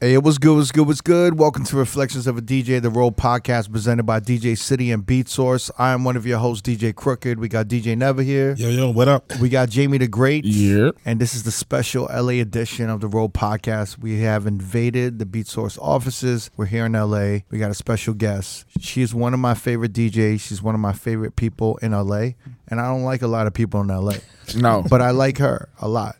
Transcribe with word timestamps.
Hey, 0.00 0.14
it 0.14 0.22
was 0.22 0.38
good, 0.38 0.54
what's 0.54 0.70
good, 0.70 0.86
what's 0.86 1.00
good. 1.00 1.40
Welcome 1.40 1.64
to 1.64 1.76
Reflections 1.76 2.28
of 2.28 2.38
a 2.38 2.40
DJ, 2.40 2.80
the 2.80 2.88
Road 2.88 3.16
podcast 3.16 3.72
presented 3.72 4.04
by 4.04 4.20
DJ 4.20 4.56
City 4.56 4.92
and 4.92 5.04
Beat 5.04 5.28
Source. 5.28 5.72
I 5.76 5.90
am 5.90 6.04
one 6.04 6.16
of 6.16 6.24
your 6.24 6.38
hosts, 6.38 6.62
DJ 6.62 6.94
Crooked. 6.94 7.40
We 7.40 7.48
got 7.48 7.66
DJ 7.66 7.98
Never 7.98 8.22
here. 8.22 8.54
Yo, 8.54 8.68
yo, 8.68 8.90
what 8.90 9.08
up? 9.08 9.36
We 9.40 9.48
got 9.48 9.70
Jamie 9.70 9.98
the 9.98 10.06
Great. 10.06 10.44
Yep. 10.44 10.98
And 11.04 11.18
this 11.20 11.34
is 11.34 11.42
the 11.42 11.50
special 11.50 12.04
LA 12.14 12.34
edition 12.34 12.88
of 12.90 13.00
the 13.00 13.08
Road 13.08 13.34
podcast. 13.34 13.98
We 13.98 14.20
have 14.20 14.46
invaded 14.46 15.18
the 15.18 15.26
Beat 15.26 15.48
Source 15.48 15.76
offices. 15.78 16.48
We're 16.56 16.66
here 16.66 16.86
in 16.86 16.92
LA. 16.92 17.38
We 17.50 17.58
got 17.58 17.72
a 17.72 17.74
special 17.74 18.14
guest. 18.14 18.66
She 18.78 19.02
is 19.02 19.12
one 19.12 19.34
of 19.34 19.40
my 19.40 19.54
favorite 19.54 19.94
DJs. 19.94 20.38
She's 20.40 20.62
one 20.62 20.76
of 20.76 20.80
my 20.80 20.92
favorite 20.92 21.34
people 21.34 21.76
in 21.78 21.90
LA. 21.90 22.34
And 22.68 22.80
I 22.80 22.86
don't 22.86 23.02
like 23.02 23.22
a 23.22 23.26
lot 23.28 23.48
of 23.48 23.52
people 23.52 23.80
in 23.80 23.88
LA. 23.88 24.14
No. 24.54 24.84
but 24.88 25.02
I 25.02 25.10
like 25.10 25.38
her 25.38 25.70
a 25.80 25.88
lot. 25.88 26.14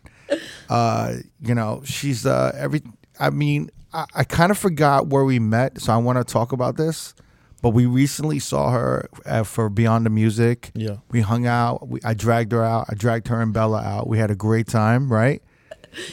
Uh, 0.67 1.13
you 1.41 1.55
know, 1.55 1.81
she's 1.85 2.25
uh 2.25 2.51
every. 2.55 2.81
I 3.19 3.29
mean, 3.29 3.69
I, 3.93 4.05
I 4.15 4.23
kind 4.23 4.51
of 4.51 4.57
forgot 4.57 5.07
where 5.07 5.23
we 5.25 5.39
met, 5.39 5.81
so 5.81 5.93
I 5.93 5.97
want 5.97 6.17
to 6.17 6.23
talk 6.23 6.51
about 6.51 6.77
this. 6.77 7.13
But 7.61 7.71
we 7.71 7.85
recently 7.85 8.39
saw 8.39 8.71
her 8.71 9.09
uh, 9.25 9.43
for 9.43 9.67
Beyond 9.69 10.05
the 10.05 10.09
Music. 10.09 10.71
Yeah. 10.75 10.97
we 11.11 11.19
hung 11.19 11.45
out. 11.45 11.89
We, 11.89 11.99
I 12.05 12.13
dragged 12.13 12.53
her 12.53 12.63
out. 12.63 12.85
I 12.89 12.93
dragged 12.93 13.27
her 13.27 13.41
and 13.41 13.51
Bella 13.51 13.81
out. 13.81 14.07
We 14.07 14.17
had 14.17 14.31
a 14.31 14.35
great 14.35 14.67
time, 14.67 15.11
right? 15.11 15.41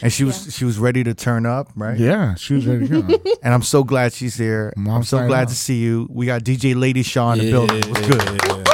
And 0.01 0.11
she 0.11 0.23
was 0.23 0.53
she 0.55 0.65
was 0.65 0.79
ready 0.79 1.03
to 1.03 1.13
turn 1.13 1.45
up, 1.45 1.69
right? 1.75 1.97
yeah, 1.99 2.33
she 2.33 2.55
was 2.55 2.65
ready 2.65 2.87
to 2.87 3.01
go. 3.03 3.19
And 3.43 3.53
I'm 3.53 3.61
so 3.61 3.83
glad 3.83 4.11
she's 4.11 4.35
here. 4.35 4.73
I'm 4.75 4.89
I'm 4.89 5.03
so 5.03 5.25
glad 5.27 5.43
out. 5.43 5.47
to 5.49 5.55
see 5.55 5.77
you. 5.77 6.07
We 6.09 6.25
got 6.25 6.41
DJ 6.43 6.75
Lady 6.75 7.03
Sha 7.03 7.33
in 7.33 7.39
the 7.39 7.51
building. 7.51 7.83
What's 7.91 8.07
good? 8.07 8.41
Yeah. 8.43 8.66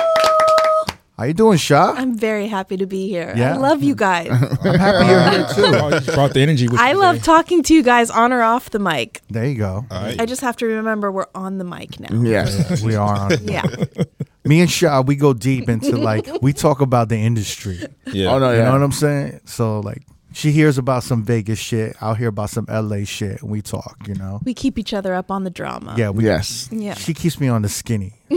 How 1.23 1.27
you 1.27 1.33
doing, 1.33 1.57
Sha? 1.57 1.93
I'm 1.95 2.17
very 2.17 2.47
happy 2.47 2.75
to 2.75 2.85
be 2.85 3.07
here. 3.07 3.31
Yeah? 3.33 3.53
I 3.53 3.57
love 3.57 3.81
you 3.81 3.95
guys. 3.95 4.27
I'm 4.61 4.77
happy 4.77 5.07
you're 5.07 5.29
here 5.31 5.47
too. 5.55 5.77
Oh, 5.83 5.87
you 5.97 6.01
brought 6.13 6.33
the 6.33 6.41
energy 6.41 6.67
with 6.67 6.77
I 6.81 6.91
you 6.91 6.99
love 6.99 7.15
today. 7.15 7.25
talking 7.25 7.63
to 7.63 7.73
you 7.73 7.81
guys 7.81 8.09
on 8.09 8.33
or 8.33 8.41
off 8.41 8.71
the 8.71 8.79
mic. 8.79 9.21
There 9.29 9.45
you 9.45 9.55
go. 9.55 9.85
All 9.89 10.01
right. 10.03 10.19
I 10.19 10.25
just 10.25 10.41
have 10.41 10.57
to 10.57 10.65
remember 10.65 11.13
we're 11.13 11.27
on 11.33 11.59
the 11.59 11.63
mic 11.63 11.97
now. 11.97 12.13
yes. 12.21 12.81
We 12.83 12.95
are 12.95 13.15
on. 13.15 13.31
Yeah. 13.47 13.63
Me 14.43 14.59
and 14.59 14.69
Sha, 14.69 14.99
we 14.99 15.15
go 15.15 15.33
deep 15.33 15.69
into 15.69 15.95
like 15.95 16.27
we 16.41 16.51
talk 16.51 16.81
about 16.81 17.07
the 17.07 17.15
industry. 17.19 17.79
yeah. 18.07 18.27
Oh 18.33 18.39
no, 18.39 18.51
You 18.51 18.57
yeah. 18.57 18.65
know 18.65 18.73
what 18.73 18.83
I'm 18.83 18.91
saying? 18.91 19.39
So 19.45 19.79
like 19.79 20.03
she 20.33 20.51
hears 20.51 20.77
about 20.77 21.03
some 21.03 21.23
Vegas 21.23 21.59
shit. 21.59 21.95
I'll 22.01 22.15
hear 22.15 22.27
about 22.29 22.49
some 22.49 22.65
LA 22.69 23.03
shit 23.05 23.41
and 23.41 23.51
we 23.51 23.61
talk, 23.61 23.97
you 24.07 24.15
know? 24.15 24.41
We 24.43 24.53
keep 24.53 24.77
each 24.79 24.93
other 24.93 25.13
up 25.13 25.29
on 25.31 25.43
the 25.43 25.49
drama. 25.49 25.95
Yeah, 25.97 26.09
we 26.09 26.25
yes. 26.25 26.69
Yeah. 26.71 26.95
she 26.95 27.13
keeps 27.13 27.39
me 27.39 27.47
on 27.47 27.61
the 27.61 27.69
skinny. 27.69 28.13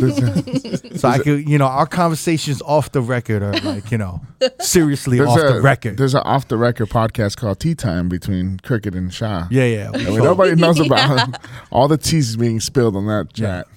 so 0.97 1.09
I 1.09 1.19
could 1.19 1.49
you 1.49 1.57
know, 1.57 1.67
our 1.67 1.87
conversations 1.87 2.61
off 2.63 2.93
the 2.93 3.01
record 3.01 3.43
are 3.43 3.55
like, 3.61 3.91
you 3.91 3.97
know, 3.99 4.21
seriously 4.61 5.17
There's 5.17 5.31
off 5.31 5.39
a 5.39 5.53
the 5.55 5.61
record. 5.63 5.97
there's 5.97 6.15
an 6.15 6.21
off 6.25 6.49
the 6.49 6.57
record 6.59 6.91
podcast 6.91 7.39
called 7.39 7.61
Tea 7.61 7.75
Time 7.75 8.09
between 8.11 8.59
Cricket 8.61 8.95
and 8.95 9.13
Sha. 9.13 9.47
Yeah, 9.51 9.65
yeah. 9.65 9.91
we 9.91 10.07
I 10.07 10.11
mean, 10.11 10.19
nobody 10.23 10.55
knows 10.55 10.79
about 10.81 11.41
all 11.71 11.89
the 11.89 11.97
teas 11.97 12.37
being 12.37 12.61
spilled 12.61 12.95
on 12.97 13.07
that 13.07 13.29
Yeah. 13.35 13.63
chat. 13.63 13.69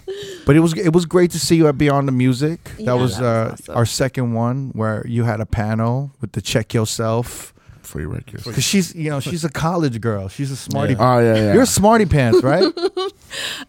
But 0.45 0.55
it 0.55 0.59
was 0.59 0.73
it 0.77 0.91
was 0.91 1.05
great 1.05 1.31
to 1.31 1.39
see 1.39 1.55
you 1.55 1.67
at 1.67 1.77
Beyond 1.77 2.07
the 2.07 2.11
Music. 2.11 2.63
That 2.77 2.83
Yeah, 2.83 2.93
was, 2.95 3.17
that 3.17 3.23
uh, 3.23 3.51
awesome. 3.53 3.75
our 3.77 3.85
second 3.85 4.33
one 4.33 4.71
where 4.73 5.05
you 5.07 5.23
had 5.23 5.39
a 5.39 5.45
panel 5.45 6.11
with 6.19 6.33
the 6.33 6.41
check 6.41 6.73
yourself. 6.73 7.53
Free 7.83 8.05
records. 8.05 8.43
Cause 8.43 8.63
she's, 8.63 8.93
you 8.95 9.09
know, 9.09 9.19
she's 9.19 9.43
a 9.43 9.49
college 9.49 9.99
girl. 10.01 10.27
She's 10.27 10.51
a 10.51 10.55
smarty. 10.55 10.93
Yeah. 10.93 11.15
Oh 11.15 11.19
yeah, 11.19 11.35
yeah. 11.35 11.53
You're 11.53 11.63
a 11.63 11.67
smarty 11.67 12.05
pants, 12.05 12.43
right? 12.43 12.71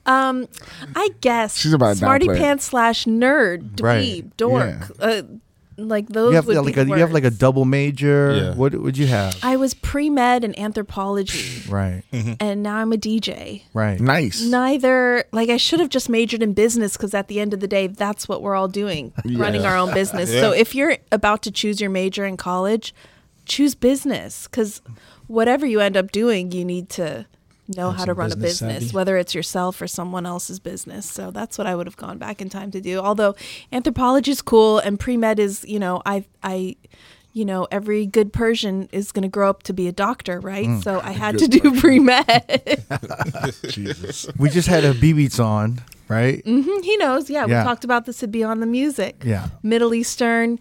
Um, 0.07 0.49
I 0.97 1.11
guess 1.21 1.57
She's 1.57 1.75
about 1.75 1.91
to 1.91 1.97
smarty 1.97 2.27
pants 2.27 2.65
slash 2.65 3.05
nerd, 3.05 3.73
dweeb, 3.73 3.83
Right. 3.83 4.37
dork. 4.37 4.91
Uh, 4.99 5.23
like 5.77 6.09
those 6.09 6.31
you 6.31 6.37
have 6.37 6.47
would 6.47 6.57
like 6.57 6.75
be 6.75 6.81
a 6.81 6.85
the 6.85 6.91
you 6.91 6.97
have 7.01 7.13
like 7.13 7.25
a 7.25 7.31
double 7.31 7.65
major. 7.65 8.35
Yeah. 8.37 8.55
What 8.55 8.75
would 8.75 8.97
you 8.99 9.07
have? 9.07 9.39
I 9.43 9.57
was 9.57 9.73
pre 9.75 10.09
med 10.11 10.45
and 10.45 10.59
anthropology, 10.59 11.63
Right, 11.71 12.03
and 12.13 12.63
now 12.63 12.77
I'm 12.77 12.93
a 12.93 12.97
DJ. 12.97 13.63
right. 13.75 13.99
nice. 14.01 14.43
Neither, 14.43 15.25
like, 15.33 15.49
I 15.49 15.57
should 15.57 15.81
have 15.81 15.89
just 15.89 16.09
majored 16.09 16.43
in 16.43 16.53
business 16.55 16.97
because 16.97 17.15
at 17.15 17.29
the 17.29 17.41
end 17.41 17.55
of 17.55 17.61
the 17.61 17.69
day, 17.69 17.87
that's 17.87 18.29
what 18.29 18.43
we're 18.43 18.55
all 18.55 18.69
doing, 18.69 19.13
running 19.25 19.65
our 19.65 19.77
own 19.77 19.93
business. 19.95 20.31
So 20.31 20.53
if 20.53 20.75
you're 20.75 20.97
about 21.13 21.43
to 21.43 21.51
choose 21.51 21.81
your 21.81 21.91
major 21.91 22.25
in 22.27 22.37
college, 22.37 22.95
choose 23.51 23.75
business 23.75 24.47
because 24.47 24.81
whatever 25.27 25.67
you 25.67 25.81
end 25.81 25.97
up 25.97 26.13
doing, 26.13 26.53
you 26.53 26.65
need 26.65 26.89
to 26.91 27.27
know 27.77 27.91
Have 27.91 27.99
how 27.99 28.05
to 28.07 28.11
some 28.13 28.19
run 28.19 28.33
a 28.33 28.37
business 28.37 28.61
business, 28.61 28.83
savvy. 28.85 28.95
whether 28.97 29.17
it's 29.17 29.35
yourself 29.35 29.81
or 29.83 29.87
someone 29.87 30.27
else's 30.27 30.59
business. 30.59 31.05
So 31.09 31.31
that's 31.31 31.57
what 31.59 31.67
I 31.67 31.75
would 31.77 31.87
have 31.87 31.97
gone 31.97 32.19
back 32.19 32.41
in 32.41 32.49
time 32.49 32.71
to 32.73 32.81
do. 32.81 32.99
Although 32.99 33.35
anthropology 33.73 34.31
is 34.33 34.43
cool 34.43 34.79
and 34.79 34.99
pre 34.99 35.17
med 35.17 35.39
is, 35.39 35.65
you 35.69 35.79
know, 35.79 36.03
I, 36.05 36.25
I, 36.43 36.77
you 37.33 37.45
know, 37.45 37.69
every 37.71 38.07
good 38.07 38.33
Persian 38.33 38.89
is 38.91 39.13
going 39.13 39.23
to 39.23 39.29
grow 39.29 39.49
up 39.51 39.63
to 39.65 39.73
be 39.73 39.87
a 39.87 39.93
doctor, 39.93 40.41
right? 40.41 40.67
Mm. 40.67 40.83
So 40.83 41.01
I 41.01 41.13
had 41.25 41.39
to 41.39 41.47
do 41.47 41.79
pre 41.81 42.01
med. 42.01 42.85
Jesus. 43.69 44.27
We 44.39 44.51
just 44.51 44.69
had 44.69 44.85
a 44.85 44.95
B 44.95 45.13
beats 45.13 45.39
on, 45.39 45.81
right? 46.09 46.45
Mhm, 46.45 46.83
he 46.85 46.97
knows. 46.97 47.31
Yeah, 47.31 47.47
Yeah. 47.47 47.63
we 47.63 47.65
talked 47.69 47.85
about 47.85 48.05
this 48.07 48.23
at 48.23 48.31
Beyond 48.33 48.63
the 48.63 48.67
Music. 48.67 49.23
Yeah. 49.25 49.49
Middle 49.63 49.95
Eastern, 49.95 50.59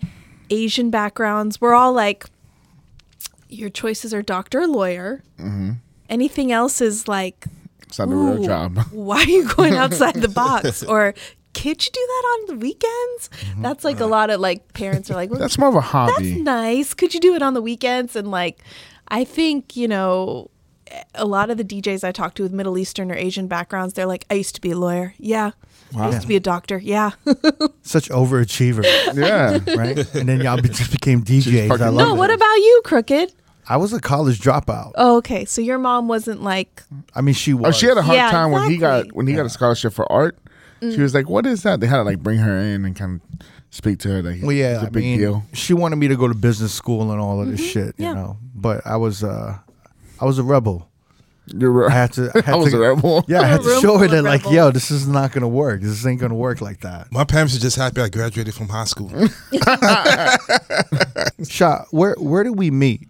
Asian 0.51 0.89
backgrounds. 0.91 1.59
We're 1.59 1.73
all 1.73 1.93
like, 1.93 2.25
your 3.49 3.69
choices 3.69 4.13
are 4.13 4.21
doctor 4.21 4.61
or 4.61 4.67
lawyer. 4.67 5.23
Mm-hmm. 5.37 5.71
Anything 6.09 6.51
else 6.51 6.81
is 6.81 7.07
like, 7.07 7.45
It's 7.83 7.99
not 7.99 8.09
a 8.09 8.15
real 8.15 8.43
job. 8.43 8.77
why 8.91 9.17
are 9.21 9.29
you 9.29 9.47
going 9.55 9.73
outside 9.83 10.15
the 10.15 10.29
box? 10.29 10.83
Or 10.83 11.13
can't 11.53 11.83
you 11.83 11.91
do 11.91 11.99
that 11.99 12.23
on 12.33 12.45
the 12.47 12.65
weekends? 12.65 13.29
Mm-hmm. 13.29 13.61
That's 13.63 13.83
like 13.83 13.99
a 13.99 14.05
lot 14.05 14.29
of 14.29 14.39
like 14.39 14.73
parents 14.73 15.11
are 15.11 15.15
like, 15.15 15.29
well, 15.31 15.39
That's 15.39 15.57
more 15.57 15.69
of 15.69 15.75
a 15.75 15.81
hobby. 15.81 16.31
that's 16.31 16.41
nice. 16.41 16.93
Could 16.93 17.13
you 17.13 17.19
do 17.19 17.35
it 17.35 17.41
on 17.41 17.53
the 17.53 17.61
weekends? 17.61 18.15
And 18.15 18.31
like, 18.31 18.59
I 19.09 19.23
think, 19.23 19.75
you 19.75 19.87
know, 19.87 20.49
a 21.13 21.25
lot 21.25 21.49
of 21.49 21.57
the 21.57 21.63
DJs 21.63 22.03
I 22.03 22.11
talk 22.11 22.33
to 22.35 22.43
with 22.43 22.51
Middle 22.51 22.77
Eastern 22.77 23.11
or 23.11 23.15
Asian 23.15 23.47
backgrounds, 23.47 23.93
they're 23.93 24.07
like, 24.07 24.25
I 24.29 24.35
used 24.35 24.55
to 24.55 24.61
be 24.61 24.71
a 24.71 24.77
lawyer. 24.77 25.13
Yeah. 25.17 25.51
I 25.97 26.09
used 26.09 26.21
to 26.21 26.27
be 26.27 26.35
a 26.35 26.39
doctor. 26.39 26.77
Yeah. 26.77 27.11
Such 27.81 28.09
overachievers, 28.09 28.85
yeah. 29.15 29.59
right? 29.75 30.15
and 30.15 30.29
then 30.29 30.41
y'all 30.41 30.57
just 30.57 30.91
became 30.91 31.23
DJs. 31.23 31.71
I 31.81 31.89
love 31.89 32.07
no, 32.07 32.13
it. 32.13 32.17
what 32.17 32.31
about 32.31 32.55
you, 32.55 32.81
Crooked? 32.85 33.33
I 33.69 33.77
was 33.77 33.93
a 33.93 33.99
college 34.01 34.39
dropout. 34.41 34.91
Oh, 34.95 35.17
okay. 35.17 35.45
So 35.45 35.61
your 35.61 35.77
mom 35.77 36.07
wasn't 36.07 36.41
like, 36.41 36.81
I 37.15 37.21
mean, 37.21 37.35
she 37.35 37.53
was. 37.53 37.75
Oh, 37.75 37.77
she 37.77 37.85
had 37.85 37.97
a 37.97 38.01
hard 38.01 38.15
Yeah, 38.17 38.31
time 38.31 38.51
when 38.51 38.69
he 38.69 38.77
got 38.77 39.11
when 39.13 39.27
he 39.27 39.33
got 39.35 39.45
a 39.45 39.49
scholarship 39.49 39.93
for 39.93 40.11
art. 40.11 40.37
Mm. 40.81 40.95
She 40.95 41.01
was 41.01 41.13
like, 41.13 41.29
"What 41.29 41.45
is 41.45 41.63
that?" 41.63 41.79
They 41.81 41.87
had 41.87 41.97
to 41.97 42.03
like 42.03 42.19
bring 42.19 42.39
her 42.39 42.57
in 42.57 42.83
and 42.85 42.95
kind 42.95 43.19
of 43.21 43.47
speak 43.69 43.99
to 43.99 44.09
her. 44.09 44.21
Like, 44.23 44.41
Well, 44.41 44.53
yeah, 44.53 44.75
it's 44.75 44.83
a 44.83 44.87
I 44.87 44.89
big 44.89 45.03
mean, 45.03 45.19
deal. 45.19 45.43
she 45.53 45.73
wanted 45.73 45.97
me 45.97 46.07
to 46.07 46.15
go 46.15 46.27
to 46.27 46.33
business 46.33 46.73
school 46.73 47.11
and 47.11 47.19
all 47.21 47.41
of 47.41 47.47
this 47.49 47.59
shit, 47.59 47.75
you 47.75 47.91
Mm-hmm. 47.91 48.03
yeah. 48.03 48.13
know. 48.13 48.37
But 48.55 48.87
I 48.87 48.95
was, 48.95 49.23
uh 49.23 49.57
I 50.21 50.25
was 50.25 50.39
a 50.39 50.43
rebel. 50.43 50.87
You're 51.47 51.89
I 51.89 51.93
had 51.93 52.13
to. 52.13 52.31
I, 52.33 52.41
had 52.45 52.53
I 52.53 52.57
was 52.57 52.71
to, 52.71 52.77
a 52.81 52.89
rebel. 52.95 53.25
Yeah, 53.27 53.41
I 53.41 53.45
had 53.45 53.61
to 53.61 53.79
show 53.81 53.97
her 53.97 54.07
that, 54.07 54.23
like, 54.23 54.41
rebel. 54.43 54.53
yo, 54.55 54.71
this 54.71 54.89
is 54.89 55.07
not 55.07 55.31
gonna 55.33 55.47
work. 55.49 55.81
This 55.81 56.05
ain't 56.05 56.21
gonna 56.21 56.33
work 56.35 56.61
like 56.61 56.79
that. 56.81 57.11
My 57.11 57.23
parents 57.25 57.55
are 57.57 57.59
just 57.59 57.75
happy 57.75 58.01
I 58.01 58.07
graduated 58.09 58.53
from 58.53 58.69
high 58.69 58.85
school. 58.85 59.11
Shot, 61.47 61.87
where 61.91 62.15
where 62.19 62.43
did 62.43 62.57
we 62.57 62.71
meet? 62.71 63.07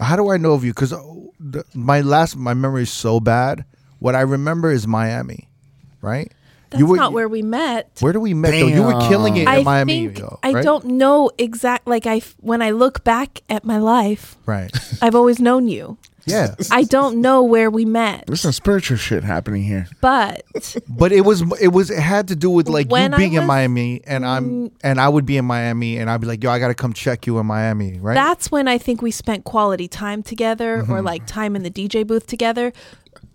How 0.00 0.16
do 0.16 0.30
I 0.30 0.36
know 0.36 0.52
of 0.52 0.64
you? 0.64 0.72
Because 0.72 0.92
oh, 0.92 1.32
my 1.74 2.00
last 2.00 2.36
my 2.36 2.54
memory 2.54 2.82
is 2.82 2.90
so 2.92 3.20
bad. 3.20 3.64
What 3.98 4.14
I 4.14 4.20
remember 4.20 4.70
is 4.70 4.86
Miami, 4.86 5.48
right? 6.00 6.32
that's 6.70 6.82
not 6.82 7.12
where 7.12 7.28
we 7.28 7.42
met. 7.42 7.90
Where 8.00 8.12
do 8.12 8.20
we 8.20 8.34
met? 8.34 8.50
Though 8.50 8.66
you 8.66 8.82
were 8.82 9.00
killing 9.08 9.36
it 9.38 9.42
in 9.42 9.48
I 9.48 9.62
Miami. 9.62 10.08
think 10.08 10.18
though, 10.18 10.38
I 10.42 10.60
don't 10.62 10.84
know 10.84 11.30
exact. 11.38 11.86
Like 11.86 12.06
I, 12.06 12.20
when 12.40 12.62
I 12.62 12.70
look 12.70 13.04
back 13.04 13.42
at 13.48 13.64
my 13.64 13.78
life, 13.78 14.36
Right. 14.46 14.70
I've 15.02 15.14
always 15.14 15.40
known 15.40 15.68
you. 15.68 15.96
Yeah. 16.30 16.54
I 16.70 16.84
don't 16.84 17.20
know 17.20 17.42
where 17.42 17.70
we 17.70 17.84
met, 17.84 18.24
There's 18.26 18.40
some 18.40 18.52
spiritual 18.52 18.96
shit 18.96 19.24
happening 19.24 19.62
here. 19.62 19.86
but 20.00 20.42
But 20.88 21.12
it 21.12 21.22
was 21.22 21.42
it 21.60 21.68
was 21.68 21.90
it 21.90 21.98
had 21.98 22.28
to 22.28 22.36
do 22.36 22.50
with 22.50 22.68
like 22.68 22.88
When 22.90 23.10
you 23.12 23.16
I 23.16 23.18
being 23.18 23.32
in 23.34 23.40
was- 23.40 23.48
Miami 23.48 24.00
and 24.06 24.24
I'm 24.26 24.70
and 24.82 25.00
I 25.00 25.08
would 25.08 25.26
be 25.26 25.36
in 25.36 25.44
Miami 25.44 25.98
and 25.98 26.10
I'd 26.10 26.20
be 26.20 26.26
like, 26.26 26.42
yo, 26.42 26.50
I 26.50 26.58
gotta 26.58 26.74
come 26.74 26.92
check 26.92 27.26
you 27.26 27.38
in 27.38 27.46
Miami, 27.46 27.98
right? 27.98 28.14
that's 28.14 28.50
when 28.50 28.68
I 28.68 28.78
think 28.78 29.02
we 29.02 29.10
spent 29.10 29.44
quality 29.44 29.88
time 29.88 30.22
together 30.22 30.82
Mm-hmm. 30.82 30.92
or 30.92 31.02
like 31.02 31.26
time 31.26 31.56
in 31.56 31.62
the 31.62 31.70
DJ 31.70 32.06
booth 32.06 32.26
together 32.26 32.72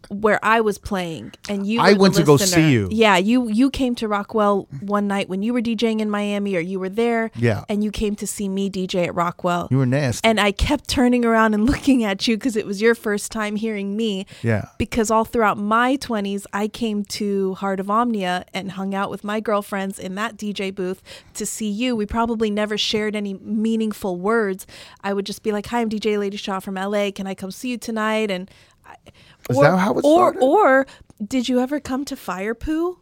where 0.09 0.39
I 0.43 0.61
was 0.61 0.77
playing 0.77 1.33
and 1.49 1.65
you 1.65 1.79
I 1.81 1.93
went 1.93 2.15
to 2.15 2.23
go 2.23 2.37
see 2.37 2.71
you. 2.71 2.89
Yeah, 2.91 3.17
you 3.17 3.47
you 3.49 3.69
came 3.69 3.95
to 3.95 4.07
Rockwell 4.07 4.67
one 4.81 5.07
night 5.07 5.29
when 5.29 5.41
you 5.43 5.53
were 5.53 5.61
DJing 5.61 5.99
in 5.99 6.09
Miami 6.09 6.55
or 6.55 6.59
you 6.59 6.79
were 6.79 6.89
there. 6.89 7.31
Yeah. 7.35 7.63
And 7.69 7.83
you 7.83 7.91
came 7.91 8.15
to 8.17 8.27
see 8.27 8.49
me 8.49 8.69
DJ 8.69 9.07
at 9.07 9.15
Rockwell. 9.15 9.67
you 9.71 9.77
were 9.77 9.85
nasty. 9.85 10.27
and 10.27 10.39
I 10.39 10.51
kept 10.51 10.87
turning 10.87 11.25
around 11.25 11.53
and 11.53 11.65
looking 11.71 12.03
at 12.03 12.27
you 12.27 12.37
because 12.37 12.55
it 12.55 12.65
was 12.65 12.81
your 12.81 12.95
first 12.95 13.31
time 13.31 13.55
hearing 13.55 13.95
me. 13.95 14.25
Yeah. 14.41 14.65
Because 14.77 15.09
all 15.11 15.25
throughout 15.25 15.57
my 15.57 15.97
20s, 15.97 16.45
I 16.53 16.67
came 16.67 17.03
to 17.05 17.53
Heart 17.55 17.79
of 17.79 17.89
Omnia 17.89 18.45
and 18.53 18.71
hung 18.73 18.93
out 18.93 19.09
with 19.09 19.23
my 19.23 19.39
girlfriends 19.39 19.99
in 19.99 20.15
that 20.15 20.37
DJ 20.37 20.73
booth 20.73 21.01
to 21.35 21.45
see 21.45 21.69
you. 21.69 21.95
We 21.95 22.05
probably 22.05 22.49
never 22.49 22.77
shared 22.77 23.15
any 23.15 23.35
meaningful 23.35 24.17
words. 24.17 24.67
I 25.01 25.13
would 25.13 25.25
just 25.25 25.43
be 25.43 25.51
like, 25.51 25.67
"Hi, 25.67 25.81
I'm 25.81 25.89
DJ 25.89 26.17
Lady 26.19 26.37
Sha 26.37 26.59
from 26.59 26.75
LA. 26.75 27.11
Can 27.11 27.27
I 27.27 27.33
come 27.35 27.51
see 27.51 27.69
you 27.69 27.77
tonight?" 27.77 28.29
And 28.29 28.49
I, 29.49 29.53
Is 29.53 29.59
that 29.59 29.77
how 29.77 29.91
it 29.97 30.05
or 30.05 30.31
started? 30.31 30.39
or 30.41 30.87
did 31.25 31.47
you 31.49 31.59
ever 31.59 31.79
come 31.79 32.05
to 32.05 32.15
Fire 32.15 32.53
Poo? 32.53 32.99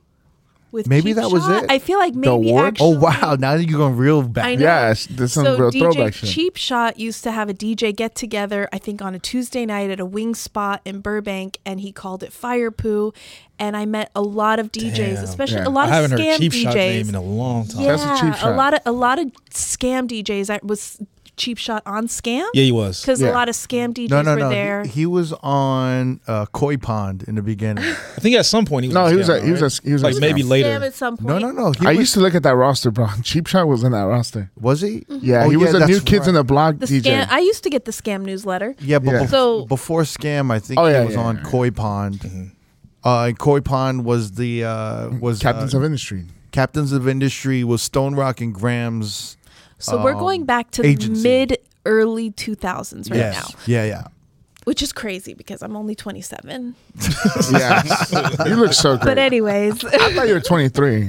with 0.72 0.88
Maybe 0.88 1.10
Cheap 1.10 1.18
that 1.18 1.30
was 1.32 1.46
it? 1.50 1.70
I 1.70 1.80
feel 1.80 2.00
like 2.00 2.16
maybe 2.16 2.30
award? 2.50 2.66
actually. 2.76 2.96
Oh 2.96 2.98
wow! 2.98 3.36
Now 3.38 3.58
that 3.58 3.66
you're 3.68 3.78
going 3.78 3.98
real 3.98 4.24
back. 4.24 4.46
I 4.46 4.56
know. 4.56 4.62
Yes, 4.62 5.06
there's 5.06 5.34
some 5.34 5.44
so 5.44 5.58
real 5.58 5.70
DJ 5.70 5.80
throwback 5.80 6.14
shit. 6.14 6.30
Cheap 6.30 6.56
Shot 6.56 6.98
used 6.98 7.26
to 7.26 7.32
have 7.34 7.50
a 7.50 7.54
DJ 7.54 7.94
get 7.94 8.16
together, 8.16 8.70
I 8.72 8.78
think 8.78 9.02
on 9.02 9.14
a 9.14 9.20
Tuesday 9.20 9.66
night 9.66 9.90
at 9.90 10.00
a 10.00 10.06
wing 10.06 10.34
spot 10.34 10.80
in 10.86 11.02
Burbank, 11.02 11.58
and 11.66 11.82
he 11.82 11.92
called 11.92 12.24
it 12.24 12.32
Fire 12.32 12.72
Poo. 12.72 13.12
And 13.60 13.76
I 13.76 13.86
met 13.86 14.12
a 14.16 14.22
lot 14.22 14.60
of 14.60 14.72
DJs, 14.72 14.96
Damn. 14.96 15.24
especially 15.26 15.58
Yeah. 15.58 15.68
a 15.68 15.70
lot 15.72 15.90
I 15.90 16.00
of 16.00 16.10
haven't 16.10 16.18
scam 16.26 16.32
heard 16.32 16.38
Cheap 16.40 16.52
DJs. 16.54 16.62
Shot 16.64 16.76
name 16.76 17.10
in 17.10 17.16
a 17.16 17.22
long 17.22 17.68
time. 17.68 17.84
That's 17.84 18.02
a 18.04 18.06
yeah, 18.06 18.32
Cheap 18.36 18.44
a 18.44 18.52
lot 18.52 18.74
of 18.74 18.80
a 18.86 18.92
lot 18.94 19.20
of 19.20 19.26
scam 19.50 20.08
DJs. 20.08 20.50
I 20.50 20.62
was 20.64 21.02
Cheap 21.42 21.58
Shot 21.58 21.82
on 21.86 22.08
Scam 22.08 22.46
Yeah, 22.54 22.64
he 22.64 22.72
was. 22.72 23.02
because 23.02 23.20
Yeah. 23.22 23.32
a 23.32 23.34
lot 23.34 23.50
of 23.50 23.56
scam 23.56 23.94
DJs 23.94 24.10
No, 24.10 24.22
no, 24.22 24.34
were 24.36 24.40
no. 24.42 24.50
there. 24.50 24.84
He, 24.84 24.90
he 25.02 25.06
was 25.08 25.34
on 25.42 26.20
uh, 26.28 26.46
Koi 26.48 26.78
Pond 26.78 27.24
in 27.28 27.34
the 27.36 27.42
beginning. 27.42 27.84
I 27.84 28.20
think 28.20 28.36
at 28.36 28.46
some 28.46 28.66
point 28.66 28.84
he 28.84 28.90
was. 28.90 28.94
No, 28.96 29.06
a 29.06 29.10
he 29.10 29.16
was 29.18 29.28
scammer, 29.28 29.42
a 29.42 29.46
he 29.46 29.52
was 29.52 29.62
right? 29.64 29.80
a 29.80 29.88
he 29.88 29.94
was 29.94 30.04
Like 30.04 30.16
a 30.18 30.20
maybe 30.20 30.44
scam. 30.44 30.50
later. 30.50 30.70
Scam 30.70 30.86
at 30.88 30.94
some 30.94 31.18
no, 31.20 31.40
point. 31.40 31.42
no, 31.44 31.52
no. 31.64 31.72
He 31.72 31.88
I 31.88 31.90
was, 31.92 32.00
used 32.00 32.14
to 32.14 32.20
look 32.20 32.36
at 32.36 32.44
that 32.44 32.56
roster, 32.56 32.92
bro. 32.92 33.08
Cheap 33.24 33.48
Shot 33.48 33.68
was 33.68 33.84
in 33.84 33.92
that 33.94 34.04
roster. 34.04 34.52
was 34.60 34.82
he? 34.82 35.04
Yeah, 35.10 35.46
Oh, 35.46 35.50
he 35.50 35.58
was 35.58 35.74
yeah, 35.74 35.84
a 35.84 35.88
new 35.88 35.94
that's 35.96 36.06
kids 36.06 36.28
in 36.28 36.36
the 36.36 36.44
block 36.44 36.78
The 36.78 36.86
DJ. 36.86 37.02
scam. 37.04 37.28
I 37.30 37.40
used 37.40 37.64
to 37.64 37.70
get 37.70 37.86
the 37.86 37.92
scam 37.92 38.22
newsletter. 38.22 38.76
Yeah, 38.80 39.00
but 39.00 39.12
Yeah. 39.14 39.24
bef- 39.24 39.30
So- 39.30 39.66
before 39.66 40.04
scam, 40.04 40.52
I 40.52 40.60
think 40.60 40.80
Oh, 40.80 40.86
he 40.86 40.94
yeah, 40.94 41.06
was 41.06 41.16
yeah, 41.16 41.22
on 41.22 41.38
yeah. 41.38 41.44
Koi 41.44 41.72
Pond. 41.72 42.52
Uh, 43.04 43.26
and 43.30 43.40
Koi 43.40 43.62
Pond 43.62 44.06
was 44.06 44.34
the 44.34 44.64
uh, 44.64 45.10
was 45.20 45.40
Captains 45.40 45.74
uh, 45.74 45.80
of 45.80 45.84
Industry. 45.84 46.26
Captains 46.52 46.92
of 46.92 47.08
Industry 47.08 47.64
was 47.64 47.82
Stone 47.82 48.14
Rock 48.16 48.42
and 48.42 48.54
Graham's. 48.54 49.38
So 49.82 50.04
we're 50.04 50.14
um, 50.14 50.20
going 50.20 50.46
back 50.46 50.72
to 50.72 50.86
agency. 50.86 51.24
mid 51.24 51.58
early 51.86 52.32
2000s 52.32 53.10
right 53.10 53.18
yes. 53.18 53.36
now, 53.54 53.60
Yeah, 53.66 53.84
yeah. 53.86 54.04
which 54.66 54.82
is 54.82 54.94
crazy 54.94 55.34
because 55.34 55.62
I'm 55.62 55.76
only 55.76 55.96
27. 55.96 56.76
Yeah, 57.52 57.84
you 58.48 58.56
look 58.56 58.74
so 58.74 58.96
great. 58.98 59.06
But 59.06 59.18
anyways, 59.18 59.84
I 59.86 60.14
thought 60.14 60.28
you 60.28 60.34
were 60.34 60.40
23. 60.40 61.08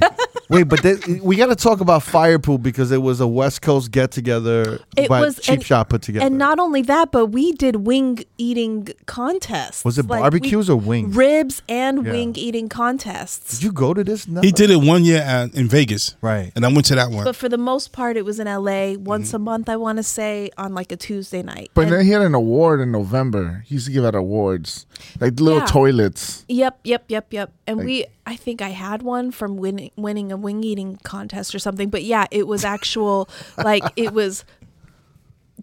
Wait, 0.49 0.63
but 0.63 0.81
th- 0.81 1.21
we 1.21 1.35
got 1.35 1.47
to 1.47 1.55
talk 1.55 1.79
about 1.79 2.03
Fire 2.03 2.37
Poo 2.37 2.57
because 2.57 2.91
it 2.91 3.01
was 3.01 3.19
a 3.21 3.27
West 3.27 3.61
Coast 3.61 3.91
get 3.91 4.11
together. 4.11 4.79
It 4.97 5.09
was- 5.09 5.39
Cheap 5.39 5.53
and- 5.55 5.63
Shot 5.65 5.89
put 5.89 6.01
together. 6.01 6.25
and 6.25 6.37
not 6.37 6.59
only 6.59 6.81
that, 6.83 7.11
but 7.11 7.27
we 7.27 7.53
did 7.53 7.87
wing 7.87 8.23
eating 8.37 8.87
contests. 9.05 9.83
was 9.85 9.97
it 9.97 10.05
Like, 10.07 10.17
we- 10.19 10.21
barbecues 10.21 10.69
or 10.69 10.75
wings? 10.75 11.15
Ribs 11.15 11.61
and 11.69 12.05
Yeah. 12.05 12.11
wing 12.11 12.35
eating 12.37 12.67
contests. 12.69 13.57
Did 13.57 13.63
you 13.63 13.71
go 13.71 13.93
to 13.93 14.03
this? 14.03 14.27
No. 14.27 14.41
He 14.41 14.51
did 14.51 14.69
it 14.69 14.77
one 14.81 15.05
year 15.05 15.21
at, 15.21 15.53
in 15.55 15.67
Vegas, 15.69 16.15
Right. 16.21 16.51
and 16.55 16.65
I 16.65 16.67
went 16.67 16.85
to 16.87 16.95
that 16.95 17.09
one. 17.09 17.23
But 17.23 17.35
for 17.35 17.49
the 17.49 17.57
most 17.57 17.91
part, 17.93 18.17
it 18.17 18.25
was 18.25 18.39
in 18.39 18.47
LA 18.47 18.95
once 18.97 19.27
mm-hmm. 19.29 19.35
a 19.37 19.39
month, 19.39 19.69
I 19.69 19.77
want 19.77 19.97
to 19.97 20.03
say, 20.03 20.49
on 20.57 20.73
like 20.75 20.91
a 20.91 20.97
Tuesday 20.97 21.41
night. 21.41 21.71
But 21.73 21.85
And- 21.85 21.93
then 21.93 22.05
he 22.05 22.11
had 22.11 22.21
an 22.21 22.35
award 22.35 22.79
in 22.81 22.91
November. 22.91 23.63
He 23.65 23.75
used 23.75 23.87
to 23.87 23.93
give 23.93 24.05
out 24.05 24.13
awards, 24.15 24.85
like 25.19 25.39
little 25.39 25.59
Yeah. 25.59 25.65
Toilets. 25.73 26.45
Yep, 26.47 26.79
yep, 26.83 27.05
yep, 27.07 27.33
yep. 27.33 27.51
And 27.65 27.77
Like- 27.77 27.85
we, 27.85 28.05
I 28.25 28.35
think 28.35 28.61
I 28.61 28.69
had 28.69 29.01
one 29.01 29.31
from 29.31 29.57
winning 29.57 29.91
winning 29.95 30.31
a 30.31 30.37
wing 30.37 30.63
eating 30.63 30.97
contest 31.03 31.53
or 31.55 31.59
something. 31.59 31.89
But 31.89 32.03
yeah, 32.03 32.25
it 32.31 32.47
was 32.47 32.63
actual, 32.63 33.27
like 33.57 33.83
it 33.95 34.13
was 34.13 34.45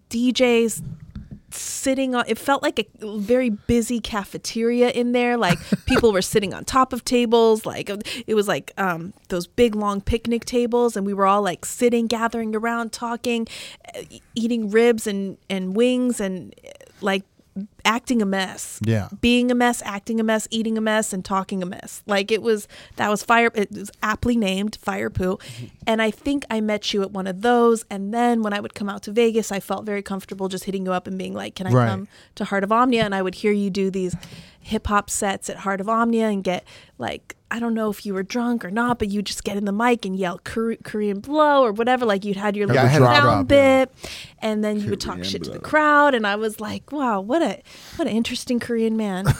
DJs 0.09 0.83
sitting 1.53 2.15
on. 2.15 2.23
It 2.27 2.37
felt 2.37 2.61
like 2.63 2.79
a 2.79 3.17
very 3.17 3.49
busy 3.49 3.99
cafeteria 3.99 4.89
in 4.89 5.11
there. 5.13 5.37
Like 5.37 5.57
people 5.85 6.11
were 6.11 6.21
sitting 6.21 6.53
on 6.53 6.65
top 6.65 6.93
of 6.93 7.03
tables. 7.03 7.65
Like 7.65 7.89
it 8.27 8.35
was 8.35 8.47
like 8.47 8.71
um, 8.77 9.13
those 9.29 9.47
big 9.47 9.75
long 9.75 10.01
picnic 10.01 10.45
tables, 10.45 10.95
and 10.97 11.05
we 11.05 11.13
were 11.13 11.25
all 11.25 11.41
like 11.41 11.65
sitting, 11.65 12.07
gathering 12.07 12.55
around, 12.55 12.91
talking, 12.91 13.47
eating 14.35 14.69
ribs 14.69 15.07
and 15.07 15.37
and 15.49 15.75
wings, 15.75 16.19
and 16.19 16.53
like 17.01 17.23
acting 17.85 18.21
a 18.21 18.25
mess 18.25 18.79
Yeah. 18.83 19.09
being 19.21 19.51
a 19.51 19.55
mess, 19.55 19.81
acting 19.85 20.19
a 20.19 20.23
mess, 20.23 20.47
eating 20.51 20.77
a 20.77 20.81
mess, 20.81 21.13
and 21.13 21.23
talking 21.25 21.63
a 21.63 21.65
mess. 21.65 22.03
Like 22.05 22.31
it 22.31 22.41
was 22.41 22.67
that 22.97 23.09
was 23.09 23.23
fire. 23.23 23.51
It 23.55 23.71
was 23.71 23.91
aptly 24.03 24.35
named 24.37 24.77
Fire 24.81 25.09
Poo, 25.09 25.37
mm-hmm. 25.37 25.65
and 25.87 26.01
I 26.01 26.11
think 26.11 26.45
I 26.49 26.61
met 26.61 26.93
you 26.93 27.01
at 27.01 27.11
one 27.11 27.27
of 27.27 27.41
those. 27.41 27.85
And 27.89 28.13
then 28.13 28.43
when 28.43 28.53
I 28.53 28.59
would 28.59 28.73
come 28.75 28.89
out 28.89 29.03
to 29.03 29.11
Vegas, 29.11 29.51
I 29.51 29.59
felt 29.59 29.85
very 29.85 30.01
comfortable 30.01 30.47
just 30.47 30.65
hitting 30.65 30.85
you 30.85 30.93
up 30.93 31.07
and 31.07 31.17
being 31.17 31.33
like, 31.33 31.55
"Can 31.55 31.67
I 31.67 31.71
Right. 31.71 31.89
come 31.89 32.07
to 32.35 32.45
Heart 32.45 32.63
of 32.63 32.71
Omnia?" 32.71 33.03
And 33.03 33.15
I 33.15 33.21
would 33.21 33.35
hear 33.35 33.51
you 33.51 33.69
do 33.69 33.89
these 33.91 34.15
hip 34.59 34.87
hop 34.87 35.09
sets 35.09 35.49
at 35.49 35.57
Heart 35.57 35.81
of 35.81 35.89
Omnia 35.89 36.27
and 36.27 36.43
get 36.43 36.63
like 36.97 37.35
I 37.51 37.59
don't 37.59 37.73
know 37.73 37.89
if 37.89 38.05
you 38.05 38.13
were 38.13 38.23
drunk 38.23 38.65
or 38.65 38.71
not, 38.71 38.97
but 38.97 39.09
you 39.09 39.21
just 39.21 39.43
get 39.43 39.57
in 39.57 39.65
the 39.65 39.71
mic 39.71 40.05
and 40.05 40.15
yell 40.15 40.39
Korean 40.43 41.19
blow 41.19 41.63
or 41.63 41.71
whatever. 41.73 42.05
Like 42.05 42.25
you'd 42.25 42.37
had 42.37 42.55
your 42.55 42.67
Yeah, 42.73 42.83
little 42.83 42.89
had 42.89 43.01
sound 43.01 43.47
drop, 43.47 43.51
yeah. 43.51 43.85
bit, 43.85 43.91
and 44.39 44.63
then 44.63 44.79
you 44.79 44.89
would 44.89 45.01
talk 45.01 45.15
Korean 45.15 45.29
shit 45.29 45.43
to 45.43 45.51
the 45.51 45.59
crowd, 45.59 46.15
and 46.15 46.25
I 46.25 46.35
was 46.37 46.59
like, 46.59 46.91
"Wow, 46.91 47.21
what 47.21 47.41
a 47.41 47.61
what 47.97 48.07
an 48.07 48.15
interesting 48.15 48.59
Korean 48.59 48.97
man." 48.97 49.25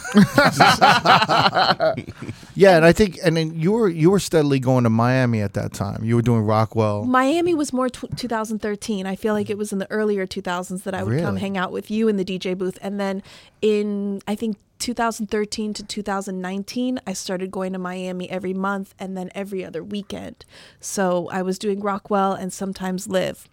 Yeah, 2.54 2.76
and 2.76 2.84
I 2.84 2.92
think, 2.92 3.18
and 3.24 3.34
then 3.34 3.58
you 3.58 3.72
were 3.72 3.88
you 3.88 4.10
were 4.10 4.20
steadily 4.20 4.60
going 4.60 4.84
to 4.84 4.90
Miami 4.90 5.40
at 5.40 5.54
that 5.54 5.72
time. 5.72 6.04
You 6.04 6.16
were 6.16 6.22
doing 6.22 6.42
Rockwell. 6.42 7.04
Miami 7.06 7.54
was 7.54 7.72
more 7.72 7.88
tw 7.88 8.14
2013. 8.14 9.06
I 9.06 9.16
feel 9.16 9.32
like 9.32 9.48
it 9.48 9.56
was 9.56 9.72
in 9.72 9.78
the 9.78 9.90
earlier 9.90 10.26
2000s 10.26 10.82
that 10.82 10.94
I 10.94 11.02
would 11.02 11.18
come 11.22 11.36
hang 11.36 11.56
out 11.56 11.72
with 11.72 11.90
you 11.90 12.08
in 12.08 12.18
the 12.18 12.24
DJ 12.26 12.56
booth. 12.56 12.78
And 12.82 13.00
then 13.00 13.22
in, 13.62 14.20
I 14.28 14.34
think, 14.34 14.58
2013 14.82 15.74
to 15.74 15.84
2019, 15.84 17.00
I 17.06 17.12
started 17.12 17.52
going 17.52 17.72
to 17.72 17.78
Miami 17.78 18.28
every 18.28 18.52
month 18.52 18.94
and 18.98 19.16
then 19.16 19.30
every 19.32 19.64
other 19.64 19.82
weekend. 19.82 20.44
So 20.80 21.28
I 21.30 21.40
was 21.42 21.56
doing 21.56 21.80
Rockwell 21.80 22.32
and 22.32 22.52
sometimes 22.52 23.06
LIV. 23.06 23.48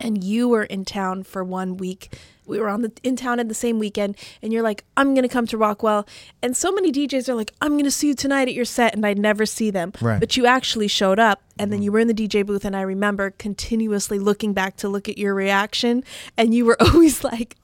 And 0.00 0.24
you 0.24 0.48
were 0.48 0.64
in 0.64 0.86
town 0.86 1.22
for 1.22 1.44
one 1.44 1.76
week. 1.76 2.16
We 2.46 2.58
were 2.58 2.70
on 2.70 2.80
the 2.80 2.90
in 3.02 3.14
town 3.14 3.40
at 3.40 3.48
the 3.48 3.54
same 3.54 3.78
weekend, 3.78 4.16
and 4.40 4.52
you're 4.52 4.62
like, 4.62 4.84
"I'm 4.96 5.14
gonna 5.14 5.28
come 5.28 5.46
to 5.46 5.56
Rockwell." 5.56 6.08
And 6.42 6.56
so 6.56 6.72
many 6.72 6.90
DJs 6.90 7.28
are 7.28 7.34
like, 7.34 7.52
"I'm 7.60 7.76
gonna 7.76 7.90
see 7.90 8.08
you 8.08 8.14
tonight 8.14 8.48
at 8.48 8.54
your 8.54 8.64
set," 8.64 8.94
and 8.96 9.06
I'd 9.06 9.18
never 9.18 9.46
see 9.46 9.70
them. 9.70 9.92
Right. 10.00 10.18
But 10.18 10.36
you 10.36 10.46
actually 10.46 10.88
showed 10.88 11.20
up, 11.20 11.42
and 11.56 11.70
then 11.70 11.78
mm-hmm. 11.78 11.84
you 11.84 11.92
were 11.92 11.98
in 12.00 12.08
the 12.08 12.14
DJ 12.14 12.42
booth, 12.42 12.64
and 12.64 12.74
I 12.74 12.80
remember 12.80 13.30
continuously 13.30 14.18
looking 14.18 14.54
back 14.54 14.76
to 14.78 14.88
look 14.88 15.08
at 15.08 15.18
your 15.18 15.34
reaction, 15.34 16.02
and 16.36 16.52
you 16.52 16.64
were 16.64 16.76
always 16.82 17.22
like, 17.22 17.56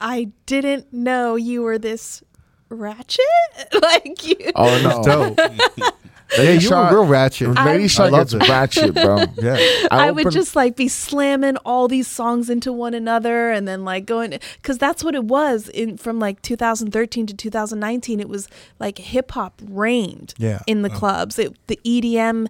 "I 0.00 0.32
didn't 0.46 0.92
know 0.92 1.36
you 1.36 1.62
were 1.62 1.78
this 1.78 2.22
ratchet." 2.68 3.24
like 3.82 4.26
you. 4.26 4.36
Oh 4.54 4.80
no, 4.82 5.02
Dope. 5.36 5.38
yeah, 6.38 6.50
you 6.52 6.60
Shot- 6.60 6.92
were 6.92 6.98
real 7.00 7.06
ratchet. 7.06 7.48
Lady 7.48 7.84
I 7.84 7.86
Shot 7.86 8.12
loved 8.12 8.32
gets 8.32 8.44
it. 8.44 8.48
ratchet, 8.48 8.94
bro. 8.94 9.24
Yeah. 9.40 9.58
I, 9.90 10.10
would 10.10 10.30
just 10.30 10.54
like 10.54 10.76
be 10.76 10.88
slamming 10.88 11.56
all 11.58 11.88
these 11.88 12.06
songs 12.06 12.50
into 12.50 12.72
one 12.72 12.94
another 12.94 13.50
and 13.50 13.66
then 13.66 13.84
like 13.84 14.06
going 14.06 14.38
because 14.56 14.78
that's 14.78 15.02
what 15.02 15.14
it 15.14 15.24
was 15.24 15.68
in 15.68 15.96
from 15.96 16.18
like 16.18 16.42
2013 16.42 17.26
to 17.26 17.34
2019 17.34 18.20
it 18.20 18.28
was 18.28 18.48
like 18.78 18.98
hip 18.98 19.32
hop 19.32 19.60
reigned 19.68 20.34
Yeah. 20.38 20.60
in 20.66 20.82
the 20.82 20.90
oh. 20.90 20.94
clubs 20.94 21.38
it, 21.38 21.56
the 21.68 21.80
EDM 21.84 22.48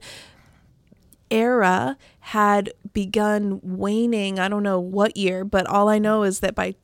era 1.31 1.97
had 2.21 2.73
begun 2.93 3.61
waning 3.63 4.39
I 4.39 4.49
don't 4.49 4.63
know 4.65 4.81
what 4.81 5.17
year 5.17 5.45
but 5.45 5.67
all 5.67 5.89
I 5.89 5.99
know 5.99 6.25
is 6.25 6.41
that 6.41 6.55
by 6.55 6.75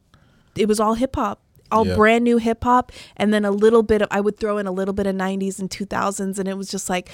it 0.59 0.67
was 0.67 0.81
all 0.81 0.95
hip 0.95 1.17
hop 1.17 1.43
all 1.73 1.85
brand 1.97 2.23
new 2.23 2.39
hip 2.39 2.63
hop 2.63 2.93
and 3.17 3.35
then 3.35 3.45
a 3.45 3.51
little 3.51 3.83
bit 3.83 4.01
of 4.03 4.09
I 4.11 4.21
would 4.21 4.39
throw 4.39 4.59
in 4.59 4.67
a 4.67 4.73
little 4.73 4.95
bit 4.95 5.07
of 5.07 5.17
90s 5.17 5.59
and 5.59 5.69
2000s 5.69 6.39
and 6.39 6.49
it 6.49 6.57
was 6.57 6.71
just 6.71 6.89
like 6.89 7.11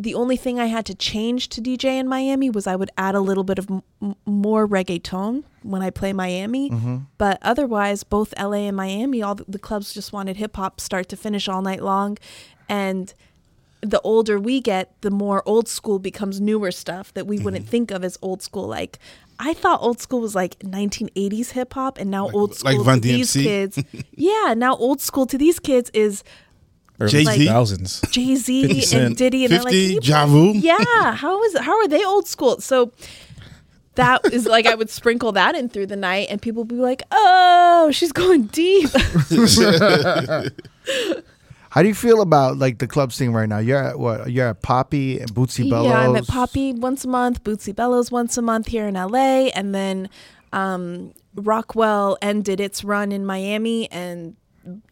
the 0.00 0.14
only 0.14 0.36
thing 0.38 0.58
I 0.58 0.64
had 0.64 0.86
to 0.86 0.94
change 0.94 1.50
to 1.50 1.60
DJ 1.60 2.00
in 2.00 2.08
Miami 2.08 2.48
was 2.48 2.66
I 2.66 2.74
would 2.74 2.90
add 2.96 3.14
a 3.14 3.20
little 3.20 3.44
bit 3.44 3.58
of 3.58 3.70
m- 3.70 4.14
more 4.24 4.66
reggaeton 4.66 5.44
when 5.62 5.82
I 5.82 5.90
play 5.90 6.14
Miami. 6.14 6.70
Mm-hmm. 6.70 6.96
But 7.18 7.38
otherwise, 7.42 8.02
both 8.02 8.32
LA 8.38 8.68
and 8.68 8.74
Miami, 8.74 9.20
all 9.20 9.34
the, 9.34 9.44
the 9.46 9.58
clubs 9.58 9.92
just 9.92 10.10
wanted 10.10 10.38
hip 10.38 10.56
hop 10.56 10.80
start 10.80 11.10
to 11.10 11.18
finish 11.18 11.50
all 11.50 11.60
night 11.60 11.82
long. 11.82 12.16
And 12.66 13.12
the 13.82 14.00
older 14.02 14.38
we 14.38 14.60
get, 14.60 14.92
the 15.00 15.10
more 15.10 15.42
old 15.46 15.68
school 15.68 15.98
becomes 15.98 16.40
newer 16.40 16.70
stuff 16.70 17.12
that 17.14 17.26
we 17.26 17.38
wouldn't 17.38 17.66
think 17.68 17.90
of 17.90 18.04
as 18.04 18.18
old 18.20 18.42
school. 18.42 18.66
Like, 18.66 18.98
I 19.38 19.54
thought 19.54 19.80
old 19.80 20.00
school 20.00 20.20
was 20.20 20.34
like 20.34 20.58
1980s 20.58 21.52
hip 21.52 21.72
hop, 21.72 21.98
and 21.98 22.10
now 22.10 22.30
old 22.30 22.50
like 22.62 22.74
school 22.74 22.84
Run 22.84 23.00
to 23.00 23.08
these 23.08 23.32
kids. 23.32 23.82
yeah, 24.14 24.54
now 24.56 24.76
old 24.76 25.00
school 25.00 25.26
to 25.26 25.38
these 25.38 25.58
kids 25.58 25.90
is 25.94 26.22
Early 27.00 27.24
Jay-Z? 27.24 27.46
thousands. 27.46 28.02
Jay 28.10 28.36
Z 28.36 28.84
and 28.94 29.16
Diddy, 29.16 29.44
and 29.44 29.52
they're 29.52 29.62
like, 29.62 29.72
50, 29.72 29.94
"Can 29.94 29.94
you 29.94 30.00
Ja 30.02 30.24
Rule? 30.24 30.54
yeah 30.56 31.14
how 31.14 31.42
is 31.44 31.58
how 31.58 31.78
are 31.78 31.88
they 31.88 32.04
old 32.04 32.28
school 32.28 32.60
so 32.60 32.92
that 33.94 34.20
is 34.32 34.46
like 34.46 34.66
i 34.66 34.74
would 34.74 34.90
sprinkle 34.90 35.32
that 35.32 35.54
in 35.54 35.68
through 35.68 35.86
the 35.86 35.96
night 35.96 36.28
and 36.30 36.40
people 36.40 36.62
would 36.62 36.68
be 36.68 36.76
like 36.76 37.02
oh 37.10 37.90
she's 37.92 38.12
going 38.12 38.44
deep 38.46 38.88
How 41.70 41.82
do 41.82 41.88
you 41.88 41.94
feel 41.94 42.20
about 42.20 42.58
like 42.58 42.78
the 42.78 42.86
club 42.86 43.12
scene 43.12 43.30
right 43.30 43.48
now? 43.48 43.58
You're 43.58 43.82
at 43.82 43.98
what? 43.98 44.30
You're 44.30 44.48
at 44.48 44.60
Poppy 44.62 45.20
and 45.20 45.32
Bootsy 45.32 45.68
Bellows. 45.70 45.86
yeah 45.90 46.00
i'm 46.00 46.16
at 46.16 46.26
poppy 46.26 46.72
once 46.72 47.04
a 47.04 47.08
month 47.08 47.42
bootsy 47.44 47.74
bellows 47.74 48.10
once 48.10 48.36
a 48.36 48.42
month 48.42 48.66
here 48.68 48.86
in 48.88 48.94
la 48.94 49.14
and 49.54 49.74
then 49.74 50.08
um, 50.52 51.12
rockwell 51.36 52.18
ended 52.20 52.60
its 52.60 52.82
run 52.82 53.12
in 53.12 53.24
miami 53.24 53.90
and 53.92 54.34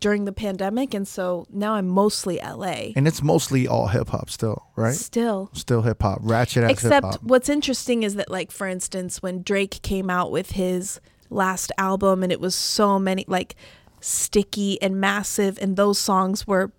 during 0.00 0.25
the 0.25 0.32
pandemic 0.32 0.94
and 0.94 1.06
so 1.06 1.47
now 1.50 1.75
i'm 1.75 1.87
mostly 1.88 2.38
la 2.38 2.73
and 2.97 3.06
it's 3.08 3.23
mostly 3.23 3.66
all 3.68 3.88
hip 3.88 4.08
hop 4.08 4.30
still, 4.30 4.64
right? 4.76 4.94
still 4.94 5.50
Still 5.52 5.82
hip 5.82 6.00
hop, 6.00 6.20
ratchet 6.23 6.70
Except 6.70 7.04
hop. 7.04 7.23
what's 7.23 7.49
interesting 7.49 8.02
is 8.04 8.14
that, 8.14 8.30
like, 8.30 8.50
for 8.50 8.66
instance, 8.66 9.20
when 9.23 9.42
Drake 9.42 9.82
came 9.82 10.08
out 10.11 10.30
with 10.30 10.52
his 10.52 11.00
last 11.28 11.70
album 11.76 12.23
and 12.23 12.32
it 12.32 12.40
was 12.40 12.54
so 12.54 12.99
many, 12.99 13.25
like, 13.28 13.54
sticky 14.00 14.81
and 14.83 15.00
massive, 15.00 15.59
and 15.61 15.76
those 15.76 15.99
songs 15.99 16.47
were 16.47 16.73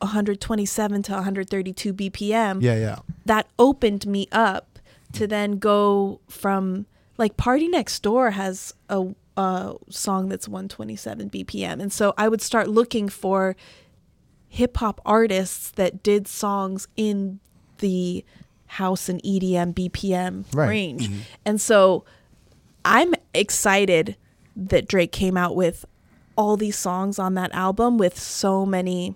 127 0.00 1.02
to 1.04 1.12
132 1.12 1.94
BPM, 1.94 2.60
Yeah, 2.62 2.76
yeah. 2.76 2.98
that 3.24 3.46
opened 3.58 4.06
me 4.06 4.26
up 4.32 4.78
to 5.12 5.26
then 5.26 5.58
go 5.58 6.20
from 6.28 6.86
like 7.18 7.36
Party 7.36 7.68
Next 7.68 8.00
Door 8.02 8.32
has 8.32 8.74
a, 8.88 9.06
a 9.36 9.74
song 9.90 10.28
that's 10.28 10.48
127 10.48 11.30
BPM. 11.30 11.80
And 11.80 11.92
so 11.92 12.14
I 12.16 12.28
would 12.28 12.40
start 12.42 12.68
looking 12.68 13.08
for 13.08 13.54
hip 14.48 14.78
hop 14.78 15.00
artists 15.04 15.70
that 15.72 16.02
did 16.02 16.26
songs 16.26 16.88
in 16.96 17.38
the 17.78 18.24
house 18.66 19.08
and 19.08 19.22
EDM 19.22 19.74
BPM 19.74 20.44
Right. 20.54 20.68
range. 20.68 21.08
Mm-hmm. 21.08 21.20
And 21.44 21.60
so 21.60 22.04
I'm 22.84 23.14
excited 23.34 24.16
that 24.56 24.88
Drake 24.88 25.12
came 25.12 25.36
out 25.36 25.54
with 25.54 25.84
all 26.36 26.56
these 26.56 26.76
songs 26.76 27.18
on 27.18 27.34
that 27.34 27.52
album 27.54 27.98
with 27.98 28.18
so 28.18 28.64
many 28.64 29.14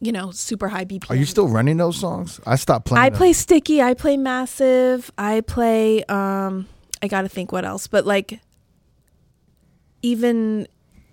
you 0.00 0.12
know 0.12 0.30
super 0.30 0.68
high 0.68 0.84
BPM. 0.84 1.10
Are 1.10 1.16
you 1.16 1.24
still 1.24 1.48
running 1.48 1.76
those 1.78 1.96
songs? 1.96 2.40
I 2.46 2.56
stopped 2.56 2.86
playing. 2.86 3.04
I 3.04 3.10
them. 3.10 3.18
play 3.18 3.32
Sticky, 3.32 3.82
I 3.82 3.94
play 3.94 4.16
Massive, 4.16 5.10
I 5.16 5.40
play 5.40 6.04
um 6.04 6.68
I 7.02 7.08
got 7.08 7.22
to 7.22 7.28
think 7.28 7.52
what 7.52 7.64
else, 7.64 7.86
but 7.86 8.06
like 8.06 8.40
even 10.02 10.66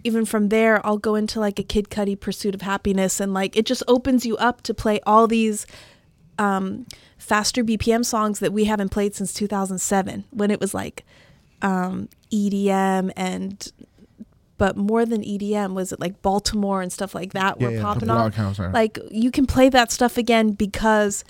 even 0.04 0.26
from 0.26 0.50
there 0.50 0.86
I'll 0.86 0.98
go 0.98 1.16
into 1.16 1.40
like 1.40 1.60
a 1.60 1.64
Kid 1.64 1.90
Cudi 1.90 2.20
Pursuit 2.20 2.56
of 2.56 2.62
Happiness 2.62 3.20
and 3.20 3.34
like 3.34 3.56
it 3.56 3.66
just 3.66 3.84
opens 3.88 4.26
you 4.26 4.36
up 4.38 4.62
to 4.64 4.74
play 4.74 5.00
all 5.06 5.28
these 5.28 5.66
um 6.38 6.86
faster 7.18 7.64
BPM 7.64 8.04
songs 8.04 8.40
that 8.40 8.52
we 8.52 8.66
haven't 8.66 8.90
played 8.90 9.16
since 9.16 9.34
2007 9.34 10.26
when 10.32 10.52
it 10.52 10.60
was 10.60 10.74
like 10.74 11.06
um 11.62 12.10
EDM 12.32 13.12
and 13.16 13.72
but 14.64 14.78
more 14.78 15.04
than 15.12 15.22
EDM 15.24 15.74
was 15.74 15.92
it 15.92 16.00
like 16.00 16.22
Baltimore 16.22 16.82
and 16.84 16.92
stuff 16.94 17.16
like 17.16 17.34
that 17.34 17.52
Yeah, 17.60 17.68
were 17.68 17.74
yeah. 17.74 17.82
popping 17.82 18.10
off 18.12 18.60
like 18.82 19.00
you 19.10 19.32
can 19.32 19.46
play 19.48 19.70
that 19.70 19.92
stuff 19.92 20.18
again 20.18 20.52
because 20.52 21.24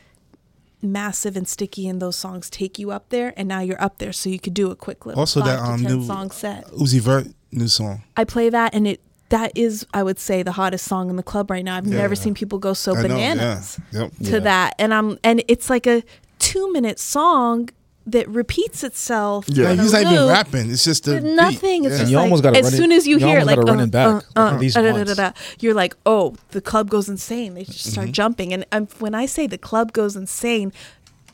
massive 0.81 1.37
and 1.37 1.47
sticky 1.47 1.87
and 1.87 2.01
those 2.01 2.15
songs 2.15 2.49
take 2.49 2.77
you 2.79 2.91
up 2.91 3.07
there 3.09 3.33
and 3.37 3.47
now 3.47 3.59
you're 3.61 3.81
up 3.81 3.99
there 3.99 4.11
so 4.11 4.29
you 4.29 4.39
could 4.39 4.53
do 4.53 4.71
a 4.71 4.75
quick 4.75 5.05
little 5.05 5.19
Also, 5.19 5.39
five 5.39 5.49
that, 5.49 5.59
um, 5.69 5.81
10 5.81 5.97
new- 5.99 6.05
song 6.05 6.31
set 6.31 6.65
Uzi 6.71 6.99
Vert 6.99 7.27
new 7.51 7.67
song. 7.67 8.01
i 8.17 8.23
play 8.23 8.49
that 8.49 8.73
and 8.73 8.87
it 8.87 8.99
that 9.29 9.51
is 9.55 9.85
i 9.93 10.01
would 10.03 10.17
say 10.19 10.41
the 10.43 10.53
hottest 10.53 10.85
song 10.85 11.09
in 11.09 11.15
the 11.15 11.23
club 11.23 11.49
right 11.51 11.63
now 11.63 11.75
i've 11.77 11.85
never 11.85 12.15
seen 12.15 12.33
people 12.33 12.59
go 12.59 12.73
so 12.73 12.91
I 12.95 13.01
know, 13.03 13.07
bananas 13.09 13.79
yeah. 13.93 14.01
Yep. 14.01 14.11
to 14.17 14.23
Yeah. 14.31 14.39
that 14.39 14.75
and 14.79 14.93
i'm 14.93 15.17
and 15.23 15.43
it's 15.47 15.69
like 15.69 15.85
a 15.87 16.03
two 16.39 16.71
minute 16.73 16.97
song 16.99 17.69
that 18.07 18.27
repeats 18.29 18.83
itself 18.83 19.45
Yeah. 19.47 19.65
Like, 19.65 19.73
on 19.73 19.79
a 19.79 19.83
he's 19.83 19.93
not 19.93 20.01
even 20.01 20.13
loop 20.15 20.29
rapping. 20.31 20.71
It's 20.71 20.83
just 20.83 21.03
the 21.05 21.13
with 21.15 21.23
beat. 21.23 21.33
nothing. 21.35 21.83
It's 21.85 21.91
Yeah. 21.93 21.97
just 21.99 22.01
And 22.01 22.09
you 22.11 22.15
like 22.17 22.23
almost 22.23 22.43
gotta 22.43 22.57
as 22.59 22.63
run 22.65 22.73
it- 22.73 22.77
soon 22.77 22.91
as 22.91 23.07
you, 23.07 23.19
you 23.19 23.25
hear 23.27 23.39
it, 23.39 23.45
like 23.45 23.57
uh, 23.59 23.85
back 23.87 24.07
uh, 24.35 24.39
uh, 24.39 24.51
at 24.53 24.59
least 24.59 24.75
uh, 24.77 24.81
da, 24.91 24.91
da, 24.93 25.03
da, 25.03 25.13
da. 25.13 25.31
you're 25.59 25.73
like, 25.75 25.95
oh, 26.05 26.35
the 26.49 26.61
club 26.61 26.89
goes 26.89 27.07
insane. 27.09 27.53
They 27.53 27.63
just 27.63 27.79
Mm-hmm. 27.85 27.91
start 27.91 28.11
jumping, 28.11 28.53
and 28.53 28.65
um, 28.71 28.87
when 28.99 29.13
I 29.13 29.25
say 29.27 29.45
the 29.47 29.57
club 29.57 29.93
goes 29.93 30.15
insane, 30.15 30.73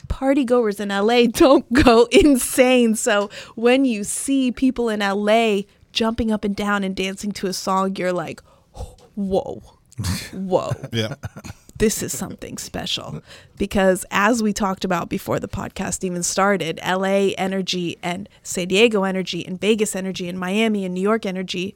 party 0.10 0.44
goers 0.46 0.80
in 0.80 0.90
LA 0.90 1.26
don't 1.32 1.72
go 1.74 2.08
insane. 2.12 2.96
So 2.96 3.30
when 3.56 3.86
you 3.86 4.04
see 4.04 4.52
people 4.52 4.90
in 4.90 5.00
LA 5.00 5.62
jumping 5.94 6.32
up 6.32 6.44
and 6.44 6.56
down 6.56 6.84
and 6.84 6.96
dancing 6.96 7.32
to 7.34 7.48
a 7.48 7.54
song, 7.54 7.96
you're 7.96 8.14
like, 8.14 8.42
whoa, 9.16 9.64
whoa 10.34 10.72
Yeah. 10.94 11.16
This 11.78 12.02
is 12.02 12.18
something 12.18 12.58
special. 12.58 13.22
Because 13.58 14.06
as 14.12 14.42
we 14.42 14.54
talked 14.54 14.86
about 14.86 15.10
before 15.10 15.40
the 15.40 15.48
podcast 15.48 16.04
even 16.04 16.24
started 16.24 16.80
LA 16.86 17.34
energy 17.38 17.98
and 18.02 18.28
San 18.44 18.68
Diego 18.68 19.04
energy 19.04 19.46
and 19.46 19.60
Vegas 19.60 19.96
energy 19.96 20.28
and 20.28 20.40
Miami 20.40 20.86
and 20.86 20.94
New 20.94 21.02
York 21.02 21.26
energy 21.26 21.76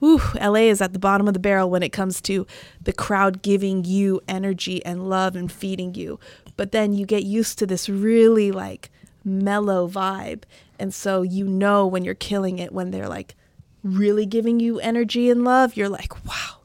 whew, 0.00 0.20
LA 0.34 0.60
is 0.60 0.80
at 0.80 0.92
the 0.92 0.98
bottom 0.98 1.28
of 1.28 1.34
the 1.34 1.40
barrel 1.40 1.70
when 1.70 1.82
it 1.82 1.90
comes 1.90 2.20
to 2.22 2.46
the 2.82 2.92
crowd 2.92 3.42
giving 3.42 3.84
you 3.84 4.20
energy 4.26 4.84
and 4.84 5.08
love 5.08 5.36
and 5.36 5.52
feeding 5.52 5.94
you. 5.94 6.18
But 6.56 6.72
then 6.72 6.94
you 6.94 7.06
get 7.06 7.22
used 7.22 7.58
to 7.58 7.66
this 7.66 7.88
really 7.88 8.50
like 8.50 8.90
mellow 9.24 9.86
vibe. 9.86 10.42
And 10.78 10.92
so 10.92 11.22
you 11.22 11.46
know 11.46 11.86
when 11.86 12.04
you're 12.04 12.14
killing 12.14 12.58
it 12.58 12.72
when 12.72 12.90
they're 12.90 13.08
like 13.08 13.36
really 13.82 14.26
giving 14.26 14.60
you 14.60 14.78
energy 14.80 15.30
and 15.30 15.42
love 15.42 15.74
you're 15.74 15.88
like 15.88 16.24
wow 16.26 16.59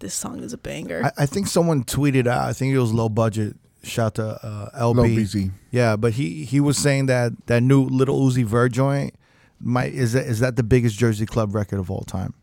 this 0.00 0.14
song 0.14 0.40
is 0.42 0.52
a 0.52 0.58
banger 0.58 1.02
I, 1.04 1.22
I 1.22 1.26
think 1.26 1.46
someone 1.46 1.84
tweeted 1.84 2.26
out. 2.26 2.48
I 2.48 2.52
think 2.52 2.74
it 2.74 2.78
was 2.78 2.92
low 2.92 3.08
budget. 3.08 3.56
Shout 3.82 4.14
to 4.16 4.26
uh, 4.44 4.70
LB. 4.80 4.96
Low 4.96 5.04
BZ. 5.04 5.50
Yeah, 5.70 5.96
but 5.96 6.14
he 6.14 6.44
he 6.44 6.58
was 6.60 6.76
saying 6.78 7.06
that 7.06 7.32
that 7.46 7.62
new 7.62 7.82
little 7.84 8.18
Uzi 8.20 8.44
Vert 8.44 8.72
joint 8.72 9.14
might 9.60 9.92
is 9.94 10.12
that 10.14 10.26
is 10.26 10.40
that 10.40 10.56
the 10.56 10.62
biggest 10.62 10.98
Jersey 10.98 11.26
club 11.26 11.54
record 11.54 11.78
of 11.78 11.90
all 11.90 12.02
time? 12.02 12.34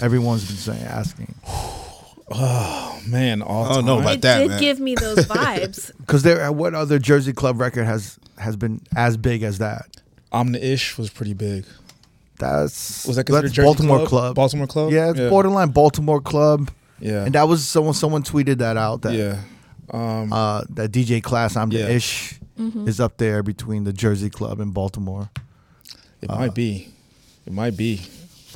Everyone's 0.00 0.46
been 0.46 0.56
saying 0.56 0.82
asking 0.84 1.34
Oh 2.28 3.00
Man, 3.06 3.40
all 3.42 3.64
I 3.66 3.74
don't 3.74 3.84
know 3.84 3.96
time. 3.96 4.02
about 4.02 4.14
it 4.14 4.22
that, 4.22 4.38
did 4.38 4.48
man. 4.48 4.60
give 4.60 4.80
me 4.80 4.94
those 4.96 5.18
vibes. 5.26 5.92
because 5.98 6.22
there 6.24 6.50
what 6.50 6.74
other 6.74 6.98
Jersey 6.98 7.32
club 7.32 7.60
record 7.60 7.84
has 7.84 8.18
has 8.38 8.56
been 8.56 8.80
as 8.96 9.16
big 9.16 9.42
as 9.42 9.58
that? 9.58 9.86
Omni 10.32 10.58
Ish 10.60 10.98
was 10.98 11.08
pretty 11.10 11.34
big. 11.34 11.64
That's 12.38 13.06
Was 13.06 13.16
that 13.16 13.24
considered 13.24 13.44
that's 13.46 13.54
Jersey 13.54 13.66
Baltimore 13.66 13.98
club? 13.98 14.08
club? 14.08 14.34
Baltimore 14.36 14.66
club? 14.66 14.92
Yeah, 14.92 15.10
it's 15.10 15.18
Yeah. 15.20 15.28
borderline 15.30 15.68
Baltimore 15.70 16.20
club, 16.20 16.70
Yeah. 17.00 17.24
and 17.24 17.34
that 17.34 17.46
was 17.48 17.66
someone 17.66 17.94
someone 17.94 18.22
tweeted 18.22 18.58
that 18.58 18.76
out 18.76 19.02
that 19.02 19.12
yeah. 19.14 19.40
Um, 19.90 20.32
uh, 20.32 20.62
that 20.70 20.90
DJ 20.92 21.22
class 21.22 21.56
I'm 21.56 21.70
Yeah. 21.72 21.86
the 21.86 21.94
ish 21.94 22.40
Mm-hmm. 22.58 22.88
is 22.88 23.00
up 23.00 23.18
there 23.18 23.42
between 23.42 23.84
the 23.84 23.92
Jersey 23.92 24.30
club 24.30 24.60
and 24.60 24.72
Baltimore. 24.72 25.28
it 26.22 26.30
might 26.30 26.54
be. 26.54 26.88
It 27.46 27.52
might 27.52 27.76
be. 27.76 28.00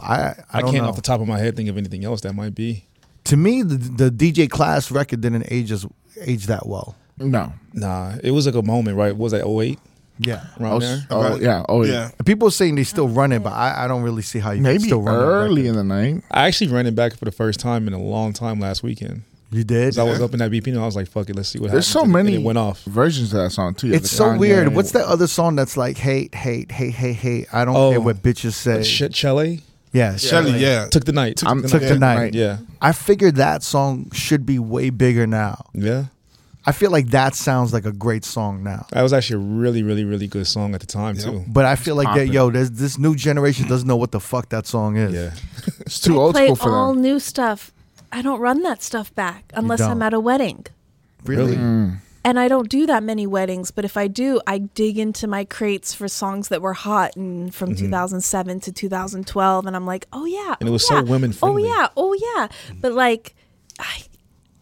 I 0.00 0.14
I, 0.14 0.34
I, 0.54 0.60
don't 0.62 0.72
can't 0.72 0.84
know. 0.84 0.88
off 0.88 0.96
the 0.96 1.02
top 1.02 1.20
of 1.20 1.28
my 1.28 1.38
head 1.38 1.54
think 1.54 1.68
of 1.68 1.76
anything 1.76 2.02
else 2.06 2.22
that 2.22 2.32
might 2.32 2.54
be. 2.54 2.86
to 3.24 3.36
me, 3.36 3.62
the, 3.62 3.76
the 3.76 4.10
DJ 4.10 4.48
class 4.48 4.90
record 4.90 5.20
didn't 5.20 5.44
age 5.52 5.70
as 5.70 5.84
age 6.22 6.46
that 6.46 6.66
well. 6.66 6.96
No. 7.18 7.52
Nah, 7.74 8.14
it 8.24 8.30
was 8.30 8.46
like 8.46 8.54
a 8.54 8.62
moment, 8.62 8.96
right? 8.96 9.14
What 9.14 9.24
was 9.24 9.32
that 9.32 9.46
08 9.46 9.78
Yeah. 10.22 10.44
around 10.60 10.72
Oh, 10.74 10.78
there? 10.80 11.06
oh, 11.10 11.22
Right. 11.30 11.42
yeah. 11.42 11.62
Oh, 11.68 11.82
yeah. 11.82 11.92
Yeah. 11.92 12.10
People 12.24 12.48
are 12.48 12.52
saying 12.52 12.74
they 12.76 12.84
still 12.84 13.08
run 13.08 13.32
it, 13.32 13.42
but 13.42 13.52
I, 13.52 13.84
I 13.84 13.88
don't 13.88 14.02
really 14.02 14.22
see 14.22 14.38
how 14.38 14.50
you 14.50 14.56
can 14.58 14.64
Maybe 14.64 14.84
still 14.84 15.00
run 15.02 15.16
that 15.18 15.24
early 15.24 15.66
in 15.66 15.74
the 15.74 15.84
night. 15.84 16.22
I 16.30 16.46
actually 16.46 16.68
ran 16.70 16.86
it 16.86 16.94
back 16.94 17.16
for 17.16 17.24
the 17.24 17.32
first 17.32 17.58
time 17.60 17.86
in 17.88 17.94
a 17.94 17.98
long 17.98 18.32
time 18.32 18.60
last 18.60 18.82
weekend. 18.82 19.22
You 19.52 19.64
did? 19.64 19.94
'Cause 19.94 19.98
I 19.98 20.04
was 20.04 20.20
up 20.20 20.32
in 20.32 20.38
that 20.38 20.50
BP 20.52 20.68
and 20.68 20.78
I 20.78 20.84
was 20.86 20.94
like, 20.94 21.08
fuck 21.08 21.28
it, 21.28 21.34
let's 21.34 21.48
see 21.48 21.58
what 21.58 21.70
happens. 21.70 21.86
There's 21.86 21.88
happens. 21.88 22.12
so 22.12 22.18
And- 22.18 22.26
and 22.26 22.26
many 22.28 22.36
it 22.40 22.44
went 22.46 22.58
off. 22.58 22.84
versions 22.84 23.32
of 23.32 23.40
that 23.42 23.50
song 23.50 23.74
too. 23.74 23.92
It's 23.92 24.08
so 24.10 24.26
Kanye- 24.26 24.38
weird. 24.38 24.74
What's 24.76 24.92
that 24.92 25.06
other 25.06 25.26
song 25.26 25.56
that's 25.56 25.76
like 25.76 25.96
hate, 25.98 26.34
hate, 26.36 26.70
hate, 26.70 26.94
hate, 26.94 27.16
hate? 27.16 27.46
I 27.52 27.64
don't 27.64 27.74
Oh. 27.74 27.90
care 27.90 28.00
what 28.00 28.22
bitches 28.22 28.52
say. 28.52 28.82
Shit, 28.84 29.12
Chelley 29.12 29.62
Yeah, 29.92 30.16
Chelley, 30.18 30.56
yeah. 30.60 30.86
took 30.86 31.04
the 31.04 31.10
night. 31.10 31.38
Took, 31.38 31.48
I'm- 31.48 31.62
the, 31.62 31.68
Took 31.68 31.82
night. 31.82 31.88
the 31.88 31.98
night. 31.98 32.34
Yeah. 32.34 32.58
I 32.80 32.92
figured 32.92 33.34
that 33.36 33.64
song 33.64 34.06
should 34.12 34.46
be 34.46 34.60
way 34.60 34.90
bigger 34.90 35.26
now. 35.26 35.64
Yeah. 35.74 36.04
I 36.66 36.72
feel 36.72 36.90
like 36.90 37.08
that 37.08 37.34
sounds 37.34 37.72
like 37.72 37.86
a 37.86 37.92
great 37.92 38.24
song 38.24 38.62
now. 38.62 38.86
That 38.92 39.02
was 39.02 39.12
actually 39.12 39.42
a 39.42 39.46
really, 39.46 39.82
really, 39.82 40.04
really 40.04 40.26
good 40.26 40.46
song 40.46 40.74
at 40.74 40.80
the 40.80 40.86
time 40.86 41.16
Yep. 41.16 41.24
too. 41.24 41.44
But 41.48 41.64
I 41.64 41.74
feel 41.76 41.94
like 41.94 42.14
that, 42.14 42.28
yo, 42.28 42.50
there's 42.50 42.70
this 42.72 42.98
new 42.98 43.14
generation 43.14 43.66
doesn't 43.66 43.88
know 43.88 43.96
what 43.96 44.12
the 44.12 44.20
fuck 44.20 44.50
that 44.50 44.66
song 44.66 44.96
is. 44.96 45.12
Yeah. 45.12 45.30
It's 45.80 46.00
too 46.00 46.14
I 46.14 46.18
old 46.18 46.34
play 46.34 46.46
school 46.46 46.56
for 46.56 46.70
all 46.70 46.92
them. 46.92 47.02
new 47.02 47.18
stuff. 47.18 47.72
I 48.12 48.22
don't 48.22 48.40
run 48.40 48.62
that 48.62 48.82
stuff 48.82 49.14
back 49.14 49.52
unless 49.54 49.80
I'm 49.80 50.02
at 50.02 50.12
a 50.12 50.20
wedding. 50.20 50.66
Really? 51.24 51.56
Really? 51.56 51.92
And 52.22 52.38
I 52.38 52.48
don't 52.48 52.68
do 52.68 52.86
that 52.86 53.02
many 53.02 53.26
weddings, 53.26 53.70
but 53.70 53.84
if 53.84 53.96
I 53.96 54.06
do, 54.06 54.40
I 54.46 54.58
dig 54.58 54.98
into 54.98 55.26
my 55.26 55.44
crates 55.44 55.94
for 55.94 56.06
songs 56.06 56.48
that 56.48 56.60
were 56.60 56.74
hot 56.74 57.16
and 57.16 57.54
from 57.54 57.74
2007 57.74 58.60
to 58.60 58.72
2012 58.72 59.66
and 59.66 59.74
I'm 59.74 59.86
like, 59.86 60.06
"Oh 60.12 60.26
yeah." 60.26 60.38
Mm-hmm. 60.38 60.52
And 60.60 60.68
it 60.68 60.70
oh, 60.70 60.72
was 60.72 60.86
so 60.86 61.02
women 61.02 61.32
friendly. 61.32 61.64
Oh 61.64 61.66
yeah. 61.66 61.88
Oh 61.96 62.12
yeah. 62.12 62.48
But 62.80 62.92
like 62.92 63.34
I 63.78 64.02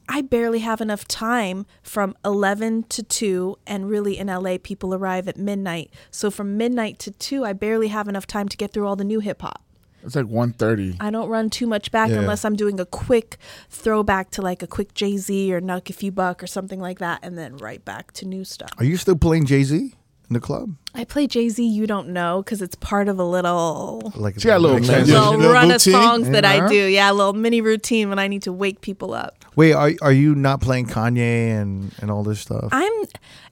I 0.08 0.22
barely 0.22 0.60
have 0.60 0.80
enough 0.80 1.06
time 1.06 1.66
from 1.82 2.16
11 2.24 2.84
to 2.84 3.02
2 3.02 3.56
and 3.66 3.88
really 3.88 4.16
in 4.18 4.28
LA 4.28 4.56
people 4.62 4.94
arrive 4.94 5.28
at 5.28 5.36
midnight. 5.36 5.92
So 6.10 6.30
from 6.30 6.56
midnight 6.56 6.98
to 7.00 7.10
2 7.10 7.44
I 7.44 7.52
barely 7.52 7.88
have 7.88 8.08
enough 8.08 8.26
time 8.26 8.48
to 8.48 8.56
get 8.56 8.72
through 8.72 8.86
all 8.86 8.96
the 8.96 9.04
new 9.04 9.20
hip 9.20 9.42
hop. 9.42 9.62
It's 10.02 10.14
like 10.16 10.26
130. 10.26 10.96
I 11.00 11.10
don't 11.10 11.28
run 11.28 11.50
too 11.50 11.66
much 11.66 11.90
back 11.90 12.10
Yeah. 12.10 12.18
unless 12.20 12.44
I'm 12.44 12.54
doing 12.56 12.78
a 12.80 12.86
quick 12.86 13.36
throwback 13.68 14.30
to 14.30 14.42
like 14.42 14.62
a 14.62 14.66
quick 14.66 14.94
Jay 14.94 15.16
Z 15.18 15.52
or 15.52 15.60
Nuck 15.60 15.90
If 15.90 16.02
You 16.02 16.12
Buck 16.12 16.42
or 16.42 16.46
something 16.46 16.80
like 16.80 17.00
that, 17.00 17.18
and 17.22 17.36
then 17.36 17.56
right 17.56 17.84
back 17.84 18.12
to 18.12 18.24
new 18.26 18.44
stuff. 18.44 18.70
Are 18.78 18.84
you 18.84 18.96
still 18.96 19.16
playing 19.16 19.46
Jay 19.46 19.64
Z 19.64 19.94
in 20.28 20.34
the 20.34 20.40
club? 20.40 20.74
I 20.94 21.04
play 21.04 21.26
Jay 21.26 21.48
Z, 21.48 21.64
you 21.64 21.86
don't 21.86 22.08
know, 22.08 22.42
because 22.42 22.60
it's 22.60 22.74
part 22.76 23.08
of 23.08 23.18
a 23.18 23.24
little. 23.24 24.12
Like 24.16 24.40
She 24.40 24.48
got 24.48 24.58
a 24.58 24.58
little 24.58 24.78
like- 24.78 24.86
transition. 24.86 25.14
Little 25.14 25.36
little 25.36 25.52
run 25.52 25.70
of 25.70 25.86
routine? 25.86 25.92
songs 25.92 26.30
that 26.30 26.44
I 26.44 26.58
uh-huh. 26.58 26.68
do, 26.68 26.86
yeah, 26.86 27.10
a 27.10 27.14
little 27.14 27.32
mini 27.32 27.60
routine 27.60 28.08
when 28.08 28.18
I 28.18 28.28
need 28.28 28.42
to 28.42 28.52
wake 28.52 28.80
people 28.80 29.14
up. 29.14 29.44
Wait, 29.56 29.72
are 29.72 29.92
are 30.02 30.12
you 30.12 30.34
not 30.34 30.60
playing 30.60 30.86
Kanye 30.86 31.50
and 31.60 31.92
and 32.00 32.10
all 32.10 32.22
this 32.22 32.40
stuff? 32.40 32.68
I'm. 32.70 32.92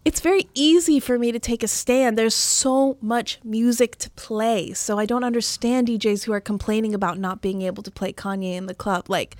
It's 0.04 0.21
very 0.21 0.49
easy 0.54 1.00
for 1.00 1.18
me 1.18 1.33
to 1.33 1.40
take 1.40 1.64
a 1.64 1.68
stand. 1.68 2.16
There's 2.16 2.35
so 2.35 2.97
much 3.00 3.40
music 3.42 3.97
to 3.97 4.11
play, 4.11 4.73
so 4.73 5.00
I 5.00 5.04
don't 5.04 5.25
understand 5.25 5.88
DJs 5.88 6.25
who 6.25 6.33
are 6.33 6.40
complaining 6.40 6.95
about 6.95 7.18
not 7.18 7.40
being 7.42 7.62
able 7.62 7.83
to 7.83 7.90
play 7.90 8.12
Kanye 8.12 8.54
in 8.54 8.66
the 8.66 8.75
club. 8.75 9.11
Like, 9.11 9.35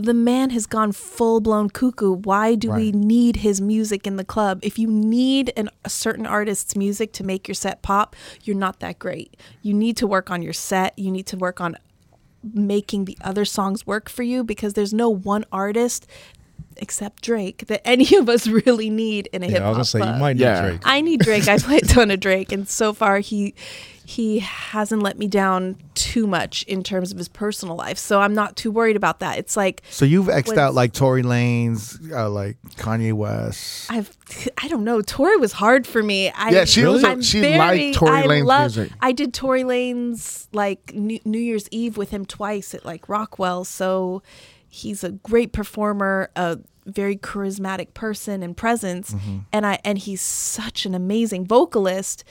the 0.00 0.14
man 0.14 0.50
has 0.50 0.66
gone 0.66 0.92
full 0.92 1.40
blown 1.40 1.70
cuckoo. 1.70 2.12
Why 2.12 2.54
do 2.54 2.70
we 2.72 2.90
need 2.92 3.36
his 3.36 3.60
music 3.60 4.06
in 4.06 4.16
the 4.16 4.24
club? 4.24 4.58
If 4.62 4.78
you 4.78 4.88
need 4.88 5.52
an, 5.56 5.70
a 5.84 5.90
certain 5.90 6.26
artist's 6.26 6.74
music 6.76 7.12
to 7.14 7.24
make 7.24 7.46
your 7.46 7.54
set 7.54 7.82
pop, 7.82 8.16
you're 8.42 8.56
not 8.56 8.80
that 8.80 8.98
great. 8.98 9.36
You 9.62 9.74
need 9.74 9.96
to 9.98 10.06
work 10.06 10.30
on 10.30 10.42
your 10.42 10.52
set. 10.52 10.98
You 10.98 11.10
need 11.10 11.26
to 11.26 11.36
work 11.36 11.60
on 11.60 11.76
making 12.54 13.04
the 13.04 13.18
other 13.20 13.44
songs 13.44 13.86
work 13.86 14.08
for 14.08 14.22
you 14.22 14.42
because 14.42 14.72
there's 14.74 14.94
no 14.94 15.10
one 15.10 15.44
artist 15.52 16.06
except 16.76 17.22
Drake 17.22 17.66
that 17.66 17.82
any 17.86 18.16
of 18.16 18.28
us 18.28 18.46
really 18.66 18.88
need 18.90 19.28
in 19.32 19.42
a 19.42 19.46
hip 19.46 19.60
Yeah, 19.60 19.66
I 19.66 19.68
was 19.68 19.76
gonna 19.76 19.84
say 19.84 19.98
you 19.98 20.18
might 20.20 20.36
need 20.36 20.42
Yeah. 20.42 20.60
Drake. 20.68 20.80
I 20.84 21.00
need 21.02 21.20
Drake. 21.20 21.48
I 21.48 21.58
play 21.58 21.76
a 21.78 21.80
ton 21.80 22.10
of 22.10 22.20
Drake, 22.20 22.52
and 22.52 22.66
so 22.68 22.92
far 22.94 23.18
he 23.18 23.54
he 24.10 24.40
hasn't 24.40 25.02
let 25.04 25.16
me 25.18 25.28
down 25.28 25.76
too 25.94 26.26
much 26.26 26.64
in 26.64 26.82
terms 26.82 27.12
of 27.12 27.18
his 27.18 27.28
personal 27.28 27.76
life. 27.76 27.96
So 27.96 28.20
I'm 28.20 28.34
not 28.34 28.56
too 28.56 28.72
worried 28.72 28.96
about 28.96 29.20
that. 29.20 29.38
It's 29.38 29.56
like 29.56 29.82
So 29.88 30.04
you've 30.04 30.26
xed 30.26 30.58
out 30.58 30.74
like 30.74 30.92
Tory 30.92 31.22
Lanez, 31.22 32.10
uh, 32.10 32.28
like 32.28 32.56
Kanye 32.76 33.12
West. 33.12 33.88
I've 33.88 34.16
I 34.60 34.66
don't 34.66 34.82
know. 34.82 35.00
Tory 35.00 35.36
was 35.36 35.52
hard 35.52 35.86
for 35.86 36.02
me. 36.02 36.28
I, 36.30 36.50
Yeah, 36.50 36.64
she 36.64 36.84
I'm 36.84 37.22
she 37.22 37.40
very- 37.40 37.58
liked 37.58 37.98
Tory 37.98 38.22
Lanez 38.22 38.44
love- 38.44 38.76
music. 38.76 38.92
I 39.00 39.12
did 39.12 39.32
Tory 39.32 39.62
Lanez 39.62 40.48
like 40.52 40.92
New, 40.92 41.20
New 41.24 41.38
Year's 41.38 41.68
Eve 41.70 41.96
with 41.96 42.10
him 42.10 42.26
twice 42.26 42.74
at 42.74 42.84
like 42.84 43.08
Rockwell. 43.08 43.64
So 43.64 44.22
he's 44.68 45.04
a 45.04 45.10
great 45.12 45.52
performer, 45.52 46.30
a 46.34 46.58
very 46.86 47.16
charismatic 47.16 47.94
person 47.94 48.42
and 48.42 48.56
presence, 48.56 49.12
Mm-hmm. 49.12 49.38
and 49.52 49.66
I 49.66 49.78
and 49.84 49.98
he's 49.98 50.20
such 50.22 50.84
an 50.84 50.94
amazing 50.96 51.46
vocalist. 51.46 52.24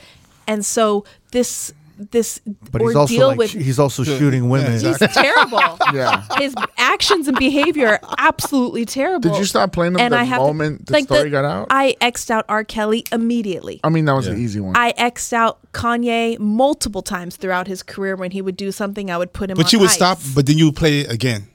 And 0.50 0.66
so 0.66 1.06
this 1.32 1.72
this 2.12 2.40
But 2.72 2.82
he's 2.82 2.96
also 2.96 3.28
like 3.28 3.38
with, 3.38 3.52
he's 3.52 3.78
also 3.78 4.06
shooting 4.06 4.48
women. 4.48 4.72
he's 4.80 4.98
terrible. 5.00 5.60
Yeah. 5.94 6.24
His 6.38 6.56
actions 6.78 7.28
and 7.28 7.38
behavior 7.38 7.88
are 7.90 8.00
absolutely 8.18 8.86
terrible. 8.86 9.30
Did 9.32 9.38
you 9.38 9.44
stop 9.46 9.74
playing 9.74 9.94
them 9.94 10.02
And 10.04 10.14
the 10.14 10.18
I 10.18 10.24
have 10.24 10.40
to- 10.40 10.46
moment 10.46 10.86
the 10.86 10.94
like 10.94 11.04
story 11.06 11.30
got 11.30 11.44
out? 11.44 11.68
I 11.70 11.98
xed 12.00 12.30
out 12.32 12.46
R. 12.48 12.64
Kelly 12.64 13.04
immediately. 13.12 13.82
I 13.84 13.90
mean, 13.90 14.06
that 14.06 14.14
was 14.14 14.28
Yeah. 14.28 14.34
an 14.34 14.40
easy 14.42 14.62
one. 14.62 14.78
I 14.78 14.94
xed 14.94 15.34
out 15.34 15.60
Kanye 15.74 16.40
multiple 16.40 17.02
times 17.02 17.36
throughout 17.36 17.68
his 17.68 17.84
career. 17.84 18.16
When 18.16 18.32
he 18.32 18.42
would 18.42 18.56
do 18.56 18.72
something, 18.72 19.12
I 19.12 19.18
would 19.18 19.34
put 19.34 19.50
him. 19.52 19.58
But 19.58 19.66
on 19.66 19.70
you 19.74 19.80
would 19.80 19.90
ice. 19.90 19.96
stop, 19.96 20.20
but 20.34 20.46
then 20.46 20.58
you 20.58 20.66
would 20.68 20.78
play 20.78 21.02
it 21.02 21.12
again 21.12 21.48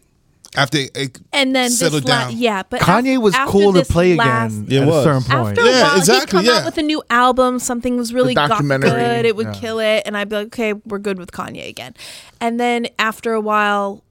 after 0.56 0.78
it 0.78 1.18
and 1.32 1.54
then 1.54 1.70
settled 1.70 2.02
this 2.04 2.08
la- 2.10 2.28
down. 2.28 2.36
yeah, 2.36 2.62
but 2.68 2.80
Kanye 2.80 3.16
af- 3.16 3.22
was 3.22 3.34
after 3.34 3.50
cool 3.52 3.72
to 3.72 3.84
play 3.84 4.14
last- 4.14 4.54
again 4.58 4.72
It 4.72 4.82
at 4.82 4.88
was. 4.88 4.96
a 4.96 5.02
certain 5.04 5.22
point. 5.22 5.48
After 5.58 5.60
a 5.62 5.64
Yeah, 5.72 5.82
while, 5.82 5.96
exactly, 5.98 6.20
he'd 6.20 6.28
come 6.28 6.44
yeah. 6.46 6.60
out 6.60 6.64
with 6.66 6.78
a 6.78 6.82
new 6.82 7.02
album. 7.10 7.58
Something 7.58 7.96
was 7.96 8.12
really 8.14 8.34
got 8.34 8.48
documentary, 8.50 8.90
good. 8.90 9.26
It 9.26 9.36
would 9.36 9.46
yeah. 9.48 9.54
kill 9.54 9.78
it, 9.80 10.02
and 10.06 10.16
I'd 10.16 10.28
be 10.28 10.36
like, 10.36 10.46
okay, 10.46 10.72
we're 10.72 10.98
good 10.98 11.18
with 11.18 11.32
Kanye 11.32 11.68
again. 11.68 11.94
And 12.40 12.58
then 12.60 12.86
after 12.98 13.32
a 13.32 13.40
while, 13.40 14.02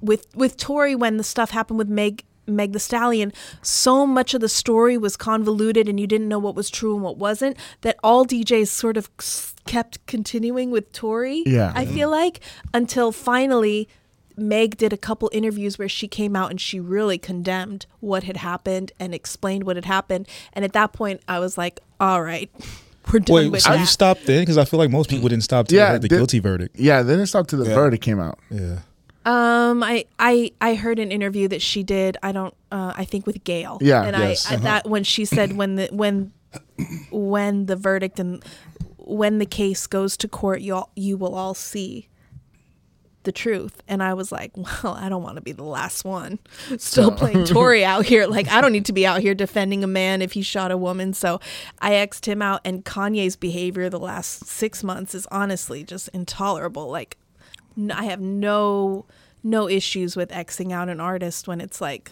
with 0.00 0.26
with 0.34 0.56
Tory, 0.56 0.94
when 0.94 1.16
the 1.16 1.24
stuff 1.24 1.50
happened 1.50 1.78
with 1.78 1.88
Meg 1.88 2.22
Meg 2.48 2.72
the 2.72 2.78
Stallion, 2.78 3.32
so 3.60 4.06
much 4.06 4.32
of 4.32 4.40
the 4.40 4.48
story 4.48 4.96
was 4.96 5.16
convoluted, 5.16 5.88
and 5.88 5.98
you 5.98 6.06
didn't 6.06 6.28
know 6.28 6.38
what 6.38 6.54
was 6.54 6.70
true 6.70 6.94
and 6.94 7.02
what 7.02 7.16
wasn't. 7.16 7.56
That 7.80 7.96
all 8.04 8.24
DJs 8.24 8.68
sort 8.68 8.96
of 8.96 9.10
kept 9.66 10.04
continuing 10.06 10.70
with 10.70 10.92
Tory. 10.92 11.42
Yeah. 11.44 11.72
I 11.74 11.86
feel 11.86 12.08
like 12.10 12.38
until 12.72 13.10
finally. 13.10 13.88
Meg 14.36 14.76
did 14.76 14.92
a 14.92 14.96
couple 14.96 15.30
interviews 15.32 15.78
where 15.78 15.88
she 15.88 16.08
came 16.08 16.36
out 16.36 16.50
and 16.50 16.60
she 16.60 16.78
really 16.80 17.18
condemned 17.18 17.86
what 18.00 18.24
had 18.24 18.36
happened 18.38 18.92
and 19.00 19.14
explained 19.14 19.64
what 19.64 19.76
had 19.76 19.84
happened. 19.86 20.28
And 20.52 20.64
at 20.64 20.72
that 20.74 20.92
point, 20.92 21.20
I 21.28 21.38
was 21.38 21.56
like, 21.56 21.80
"All 22.00 22.22
right, 22.22 22.50
we're 23.12 23.20
done 23.20 23.34
Wait, 23.36 23.48
with 23.52 23.62
so 23.62 23.70
that." 23.70 23.80
you 23.80 23.86
stopped 23.86 24.26
then? 24.26 24.42
Because 24.42 24.58
I 24.58 24.64
feel 24.64 24.78
like 24.78 24.90
most 24.90 25.08
people 25.10 25.28
didn't 25.28 25.44
stop 25.44 25.68
till 25.68 25.78
Yeah, 25.78 25.92
they 25.92 25.98
the 26.00 26.08
did- 26.08 26.16
guilty 26.18 26.38
verdict. 26.38 26.76
yeah, 26.78 27.02
then 27.02 27.18
it 27.20 27.26
stopped 27.26 27.50
till 27.50 27.58
the 27.62 27.68
Yeah. 27.68 27.74
verdict 27.74 28.02
came 28.04 28.20
out. 28.20 28.38
Yeah. 28.50 28.78
Um, 29.24 29.82
I 29.82 30.04
I 30.20 30.52
I 30.60 30.74
heard 30.76 30.98
an 31.00 31.10
interview 31.10 31.48
that 31.48 31.60
she 31.60 31.82
did. 31.82 32.16
I 32.22 32.30
don't. 32.30 32.54
Uh, 32.70 32.92
I 32.96 33.04
think 33.04 33.26
with 33.26 33.42
Gayle. 33.42 33.78
Yeah, 33.80 34.02
and 34.04 34.16
yes, 34.16 34.48
I, 34.48 34.54
I 34.54 34.56
that 34.58 34.88
when 34.88 35.02
she 35.02 35.24
said 35.24 35.56
when 35.56 35.74
the 35.74 35.88
when 35.90 36.30
when 37.10 37.66
the 37.66 37.76
verdict 37.76 38.20
and 38.20 38.44
when 38.98 39.38
the 39.38 39.46
case 39.46 39.86
goes 39.86 40.16
to 40.18 40.28
court, 40.28 40.60
you 40.60 40.74
all 40.76 40.90
you 40.94 41.16
will 41.16 41.34
all 41.34 41.54
see 41.54 42.08
the 43.26 43.32
truth. 43.32 43.82
And 43.86 44.02
I 44.02 44.14
was 44.14 44.32
like, 44.32 44.52
well, 44.56 44.94
I 44.94 45.10
don't 45.10 45.22
want 45.22 45.36
to 45.36 45.42
be 45.42 45.52
the 45.52 45.62
last 45.62 46.04
one 46.06 46.38
still 46.78 47.12
playing 47.12 47.44
Tory 47.44 47.84
out 47.92 48.06
here. 48.06 48.26
Like, 48.26 48.48
I 48.48 48.62
don't 48.62 48.72
need 48.72 48.86
to 48.86 48.94
be 48.94 49.06
out 49.06 49.20
here 49.20 49.34
defending 49.34 49.84
a 49.84 49.86
man 49.86 50.22
if 50.22 50.32
he 50.32 50.40
shot 50.40 50.70
a 50.70 50.78
woman. 50.78 51.12
So 51.12 51.38
I 51.80 51.96
X'd 51.96 52.24
him 52.24 52.40
out. 52.40 52.62
And 52.64 52.84
Kanye's 52.84 53.36
behavior 53.36 53.90
the 53.90 53.98
last 53.98 54.46
six 54.46 54.82
months 54.82 55.14
is 55.14 55.26
honestly 55.30 55.84
just 55.84 56.08
intolerable. 56.08 56.90
Like, 56.90 57.18
n- 57.76 57.90
I 57.90 58.04
have 58.04 58.20
no 58.20 59.04
no 59.42 59.68
issues 59.68 60.16
with 60.16 60.30
Xing 60.30 60.72
out 60.72 60.88
an 60.88 60.98
artist 60.98 61.46
when 61.46 61.60
it's 61.60 61.80
like 61.80 62.10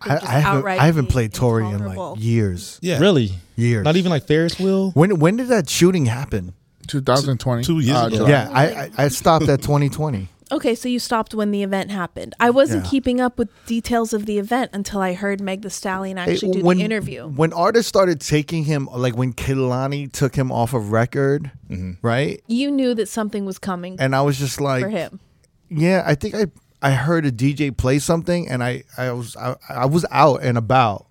I, 0.00 0.16
I 0.16 0.38
haven't, 0.40 0.66
I 0.66 0.86
haven't 0.86 1.06
played 1.06 1.34
Tory 1.34 1.68
in 1.68 1.84
like 1.84 2.18
years. 2.18 2.78
Yeah. 2.82 2.98
Really? 2.98 3.32
Years. 3.56 3.84
Not 3.84 3.96
even 3.96 4.10
like 4.10 4.26
Ferris 4.26 4.58
wheel? 4.58 4.92
When 4.92 5.18
when 5.18 5.36
did 5.36 5.48
that 5.48 5.68
shooting 5.68 6.06
happen? 6.06 6.54
2020. 6.90 7.64
Two 7.64 7.80
years 7.80 8.06
ago. 8.06 8.26
Yeah, 8.26 8.50
I, 8.52 8.64
I 8.64 8.90
I 8.98 9.08
stopped 9.08 9.48
at 9.48 9.62
2020. 9.62 10.28
Okay, 10.52 10.74
so 10.74 10.88
you 10.88 10.98
stopped 10.98 11.32
when 11.32 11.52
the 11.52 11.62
event 11.62 11.92
happened. 11.92 12.34
I 12.40 12.50
wasn't 12.50 12.84
Yeah. 12.84 12.90
keeping 12.90 13.20
up 13.20 13.38
with 13.38 13.48
details 13.66 14.12
of 14.12 14.26
the 14.26 14.38
event 14.38 14.70
until 14.72 15.00
I 15.00 15.12
heard 15.12 15.40
Meg 15.40 15.62
the 15.62 15.70
Stallion 15.70 16.18
actually 16.18 16.48
Hey, 16.48 16.60
do 16.60 16.64
when, 16.64 16.78
the 16.78 16.84
interview. 16.84 17.28
When 17.28 17.52
artists 17.52 17.88
started 17.88 18.20
taking 18.20 18.64
him, 18.64 18.88
like 18.92 19.16
when 19.16 19.32
Kehlani 19.32 20.10
took 20.10 20.34
him 20.34 20.50
off 20.50 20.74
of 20.74 20.90
record, 20.90 21.52
mm-hmm. 21.70 21.92
right? 22.04 22.42
You 22.48 22.70
knew 22.72 22.94
that 22.94 23.08
something 23.08 23.44
was 23.44 23.58
coming 23.60 23.94
And 24.00 24.14
I 24.16 24.22
was 24.22 24.38
just 24.40 24.60
like, 24.60 24.82
for 24.82 24.88
him. 24.88 25.20
yeah, 25.68 26.02
I 26.04 26.16
think 26.16 26.34
I 26.34 26.46
I 26.82 26.92
heard 26.92 27.26
a 27.26 27.30
DJ 27.32 27.76
play 27.76 27.98
something, 28.00 28.48
and 28.48 28.64
I 28.64 28.82
I 28.96 29.12
was 29.12 29.36
I, 29.36 29.54
I 29.68 29.86
was 29.86 30.04
out 30.10 30.42
and 30.42 30.58
about, 30.58 31.06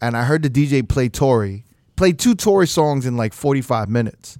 and 0.00 0.16
I 0.16 0.24
heard 0.24 0.42
the 0.42 0.50
DJ 0.50 0.86
play 0.88 1.08
Tory, 1.08 1.64
played 1.94 2.18
two 2.18 2.34
Tory 2.34 2.66
songs 2.66 3.06
in 3.06 3.16
like 3.16 3.34
45 3.34 3.88
minutes. 3.88 4.38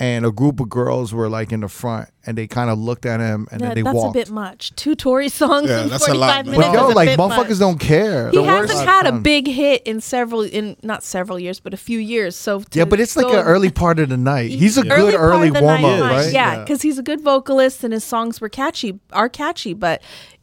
And 0.00 0.24
a 0.24 0.32
group 0.32 0.60
of 0.60 0.70
girls 0.70 1.12
were 1.12 1.28
like 1.28 1.52
in 1.52 1.60
the 1.60 1.68
front, 1.68 2.08
and 2.24 2.36
they 2.38 2.46
kind 2.46 2.70
of 2.70 2.78
looked 2.78 3.04
at 3.04 3.20
him, 3.20 3.46
and 3.52 3.60
That- 3.60 3.66
then 3.66 3.74
they 3.74 3.82
that's 3.82 3.94
walked. 3.94 4.16
a 4.16 4.18
bit 4.18 4.30
much. 4.30 4.74
Two 4.74 4.94
Tory 4.94 5.28
songs 5.28 5.68
Yeah, 5.68 5.82
in 5.82 5.88
that's 5.90 6.04
a 6.04 6.06
45 6.06 6.18
lot, 6.18 6.46
man. 6.46 6.52
minutes. 6.52 6.68
but 6.68 6.72
yo, 6.74 6.86
is 6.86 6.92
a 6.92 6.96
like 6.96 7.08
bit 7.10 7.18
motherfuckers 7.18 7.48
much. 7.50 7.58
don't 7.58 7.78
care. 7.78 8.30
He 8.30 8.36
The 8.38 8.42
hasn't 8.44 8.88
had 8.88 9.06
a 9.06 9.12
big 9.12 9.46
hit 9.46 9.82
in 9.82 10.00
several, 10.00 10.40
in 10.40 10.76
not 10.82 11.02
several 11.04 11.38
years, 11.38 11.60
but 11.60 11.74
a 11.74 11.76
few 11.76 11.98
years. 11.98 12.34
So 12.34 12.62
Yeah, 12.72 12.86
but 12.86 12.98
it's 12.98 13.14
like 13.14 13.26
an 13.26 13.44
early 13.44 13.68
part 13.70 13.98
of 13.98 14.08
the 14.08 14.16
night. 14.16 14.50
He's 14.62 14.78
a 14.78 14.88
early 14.90 15.12
good 15.12 15.18
part 15.20 15.34
early 15.34 15.48
of 15.48 15.54
the 15.54 15.62
warm 15.62 15.82
night, 15.82 16.00
up, 16.00 16.10
right? 16.10 16.32
Yeah, 16.32 16.60
because 16.60 16.80
he's 16.80 16.98
a 16.98 17.02
good 17.02 17.20
vocalist 17.20 17.84
and 17.84 17.92
his 17.92 18.02
songs 18.02 18.40
were 18.40 18.48
catchy, 18.48 18.98
are 19.12 19.28
catchy. 19.28 19.74
But 19.74 20.00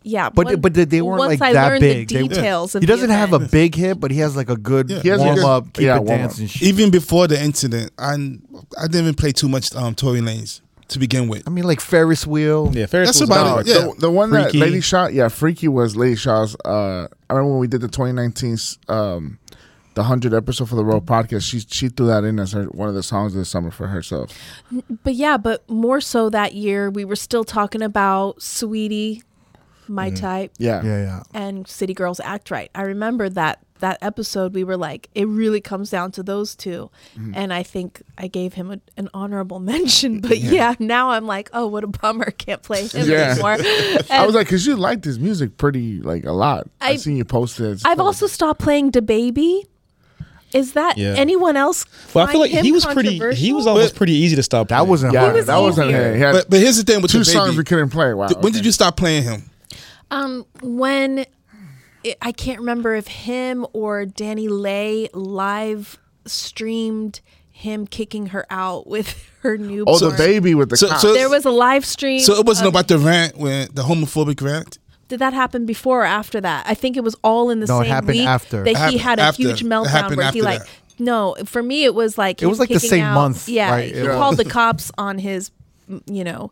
yeah, 0.07 0.29
But 0.29 0.45
when- 0.47 0.61
but 0.61 0.73
they, 0.73 0.85
they 0.85 1.01
weren't 1.01 1.19
once 1.19 1.39
like 1.39 1.49
I 1.49 1.53
that 1.53 1.79
big. 1.79 2.07
the 2.07 2.15
They- 2.15 2.27
details 2.27 2.75
of 2.75 2.81
he 2.81 2.87
doesn't 2.87 3.09
have 3.09 3.33
a 3.33 3.39
big 3.39 3.75
hit, 3.75 3.99
but 3.99 4.11
he 4.11 4.19
has 4.19 4.35
like 4.35 4.49
a 4.49 4.57
good 4.57 4.89
Yeah. 4.89 5.01
He 5.01 5.09
has 5.09 5.21
a 5.21 5.23
warm 5.25 5.45
up, 5.45 5.73
keep 5.73 5.83
yeah, 5.85 5.97
it 5.97 6.03
warm 6.03 6.21
up. 6.21 6.27
dancing. 6.29 6.47
shit. 6.47 6.63
Even 6.67 6.89
before 6.91 7.27
the 7.27 7.41
incident, 7.41 7.91
I 7.99 8.13
I 8.13 8.87
didn't 8.87 9.01
even 9.01 9.13
play 9.15 9.31
too 9.31 9.49
much 9.49 9.75
um, 9.75 9.93
Tory 9.95 10.21
Lanez 10.21 10.61
to 10.89 10.99
begin 10.99 11.27
with. 11.27 11.43
I 11.45 11.49
mean, 11.51 11.65
like 11.65 11.81
Ferris 11.81 12.25
wheel. 12.25 12.71
Yeah, 12.73 12.85
Ferris 12.85 13.19
Wheel. 13.19 13.27
That's 13.27 13.39
about 13.39 13.59
it, 13.61 13.67
yeah. 13.67 13.87
The, 13.93 13.95
the 13.99 14.11
one 14.11 14.29
that 14.31 14.55
Lady 14.55 14.79
Sha, 14.81 15.07
yeah, 15.07 15.27
Freaky 15.27 15.67
was 15.67 15.95
Lady 15.97 16.15
Sha's. 16.15 16.55
Uh, 16.63 17.07
I 17.29 17.33
remember 17.33 17.51
when 17.51 17.59
we 17.59 17.67
did 17.67 17.81
the 17.81 17.89
2019 17.89 18.57
um, 18.87 19.37
the 19.95 20.03
hundred 20.03 20.33
episode 20.33 20.69
for 20.69 20.75
the 20.75 20.85
Road 20.85 21.05
podcast. 21.05 21.41
She 21.49 21.59
she 21.59 21.89
threw 21.89 22.05
that 22.07 22.23
in 22.23 22.39
as 22.39 22.51
her, 22.53 22.65
one 22.65 22.87
of 22.87 22.95
the 22.95 23.01
songs 23.03 23.33
of 23.33 23.39
the 23.39 23.45
summer 23.45 23.71
for 23.71 23.87
herself. 23.87 24.31
But 25.03 25.15
yeah, 25.15 25.37
but 25.37 25.67
more 25.69 25.99
so 25.99 26.29
that 26.29 26.53
year, 26.53 26.89
we 26.89 27.03
were 27.03 27.15
still 27.17 27.43
talking 27.43 27.81
about 27.81 28.37
Saweetie, 28.39 29.23
My 29.89 30.11
mm. 30.11 30.19
Type, 30.19 30.51
Yeah, 30.57 30.83
Yeah, 30.83 30.97
yeah. 31.01 31.23
and 31.33 31.67
City 31.67 31.93
Girls 31.93 32.19
Act 32.19 32.51
Right. 32.51 32.69
I 32.75 32.83
remember 32.83 33.29
that 33.29 33.59
that 33.79 33.99
episode. 34.01 34.55
We 34.55 34.63
were 34.63 34.75
like, 34.75 35.07
it 35.13 35.27
really 35.27 35.61
comes 35.61 35.91
down 35.91 36.11
to 36.13 36.23
those 36.23 36.55
2 36.55 36.89
mm. 37.15 37.33
and 37.35 37.53
I 37.53 37.61
think 37.61 38.01
I 38.17 38.25
gave 38.27 38.53
him 38.53 38.71
a, 38.71 38.79
an 38.97 39.07
honorable 39.13 39.59
mention. 39.73 40.19
But 40.19 40.39
yeah. 40.39 40.73
now 40.79 41.11
I'm 41.11 41.27
like, 41.27 41.49
oh, 41.53 41.67
what 41.67 41.83
a 41.83 41.87
bummer! 41.87 42.31
Can't 42.37 42.63
play 42.63 42.87
him 42.87 43.07
Yeah. 43.07 43.31
anymore. 43.33 43.51
I 44.09 44.25
was 44.25 44.33
like, 44.33 44.47
cause 44.49 44.65
you 44.65 44.75
liked 44.75 45.05
his 45.05 45.19
music 45.19 45.57
pretty 45.57 46.01
like 46.01 46.25
a 46.25 46.31
lot. 46.31 46.67
I, 46.81 46.91
I- 46.91 46.95
seen 46.95 47.17
you 47.17 47.25
posted. 47.25 47.81
I've 47.85 47.99
also 47.99 48.25
stopped 48.27 48.59
playing 48.59 48.89
Da 48.91 49.01
Baby. 49.01 49.65
Is 50.53 50.73
that 50.73 50.97
Yeah. 50.97 51.13
anyone 51.17 51.57
else? 51.57 51.85
But 52.13 52.29
I 52.29 52.31
feel 52.31 52.39
like 52.39 52.51
he 52.51 52.71
was 52.71 52.85
pretty. 52.85 53.09
He 53.11 53.19
controversial? 53.19 53.55
was 53.57 53.67
almost 53.67 53.95
pretty 53.95 54.13
easy 54.13 54.37
to 54.37 54.43
stop. 54.43 54.69
That 54.69 54.87
wasn't 54.87 55.13
yeah, 55.13 55.19
hard. 55.19 55.33
was 55.35 55.45
that 55.47 55.57
wasn't 55.57 55.89
easier. 55.89 56.03
her. 56.03 56.15
He 56.15 56.21
had 56.21 56.31
But 56.31 56.49
but 56.49 56.59
here's 56.61 56.77
the 56.77 56.83
thing 56.83 57.01
with 57.01 57.11
two 57.11 57.19
the 57.19 57.25
songs 57.25 57.49
baby. 57.49 57.57
we 57.59 57.63
couldn't 57.65 57.89
play. 57.89 58.13
Wow. 58.13 58.27
Th- 58.27 58.41
When 58.41 58.53
did 58.53 58.65
you 58.65 58.71
stop 58.71 58.95
playing 58.95 59.23
him? 59.23 59.49
Um, 60.11 60.45
when 60.61 61.25
it, 62.03 62.17
I 62.21 62.31
can't 62.31 62.59
remember 62.59 62.95
if 62.95 63.07
him 63.07 63.65
or 63.73 64.05
DaniLeigh 64.05 65.09
live 65.13 65.99
streamed 66.25 67.21
him 67.51 67.87
kicking 67.87 68.27
her 68.27 68.45
out 68.49 68.87
with 68.87 69.29
her 69.41 69.57
new. 69.57 69.83
Oh, 69.87 69.99
DaBaby 69.99 70.55
with 70.55 70.69
the 70.69 70.77
So- 70.77 70.89
so- 70.97 71.13
There 71.13 71.29
was 71.29 71.45
a 71.45 71.49
live 71.51 71.85
stream. 71.85 72.19
So 72.19 72.33
it 72.35 72.45
wasn't 72.45 72.67
of- 72.67 72.73
about 72.73 72.87
the 72.87 72.99
rant 72.99 73.37
when 73.37 73.67
the 73.73 73.83
homophobic 73.83 74.41
rant. 74.41 74.77
Did 75.07 75.19
that 75.19 75.33
happen 75.33 75.65
before 75.65 76.01
or 76.01 76.05
after 76.05 76.41
that? 76.41 76.65
I 76.67 76.73
think 76.73 76.97
it 76.97 77.03
was 77.03 77.15
all 77.23 77.49
in 77.49 77.61
the 77.61 77.65
No, 77.65 77.79
it 77.79 77.83
same 77.83 77.91
happened 77.91 78.09
week 78.17 78.27
after. 78.27 78.63
that 78.63 78.69
It 78.69 78.75
he 78.75 78.97
happened 78.97 78.99
had 79.01 79.19
a 79.19 79.21
after. 79.23 79.41
huge 79.43 79.63
meltdown 79.63 79.87
happened 79.87 80.17
where 80.17 80.31
he 80.33 80.41
like. 80.41 80.59
that. 80.59 80.69
No, 80.99 81.35
for 81.45 81.63
me 81.63 81.85
it 81.85 81.95
was 81.95 82.17
like 82.17 82.41
It 82.41 82.47
was 82.47 82.59
like 82.59 82.69
the 82.69 82.79
same 82.79 83.05
out- 83.05 83.13
month, 83.15 83.47
Yeah, 83.47 83.71
right? 83.71 83.93
he 83.95 84.01
Yeah. 84.01 84.11
called 84.17 84.35
the 84.37 84.43
cops 84.59 84.91
on 84.97 85.17
his, 85.17 85.51
you 86.07 86.23
know, 86.25 86.51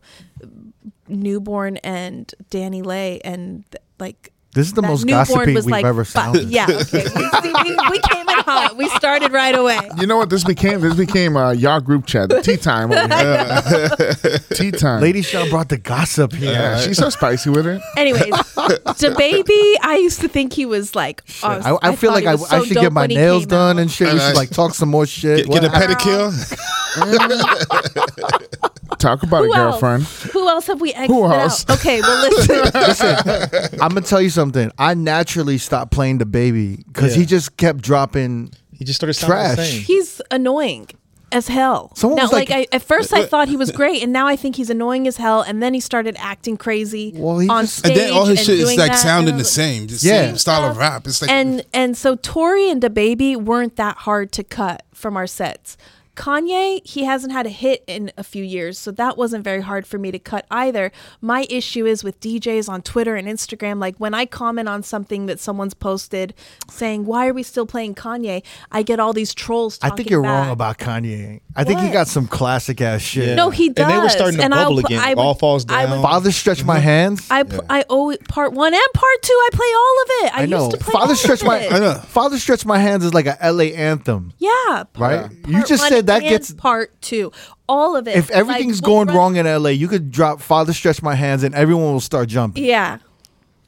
newborn 1.08 1.76
and 1.78 2.32
DaniLeigh, 2.50 3.20
and 3.24 3.64
like 3.98 4.32
This 4.54 4.66
is 4.66 4.72
the 4.72 4.82
most 4.82 5.04
newborn 5.04 5.26
gossipy 5.26 5.54
was 5.54 5.66
we've 5.66 5.72
like 5.72 5.84
ever 5.84 6.04
sounded. 6.04 6.48
Yeah, 6.48 6.66
okay. 6.68 7.04
We, 7.04 7.30
see, 7.30 7.52
we, 7.64 7.76
we 7.90 7.98
came 8.00 8.28
in 8.28 8.38
hot. 8.38 8.76
We 8.76 8.88
started 8.90 9.32
right 9.32 9.54
away. 9.54 9.78
You 9.98 10.06
know 10.06 10.16
what 10.16 10.30
this 10.30 10.44
became? 10.44 10.80
This 10.80 10.94
became 10.94 11.36
uh, 11.36 11.52
y'all 11.52 11.80
group 11.80 12.06
chat, 12.06 12.28
the 12.28 12.40
tea 12.42 12.56
time 12.56 12.92
over 12.92 13.14
here. 13.14 14.38
tea 14.54 14.70
time. 14.70 15.02
Lady 15.02 15.22
Sha 15.22 15.48
brought 15.48 15.68
the 15.68 15.78
gossip 15.78 16.32
here. 16.32 16.52
Yeah, 16.52 16.78
she's 16.78 16.98
so 16.98 17.10
spicy 17.10 17.50
with 17.50 17.66
it. 17.66 17.82
Anyways, 17.96 18.22
DaBaby, 18.30 19.74
I 19.82 19.98
used 20.00 20.20
to 20.20 20.28
think 20.28 20.52
he 20.52 20.66
was 20.66 20.94
like. 20.94 21.22
oh, 21.42 21.78
I, 21.82 21.90
I, 21.90 21.96
feel 21.96 22.12
like 22.12 22.26
I, 22.26 22.34
was 22.34 22.50
I 22.52 22.64
should 22.64 22.76
get 22.76 22.92
my 22.92 23.06
nails 23.06 23.46
done 23.46 23.76
out. 23.76 23.82
and 23.82 23.90
shit. 23.90 24.12
We 24.12 24.20
should 24.20 24.36
like 24.36 24.50
talk 24.50 24.74
some 24.74 24.88
more 24.88 25.06
shit. 25.06 25.46
Get, 25.46 25.62
get 25.62 25.64
a 25.64 25.68
pedicure. 25.68 26.82
Talk 28.98 29.22
about 29.22 29.44
Who 29.44 29.52
a 29.52 29.56
else? 29.56 29.80
girlfriend. 29.80 30.04
Who 30.32 30.48
else 30.48 30.66
have 30.68 30.80
we 30.80 30.92
exited 30.94 31.14
Who 31.16 31.24
else? 31.26 31.68
out? 31.68 31.78
Okay, 31.78 32.00
well 32.00 32.30
listen. 32.30 33.80
I'm 33.80 33.88
gonna 33.90 34.00
tell 34.00 34.22
you 34.22 34.30
something. 34.30 34.70
I 34.78 34.94
naturally 34.94 35.58
stopped 35.58 35.92
playing 35.92 36.18
DaBaby 36.18 36.86
because 36.86 37.14
he 37.14 37.20
Yeah. 37.22 37.26
just 37.26 37.56
kept 37.56 37.82
dropping. 37.82 38.52
He 38.72 38.84
just 38.84 38.96
started 38.98 39.14
sounding 39.14 39.50
the 39.50 39.54
Trash. 39.56 39.70
same. 39.70 39.82
He's 39.82 40.20
annoying 40.30 40.88
as 41.32 41.48
hell. 41.48 41.92
Someone 41.96 42.16
now, 42.18 42.22
was 42.24 42.32
like- 42.32 42.48
like, 42.50 42.68
I, 42.72 42.76
at 42.76 42.82
first, 42.82 43.12
I 43.12 43.26
thought 43.26 43.48
he 43.48 43.56
was 43.56 43.72
great, 43.72 44.02
and 44.02 44.12
now 44.12 44.26
I 44.28 44.36
think 44.36 44.54
he's 44.56 44.70
annoying 44.70 45.08
as 45.08 45.16
hell. 45.16 45.42
And 45.42 45.60
then 45.62 45.74
he 45.74 45.80
started 45.80 46.14
acting 46.18 46.56
crazy 46.56 47.12
Well, 47.16 47.38
he 47.40 47.48
on 47.48 47.64
just- 47.64 47.78
stage. 47.78 47.92
And 47.92 48.00
then 48.00 48.12
all 48.12 48.26
his 48.26 48.38
shit 48.38 48.60
is 48.60 48.64
doing 48.66 48.78
like 48.78 48.92
that, 48.92 48.98
sounding 48.98 49.34
I 49.34 49.38
the 49.38 49.42
was- 49.42 49.50
same, 49.50 49.86
the 49.88 49.94
Yeah. 50.00 50.26
same 50.26 50.38
style 50.38 50.70
of 50.70 50.76
rap. 50.76 51.06
It's 51.06 51.20
like 51.20 51.30
and 51.30 51.64
and 51.74 51.96
so 51.96 52.14
Tory 52.16 52.70
and 52.70 52.80
DaBaby 52.80 53.36
weren't 53.36 53.76
that 53.76 53.96
hard 53.98 54.30
to 54.32 54.44
cut 54.44 54.84
from 54.94 55.16
our 55.16 55.26
sets. 55.26 55.76
Kanye, 56.16 56.84
he 56.86 57.04
hasn't 57.04 57.32
had 57.32 57.46
a 57.46 57.50
hit 57.50 57.84
in 57.86 58.10
a 58.16 58.24
few 58.24 58.42
years, 58.42 58.78
so 58.78 58.90
that 58.92 59.16
wasn't 59.16 59.44
very 59.44 59.60
hard 59.60 59.86
for 59.86 59.98
me 59.98 60.10
to 60.10 60.18
cut 60.18 60.46
either. 60.50 60.90
My 61.20 61.46
issue 61.50 61.86
is 61.86 62.02
with 62.02 62.18
DJs 62.20 62.68
on 62.68 62.82
Twitter 62.82 63.14
and 63.16 63.28
Instagram. 63.28 63.78
Like 63.80 63.96
when 63.98 64.14
I 64.14 64.24
comment 64.26 64.68
on 64.68 64.82
something 64.82 65.26
that 65.26 65.38
someone's 65.38 65.74
posted 65.74 66.34
saying, 66.70 67.04
Why 67.06 67.28
are 67.28 67.32
we 67.34 67.42
still 67.42 67.66
playing 67.66 67.94
Kanye? 67.94 68.42
I 68.72 68.82
get 68.82 68.98
all 68.98 69.12
these 69.12 69.34
trolls 69.34 69.78
I 69.82 69.90
think 69.90 70.10
you're 70.10 70.22
wrong 70.22 70.50
about 70.50 70.78
Kanye. 70.78 71.40
I 71.54 71.64
think 71.64 71.80
he 71.80 71.90
got 71.90 72.08
some 72.08 72.26
classic 72.26 72.80
ass 72.80 73.00
shit. 73.02 73.28
Yeah. 73.28 73.34
No, 73.34 73.50
he 73.50 73.68
does. 73.68 73.84
And 73.84 73.92
they 73.94 73.98
were 74.02 74.08
starting 74.08 74.38
to 74.38 74.44
And 74.44 74.52
bubble 74.52 74.76
pu- 74.82 74.86
again. 74.86 75.00
I 75.00 75.10
would- 75.14 75.18
All 75.22 75.34
falls 75.34 75.64
I 75.68 75.84
would- 75.84 75.90
down. 75.90 76.02
Father 76.02 76.32
stretch 76.32 76.64
my 76.64 76.78
mhm. 76.78 76.82
hands. 76.82 77.26
I, 77.30 77.42
pl- 77.42 77.64
I 77.70 77.84
owe 77.88 78.10
it 78.10 78.26
part 78.28 78.52
one 78.52 78.72
and 78.74 78.82
part 78.94 79.22
two. 79.22 79.32
I 79.34 79.48
play 79.52 79.66
all 79.76 80.02
of 80.02 80.08
it. 80.26 80.38
I, 80.38 80.42
I 80.42 80.46
know. 80.46 80.64
used 80.64 80.78
to 80.78 80.84
play 80.84 80.92
Father 80.92 81.10
all 81.12 81.16
stretch 81.16 81.40
of 81.42 81.46
my. 81.46 81.58
it. 81.58 81.72
I 81.72 81.78
know. 81.78 81.94
Father 81.94 82.38
stretch 82.38 82.64
my 82.66 82.78
hands 82.78 83.04
is 83.04 83.12
like 83.14 83.26
a 83.26 83.36
LA 83.42 83.64
anthem, 83.74 84.32
Yeah, 84.38 84.84
part- 84.92 84.96
right? 84.96 85.30
You 85.46 85.64
just 85.64 85.82
one 85.82 85.90
said 85.90 86.05
that 86.06 86.22
and 86.22 86.30
gets. 86.30 86.52
part 86.52 87.00
two. 87.02 87.32
All 87.68 87.96
of 87.96 88.06
it. 88.08 88.16
If 88.16 88.30
everything's 88.30 88.80
Like, 88.80 88.86
going 88.86 89.06
we'll 89.08 89.16
wrong 89.16 89.36
in 89.36 89.46
LA, 89.46 89.70
you 89.70 89.88
could 89.88 90.10
drop 90.10 90.40
Father 90.40 90.72
stretch 90.72 91.02
my 91.02 91.14
hands 91.14 91.42
and 91.42 91.54
everyone 91.54 91.92
will 91.92 92.00
start 92.00 92.28
jumping. 92.28 92.64
yeah, 92.64 92.98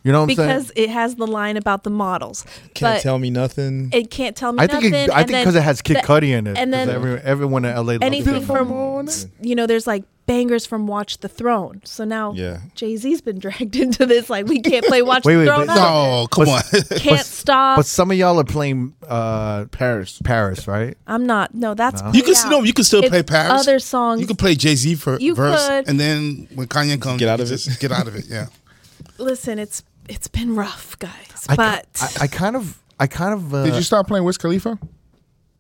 You 0.05 0.13
know 0.13 0.21
what 0.21 0.31
I'm 0.31 0.37
because 0.37 0.73
it 0.77 0.91
has 0.91 1.17
the 1.17 1.27
line 1.27 1.57
about 1.57 1.83
the 1.85 1.91
models. 1.91 2.45
Can't 2.75 2.97
but 2.97 3.03
tell 3.03 3.19
me 3.19 3.31
nothing. 3.31 3.91
It 3.93 4.11
can't 4.11 4.37
tell 4.37 4.53
me 4.53 4.63
I 4.63 4.67
think 4.69 4.85
nothing. 4.85 4.95
it, 4.95 5.11
I 5.11 5.21
and 5.23 5.29
think 5.31 5.41
because 5.41 5.55
it 5.57 5.63
has 5.63 5.83
Kid 5.83 5.97
the- 5.97 6.01
Cudi 6.03 6.31
in 6.31 6.47
it. 6.47 6.57
And 6.57 6.73
then 6.73 6.89
every, 6.89 7.19
everyone 7.21 7.65
in 7.65 7.75
LA 7.75 7.83
loves 7.83 7.99
anything 8.03 8.37
it. 8.37 8.45
from 8.45 9.09
you 9.41 9.55
know, 9.57 9.67
there's 9.67 9.87
like 9.87 10.05
bangers 10.29 10.65
from 10.67 10.87
Watch 10.87 11.19
the 11.19 11.29
Throne. 11.29 11.81
So 11.85 12.05
now 12.05 12.33
Yeah. 12.35 12.59
Jay 12.77 12.97
Z's 12.97 13.21
been 13.21 13.39
dragged 13.45 13.75
into 13.75 14.07
this. 14.07 14.31
Like 14.31 14.47
we 14.47 14.61
can't 14.61 14.85
play 14.87 15.03
Watch 15.03 15.25
Wait, 15.25 15.35
the 15.35 15.41
wait, 15.41 15.47
Throne. 15.47 15.67
but- 15.67 15.75
no, 15.75 16.29
come 16.31 16.49
on. 16.49 16.63
can't 16.99 17.27
stop. 17.27 17.79
But 17.79 17.87
some 17.87 18.13
of 18.13 18.17
y'all 18.17 18.39
are 18.39 18.45
playing 18.45 18.95
uh, 19.09 19.65
Paris. 19.73 20.21
Paris, 20.23 20.69
right? 20.69 20.97
I'm 21.09 21.27
not. 21.27 21.53
No, 21.55 21.75
that's 21.75 22.01
You 22.15 22.23
can 22.23 22.35
played 22.35 22.51
no, 22.51 22.63
you 22.63 22.73
can 22.73 22.85
still 22.85 23.01
It's 23.01 23.09
play 23.09 23.25
Paris. 23.25 23.63
Other 23.67 23.81
songs. 23.81 24.21
You 24.21 24.29
can 24.29 24.37
play 24.37 24.55
Jay 24.55 24.77
Z 24.77 24.95
for 24.95 25.19
You 25.19 25.35
verse, 25.35 25.67
could. 25.67 25.89
and 25.89 25.99
then 25.99 26.47
when 26.55 26.69
Kanye 26.69 27.01
comes, 27.01 27.19
Get 27.19 27.29
out 27.29 27.41
of 27.41 27.47
it. 27.51 27.57
just 27.57 27.81
Get 27.81 27.91
out 27.91 28.07
of 28.07 28.15
it. 28.15 28.27
Yeah. 28.29 28.47
Listen, 29.19 29.59
it's 29.59 29.83
it's 30.09 30.29
been 30.29 30.55
rough, 30.55 30.97
guys. 30.99 31.47
I, 31.49 31.57
but 31.57 31.87
I, 32.01 32.25
I 32.25 32.27
kind 32.29 32.55
of, 32.55 32.79
I 33.01 33.07
kind 33.07 33.35
of. 33.35 33.53
Uh, 33.53 33.65
Did 33.65 33.75
you 33.75 33.83
stop 33.83 34.07
playing 34.07 34.25
Wiz 34.25 34.39
Khalifa? 34.39 34.79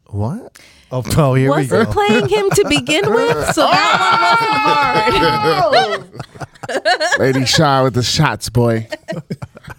what? 0.07 0.59
Oh, 0.91 1.03
oh 1.17 1.35
here 1.35 1.51
we 1.51 1.57
wasn't 1.59 1.89
go. 1.89 1.93
playing 1.93 2.29
him 2.29 2.51
to 2.51 2.65
begin 2.69 3.13
with, 3.13 3.55
so 3.55 3.63
that 3.63 5.11
one 5.71 5.83
wasn't 5.83 6.23
hard. 6.23 6.29
Lady 7.19 7.45
Sha 7.45 7.83
with 7.85 7.95
the 7.95 8.03
shots, 8.03 8.49
boy. 8.49 8.89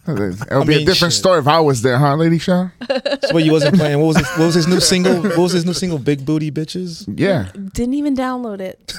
It'll 0.07 0.65
be 0.65 0.75
a 0.75 0.85
different 0.85 1.13
shit. 1.13 1.19
story 1.19 1.39
if 1.39 1.47
I 1.47 1.59
was 1.59 1.81
there, 1.81 1.97
huh, 1.97 2.15
Lady 2.15 2.37
Sha? 2.37 2.69
So 2.87 3.33
what 3.33 3.43
you 3.43 3.51
wasn't 3.51 3.75
playing? 3.77 3.99
What 3.99 4.07
was 4.07 4.17
his, 4.17 4.27
what 4.29 4.45
was 4.45 4.55
his 4.55 4.67
new 4.67 4.79
single? 4.79 5.21
What 5.21 5.37
was 5.37 5.51
his 5.51 5.65
new 5.65 5.73
single? 5.73 5.99
Big 5.99 6.25
booty 6.25 6.51
bitches. 6.51 7.05
Yeah. 7.15 7.51
Didn't 7.73 7.95
even 7.95 8.15
download 8.15 8.59
it. 8.61 8.93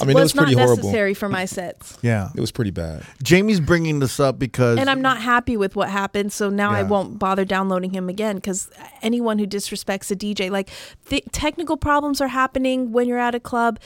I 0.00 0.04
mean, 0.04 0.16
it 0.16 0.20
was 0.20 0.32
pretty 0.32 0.54
not 0.54 0.62
horrible. 0.62 0.76
necessary 0.84 1.14
for 1.14 1.28
my 1.28 1.44
sets. 1.44 1.96
Yeah. 2.02 2.30
It 2.34 2.40
was 2.40 2.50
pretty 2.50 2.70
bad. 2.72 3.04
Jamie's 3.22 3.60
bringing 3.60 4.00
this 4.00 4.18
up 4.18 4.38
because 4.38 4.78
And 4.78 4.90
I'm 4.90 5.00
not 5.02 5.18
happy 5.20 5.56
with 5.56 5.76
what 5.76 5.88
happened, 5.88 6.32
so 6.32 6.50
now 6.50 6.70
I 6.70 6.80
Yeah. 6.80 6.88
won't 6.88 7.18
bother 7.18 7.44
downloading 7.44 7.90
him 7.92 8.08
again 8.08 8.36
because 8.36 8.68
anyone 9.02 9.38
who 9.38 9.46
disrespects 9.46 10.10
a 10.10 10.16
DJ, 10.16 10.50
like 10.50 10.70
the 11.08 11.22
technical 11.32 11.76
problems 11.76 12.20
are 12.20 12.28
happening 12.28 12.92
when 12.92 13.06
you're 13.08 13.18
at 13.18 13.34
a 13.34 13.40
club. 13.40 13.78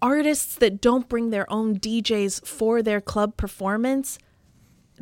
Artists 0.00 0.56
that 0.56 0.80
don't 0.80 1.08
bring 1.08 1.30
their 1.30 1.50
own 1.52 1.78
DJs 1.78 2.44
for 2.44 2.82
their 2.82 3.00
club 3.00 3.36
performance 3.36 4.18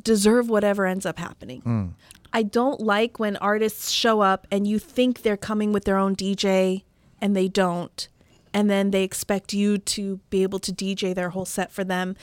deserve 0.03 0.51
whatever 0.51 0.85
ends 0.85 1.07
up 1.07 1.19
happening. 1.19 1.61
Hmm. 1.63 1.87
I 2.33 2.43
don't 2.43 2.81
like 2.81 3.19
when 3.19 3.37
artists 3.39 3.91
show 3.91 4.21
up 4.21 4.47
and 4.51 4.67
you 4.67 4.79
think 4.79 5.23
they're 5.23 5.37
coming 5.39 5.73
with 5.73 5.85
their 5.85 5.97
own 5.97 6.15
DJ 6.15 6.85
and 7.21 7.35
they 7.35 7.49
don't. 7.49 8.09
And 8.53 8.69
then 8.71 8.91
they 8.91 9.05
expect 9.05 9.53
you 9.53 9.79
to 9.79 10.21
be 10.31 10.43
able 10.43 10.59
to 10.61 10.73
DJ 10.73 11.15
their 11.15 11.31
whole 11.31 11.45
set 11.45 11.71
for 11.71 11.85
them. 11.85 12.17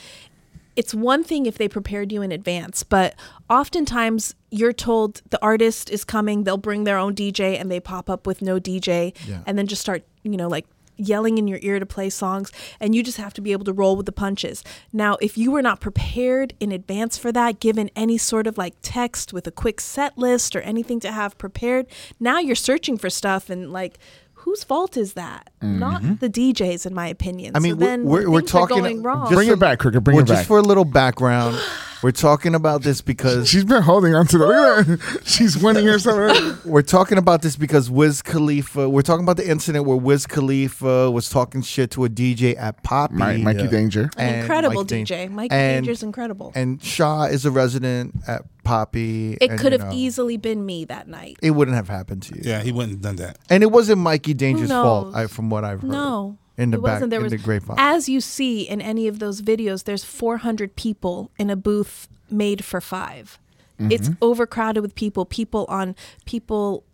It's 0.76 0.94
one 0.94 1.24
thing 1.24 1.46
if 1.46 1.58
they 1.58 1.68
prepared 1.68 2.12
you 2.12 2.22
in 2.22 2.30
advance, 2.30 2.84
but 2.84 3.14
oftentimes 3.50 4.34
you're 4.50 4.72
told 4.72 5.22
the 5.30 5.42
artist 5.42 5.90
is 5.90 6.04
coming, 6.04 6.44
they'll 6.44 6.56
bring 6.56 6.84
their 6.84 6.98
own 6.98 7.14
DJ 7.14 7.58
and 7.60 7.70
they 7.70 7.80
pop 7.80 8.08
up 8.08 8.26
with 8.26 8.42
no 8.42 8.60
DJ 8.60 9.12
Yeah. 9.26 9.40
and 9.46 9.58
then 9.58 9.66
just 9.66 9.82
start, 9.82 10.04
you 10.22 10.36
know, 10.36 10.46
like 10.48 10.66
yelling 11.00 11.38
in 11.38 11.46
your 11.48 11.58
ear 11.62 11.78
to 11.78 11.86
play 11.86 12.10
songs 12.10 12.50
and 12.80 12.92
you 12.94 13.02
just 13.04 13.18
have 13.18 13.32
to 13.32 13.40
be 13.40 13.52
able 13.52 13.64
to 13.64 13.72
roll 13.72 13.96
with 13.96 14.06
the 14.06 14.12
punches. 14.12 14.62
Now, 14.92 15.16
if 15.20 15.36
you 15.38 15.50
were 15.50 15.62
not 15.62 15.80
prepared 15.80 16.54
in 16.60 16.70
advance 16.72 17.16
for 17.18 17.32
that, 17.32 17.58
given 17.60 17.90
any 17.96 18.18
sort 18.18 18.46
of 18.46 18.56
like 18.58 18.74
text 18.82 19.32
with 19.32 19.46
a 19.48 19.52
quick 19.52 19.80
set 19.80 20.16
list 20.18 20.54
or 20.54 20.60
anything 20.60 21.00
to 21.00 21.10
have 21.12 21.36
prepared, 21.38 21.86
now 22.20 22.38
you're 22.38 22.54
searching 22.56 22.96
for 22.98 23.10
stuff 23.10 23.48
and 23.50 23.72
like 23.72 23.98
whose 24.38 24.64
fault 24.64 24.96
is 24.96 25.12
that? 25.14 25.50
Not 25.62 26.20
the 26.20 26.28
DJs, 26.30 26.86
in 26.86 26.94
my 26.94 27.06
opinion. 27.08 27.52
Mm-hmm. 27.54 27.56
I 27.56 27.60
mean, 27.60 27.72
so 27.72 27.76
we're- 27.78 27.86
then 27.90 28.04
we're- 28.04 28.26
we're 28.26 28.40
things 28.40 28.50
are 28.54 28.58
talking- 28.60 28.78
going 28.82 29.02
wrong. 29.02 29.22
just 29.26 29.34
Bring 29.34 29.48
for- 29.48 29.54
it 29.54 29.60
back, 29.60 29.78
Cricket. 29.78 30.04
Bring 30.04 30.16
well, 30.16 30.24
it 30.24 30.28
back. 30.28 30.36
just 30.38 30.48
for 30.48 30.58
a 30.58 30.62
little 30.62 30.84
background, 30.84 31.58
we're 32.02 32.12
talking 32.12 32.54
about 32.54 32.82
this 32.82 33.00
because 33.00 33.48
She's 33.48 33.64
been 33.64 33.82
holding 33.82 34.14
on 34.14 34.26
to 34.28 34.38
the. 34.38 34.46
Look 34.46 34.56
at 34.78 34.86
her. 34.86 35.20
She's 35.24 35.56
winning 35.62 35.86
herself. 35.86 36.64
we're 36.64 36.82
talking 36.82 37.18
about 37.18 37.42
this 37.42 37.56
because 37.56 37.90
Wiz 37.90 38.22
Khalifa. 38.22 38.88
We're 38.88 39.02
talking 39.02 39.24
about 39.24 39.36
the 39.36 39.48
incident 39.48 39.84
where 39.86 39.96
Wiz 39.96 40.26
Khalifa 40.26 41.10
was 41.10 41.28
talking 41.28 41.62
shit 41.62 41.90
to 41.92 42.04
a 42.04 42.08
DJ 42.08 42.56
at 42.58 42.82
Poppy. 42.82 43.14
Mi- 43.14 43.42
Mikey 43.42 43.64
Yeah. 43.64 43.66
Danger. 43.66 44.02
An 44.16 44.28
and 44.28 44.40
incredible 44.42 44.76
Mike 44.82 44.86
Dan- 44.86 45.04
DJ. 45.06 45.30
Mike 45.30 45.52
and- 45.52 45.84
Danger's 45.84 46.02
incredible. 46.02 46.52
And 46.54 46.82
Sha 46.82 47.24
is 47.24 47.44
a 47.44 47.50
resident 47.50 48.14
at 48.26 48.42
Poppy. 48.64 49.34
it 49.40 49.50
and, 49.50 49.58
could 49.60 49.72
you 49.72 49.78
have 49.78 49.88
know, 49.88 49.96
easily 49.96 50.36
been 50.36 50.64
me 50.64 50.84
that 50.86 51.08
night. 51.08 51.38
It 51.42 51.52
wouldn't 51.52 51.76
have 51.76 51.88
happened 51.88 52.22
to 52.24 52.34
you. 52.36 52.42
Yeah, 52.44 52.60
he 52.62 52.70
wouldn't 52.72 52.92
have 52.92 53.00
done 53.02 53.16
that. 53.16 53.38
And 53.50 53.62
it 53.62 53.70
wasn't 53.72 54.00
Mikey 54.00 54.34
Danger's 54.34 54.70
fault. 54.70 55.14
I, 55.14 55.26
from 55.26 55.48
what 55.50 55.64
I've 55.64 55.80
heard. 55.80 55.90
No. 55.90 56.36
In 56.58 56.70
the 56.72 56.78
it 56.78 56.82
back. 56.82 57.08
There 57.08 57.20
in 57.20 57.24
was, 57.24 57.32
the 57.32 57.38
grapevine. 57.38 57.76
As 57.78 58.08
you 58.08 58.20
see 58.20 58.68
in 58.68 58.80
any 58.80 59.08
of 59.08 59.20
those 59.20 59.40
videos, 59.40 59.84
there's 59.84 60.04
400 60.04 60.76
people 60.76 61.30
in 61.38 61.48
a 61.48 61.56
booth 61.56 62.08
made 62.30 62.64
for 62.64 62.80
5 62.80 63.38
It's 63.78 64.08
mm-hmm. 64.08 64.24
overcrowded 64.24 64.82
with 64.82 64.94
people. 64.94 65.24
People 65.24 65.64
on 65.68 65.94
people 66.26 66.84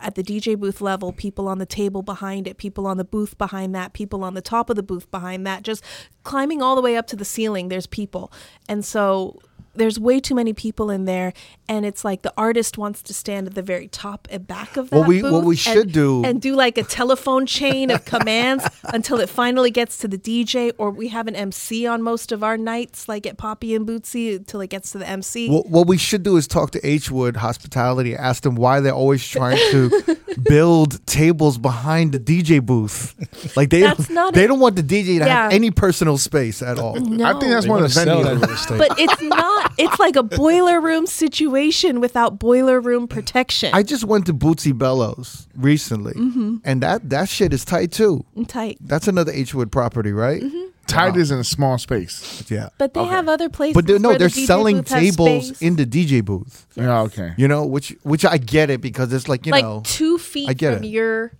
at 0.00 0.14
the 0.14 0.22
DJ 0.22 0.58
booth 0.58 0.80
level, 0.80 1.12
people 1.12 1.46
on 1.46 1.58
the 1.58 1.66
table 1.66 2.02
behind 2.02 2.48
it, 2.48 2.56
people 2.56 2.86
on 2.86 2.96
the 2.96 3.04
booth 3.04 3.36
behind 3.38 3.74
that, 3.74 3.92
people 3.92 4.24
on 4.24 4.34
the 4.34 4.42
top 4.42 4.70
of 4.70 4.76
the 4.76 4.82
booth 4.82 5.08
behind 5.10 5.46
that, 5.46 5.62
just 5.62 5.84
climbing 6.24 6.62
all 6.62 6.74
the 6.74 6.82
way 6.82 6.96
up 6.96 7.06
to 7.08 7.16
the 7.16 7.24
ceiling. 7.24 7.68
There's 7.68 7.86
people, 7.86 8.32
and 8.68 8.84
so 8.84 9.38
there's 9.74 9.98
way 9.98 10.20
too 10.20 10.34
many 10.34 10.52
people 10.52 10.90
in 10.90 11.04
there, 11.04 11.32
and 11.68 11.84
it's 11.86 12.04
like 12.04 12.22
the 12.22 12.32
artist 12.36 12.78
wants 12.78 13.02
to 13.02 13.14
stand 13.14 13.46
at 13.46 13.54
the 13.54 13.62
very 13.62 13.88
top 13.88 14.28
and 14.30 14.46
back 14.46 14.76
of 14.76 14.90
that. 14.90 14.98
What 14.98 15.08
we- 15.08 15.22
what 15.22 15.30
booth 15.30 15.44
we 15.44 15.54
and- 15.54 15.58
should 15.58 15.92
do- 15.92 16.24
and 16.24 16.40
do 16.40 16.54
like 16.54 16.78
a 16.78 16.82
telephone 16.84 17.46
chain 17.46 17.90
of 17.90 18.04
commands 18.04 18.64
until 18.84 19.18
it 19.20 19.28
finally 19.28 19.70
gets 19.70 19.98
to 19.98 20.08
the 20.08 20.18
DJ, 20.18 20.72
or 20.78 20.90
we 20.90 21.08
have 21.08 21.26
an 21.26 21.34
MC 21.36 21.86
on 21.86 22.02
most 22.02 22.32
of 22.32 22.42
our 22.44 22.56
nights, 22.56 23.08
like 23.08 23.26
at 23.26 23.36
Poppy 23.36 23.74
and 23.74 23.86
Bootsy, 23.86 24.36
until 24.36 24.60
it 24.60 24.70
gets 24.70 24.92
to 24.92 24.98
the 24.98 25.08
MC. 25.08 25.48
What, 25.50 25.68
what 25.68 25.86
we 25.86 25.96
should 25.98 26.22
do 26.22 26.36
is 26.36 26.46
talk 26.46 26.70
to 26.72 26.86
H 26.86 27.10
Wood 27.10 27.36
Hospitality, 27.36 28.14
ask 28.16 28.42
them 28.42 28.54
why 28.54 28.80
they're 28.80 28.92
always 28.92 29.26
trying 29.26 29.56
to 29.70 30.16
build 30.42 31.04
tables 31.06 31.58
behind 31.58 32.12
the 32.12 32.18
DJ 32.20 32.64
booth. 32.64 33.14
Like 33.56 33.70
they 33.70 33.80
That's 33.80 34.06
don't, 34.08 34.14
not 34.14 34.34
they 34.34 34.44
it. 34.44 34.48
don't 34.48 34.60
want 34.60 34.76
the 34.76 34.82
DJ 34.82 35.18
to 35.18 35.24
have 35.28 35.52
any 35.52 35.70
personal 35.70 36.18
space 36.18 36.62
at 36.62 36.78
all. 36.78 36.96
no. 36.96 37.24
I 37.24 37.32
think 37.38 37.52
that's 37.52 37.64
They 37.64 37.70
one 37.70 37.82
of 37.82 37.92
the 37.94 38.00
sell 38.00 38.22
that 38.22 38.36
venues. 38.38 38.78
but 38.78 38.98
it's 38.98 39.22
not. 39.22 39.63
It's 39.78 39.98
like 39.98 40.16
a 40.16 40.22
boiler 40.22 40.80
room 40.80 41.06
situation 41.06 42.00
without 42.00 42.38
boiler 42.38 42.80
room 42.80 43.08
protection. 43.08 43.70
I 43.74 43.82
just 43.82 44.04
went 44.04 44.26
to 44.26 44.34
Bootsy 44.34 44.76
Bellows 44.76 45.48
recently, 45.56 46.14
Mm-hmm. 46.14 46.56
and 46.64 46.82
that 46.82 47.10
that 47.10 47.28
shit 47.28 47.52
is 47.52 47.64
tight 47.64 47.90
too. 47.92 48.24
Tight. 48.46 48.78
That's 48.80 49.08
another 49.08 49.32
H 49.32 49.54
Wood 49.54 49.72
property, 49.72 50.12
right? 50.12 50.42
Tight 50.86 51.16
is 51.16 51.30
in 51.30 51.38
a 51.38 51.44
small 51.44 51.78
space. 51.78 52.44
Yeah. 52.50 52.68
But 52.78 52.92
they 52.94 53.04
have 53.04 53.26
other 53.26 53.48
places. 53.48 53.74
But 53.74 53.86
they're, 53.86 53.98
no, 53.98 54.10
where 54.10 54.18
they're 54.18 54.28
DJ 54.28 54.46
selling 54.46 54.84
tables 54.84 55.60
in 55.62 55.76
the 55.76 55.86
DJ 55.86 56.22
booth. 56.22 56.66
Yeah, 56.76 57.00
okay. 57.02 57.32
You 57.38 57.48
know, 57.48 57.64
which 57.64 57.96
which 58.02 58.24
I 58.26 58.36
get 58.36 58.68
it 58.70 58.80
because 58.82 59.12
it's 59.12 59.26
like 59.28 59.46
you 59.46 59.52
like 59.52 59.64
know, 59.64 59.80
two 59.84 60.18
feet 60.18 60.48
I 60.48 60.52
get 60.52 60.74
from 60.76 60.84
it. 60.84 60.88
your 60.90 61.32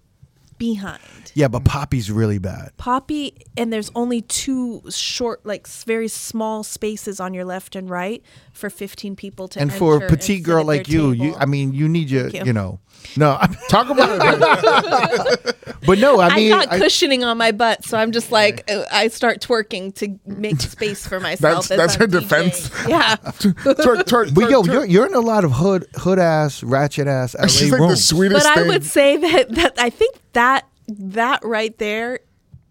behind. 0.58 1.32
yeah, 1.34 1.48
but 1.48 1.64
Poppy's 1.64 2.10
really 2.10 2.38
bad. 2.38 2.76
Poppy, 2.76 3.34
and 3.56 3.72
there's 3.72 3.90
only 3.94 4.22
two 4.22 4.82
short, 4.90 5.44
like 5.44 5.66
very 5.66 6.08
small 6.08 6.62
spaces 6.62 7.20
on 7.20 7.34
your 7.34 7.44
left 7.44 7.76
and 7.76 7.88
right 7.90 8.22
for 8.52 8.70
15 8.70 9.16
people 9.16 9.48
to 9.48 9.60
And 9.60 9.72
for 9.72 9.96
a 9.96 10.08
petite 10.08 10.42
girl 10.42 10.64
like 10.64 10.88
you, 10.88 11.12
you. 11.12 11.34
I 11.36 11.46
mean, 11.46 11.72
you 11.72 11.88
need 11.88 12.10
your, 12.10 12.28
you. 12.28 12.44
you 12.44 12.52
know, 12.52 12.80
no, 13.16 13.38
Talk 13.68 13.90
about 13.90 14.18
it. 14.20 15.56
but 15.86 15.98
no, 15.98 16.20
I 16.20 16.28
mean, 16.28 16.32
I, 16.32 16.36
mean, 16.36 16.48
got 16.50 16.72
I- 16.72 16.78
cushioning 16.78 17.24
on 17.24 17.38
my 17.38 17.52
butt, 17.52 17.84
so 17.84 17.96
I'm 17.98 18.12
just 18.12 18.30
like 18.32 18.70
uh, 18.70 18.84
I 18.92 19.08
start 19.08 19.40
twerking 19.40 19.94
to 19.96 20.18
make 20.26 20.60
space 20.60 21.06
for 21.06 21.20
myself. 21.20 21.68
That's- 21.68 21.94
that's 21.94 21.94
her 21.96 22.04
I'm 22.04 22.10
defense. 22.10 22.70
Yeah, 22.88 23.16
twerk, 23.24 24.04
twerk, 24.04 24.34
but 24.34 24.50
yo, 24.50 24.62
twerk. 24.62 24.72
you're 24.72 24.84
you're 24.86 25.06
in 25.06 25.14
a 25.14 25.20
lot 25.20 25.44
of 25.44 25.52
hood 25.52 25.86
hood 25.96 26.18
ass, 26.18 26.62
ratchet 26.62 27.06
ass 27.06 27.34
LA 27.38 27.46
She's 27.48 27.70
like 27.70 27.80
the 27.80 27.86
rooms. 27.88 28.04
sweetest 28.04 28.44
but 28.44 28.58
I 28.58 28.66
would 28.66 28.84
say 28.84 29.16
that 29.16 29.50
that 29.54 29.74
I 29.78 29.90
think 29.90 30.16
that 30.32 30.66
that 30.88 31.44
right 31.44 31.76
there 31.78 32.20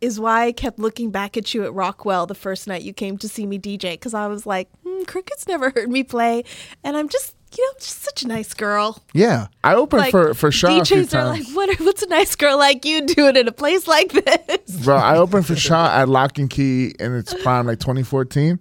is 0.02 0.20
why 0.20 0.48
I 0.48 0.52
kept 0.52 0.80
looking 0.80 1.12
back 1.12 1.38
at 1.38 1.54
you 1.54 1.64
at 1.64 1.74
Rockwell 1.74 2.26
the 2.26 2.36
first 2.36 2.68
night 2.68 2.82
you 2.82 2.92
came 2.94 3.18
to 3.20 3.30
see 3.30 3.46
me 3.46 3.58
DJ 3.58 3.94
because 3.94 4.14
I 4.14 4.28
was 4.28 4.46
like, 4.46 4.70
hmm, 4.86 5.04
Cricket's 5.04 5.48
never 5.48 5.70
heard 5.70 5.90
me 5.90 6.04
play, 6.04 6.44
and 6.84 6.98
I'm 6.98 7.08
just 7.08 7.36
you 7.58 7.66
know 7.66 7.74
just 7.80 8.02
such 8.04 8.24
a 8.24 8.28
nice 8.28 8.54
girl. 8.54 9.02
yeah, 9.14 9.48
I 9.64 9.76
opened 9.76 10.02
Like 10.02 10.12
for 10.12 10.34
for 10.34 10.52
Sha 10.52 10.80
a 10.82 10.86
few 10.86 10.98
DJs 10.98 11.08
are 11.08 11.34
times. 11.34 11.48
like, 11.48 11.56
what? 11.56 11.80
What's 11.80 12.04
a 12.04 12.08
nice 12.08 12.36
girl 12.36 12.58
like 12.58 12.86
you 12.86 13.06
doing 13.06 13.36
in 13.36 13.48
a 13.48 13.52
place 13.52 13.88
like 13.88 14.12
this? 14.12 14.78
Bro, 14.86 14.98
I 14.98 15.18
opened 15.18 15.46
for 15.46 15.56
Sha 15.56 15.88
at 16.02 16.10
Lock 16.10 16.38
and 16.40 16.50
Key 16.50 16.94
in 17.00 17.16
its 17.16 17.34
prime, 17.44 17.68
like 17.68 17.80
2014, 17.80 18.60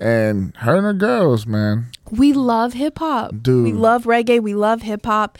and 0.00 0.56
her 0.56 0.76
and 0.76 0.84
her 0.86 0.92
girls, 0.92 1.46
man. 1.46 1.86
We 2.10 2.32
love 2.32 2.72
hip 2.74 2.98
hop. 2.98 3.32
Dude. 3.42 3.64
We 3.64 3.72
love 3.72 4.04
reggae. 4.04 4.40
We 4.40 4.54
love 4.54 4.82
hip 4.82 5.04
hop. 5.06 5.38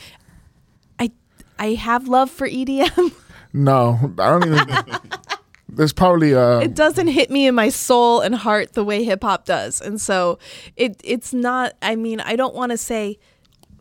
I 0.98 1.10
I 1.58 1.74
have 1.74 2.08
love 2.08 2.30
for 2.30 2.48
EDM. 2.48 3.12
No, 3.52 4.12
I 4.18 4.30
don't 4.38 4.46
even. 4.46 4.68
there's 5.68 5.92
probably 5.92 6.34
uh, 6.34 6.60
it 6.60 6.74
doesn't 6.74 7.08
hit 7.08 7.30
me 7.30 7.46
in 7.46 7.54
my 7.54 7.68
soul 7.68 8.20
and 8.20 8.34
heart 8.34 8.72
the 8.72 8.84
way 8.84 9.04
hip 9.04 9.22
hop 9.22 9.44
does. 9.44 9.80
And 9.80 10.00
so 10.00 10.38
it 10.76 11.00
it's 11.04 11.34
not 11.34 11.74
I 11.82 11.96
mean, 11.96 12.20
I 12.20 12.36
don't 12.36 12.54
want 12.54 12.72
to 12.72 12.78
say 12.78 13.18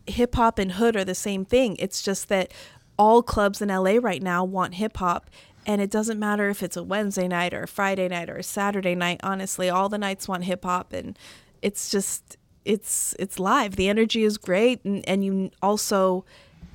hip 0.05 0.35
hop 0.35 0.59
and 0.59 0.73
hood 0.73 0.95
are 0.95 1.05
the 1.05 1.15
same 1.15 1.45
thing. 1.45 1.75
It's 1.79 2.01
just 2.01 2.29
that 2.29 2.51
all 2.97 3.23
clubs 3.23 3.61
in 3.61 3.69
LA 3.69 3.97
right 4.01 4.21
now 4.21 4.43
want 4.43 4.75
hip 4.75 4.97
hop 4.97 5.29
and 5.65 5.81
it 5.81 5.89
doesn't 5.89 6.19
matter 6.19 6.49
if 6.49 6.63
it's 6.63 6.77
a 6.77 6.83
Wednesday 6.83 7.27
night 7.27 7.53
or 7.53 7.63
a 7.63 7.67
Friday 7.67 8.07
night 8.07 8.29
or 8.29 8.37
a 8.37 8.43
Saturday 8.43 8.95
night. 8.95 9.19
Honestly, 9.23 9.69
all 9.69 9.89
the 9.89 9.97
nights 9.97 10.27
want 10.27 10.43
hip 10.43 10.63
hop 10.63 10.91
and 10.93 11.17
it's 11.61 11.89
just 11.89 12.37
it's 12.65 13.15
it's 13.17 13.39
live. 13.39 13.77
The 13.77 13.87
energy 13.87 14.23
is 14.23 14.37
great 14.37 14.83
and 14.83 15.07
and 15.07 15.23
you 15.23 15.51
also 15.61 16.25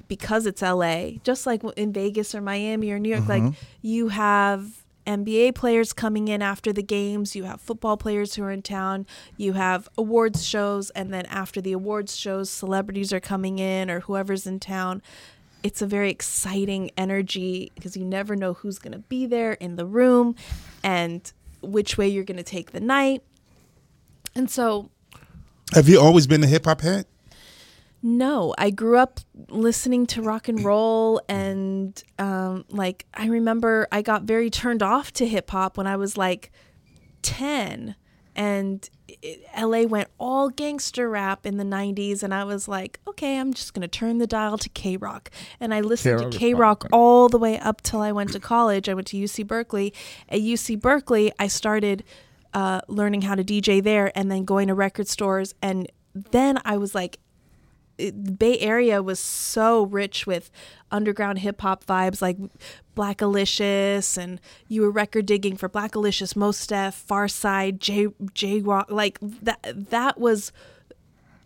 because 0.08 0.46
it's 0.46 0.60
LA, 0.62 1.12
just 1.24 1.46
like 1.46 1.62
in 1.76 1.92
Vegas 1.92 2.34
or 2.34 2.40
Miami 2.40 2.90
or 2.90 2.98
New 2.98 3.08
York, 3.08 3.28
like 3.28 3.54
you 3.80 4.08
have 4.08 4.81
NBA 5.06 5.54
players 5.54 5.92
coming 5.92 6.28
in 6.28 6.42
after 6.42 6.72
the 6.72 6.82
games, 6.82 7.34
you 7.34 7.44
have 7.44 7.60
football 7.60 7.96
players 7.96 8.34
who 8.34 8.42
are 8.44 8.50
in 8.50 8.62
town, 8.62 9.06
you 9.36 9.54
have 9.54 9.88
awards 9.98 10.44
shows, 10.44 10.90
and 10.90 11.12
then 11.12 11.26
after 11.26 11.60
the 11.60 11.72
awards 11.72 12.16
shows, 12.16 12.50
celebrities 12.50 13.12
are 13.12 13.20
coming 13.20 13.58
in 13.58 13.90
or 13.90 14.00
whoever's 14.00 14.46
in 14.46 14.60
town. 14.60 15.02
It's 15.62 15.82
a 15.82 15.86
very 15.86 16.10
exciting 16.10 16.90
energy 16.96 17.70
because 17.74 17.96
you 17.96 18.04
never 18.04 18.34
know 18.34 18.54
who's 18.54 18.78
going 18.78 18.92
to 18.92 18.98
be 18.98 19.26
there 19.26 19.52
in 19.52 19.76
the 19.76 19.86
room 19.86 20.34
and 20.82 21.32
which 21.62 21.96
way 21.96 22.08
you're 22.08 22.24
going 22.24 22.36
to 22.36 22.42
take 22.42 22.72
the 22.72 22.80
night. 22.80 23.22
And 24.34 24.50
so 24.50 24.90
Have 25.74 25.88
you 25.88 26.00
always 26.00 26.26
been 26.26 26.42
a 26.42 26.46
hip 26.48 26.64
hop 26.64 26.80
head? 26.80 27.06
No, 28.04 28.52
I 28.58 28.70
grew 28.70 28.98
up 28.98 29.20
listening 29.48 30.06
to 30.06 30.22
rock 30.22 30.48
and 30.48 30.64
roll, 30.64 31.20
and 31.28 32.02
um, 32.18 32.64
like 32.68 33.06
I 33.14 33.26
remember, 33.26 33.86
I 33.92 34.02
got 34.02 34.24
very 34.24 34.50
turned 34.50 34.82
off 34.82 35.12
to 35.14 35.26
hip 35.26 35.50
hop 35.50 35.76
when 35.76 35.86
I 35.86 35.94
was 35.94 36.16
like 36.16 36.50
ten, 37.22 37.94
and 38.34 38.90
it, 39.06 39.44
LA 39.56 39.82
went 39.82 40.08
all 40.18 40.48
gangster 40.48 41.08
rap 41.08 41.46
in 41.46 41.58
the 41.58 41.64
'90s, 41.64 42.24
and 42.24 42.34
I 42.34 42.42
was 42.42 42.66
like, 42.66 42.98
okay, 43.06 43.38
I'm 43.38 43.54
just 43.54 43.72
gonna 43.72 43.86
turn 43.86 44.18
the 44.18 44.26
dial 44.26 44.58
to 44.58 44.68
KROQ, 44.68 45.28
and 45.60 45.72
I 45.72 45.80
listened 45.80 46.18
KROQ 46.18 46.30
to 46.32 46.38
KROQ 46.38 46.88
all 46.90 47.28
the 47.28 47.38
way 47.38 47.56
up 47.60 47.82
till 47.82 48.00
I 48.00 48.10
went 48.10 48.32
to 48.32 48.40
college. 48.40 48.88
I 48.88 48.94
went 48.94 49.06
to 49.08 49.16
UC 49.16 49.46
Berkeley. 49.46 49.94
At 50.28 50.40
UC 50.40 50.80
Berkeley, 50.80 51.30
I 51.38 51.46
started 51.46 52.02
uh, 52.52 52.80
learning 52.88 53.22
how 53.22 53.36
to 53.36 53.44
DJ 53.44 53.80
there, 53.80 54.10
and 54.18 54.28
then 54.28 54.44
going 54.44 54.66
to 54.66 54.74
record 54.74 55.06
stores, 55.06 55.54
and 55.62 55.88
then 56.14 56.58
I 56.64 56.78
was 56.78 56.96
like 56.96 57.20
it, 57.98 58.24
the 58.24 58.32
Bay 58.32 58.58
Area 58.58 59.02
was 59.02 59.20
so 59.20 59.84
rich 59.84 60.26
with 60.26 60.50
underground 60.90 61.38
hip 61.38 61.60
hop 61.60 61.84
vibes 61.84 62.20
like 62.20 62.36
Blackalicious 62.96 64.18
and 64.18 64.40
you 64.68 64.82
were 64.82 64.90
record 64.90 65.26
digging 65.26 65.56
for 65.56 65.68
Blackalicious, 65.68 66.34
Mostef, 66.34 67.06
Pharcyde, 67.06 67.78
J 67.78 68.08
J 68.34 68.60
Rock 68.60 68.90
like 68.90 69.18
that 69.20 69.60
that 69.90 70.18
was 70.18 70.52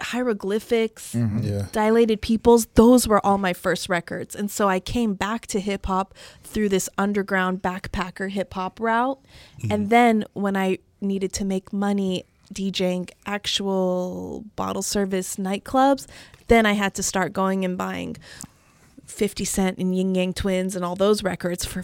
hieroglyphics, 0.00 1.14
mm-hmm. 1.14 1.38
Yeah. 1.42 1.66
dilated 1.72 2.20
peoples, 2.20 2.66
those 2.74 3.08
were 3.08 3.24
all 3.24 3.38
my 3.38 3.52
first 3.52 3.88
records. 3.88 4.34
And 4.34 4.50
so 4.50 4.68
I 4.68 4.80
came 4.80 5.14
back 5.14 5.46
to 5.48 5.60
hip 5.60 5.86
hop 5.86 6.14
through 6.42 6.68
this 6.68 6.88
underground 6.98 7.62
backpacker 7.62 8.30
hip 8.30 8.54
hop 8.54 8.80
route. 8.80 9.18
And 9.62 9.70
mm-hmm. 9.70 9.88
then 9.88 10.24
when 10.34 10.56
I 10.56 10.78
needed 11.00 11.32
to 11.34 11.44
make 11.44 11.72
money 11.72 12.24
DJing 12.52 13.10
actual 13.26 14.44
bottle 14.56 14.82
service 14.82 15.36
nightclubs, 15.36 16.06
then 16.48 16.66
I 16.66 16.72
had 16.72 16.94
to 16.94 17.02
start 17.02 17.32
going 17.32 17.64
and 17.64 17.76
buying 17.76 18.16
50 19.06 19.44
Cent 19.44 19.78
and 19.78 19.96
Ying 19.96 20.14
Yang 20.14 20.34
Twins 20.34 20.76
and 20.76 20.84
all 20.84 20.96
those 20.96 21.22
records 21.22 21.64
for 21.64 21.82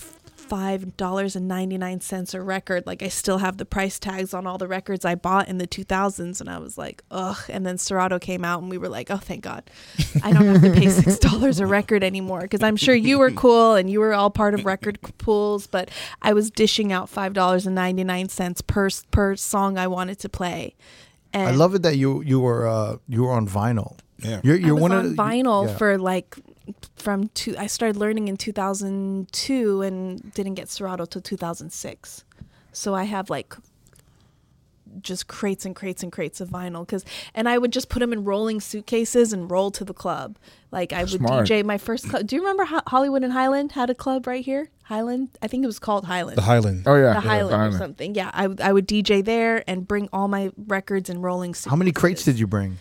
$5.99 0.52 2.34
a 2.34 2.40
record. 2.40 2.86
Like 2.86 3.02
I 3.02 3.08
still 3.08 3.38
have 3.38 3.56
the 3.56 3.64
price 3.64 3.98
tags 3.98 4.34
on 4.34 4.46
all 4.46 4.58
the 4.58 4.68
records 4.68 5.04
I 5.04 5.14
bought 5.14 5.48
in 5.48 5.58
the 5.58 5.66
2000s 5.66 6.40
and 6.40 6.50
I 6.50 6.58
was 6.58 6.76
like, 6.76 7.02
"Ugh." 7.10 7.36
And 7.48 7.64
then 7.64 7.78
Serato 7.78 8.18
came 8.18 8.44
out 8.44 8.60
and 8.60 8.70
we 8.70 8.78
were 8.78 8.88
like, 8.88 9.10
"Oh, 9.10 9.16
thank 9.16 9.42
God. 9.42 9.70
I 10.22 10.32
don't 10.32 10.46
have 10.46 10.62
to 10.62 10.72
pay 10.72 10.86
$6 10.86 11.60
a 11.60 11.66
record 11.66 12.04
anymore." 12.04 12.46
Cuz 12.46 12.62
I'm 12.62 12.76
sure 12.76 12.94
you 12.94 13.18
were 13.18 13.30
cool 13.44 13.74
and 13.74 13.88
you 13.90 14.00
were 14.00 14.12
all 14.14 14.30
part 14.30 14.54
of 14.54 14.64
record 14.64 14.98
pools, 15.18 15.66
but 15.66 15.90
I 16.20 16.32
was 16.32 16.50
dishing 16.50 16.92
out 16.92 17.10
$5.99 17.10 18.66
per 18.66 18.88
per 19.10 19.36
song 19.36 19.78
I 19.78 19.86
wanted 19.86 20.18
to 20.20 20.28
play. 20.28 20.74
And 21.32 21.48
I 21.48 21.52
love 21.52 21.74
it 21.74 21.82
that 21.82 21.96
you 21.96 22.22
you 22.22 22.40
were 22.40 22.66
uh, 22.68 22.96
you 23.08 23.22
were 23.24 23.32
on 23.32 23.48
vinyl. 23.48 23.96
Yeah. 24.18 24.40
You're 24.44 24.56
you're 24.56 24.70
I 24.70 24.72
was 24.72 24.82
one 24.82 24.92
on 24.92 25.04
of 25.06 25.16
the- 25.16 25.22
vinyl 25.22 25.66
yeah. 25.66 25.76
for 25.76 25.98
like 25.98 26.36
from 26.96 27.28
two. 27.34 27.54
I 27.58 27.66
started 27.66 27.96
learning 27.96 28.28
in 28.28 28.36
2002 28.36 29.82
and 29.82 30.32
didn't 30.34 30.54
get 30.54 30.68
Serato 30.68 31.04
till 31.04 31.22
2006. 31.22 32.24
So 32.72 32.94
I 32.94 33.04
have 33.04 33.30
like 33.30 33.54
just 35.00 35.26
crates 35.26 35.64
and 35.64 35.74
crates 35.74 36.02
and 36.02 36.12
crates 36.12 36.38
of 36.40 36.50
vinyl 36.50 36.80
because 36.86 37.02
and 37.34 37.48
I 37.48 37.56
would 37.56 37.72
just 37.72 37.88
put 37.88 38.00
them 38.00 38.12
in 38.12 38.24
rolling 38.24 38.60
suitcases 38.60 39.32
and 39.32 39.50
roll 39.50 39.70
to 39.70 39.84
the 39.84 39.94
club. 39.94 40.36
Like 40.70 40.92
I 40.92 41.00
would 41.04 41.10
Smart. 41.10 41.46
DJ 41.48 41.64
my 41.64 41.78
first 41.78 42.08
club. 42.10 42.26
Do 42.26 42.36
you 42.36 42.42
remember 42.42 42.66
Ho- 42.66 42.82
Hollywood 42.86 43.24
and 43.24 43.32
Highland 43.32 43.72
had 43.72 43.88
a 43.88 43.94
club 43.94 44.26
right 44.26 44.44
here? 44.44 44.68
Highland, 44.84 45.30
I 45.40 45.48
think 45.48 45.64
it 45.64 45.66
was 45.66 45.78
called 45.78 46.04
Highland 46.04 46.36
The 46.36 46.42
Highland. 46.42 46.82
Oh 46.86 46.96
yeah, 46.96 47.14
the 47.14 47.20
Highland 47.20 47.54
or 47.54 47.58
Highland. 47.58 47.78
something. 47.78 48.14
Yeah, 48.14 48.30
I, 48.34 48.46
would- 48.46 48.60
I 48.60 48.72
would 48.72 48.86
DJ 48.86 49.24
there 49.24 49.64
and 49.66 49.88
bring 49.88 50.08
all 50.12 50.28
my 50.28 50.50
records 50.66 51.08
and 51.08 51.22
rolling 51.22 51.54
suitcases. 51.54 51.70
How 51.70 51.76
many 51.76 51.92
crates 51.92 52.24
did 52.24 52.38
you 52.38 52.46
bring? 52.46 52.76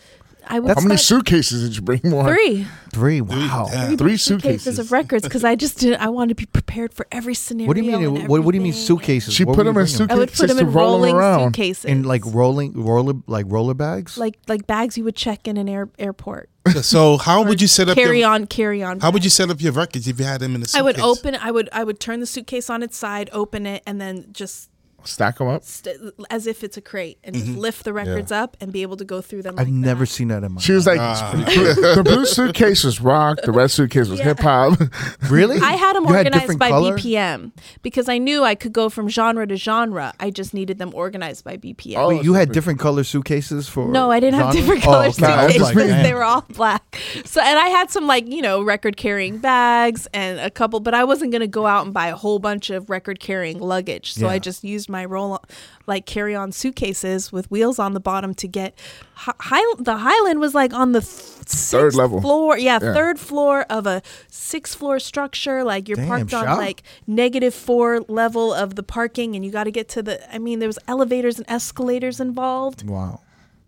I 0.52 0.60
would 0.60 0.76
How 0.78 0.82
many 0.82 0.98
suitcases 0.98 1.64
did 1.64 1.76
you 1.78 1.82
bring? 1.82 2.02
More 2.04 2.26
Three. 2.34 2.68
Three. 2.94 3.22
Wow. 3.22 3.70
Yeah. 3.72 3.88
Three, 3.88 3.96
Three 3.96 4.18
suitcases 4.18 4.64
suitcases. 4.64 4.80
of 4.80 4.92
records 4.92 5.24
because 5.24 5.46
I 5.46 5.56
just 5.56 5.80
didn't. 5.80 6.02
I 6.02 6.10
wanted 6.10 6.36
to 6.38 6.42
be 6.42 6.46
prepared 6.46 6.94
for 6.94 7.08
every 7.10 7.34
scenario. 7.36 7.68
What 7.70 7.78
do 7.78 7.84
you 7.84 7.98
mean? 7.98 8.28
What, 8.28 8.44
what 8.44 8.52
do 8.52 8.58
you 8.58 8.62
mean 8.62 8.74
suitcases? 8.74 9.34
She 9.34 9.46
What 9.46 9.56
put 9.56 9.60
them 9.64 9.70
in 9.70 9.74
bringing? 9.76 9.88
suitcases 9.88 10.16
I 10.16 10.20
would 10.20 10.34
put 10.34 10.48
them 10.50 10.60
in 10.60 10.74
rolling 10.74 11.16
around. 11.16 11.54
suitcases, 11.54 11.86
in 11.86 12.04
like 12.04 12.24
rolling 12.26 12.74
roller 12.74 13.14
like 13.28 13.46
roller 13.48 13.74
bags. 13.74 14.18
like 14.18 14.38
like 14.50 14.68
bags 14.68 14.98
you 14.98 15.06
would 15.06 15.16
check 15.16 15.48
in 15.48 15.56
an 15.56 15.70
air, 15.70 15.90
airport. 15.98 16.50
So 16.82 17.18
how 17.18 17.44
would 17.44 17.62
you 17.62 17.68
set 17.68 17.88
up 17.90 17.96
carry 17.96 18.20
your, 18.20 18.30
on, 18.30 18.46
carry 18.46 18.84
on? 18.84 19.00
How 19.00 19.10
would 19.12 19.24
you 19.24 19.30
set 19.30 19.50
up 19.50 19.62
your 19.62 19.72
records 19.72 20.08
if 20.08 20.20
you 20.20 20.26
had 20.26 20.42
them 20.42 20.54
in 20.56 20.62
a 20.62 20.66
suitcase? 20.66 20.80
I 20.80 20.84
would 20.84 21.00
open. 21.00 21.36
I 21.36 21.50
would 21.50 21.70
I 21.72 21.84
would 21.84 22.00
turn 22.00 22.20
the 22.20 22.26
suitcase 22.26 22.70
on 22.70 22.84
its 22.84 22.98
side, 22.98 23.30
open 23.32 23.66
it, 23.66 23.84
and 23.88 24.02
then 24.02 24.28
just 24.34 24.70
Stack 25.06 25.38
them 25.38 25.48
up. 25.48 25.64
st- 25.64 25.98
as 26.30 26.48
if 26.48 26.64
it's 26.64 26.78
a 26.78 26.82
crate, 26.82 27.18
and 27.24 27.36
just 27.36 27.48
mm-hmm. 27.48 27.60
lift 27.60 27.84
the 27.84 27.94
records 27.94 28.32
up 28.32 28.58
and 28.62 28.72
be 28.72 28.82
able 28.82 28.98
to 28.98 29.06
go 29.06 29.22
through 29.22 29.42
them. 29.44 29.56
I've 29.58 29.68
like 29.68 29.74
never 29.74 30.02
that. 30.04 30.08
seen 30.08 30.28
that 30.30 30.44
in 30.44 30.54
my. 30.54 30.62
She 30.62 30.74
was 30.74 30.86
like, 30.88 30.98
the 31.46 32.02
blue 32.04 32.26
suitcase 32.26 32.84
was 32.84 33.02
rock, 33.02 33.40
the 33.44 33.52
red 33.52 33.72
suitcase 33.72 34.08
was 34.08 34.20
Yeah. 34.20 34.26
hip 34.26 34.40
hop. 34.40 34.80
really. 35.30 35.58
I 35.60 35.74
had 35.74 35.96
them 35.96 36.04
You 36.06 36.10
organized 36.16 36.34
different 36.42 36.60
by 36.60 36.70
color? 36.70 36.98
BPM 36.98 37.52
because 37.82 38.10
I 38.10 38.18
knew 38.18 38.44
I 38.44 38.56
could 38.56 38.74
go 38.74 38.90
from 38.90 39.08
genre 39.10 39.46
to 39.48 39.56
genre. 39.56 40.14
I 40.20 40.30
just 40.30 40.54
needed 40.54 40.78
them 40.78 40.92
organized 40.94 41.44
by 41.44 41.58
BPM. 41.58 41.98
Oh, 41.98 42.10
Wait, 42.10 42.24
you 42.24 42.34
had 42.34 42.52
different 42.52 42.80
color 42.80 43.04
suitcases 43.04 43.68
for? 43.68 43.88
No, 43.88 44.12
I 44.12 44.20
didn't 44.20 44.36
have 44.40 44.54
genre? 44.54 44.62
different 44.62 44.82
Oh, 44.88 44.92
colors. 44.92 45.22
okay. 45.22 45.54
Suitcases. 45.54 45.76
like, 45.76 46.04
they 46.04 46.14
were 46.14 46.24
all 46.24 46.42
black. 46.50 46.98
So, 47.26 47.42
and 47.42 47.58
I 47.60 47.68
had 47.68 47.90
some 47.92 48.08
like 48.08 48.28
you 48.28 48.42
know 48.42 48.62
record 48.62 48.98
carrying 48.98 49.38
bags 49.38 50.08
and 50.14 50.40
a 50.40 50.50
couple, 50.50 50.80
but 50.80 50.94
I 50.94 51.04
wasn't 51.04 51.32
gonna 51.32 51.48
go 51.48 51.66
out 51.66 51.86
and 51.86 51.94
buy 51.94 52.08
a 52.08 52.16
whole 52.16 52.40
bunch 52.40 52.70
of 52.70 52.90
record 52.90 53.20
carrying 53.20 53.60
luggage. 53.60 54.14
So 54.14 54.26
Yeah. 54.26 54.32
I 54.34 54.40
just 54.40 54.64
used 54.64 54.90
my 54.92 55.06
roll 55.06 55.42
like 55.88 56.06
carry 56.06 56.36
on 56.36 56.52
suitcases 56.52 57.32
with 57.32 57.50
wheels 57.50 57.80
on 57.80 57.94
the 57.94 58.00
bottom 58.00 58.34
to 58.36 58.48
get 58.48 58.78
High, 59.16 59.62
the 59.78 59.98
Highland 59.98 60.40
was 60.40 60.56
like 60.56 60.74
on 60.74 60.94
the 60.94 61.02
th- 61.02 61.48
sixth 61.48 61.96
level. 61.96 62.22
floor. 62.22 62.58
Yeah, 62.58 62.80
Yeah. 62.82 62.94
third 62.94 63.20
floor 63.20 63.66
of 63.70 63.86
a 63.86 64.02
six 64.30 64.74
floor 64.74 65.00
structure. 65.00 65.64
Like 65.64 65.88
you're 65.88 65.96
Damn, 65.98 66.08
parked 66.08 66.34
on 66.34 66.46
Sha. 66.46 66.56
like 66.56 66.82
negative 67.06 67.54
four 67.54 68.00
level 68.08 68.52
of 68.54 68.76
the 68.76 68.84
parking, 68.84 69.36
and 69.36 69.46
you 69.46 69.52
got 69.52 69.66
to 69.66 69.72
get 69.72 69.88
to 69.90 70.02
the. 70.02 70.34
I 70.34 70.40
mean, 70.40 70.58
there 70.60 70.68
was 70.70 70.80
elevators 70.88 71.38
and 71.38 71.46
escalators 71.50 72.20
involved. 72.20 72.88
Wow. 72.90 73.22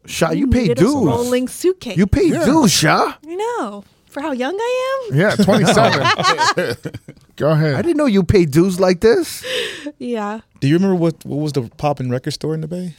Sha, 0.05 0.31
you 0.31 0.47
paid 0.47 0.69
needed 0.69 0.77
a 0.79 0.81
dues. 0.81 0.93
rolling 0.95 1.47
suitcase. 1.47 1.97
You 1.97 2.07
paid 2.07 2.33
Yeah. 2.33 2.45
dues, 2.45 2.71
Sha. 2.71 3.13
I 3.27 3.35
know. 3.35 3.83
For 4.13 4.21
how 4.21 4.31
young 4.31 4.55
I 4.55 5.07
am. 5.11 5.17
Yeah, 5.17 5.35
27. 5.35 6.75
Go 7.35 7.49
ahead. 7.49 7.73
I 7.75 7.81
didn't 7.81 7.97
know 7.97 8.05
you 8.05 8.23
paid 8.23 8.51
dues 8.51 8.79
like 8.79 9.01
this. 9.01 9.43
Yeah. 9.97 10.41
Do 10.59 10.67
you 10.67 10.75
remember 10.75 10.95
what 10.95 11.25
what 11.25 11.37
was 11.37 11.53
the 11.53 11.63
poppin' 11.77 12.11
record 12.11 12.31
store 12.31 12.53
in 12.53 12.61
the 12.61 12.67
Bay? 12.67 12.93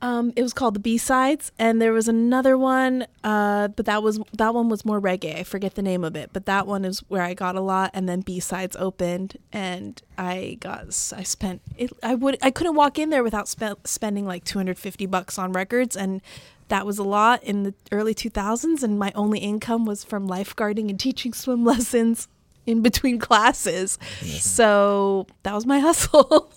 Um, 0.00 0.34
it 0.36 0.42
was 0.42 0.52
called 0.52 0.74
the 0.74 0.80
B 0.80 0.98
sides, 0.98 1.50
and 1.58 1.80
there 1.80 1.92
was 1.92 2.08
another 2.08 2.58
one, 2.58 3.06
uh, 3.24 3.68
but 3.68 3.86
that 3.86 4.02
was 4.02 4.20
that 4.34 4.52
one 4.52 4.68
was 4.68 4.84
more 4.84 5.00
reggae. 5.00 5.38
I 5.40 5.44
forget 5.44 5.76
the 5.76 5.82
name 5.82 6.04
of 6.04 6.14
it, 6.14 6.28
but 6.34 6.44
that 6.44 6.66
one 6.66 6.84
is 6.84 6.98
where 7.08 7.22
I 7.22 7.32
got 7.32 7.56
a 7.56 7.60
lot. 7.62 7.90
And 7.94 8.06
then 8.06 8.20
B 8.20 8.38
sides 8.38 8.76
opened, 8.76 9.38
and 9.50 10.00
I 10.18 10.58
got 10.60 10.88
I 11.16 11.22
spent 11.22 11.62
it. 11.78 11.90
I 12.02 12.14
would 12.14 12.36
I 12.42 12.50
couldn't 12.50 12.74
walk 12.74 12.98
in 12.98 13.08
there 13.08 13.24
without 13.24 13.48
spe- 13.48 13.80
spending 13.84 14.26
like 14.26 14.44
two 14.44 14.58
hundred 14.58 14.78
fifty 14.78 15.06
bucks 15.06 15.38
on 15.38 15.52
records, 15.52 15.96
and 15.96 16.20
that 16.68 16.86
was 16.86 16.98
a 16.98 17.04
lot 17.04 17.42
in 17.42 17.62
the 17.64 17.74
early 17.92 18.14
two 18.14 18.30
thousands. 18.30 18.82
And 18.82 18.98
my 18.98 19.12
only 19.14 19.38
income 19.40 19.84
was 19.84 20.04
from 20.04 20.28
lifeguarding 20.28 20.88
and 20.90 20.98
teaching 20.98 21.32
swim 21.32 21.64
lessons 21.72 22.28
in 22.66 22.82
between 22.82 23.18
classes. 23.18 23.98
So 24.22 25.26
that 25.42 25.54
was 25.54 25.66
my 25.66 25.78
hustle. 25.80 26.52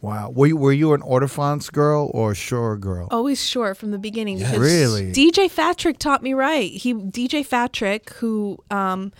Wow. 0.00 0.30
Were 0.30 0.48
you, 0.48 0.56
were 0.56 0.72
you 0.72 0.94
an 0.94 1.00
Ortofons 1.02 1.70
girl 1.70 2.10
or 2.12 2.32
a 2.32 2.34
Shure 2.34 2.76
girl? 2.76 3.06
Always 3.12 3.44
Shure 3.46 3.72
from 3.72 3.92
the 3.92 3.98
beginning. 3.98 4.38
because 4.38 4.58
Really? 4.58 5.12
DJ 5.12 5.48
Fatrick 5.48 5.98
taught 5.98 6.24
me 6.24 6.34
right. 6.34 6.72
He 6.72 6.92
DJ 6.92 7.46
Fatrick, 7.46 8.10
who 8.14 8.58
um, 8.68 9.12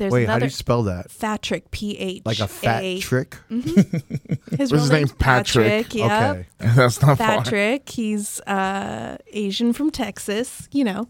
there's 0.00 0.12
Wait, 0.12 0.22
how 0.22 0.32
do 0.32 0.36
another 0.36 0.46
you 0.46 0.50
spell 0.50 0.82
that? 0.84 1.08
Fatrick 1.10 1.70
P 1.70 1.96
H 1.98 2.22
Like 2.24 2.40
a 2.40 2.48
fat 2.48 2.82
A. 2.82 3.00
trick? 3.00 3.36
His, 3.48 3.66
What's 3.66 4.72
real 4.72 4.80
his 4.80 4.90
name? 4.90 4.98
name's 5.00 5.12
Patrick. 5.12 5.94
Yeah. 5.94 6.30
Okay. 6.30 6.46
That's 6.58 7.00
not 7.02 7.18
far. 7.18 7.42
Patrick. 7.42 7.88
He's 7.90 8.40
uh, 8.40 9.18
Asian 9.28 9.72
from 9.74 9.90
Texas, 9.90 10.68
you 10.72 10.84
know, 10.84 11.08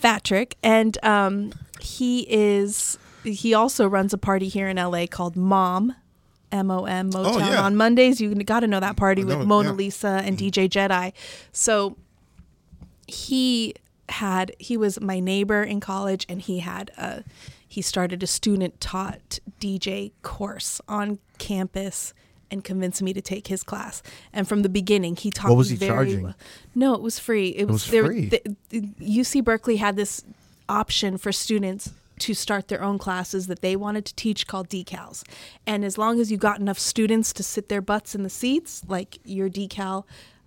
Patrick, 0.00 0.56
and 0.62 0.96
um, 1.04 1.52
he 1.80 2.26
is. 2.28 2.98
He 3.22 3.52
also 3.52 3.86
runs 3.86 4.14
a 4.14 4.18
party 4.18 4.48
here 4.48 4.68
in 4.68 4.78
LA 4.78 5.04
called 5.06 5.36
Mom, 5.36 5.94
M 6.50 6.70
O 6.70 6.84
M 6.86 7.10
Motown. 7.10 7.34
Oh, 7.34 7.38
yeah. 7.38 7.62
On 7.62 7.76
Mondays, 7.76 8.20
you 8.20 8.34
got 8.36 8.60
to 8.60 8.66
know 8.66 8.80
that 8.80 8.96
party 8.96 9.22
with 9.22 9.36
know 9.36 9.42
it, 9.42 9.46
Mona 9.46 9.68
yeah. 9.68 9.74
Lisa 9.74 10.22
and 10.24 10.38
DJ 10.38 10.68
Jedi. 10.68 11.12
So 11.52 11.96
he 13.06 13.74
had 14.08 14.52
he 14.58 14.76
was 14.76 15.00
my 15.00 15.20
neighbor 15.20 15.62
in 15.62 15.80
college, 15.80 16.26
and 16.28 16.40
he 16.40 16.60
had 16.60 16.90
a 16.96 17.22
he 17.70 17.80
started 17.82 18.20
a 18.22 18.26
student 18.26 18.80
taught 18.80 19.38
DJ 19.60 20.10
course 20.22 20.80
on 20.88 21.20
campus 21.38 22.12
and 22.50 22.64
convinced 22.64 23.00
me 23.00 23.12
to 23.12 23.20
take 23.22 23.46
his 23.46 23.62
class. 23.62 24.02
And 24.32 24.48
from 24.48 24.62
the 24.62 24.68
beginning, 24.68 25.14
he 25.14 25.30
taught 25.30 25.50
What 25.50 25.56
was 25.58 25.70
me 25.70 25.76
he 25.76 25.86
very 25.86 25.90
charging? 25.90 26.22
well. 26.24 26.34
No, 26.74 26.94
it 26.94 27.00
was 27.00 27.20
free. 27.20 27.50
It, 27.50 27.68
was 27.68 27.86
there- 27.86 28.06
free. 28.06 28.28
the- 28.28 28.56
the- 28.70 28.80
UC 29.00 29.40
Berkeley 29.44 29.76
had 29.76 29.94
this 29.94 30.24
option 30.68 31.16
for 31.16 31.30
students 31.30 31.90
to 32.18 32.34
start 32.34 32.66
their 32.66 32.82
own 32.82 32.98
classes 32.98 33.46
that 33.46 33.60
they 33.62 33.76
wanted 33.76 34.04
to 34.06 34.14
teach 34.16 34.48
called 34.48 34.68
DeCals. 34.68 35.22
And 35.64 35.84
as 35.84 35.96
long 35.96 36.18
as 36.20 36.32
you 36.32 36.36
got 36.38 36.58
enough 36.58 36.78
students 36.80 37.32
to 37.34 37.44
sit 37.44 37.68
their 37.68 37.80
butts 37.80 38.16
in 38.16 38.24
the 38.24 38.28
seats, 38.30 38.82
like 38.88 39.18
your 39.24 39.48
DeCal, 39.48 40.04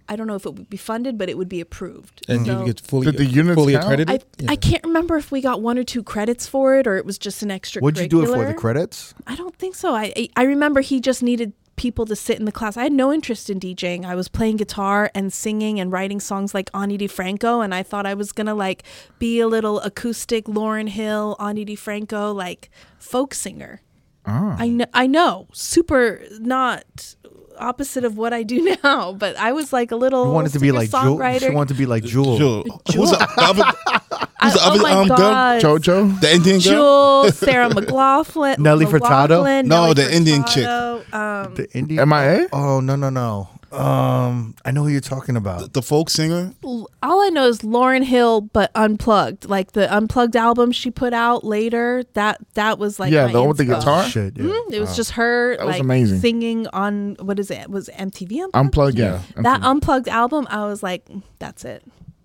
I 0.09 0.15
don't 0.15 0.27
know 0.27 0.35
if 0.35 0.45
it 0.45 0.53
would 0.55 0.69
be 0.69 0.77
funded, 0.77 1.17
but 1.17 1.29
it 1.29 1.37
would 1.37 1.49
be 1.49 1.61
approved. 1.61 2.25
And 2.27 2.45
So- 2.45 2.59
you 2.59 2.65
get 2.65 2.79
fully 2.81 3.05
Did 3.05 3.17
the 3.17 3.25
units 3.25 3.55
fully 3.55 3.73
count? 3.73 3.85
accredited. 3.85 4.23
I, 4.47 4.51
I 4.53 4.55
can't 4.55 4.83
remember 4.83 5.15
if 5.17 5.31
we 5.31 5.41
got 5.41 5.61
one 5.61 5.77
or 5.77 5.83
two 5.83 6.03
credits 6.03 6.47
for 6.47 6.75
it 6.75 6.87
or 6.87 6.97
it 6.97 7.05
was 7.05 7.17
just 7.17 7.41
an 7.41 7.51
extra. 7.51 7.81
What'd 7.81 7.99
you 8.01 8.07
do 8.09 8.21
it 8.23 8.27
for? 8.27 8.45
The 8.45 8.53
credits? 8.53 9.13
I 9.27 9.35
don't 9.35 9.55
think 9.57 9.75
so. 9.75 9.93
I 9.93 10.13
I- 10.15 10.29
I 10.35 10.43
remember 10.43 10.81
he 10.81 10.99
just 10.99 11.23
needed 11.23 11.53
people 11.75 12.05
to 12.05 12.15
sit 12.15 12.37
in 12.37 12.45
the 12.45 12.51
class. 12.51 12.77
I 12.77 12.83
had 12.83 12.91
no 12.93 13.11
interest 13.11 13.49
in 13.49 13.59
DJing. 13.59 14.05
I 14.05 14.13
was 14.13 14.27
playing 14.27 14.57
guitar 14.57 15.09
and 15.15 15.33
singing 15.33 15.79
and 15.79 15.91
writing 15.91 16.19
songs 16.19 16.53
like 16.53 16.69
Ani 16.73 16.99
DiFranco, 16.99 17.63
and 17.63 17.73
I 17.73 17.81
thought 17.81 18.05
I 18.05 18.13
was 18.13 18.31
gonna 18.31 18.53
like 18.53 18.83
be 19.17 19.39
a 19.39 19.47
little 19.47 19.79
acoustic 19.79 20.45
Lauryn 20.45 20.87
Hill, 20.89 21.35
Ani 21.39 21.65
DiFranco, 21.65 22.35
like 22.35 22.69
folk 22.99 23.33
singer. 23.33 23.81
Oh. 24.25 24.55
I 24.59 24.67
know, 24.67 24.85
I 24.93 25.07
know, 25.07 25.47
super 25.51 26.21
not 26.39 27.15
opposite 27.57 28.03
of 28.03 28.17
what 28.17 28.33
I 28.33 28.43
do 28.43 28.77
now, 28.83 29.13
but 29.13 29.35
I 29.37 29.51
was 29.51 29.73
like 29.73 29.91
a 29.91 29.95
little. 29.95 30.25
You 30.25 30.31
wanted 30.31 30.53
to 30.53 30.59
be 30.59 30.71
like 30.71 30.89
Jewel. 30.91 31.39
She 31.39 31.49
wanted 31.49 31.73
to 31.73 31.79
be 31.79 31.85
like 31.85 32.03
Jewel. 32.03 32.37
Jewel. 32.37 32.63
Who's 32.93 33.11
the, 33.11 33.17
the 33.17 33.33
other, 33.37 33.63
who's 34.41 34.53
the 34.53 34.59
oh 34.61 34.71
other 34.71 34.81
my 34.81 34.91
um, 34.91 35.07
girl? 35.07 35.17
God. 35.17 35.61
Jojo? 35.61 36.19
The 36.21 36.33
Indian 36.33 36.59
girl? 36.59 37.23
Jewel, 37.23 37.31
Sarah 37.31 37.69
McLachlan, 37.69 38.59
Nelly 38.59 38.85
Furtado? 38.85 39.43
No, 39.43 39.61
Nelly 39.61 39.93
the 39.93 40.13
Indian 40.13 40.43
chick. 40.45 40.65
Um, 40.67 41.53
The 41.55 41.67
Indian. 41.73 42.09
MIA? 42.09 42.47
Oh 42.51 42.79
no 42.79 42.95
no 42.95 43.09
no. 43.09 43.49
Um, 43.73 44.55
I 44.63 44.71
know 44.71 44.83
who 44.83 44.89
you're 44.89 45.01
talking 45.01 45.35
about. 45.35 45.73
The 45.73 45.81
folk 45.81 46.09
singer? 46.09 46.53
all 46.63 46.87
I 47.21 47.29
know 47.29 47.47
is 47.47 47.59
Lauryn 47.59 48.03
Hill, 48.03 48.41
but 48.41 48.71
unplugged. 48.75 49.49
Like 49.49 49.71
the 49.73 49.93
unplugged 49.93 50.35
album 50.35 50.71
she 50.71 50.91
put 50.91 51.13
out 51.13 51.43
later. 51.43 52.03
That 52.13 52.37
that 52.53 52.77
was 52.79 52.99
like 52.99 53.11
yeah, 53.11 53.25
my 53.27 53.31
the 53.33 53.39
one 53.39 53.47
with 53.49 53.57
the 53.57 53.65
guitar? 53.65 54.03
Shit. 54.05 54.37
Yeah. 54.37 54.45
Mhm, 54.45 54.71
It 54.71 54.79
was 54.79 54.95
just 54.95 55.11
her 55.11 55.57
That 55.57 55.65
was 55.65 55.79
amazing. 55.79 56.19
singing 56.19 56.67
on 56.67 57.15
what 57.19 57.39
is 57.39 57.49
it? 57.51 57.69
Was 57.69 57.89
MTV 57.89 58.43
unplugged? 58.43 58.55
Unplugged, 58.55 58.99
yeah. 58.99 59.21
That 59.35 59.61
Unplugged. 59.61 59.63
unplugged 59.65 60.07
album, 60.09 60.47
I 60.49 60.65
was 60.65 60.83
like, 60.83 61.05
"Mm, 61.09 61.23
that's 61.39 61.65
it. 61.65 61.83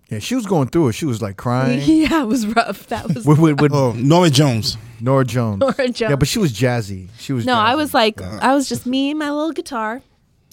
Yeah, 0.09 0.19
she 0.19 0.33
was 0.35 0.45
going 0.47 0.69
through 0.69 0.87
it. 0.89 0.93
She 0.93 1.05
was 1.05 1.21
like 1.21 1.37
crying. 1.37 1.81
yeah, 1.85 2.23
it 2.23 2.25
was 2.27 2.47
rough. 2.47 2.87
That 2.87 3.13
was 3.13 3.25
with, 3.27 3.39
with, 3.39 3.61
with 3.61 3.73
Oh, 3.73 3.91
Norah 3.93 4.29
Jones. 4.31 4.77
Norah 5.01 5.23
Jones. 5.25 5.59
Norah 5.59 5.75
Jones. 5.89 6.01
Yeah, 6.01 6.15
but 6.15 6.27
she 6.27 6.39
was 6.39 6.51
jazzy. 6.51 7.09
She 7.19 7.31
was. 7.33 7.45
no, 7.45 7.53
I 7.55 7.75
was 7.75 7.93
like, 7.93 8.21
I 8.21 8.53
was 8.53 8.67
just 8.67 8.85
me 8.85 9.11
and 9.11 9.19
my 9.19 9.29
little 9.31 9.51
guitar, 9.53 10.01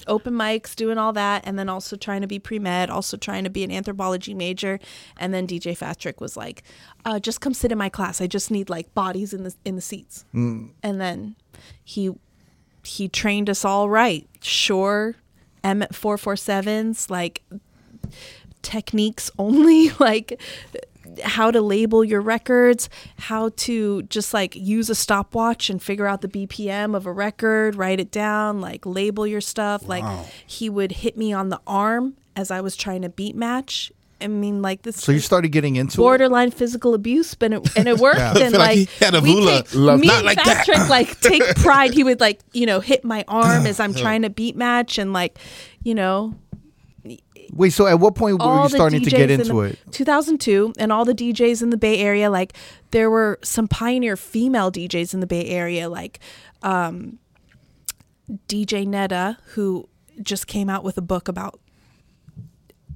open 0.07 0.35
mics, 0.35 0.75
doing 0.75 0.99
all 0.99 1.13
that, 1.13 1.43
and 1.47 1.59
then 1.59 1.69
also 1.69 1.97
trying 1.97 2.21
to 2.21 2.27
be 2.27 2.39
pre 2.39 2.59
med, 2.59 2.91
also 2.91 3.17
trying 3.17 3.45
to 3.45 3.51
be 3.51 3.65
an 3.65 3.71
anthropology 3.71 4.35
major, 4.35 4.79
and 5.17 5.33
then 5.33 5.47
DJ 5.47 5.77
Fatrick 5.77 6.21
was 6.21 6.37
like, 6.37 6.63
uh, 7.05 7.19
"Just 7.19 7.41
come 7.41 7.55
sit 7.55 7.73
in 7.73 7.79
my 7.79 7.89
class. 7.89 8.21
I 8.21 8.27
just 8.27 8.51
need 8.51 8.69
like 8.69 8.95
bodies 8.95 9.33
in 9.33 9.45
the 9.45 9.55
in 9.65 9.77
the 9.77 9.83
seats." 9.83 10.25
Mm. 10.35 10.71
And 10.83 11.01
then 11.01 11.37
he 11.85 12.13
he 12.85 13.09
trained 13.09 13.51
us 13.51 13.65
all 13.65 13.89
right. 13.89 14.29
Sure, 14.41 15.17
M 15.65 15.85
four 15.93 16.19
four 16.19 16.37
sevens 16.37 17.11
like 17.11 17.43
techniques 18.63 19.31
only 19.39 19.91
like 19.99 20.41
how 21.21 21.51
to 21.51 21.61
label 21.61 22.05
your 22.05 22.21
records, 22.21 22.89
how 23.19 23.51
to 23.57 24.03
just 24.05 24.33
like 24.35 24.55
use 24.57 24.91
a 24.91 24.95
stopwatch 24.95 25.71
and 25.71 25.83
figure 25.83 26.07
out 26.07 26.21
the 26.21 26.29
BPM 26.29 26.95
of 26.97 27.07
a 27.07 27.13
record, 27.13 27.75
write 27.77 28.01
it 28.01 28.11
down, 28.11 28.61
like 28.61 28.85
label 28.87 29.27
your 29.27 29.41
stuff. 29.41 29.89
Like 29.89 30.05
he 30.47 30.69
would 30.71 30.93
hit 30.93 31.17
me 31.17 31.33
on 31.33 31.49
the 31.49 31.61
arm 31.67 32.17
as 32.35 32.51
I 32.51 32.61
was 32.61 32.77
trying 32.77 33.03
to 33.03 33.09
beat 33.09 33.35
match. 33.37 33.91
I 34.19 34.29
mean, 34.29 34.63
like 34.63 34.81
this. 34.81 34.97
So 34.97 35.13
you 35.13 35.19
started 35.21 35.49
getting 35.51 35.77
into 35.77 35.95
it. 35.95 36.03
borderline 36.03 36.51
physical 36.51 36.95
abuse, 36.95 37.35
but 37.35 37.53
it, 37.53 37.77
and 37.77 37.87
it 37.87 37.99
worked. 38.01 38.19
Yeah. 38.19 38.39
And 38.39 38.55
like 38.55 38.61
like, 38.79 38.89
he 38.89 39.05
had 39.05 39.15
a 39.15 39.21
we 39.21 39.35
ruler. 39.35 39.61
take- 39.63 39.75
Love- 39.75 40.01
me 40.01 40.07
Not 40.07 40.17
and 40.19 40.25
like 40.27 40.43
that. 40.43 40.87
Like 40.89 41.21
take 41.21 41.43
pride. 41.57 41.93
He 41.93 42.03
would 42.03 42.19
like 42.19 42.41
you 42.55 42.65
know 42.65 42.81
hit 42.81 43.05
my 43.05 43.25
arm 43.29 43.67
as 43.67 43.79
I'm 43.79 43.93
trying 44.05 44.23
to 44.23 44.31
beat 44.31 44.57
match 44.57 44.97
and 44.97 45.13
like 45.13 45.39
you 45.85 45.95
know 45.95 46.35
Wait, 47.53 47.71
so 47.71 47.87
at 47.87 48.01
what 48.01 48.15
point 48.15 48.43
were 48.43 48.63
you 48.63 48.69
starting 48.69 49.01
DJs 49.01 49.05
to 49.05 49.11
get 49.11 49.31
in 49.31 49.41
into 49.41 49.53
the- 49.53 49.61
it? 49.61 49.79
2002, 49.93 50.75
and 50.79 50.93
all 50.93 51.05
the 51.05 51.15
DJs 51.15 51.63
in 51.63 51.71
the 51.71 51.77
Bay 51.77 51.99
Area, 51.99 52.31
like 52.31 52.53
there 52.91 53.11
were 53.11 53.39
some 53.43 53.69
pioneer 53.69 54.17
female 54.17 54.71
DJs 54.71 55.15
in 55.15 55.21
the 55.21 55.27
Bay 55.27 55.47
Area, 55.47 55.89
like 55.89 56.19
um, 56.63 57.19
DJ 58.49 58.87
Netta, 58.87 59.39
who 59.55 59.89
just 60.23 60.47
came 60.47 60.69
out 60.71 60.83
with 60.83 60.97
a 60.99 61.03
book 61.03 61.29
about 61.29 61.61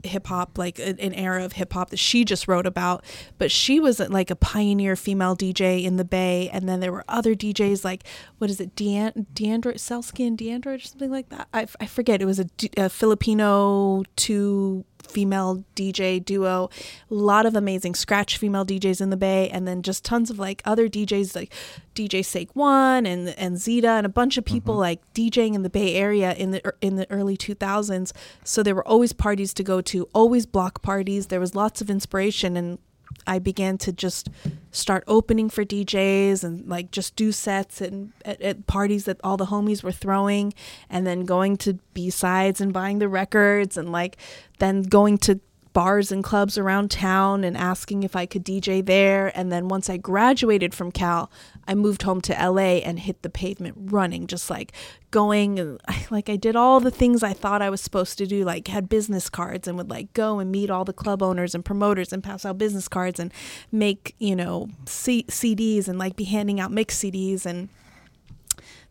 hip 0.04 0.26
hop, 0.26 0.58
like 0.58 0.78
an 0.78 1.14
era 1.14 1.44
of 1.44 1.52
hip 1.52 1.72
hop 1.72 1.90
that 1.90 1.98
she 1.98 2.24
just 2.24 2.48
wrote 2.48 2.66
about. 2.66 3.04
But 3.38 3.50
she 3.50 3.80
was 3.80 4.00
like 4.00 4.30
a 4.30 4.36
pioneer 4.36 4.96
female 4.96 5.36
DJ 5.36 5.84
in 5.84 5.96
the 5.96 6.04
Bay, 6.04 6.48
and 6.52 6.68
then 6.68 6.80
there 6.80 6.92
were 6.92 7.04
other 7.08 7.34
DJs 7.34 7.84
like 7.84 8.04
what 8.38 8.50
is 8.50 8.60
it, 8.60 8.74
Dean 8.74 9.26
Deandro 9.34 9.74
Selsky 9.74 10.26
and 10.26 10.38
Deandro 10.38 10.76
or 10.76 10.78
something 10.78 11.10
like 11.10 11.28
that. 11.28 11.48
I, 11.52 11.66
I 11.80 11.86
forget. 11.86 12.22
It 12.22 12.26
was 12.26 12.40
a 12.76 12.88
Filipino 12.88 14.02
two 14.16 14.84
female 15.10 15.64
DJ 15.76 16.24
duo. 16.24 16.70
A 17.10 17.14
lot 17.14 17.46
of 17.46 17.54
amazing 17.54 17.94
scratch 17.94 18.38
female 18.38 18.64
DJs 18.64 19.00
in 19.00 19.10
the 19.10 19.16
Bay, 19.16 19.48
and 19.50 19.66
then 19.66 19.82
just 19.82 20.04
tons 20.04 20.30
of 20.30 20.38
like 20.38 20.62
other 20.64 20.88
DJs 20.88 21.34
like 21.34 21.52
DJ 21.94 22.24
Sake 22.24 22.54
One 22.54 23.06
and 23.06 23.30
and 23.30 23.58
Zeta 23.58 23.90
and 23.90 24.06
a 24.06 24.10
bunch 24.10 24.38
of 24.38 24.44
people 24.44 24.74
mm-hmm. 24.74 24.80
like 24.80 25.14
DJing 25.14 25.54
in 25.54 25.62
the 25.62 25.70
Bay 25.70 25.94
Area 25.94 26.32
in 26.34 26.52
the 26.52 26.66
er, 26.66 26.76
in 26.80 26.96
the 26.96 27.10
early 27.10 27.36
2000s. 27.36 28.12
So 28.44 28.62
there 28.62 28.74
were 28.74 28.86
always 28.86 29.12
parties 29.12 29.52
to 29.54 29.62
go 29.62 29.80
to, 29.82 30.08
always 30.14 30.46
block 30.46 30.82
parties. 30.82 31.26
There 31.26 31.40
was 31.40 31.54
lots 31.54 31.80
of 31.80 31.90
inspiration, 31.90 32.56
and 32.56 32.78
I 33.26 33.38
began 33.38 33.78
to 33.78 33.92
just 33.92 34.28
start 34.72 35.04
opening 35.06 35.50
for 35.50 35.64
DJs 35.64 36.44
and 36.44 36.68
like 36.68 36.90
just 36.90 37.16
do 37.16 37.32
sets 37.32 37.80
and 37.80 38.12
at, 38.24 38.40
at 38.40 38.66
parties 38.66 39.04
that 39.04 39.20
all 39.22 39.36
the 39.36 39.46
homies 39.46 39.82
were 39.82 39.92
throwing, 39.92 40.54
and 40.88 41.06
then 41.06 41.24
going 41.24 41.56
to 41.58 41.74
B 41.94 42.10
sides 42.10 42.60
and 42.60 42.72
buying 42.72 42.98
the 42.98 43.08
records, 43.08 43.76
and 43.76 43.92
like 43.92 44.16
then 44.58 44.82
going 44.82 45.18
to 45.18 45.40
bars 45.72 46.10
and 46.10 46.24
clubs 46.24 46.58
around 46.58 46.90
town 46.90 47.44
and 47.44 47.56
asking 47.56 48.02
if 48.02 48.16
I 48.16 48.26
could 48.26 48.44
DJ 48.44 48.84
there. 48.84 49.30
And 49.36 49.52
then 49.52 49.68
once 49.68 49.88
I 49.88 49.96
graduated 49.96 50.74
from 50.74 50.90
Cal, 50.90 51.30
I 51.66 51.74
moved 51.74 52.02
home 52.02 52.20
to 52.22 52.32
LA 52.32 52.78
and 52.78 52.98
hit 52.98 53.22
the 53.22 53.30
pavement 53.30 53.76
running, 53.78 54.26
just 54.26 54.50
like 54.50 54.72
going 55.10 55.78
like 56.10 56.28
I 56.28 56.36
did 56.36 56.56
all 56.56 56.80
the 56.80 56.90
things 56.90 57.22
I 57.22 57.32
thought 57.32 57.62
I 57.62 57.70
was 57.70 57.80
supposed 57.80 58.18
to 58.18 58.26
do, 58.26 58.44
like 58.44 58.68
had 58.68 58.88
business 58.88 59.30
cards 59.30 59.68
and 59.68 59.76
would 59.76 59.90
like 59.90 60.12
go 60.12 60.38
and 60.38 60.50
meet 60.50 60.70
all 60.70 60.84
the 60.84 60.92
club 60.92 61.22
owners 61.22 61.54
and 61.54 61.64
promoters 61.64 62.12
and 62.12 62.22
pass 62.22 62.44
out 62.44 62.58
business 62.58 62.88
cards 62.88 63.20
and 63.20 63.32
make, 63.70 64.14
you 64.18 64.34
know, 64.34 64.68
C- 64.86 65.26
CDs 65.28 65.88
and 65.88 65.98
like 65.98 66.16
be 66.16 66.24
handing 66.24 66.58
out 66.60 66.72
mix 66.72 66.98
CDs 66.98 67.46
and 67.46 67.68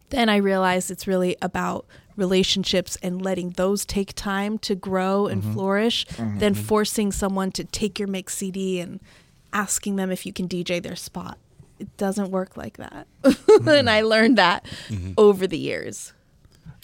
then 0.09 0.29
I 0.29 0.37
realized 0.37 0.89
it's 0.89 1.07
really 1.07 1.37
about 1.41 1.85
relationships 2.15 2.97
and 3.01 3.21
letting 3.21 3.51
those 3.51 3.85
take 3.85 4.13
time 4.13 4.57
to 4.59 4.75
grow 4.75 5.27
and 5.27 5.41
mm-hmm. 5.41 5.53
flourish 5.53 6.05
mm-hmm. 6.07 6.39
than 6.39 6.53
mm-hmm. 6.53 6.63
forcing 6.63 7.11
someone 7.11 7.51
to 7.51 7.63
take 7.63 7.99
your 7.99 8.07
mix 8.07 8.35
CD 8.35 8.79
and 8.79 8.99
asking 9.53 9.95
them 9.95 10.11
if 10.11 10.25
you 10.25 10.33
can 10.33 10.47
DJ 10.47 10.81
their 10.81 10.95
spot. 10.95 11.37
It 11.79 11.95
doesn't 11.97 12.31
work 12.31 12.57
like 12.57 12.77
that. 12.77 13.07
and 13.67 13.89
I 13.89 14.01
learned 14.01 14.37
that 14.37 14.65
over 15.17 15.47
the 15.47 15.57
years. 15.57 16.13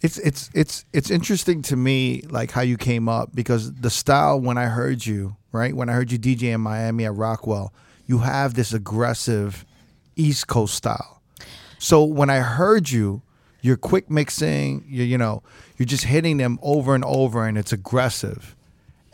It's 0.02 0.18
it's 0.20 0.50
it's 0.54 0.86
it's 0.94 1.10
interesting 1.10 1.62
to 1.64 1.76
me 1.76 2.22
like 2.30 2.52
how 2.52 2.62
you 2.62 2.78
came 2.78 3.10
up 3.10 3.34
because 3.34 3.74
the 3.74 3.90
style 3.90 4.40
when 4.40 4.58
I 4.58 4.66
heard 4.66 5.06
you, 5.06 5.36
right? 5.52 5.76
When 5.76 5.90
I 5.90 5.94
heard 5.94 6.12
you 6.12 6.20
DJ 6.20 6.54
in 6.54 6.62
Miami 6.62 7.06
at 7.06 7.16
Rockwell, 7.16 7.74
you 8.06 8.20
have 8.20 8.54
this 8.54 8.72
aggressive 8.72 9.66
East 10.16 10.48
Coast 10.48 10.76
style. 10.76 11.22
So 11.80 12.04
when 12.04 12.30
I 12.30 12.40
heard 12.40 12.90
you, 12.90 13.22
you're 13.66 13.78
quick 13.78 14.10
mixing, 14.10 14.86
you 14.88 15.04
you 15.04 15.18
know, 15.18 15.42
you're 15.78 15.86
just 15.96 16.04
hitting 16.06 16.38
them 16.38 16.60
over 16.62 16.94
and 16.96 17.04
over 17.04 17.46
and 17.48 17.58
it's 17.58 17.74
aggressive. 17.74 18.56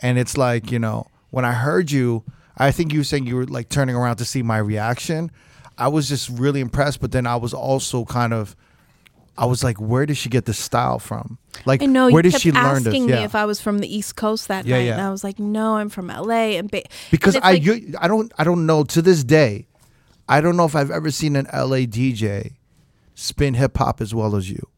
And 0.02 0.18
it's 0.18 0.36
like, 0.36 0.70
you 0.72 0.78
know, 0.78 1.06
when 1.30 1.44
I 1.44 1.52
heard 1.52 1.90
you, 1.90 2.24
I 2.58 2.70
think 2.70 2.92
you 2.92 3.00
were 3.00 3.04
saying 3.04 3.26
you 3.26 3.36
were 3.36 3.46
like 3.46 3.68
turning 3.68 3.94
around 3.96 4.16
to 4.16 4.24
see 4.24 4.42
my 4.42 4.58
reaction. 4.58 5.30
I 5.78 5.88
was 5.88 6.08
just 6.08 6.28
really 6.28 6.60
impressed, 6.60 7.00
but 7.00 7.12
then 7.12 7.26
I 7.26 7.36
was 7.36 7.54
also 7.54 8.04
kind 8.04 8.32
of 8.34 8.54
I 9.38 9.46
was 9.46 9.64
like, 9.64 9.78
where 9.80 10.04
did 10.04 10.18
she 10.18 10.28
get 10.28 10.44
this 10.44 10.58
style 10.58 10.98
from? 10.98 11.38
Like, 11.64 11.82
I 11.82 11.86
know 11.86 12.10
where 12.10 12.20
did 12.22 12.38
she 12.38 12.52
learn 12.52 12.64
asking 12.86 13.06
this? 13.06 13.16
me 13.16 13.24
if 13.24 13.34
I 13.34 13.46
was 13.46 13.60
from 13.62 13.78
the 13.78 13.88
East 13.96 14.14
Coast 14.16 14.48
that 14.48 14.66
Yeah, 14.66 14.76
night, 14.76 14.84
yeah. 14.84 14.92
and 14.92 15.00
I 15.00 15.10
was 15.10 15.24
like, 15.24 15.38
"No, 15.38 15.76
I'm 15.76 15.88
from 15.88 16.08
LA." 16.08 16.58
And 16.58 16.70
ba- 16.70 16.82
because 17.10 17.36
and 17.36 17.44
I, 17.44 17.52
like- 17.52 17.64
you, 17.64 17.94
I 17.98 18.08
don't, 18.08 18.30
I 18.36 18.44
don't 18.44 18.66
know 18.66 18.84
to 18.84 19.00
this 19.00 19.24
day. 19.24 19.66
I 20.28 20.42
don't 20.42 20.56
know 20.58 20.66
if 20.66 20.76
I've 20.76 20.90
ever 20.90 21.10
seen 21.10 21.34
an 21.36 21.46
LA 21.52 21.86
DJ 21.88 22.52
spin 23.14 23.54
hip 23.54 23.76
hop 23.78 24.00
as 24.00 24.14
well 24.14 24.36
as 24.36 24.50
you. 24.50 24.68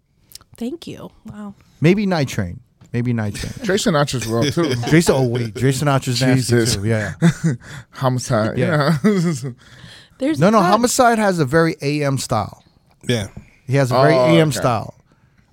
thank 0.56 0.86
you. 0.86 1.10
Wow. 1.26 1.54
Maybe 1.80 2.06
Night 2.06 2.28
Train. 2.28 2.60
Maybe 2.92 3.12
Night 3.12 3.34
Train. 3.34 3.52
Trey 3.64 3.76
Sinatra's 3.76 4.26
well 4.26 4.44
too. 4.44 4.74
Jason, 4.88 5.14
oh 5.16 5.26
wait, 5.26 5.54
Jason 5.56 5.88
Sinatra's 5.88 6.20
nasty 6.20 6.36
Jesus. 6.36 6.76
too. 6.76 6.84
Yeah. 6.84 7.14
Homicide. 7.90 8.56
Yeah. 8.58 8.98
Yeah. 9.04 9.50
There's 10.18 10.38
No, 10.38 10.50
no. 10.50 10.60
that. 10.60 10.70
Homicide 10.70 11.18
has 11.18 11.38
a 11.40 11.44
very 11.44 11.76
AM 11.82 12.18
style. 12.18 12.62
Yeah. 13.08 13.28
He 13.66 13.76
has 13.76 13.90
a 13.90 13.94
very 13.94 14.14
Oh, 14.14 14.26
AM 14.26 14.48
okay. 14.50 14.58
style. 14.58 14.94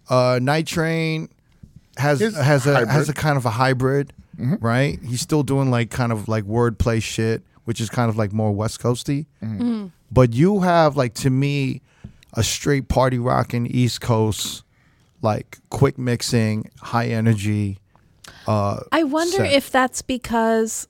Uh, 0.09 0.39
Night 0.41 0.67
Train 0.67 1.29
has 1.97 2.19
He's 2.19 2.35
has 2.35 2.67
a 2.67 2.73
hybrid. 2.73 2.89
has 2.89 3.09
a 3.09 3.13
kind 3.13 3.37
of 3.37 3.45
a 3.45 3.49
hybrid, 3.51 4.13
Mm-hmm. 4.37 4.65
right? 4.65 4.99
He's 5.03 5.21
still 5.21 5.43
doing 5.43 5.71
like 5.71 5.89
kind 5.89 6.11
of 6.11 6.27
like 6.27 6.43
wordplay 6.45 7.01
shit, 7.01 7.43
which 7.65 7.81
is 7.81 7.89
kind 7.89 8.09
of 8.09 8.17
like 8.17 8.31
more 8.33 8.51
West 8.51 8.79
Coasty. 8.81 9.25
Mm-hmm. 9.43 9.87
But 10.11 10.33
you 10.33 10.59
have 10.61 10.95
like 10.95 11.13
to 11.15 11.29
me 11.29 11.81
a 12.33 12.43
straight 12.43 12.87
party 12.87 13.19
rocking 13.19 13.65
East 13.67 14.01
Coast, 14.01 14.63
like 15.21 15.59
quick 15.69 15.97
mixing, 15.97 16.69
high 16.81 17.07
energy. 17.07 17.77
Uh, 18.47 18.79
I 18.91 19.03
wonder 19.03 19.37
set. 19.37 19.53
if 19.53 19.69
that's 19.71 20.01
because 20.01 20.87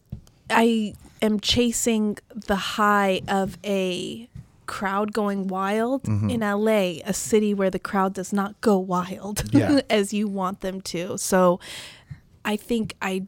I 0.49 0.93
am 1.21 1.39
chasing 1.39 2.17
the 2.47 2.55
high 2.55 3.21
of 3.27 3.57
a 3.65 4.27
crowd 4.67 5.11
going 5.11 5.47
wild 5.47 6.03
Mm-hmm. 6.03 6.29
in 6.29 6.39
LA, 6.41 7.01
a 7.05 7.13
city 7.13 7.53
where 7.53 7.69
the 7.69 7.79
crowd 7.79 8.13
does 8.13 8.31
not 8.31 8.59
go 8.61 8.77
wild 8.77 9.43
Yeah. 9.53 9.81
as 9.89 10.13
you 10.13 10.27
want 10.27 10.61
them 10.61 10.79
to. 10.81 11.17
So 11.17 11.59
I 12.45 12.55
think 12.55 12.95
I 13.01 13.23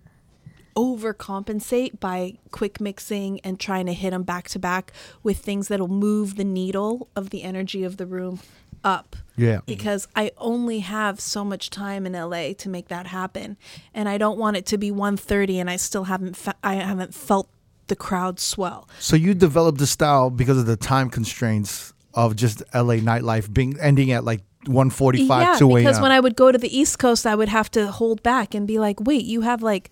overcompensate 0.75 1.99
by 1.99 2.33
quick 2.51 2.79
mixing 2.81 3.39
and 3.41 3.59
trying 3.59 3.85
to 3.85 3.93
hit 3.93 4.11
them 4.11 4.23
back 4.23 4.49
to 4.49 4.59
back 4.59 4.91
with 5.21 5.37
things 5.37 5.67
that'll 5.67 5.87
move 5.87 6.35
the 6.35 6.43
needle 6.43 7.07
of 7.15 7.29
the 7.29 7.43
energy 7.43 7.83
of 7.83 7.97
the 7.97 8.05
room 8.05 8.39
up 8.83 9.15
yeah, 9.35 9.57
mhm. 9.57 9.65
because 9.65 10.07
I 10.15 10.31
only 10.37 10.79
have 10.79 11.19
so 11.19 11.43
much 11.43 11.69
time 11.69 12.05
in 12.05 12.13
LA 12.13 12.53
to 12.53 12.69
make 12.69 12.89
that 12.89 13.07
happen, 13.07 13.57
and 13.93 14.07
I 14.07 14.17
don't 14.17 14.37
want 14.37 14.57
it 14.57 14.65
to 14.67 14.77
be 14.77 14.91
1:30 14.91 15.59
and 15.59 15.69
I 15.69 15.77
still 15.77 16.05
haven't 16.05 16.35
fe- 16.35 16.53
I 16.63 16.75
haven't 16.75 17.13
felt 17.13 17.49
the 17.87 17.95
crowd 17.95 18.39
swell. 18.39 18.87
So 18.99 19.15
you 19.15 19.33
developed 19.33 19.77
the 19.77 19.87
style 19.87 20.29
because 20.29 20.57
of 20.57 20.65
the 20.65 20.77
time 20.77 21.09
constraints 21.09 21.93
of 22.13 22.35
just 22.35 22.61
LA 22.73 22.95
nightlife 22.95 23.51
being 23.51 23.79
ending 23.79 24.11
at 24.11 24.23
like 24.23 24.41
one 24.65 24.89
forty 24.89 25.27
five, 25.27 25.43
yeah, 25.43 25.59
two 25.59 25.69
a.m. 25.75 25.83
because 25.83 25.99
when 25.99 26.11
I 26.11 26.19
would 26.19 26.35
go 26.35 26.51
to 26.51 26.57
the 26.57 26.75
East 26.77 26.99
Coast, 26.99 27.25
I 27.25 27.35
would 27.35 27.49
have 27.49 27.71
to 27.71 27.91
hold 27.91 28.21
back 28.23 28.53
and 28.53 28.67
be 28.67 28.79
like, 28.79 28.99
"Wait, 28.99 29.25
you 29.25 29.41
have 29.41 29.63
like 29.63 29.89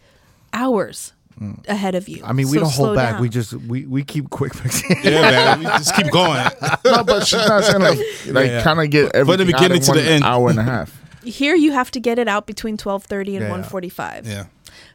hours 0.54 1.14
hmm. 1.38 1.54
ahead 1.68 1.96
of 1.96 2.08
you." 2.10 2.24
I 2.24 2.34
mean, 2.34 2.48
we 2.48 2.58
so 2.58 2.60
don't 2.62 2.70
slow 2.70 2.86
hold 2.88 2.98
back. 2.98 3.14
down." 3.14 3.22
We 3.22 3.30
just 3.30 3.54
we, 3.54 3.86
we 3.86 4.04
keep 4.04 4.30
quick 4.30 4.56
mixing. 4.64 4.98
Yeah, 5.04 5.22
man. 5.22 5.60
We 5.60 5.66
just 5.66 5.96
keep 5.96 6.12
going. 6.12 6.44
no, 6.86 7.04
but 7.04 7.26
she's 7.26 7.48
not 7.48 7.64
saying 7.64 7.82
like 7.82 7.98
like 8.28 8.48
yeah. 8.48 8.64
kind 8.64 8.80
of 8.80 8.90
get 8.90 9.16
everything 9.16 9.48
the 9.48 9.56
out 9.56 9.60
beginning 9.60 9.78
in 9.78 9.84
to 9.84 9.92
the 9.92 10.00
one 10.00 10.08
end. 10.08 10.24
hour 10.24 10.50
and 10.50 10.60
a 10.60 10.64
half. 10.64 11.02
here 11.24 11.56
you 11.56 11.72
have 11.72 11.92
to 11.92 12.00
get 12.00 12.20
it 12.20 12.28
out 12.28 12.48
between 12.48 12.78
12:30 12.78 13.38
and 13.38 13.46
Yeah. 13.46 13.50
1:45. 13.50 14.28
Yeah. 14.28 14.46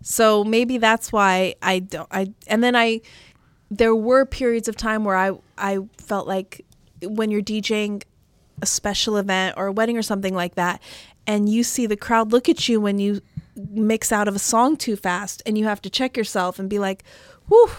So 0.03 0.45
maybe 0.45 0.79
that's 0.79 1.13
why 1.13 1.55
I 1.63 1.81
don't 1.81 2.09
I 2.11 2.33
and 2.47 2.63
then 2.63 2.77
I 2.77 3.01
there 3.71 3.95
were 3.95 4.25
periods 4.25 4.69
of 4.69 4.77
time 4.77 5.05
where 5.05 5.17
I 5.17 5.33
I 5.59 5.79
felt 5.99 6.27
like 6.29 6.65
when 7.03 7.31
you're 7.31 7.43
DJing 7.43 8.03
a 8.63 8.67
special 8.67 9.17
event 9.17 9.55
or 9.57 9.67
a 9.67 9.73
wedding 9.73 9.99
or 9.99 10.03
something 10.03 10.35
like 10.35 10.55
that 10.55 10.81
and 11.27 11.49
you 11.49 11.63
see 11.63 11.87
the 11.87 11.97
crowd 11.97 12.33
look 12.33 12.49
at 12.49 12.69
you 12.69 12.81
when 12.81 12.99
you 12.99 13.21
mix 13.57 14.13
out 14.13 14.29
of 14.29 14.37
a 14.37 14.39
song 14.39 14.77
too 14.77 14.97
fast 14.97 15.43
and 15.47 15.57
you 15.59 15.65
have 15.65 15.81
to 15.83 15.91
check 15.91 16.17
yourself 16.17 16.59
and 16.59 16.69
be 16.69 16.79
like, 16.79 17.05
"Whew, 17.49 17.71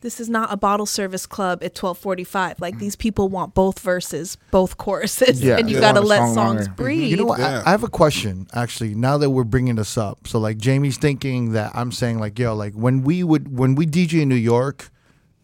this 0.00 0.20
is 0.20 0.28
not 0.30 0.52
a 0.52 0.56
bottle 0.56 0.86
service 0.86 1.26
club 1.26 1.62
at 1.64 1.74
12:45. 1.74 2.60
Like 2.60 2.78
these 2.78 2.94
people 2.94 3.28
want 3.28 3.52
both 3.54 3.80
verses, 3.80 4.36
both 4.52 4.76
choruses, 4.78 5.42
Yeah, 5.42 5.58
and 5.58 5.68
you 5.68 5.74
they 5.76 5.80
got 5.80 5.92
to 5.94 6.00
let 6.00 6.18
song 6.18 6.34
songs 6.34 6.66
longer. 6.68 6.72
breathe." 6.82 7.10
You 7.10 7.16
know 7.16 7.24
what? 7.24 7.40
Yeah. 7.40 7.62
I, 7.66 7.68
I 7.68 7.70
have 7.72 7.82
a 7.84 7.88
question 7.88 8.46
actually. 8.54 8.94
Now 8.94 9.18
that 9.18 9.30
we're 9.30 9.44
bringing 9.44 9.74
this 9.74 9.98
up, 9.98 10.26
so 10.28 10.38
like 10.38 10.58
Jamie's 10.58 10.98
thinking 10.98 11.52
that 11.52 11.72
I'm 11.74 11.90
saying 11.92 12.20
like, 12.20 12.38
yo, 12.38 12.54
like 12.54 12.74
when 12.74 13.02
we 13.02 13.24
would 13.24 13.56
when 13.56 13.74
we 13.74 13.86
DJ 13.86 14.22
in 14.22 14.28
New 14.28 14.36
York, 14.36 14.88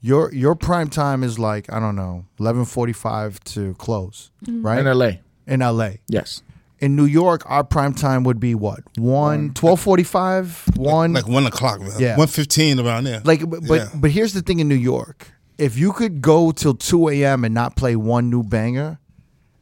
your 0.00 0.32
your 0.32 0.54
prime 0.54 0.88
time 0.88 1.24
is 1.24 1.36
like 1.38 1.72
I 1.72 1.80
don't 1.80 1.96
know, 1.96 2.26
eleven 2.38 2.64
forty 2.64 2.92
five 2.92 3.42
to 3.44 3.74
close, 3.74 4.30
Mm-hmm. 4.46 4.64
right? 4.64 4.86
In 4.86 4.98
LA, 4.98 5.10
in 5.48 5.60
LA. 5.60 5.90
yes. 6.08 6.42
In 6.80 6.96
New 6.96 7.04
York, 7.04 7.42
our 7.46 7.64
prime 7.64 7.94
time 7.94 8.24
would 8.24 8.40
be 8.40 8.54
what? 8.54 8.80
One 8.98 9.54
twelve 9.54 9.80
forty 9.80 10.02
five, 10.02 10.64
one 10.76 11.12
Like 11.12 11.28
one 11.28 11.46
o'clock, 11.46 11.80
man. 11.80 11.92
Yeah. 11.98 12.16
One 12.16 12.26
fifteen 12.28 12.78
around 12.80 13.04
there. 13.04 13.20
Like, 13.24 13.48
but 13.48 13.60
but, 13.66 13.74
Yeah. 13.74 13.88
but 13.94 14.10
here's 14.10 14.32
the 14.34 14.42
thing 14.42 14.58
in 14.60 14.68
New 14.68 14.74
York: 14.74 15.28
if 15.56 15.78
you 15.78 15.92
could 15.92 16.20
go 16.20 16.50
till 16.50 16.74
two 16.74 17.08
a.m. 17.08 17.44
and 17.44 17.54
not 17.54 17.76
play 17.76 17.94
one 17.96 18.28
new 18.28 18.42
banger, 18.42 18.98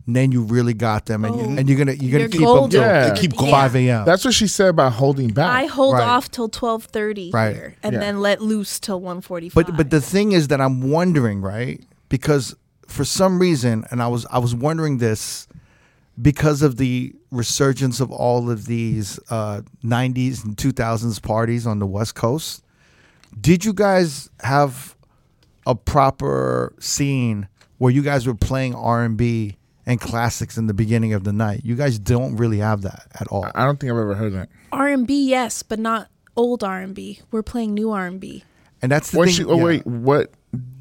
then 0.09 0.33
you 0.33 0.43
really 0.43 0.73
got 0.75 1.07
them, 1.07 1.25
and, 1.25 1.37
you, 1.37 1.43
Oh. 1.43 1.57
and 1.59 1.69
you're 1.69 1.79
gonna 1.79 1.93
you're 1.93 2.11
gonna 2.11 2.23
You're 2.23 2.29
keep 2.29 2.41
them 2.41 2.71
till 2.71 2.81
Yeah. 2.81 3.15
Keep 3.15 3.37
going. 3.37 3.51
five 3.53 3.77
a.m. 3.77 4.05
That's 4.07 4.25
what 4.25 4.35
she 4.35 4.47
said 4.49 4.69
about 4.69 4.93
holding 4.95 5.29
back. 5.29 5.51
I 5.51 5.67
hold 5.67 5.95
Right. 5.95 6.03
off 6.09 6.31
till 6.31 6.49
twelve 6.49 6.85
thirty 6.85 7.31
Right. 7.33 7.55
here, 7.55 7.75
and 7.83 7.93
Yeah. 7.93 8.01
then 8.01 8.21
let 8.21 8.41
loose 8.41 8.81
till 8.81 9.01
one 9.01 9.21
forty 9.21 9.49
five. 9.51 9.67
But 9.67 9.77
but 9.77 9.91
the 9.91 10.01
thing 10.01 10.33
is 10.33 10.49
that 10.49 10.61
I'm 10.63 10.91
wondering, 10.91 11.41
right? 11.43 11.79
Because 12.09 12.57
for 12.89 13.05
some 13.05 13.39
reason, 13.39 13.85
and 13.91 14.03
I 14.03 14.09
was 14.09 14.27
I 14.31 14.39
was 14.39 14.55
wondering 14.55 14.97
this 14.99 15.47
because 16.21 16.63
of 16.63 16.77
the 16.77 17.15
resurgence 17.31 18.01
of 18.01 18.11
all 18.11 18.51
of 18.51 18.67
these 18.67 19.19
uh, 19.31 19.63
90s 19.85 20.45
and 20.45 20.57
2000s 20.57 21.23
parties 21.23 21.67
on 21.67 21.79
the 21.79 21.87
West 21.87 22.15
Coast. 22.15 22.63
Did 23.41 23.65
you 23.65 23.73
guys 23.73 24.29
have 24.43 24.95
a 25.67 25.75
proper 25.75 26.75
scene 26.79 27.49
where 27.79 27.91
you 27.93 28.03
guys 28.03 28.27
were 28.27 28.35
playing 28.35 28.75
R&B 28.75 29.57
and 29.87 30.01
classics 30.01 30.59
in 30.59 30.67
the 30.67 30.75
beginning 30.75 31.15
of 31.15 31.25
the 31.25 31.33
night? 31.33 31.63
You 31.65 31.75
guys 31.77 31.99
don't 31.99 32.37
really 32.37 32.59
have 32.59 32.83
that 32.83 33.07
at 33.19 33.27
all. 33.29 33.47
I 33.55 33.65
don't 33.65 33.81
think 33.81 33.91
I've 33.93 33.99
ever 33.99 34.15
heard 34.15 34.35
that. 34.35 34.49
R 34.71 34.89
and 34.89 35.07
B, 35.07 35.29
yes, 35.29 35.63
but 35.63 35.79
not 35.79 36.09
old 36.37 36.63
R 36.63 36.81
and 36.81 36.95
B. 36.95 37.21
We're 37.31 37.43
playing 37.43 37.73
new 37.75 37.91
R 37.91 38.07
and 38.07 38.21
B. 38.21 38.45
And 38.83 38.93
that's 38.93 39.11
the 39.13 39.19
What 39.19 39.27
thing. 39.29 39.35
she, 39.37 39.45
oh 39.45 39.57
yeah. 39.57 39.65
wait, 39.65 39.87
what 39.87 40.33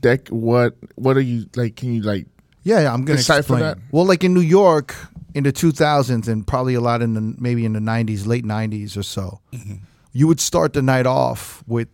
deck? 0.02 0.28
What 0.30 0.76
what 0.96 1.16
are 1.18 1.22
you 1.22 1.46
like? 1.56 1.76
Can 1.76 1.94
you 1.94 2.02
like? 2.02 2.26
Yeah, 2.64 2.82
yeah, 2.82 2.94
I'm 2.94 3.06
gonna 3.06 3.18
Decipher 3.18 3.40
explain. 3.40 3.60
that? 3.62 3.78
Well, 3.92 4.06
like 4.06 4.24
in 4.24 4.34
New 4.34 4.42
York 4.42 4.96
in 5.34 5.44
the 5.44 5.54
2000s 5.54 6.28
and 6.28 6.46
probably 6.46 6.74
a 6.74 6.82
lot 6.82 7.02
in 7.02 7.14
the 7.14 7.22
maybe 7.38 7.66
in 7.66 7.74
the 7.74 7.80
90s, 7.80 8.26
late 8.28 8.46
90s 8.46 8.98
or 8.98 9.04
so, 9.04 9.40
Mm-hmm. 9.54 9.76
you 10.14 10.28
would 10.28 10.40
start 10.40 10.74
the 10.74 10.82
night 10.82 11.06
off 11.06 11.64
with 11.68 11.88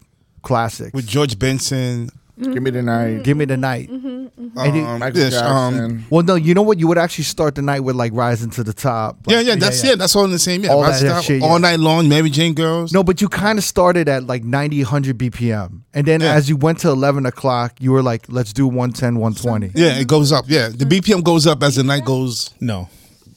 classics. 0.44 0.94
With 0.94 1.08
George 1.08 1.38
Benson, 1.38 2.10
Give 2.40 2.62
me 2.62 2.70
the 2.70 2.84
night. 2.84 3.24
Give 3.24 3.36
me 3.36 3.46
the 3.46 3.58
night. 3.58 3.90
Mm-hmm, 3.90 4.60
And 4.60 4.76
you- 4.76 4.86
Um, 4.86 5.00
Michael 5.00 5.20
yes, 5.22 5.34
um, 5.34 6.06
Well, 6.12 6.22
no, 6.24 6.36
you 6.36 6.54
know 6.54 6.62
what? 6.62 6.78
You 6.78 6.88
would 6.88 7.00
actually 7.00 7.24
start 7.24 7.56
the 7.56 7.64
night 7.64 7.80
with 7.80 7.96
like 7.96 8.12
rising 8.14 8.52
to 8.52 8.64
the 8.64 8.74
top. 8.74 9.18
yeah, 9.28 9.38
Like, 9.38 9.48
yeah, 9.48 9.56
that's 9.56 9.84
yeah, 9.84 9.96
that's 9.96 10.16
all 10.16 10.24
in 10.26 10.30
the 10.30 10.38
same. 10.38 10.64
Yeah, 10.64 10.70
All 10.74 10.84
that- 10.84 11.02
that 11.02 11.24
shit, 11.24 11.42
all 11.42 11.54
yeah. 11.54 11.58
night 11.70 11.80
long. 11.80 12.08
Mary 12.08 12.30
Jane 12.30 12.54
girls. 12.54 12.94
No, 12.94 13.04
but 13.04 13.22
you 13.22 13.28
kind 13.28 13.58
of 13.58 13.64
started 13.66 14.08
at 14.08 14.28
like 14.28 14.44
90, 14.44 14.84
100 14.84 15.18
BPM. 15.18 15.82
And 15.96 16.06
then 16.06 16.22
Yeah. 16.22 16.34
as 16.36 16.48
you 16.48 16.58
went 16.58 16.78
to 16.82 16.90
11 16.90 17.26
o'clock, 17.26 17.74
you 17.80 17.92
were 17.92 18.04
like, 18.04 18.26
let's 18.30 18.54
do 18.54 18.68
110, 18.68 19.16
120. 19.18 19.72
Yeah, 19.74 19.98
it 19.98 20.08
goes 20.08 20.32
up. 20.32 20.46
Yeah, 20.48 20.70
the 20.70 20.86
BPM 20.86 21.24
goes 21.24 21.48
up 21.48 21.64
as 21.64 21.78
the 21.78 21.84
night 21.84 22.06
goes. 22.06 22.52
No. 22.60 22.88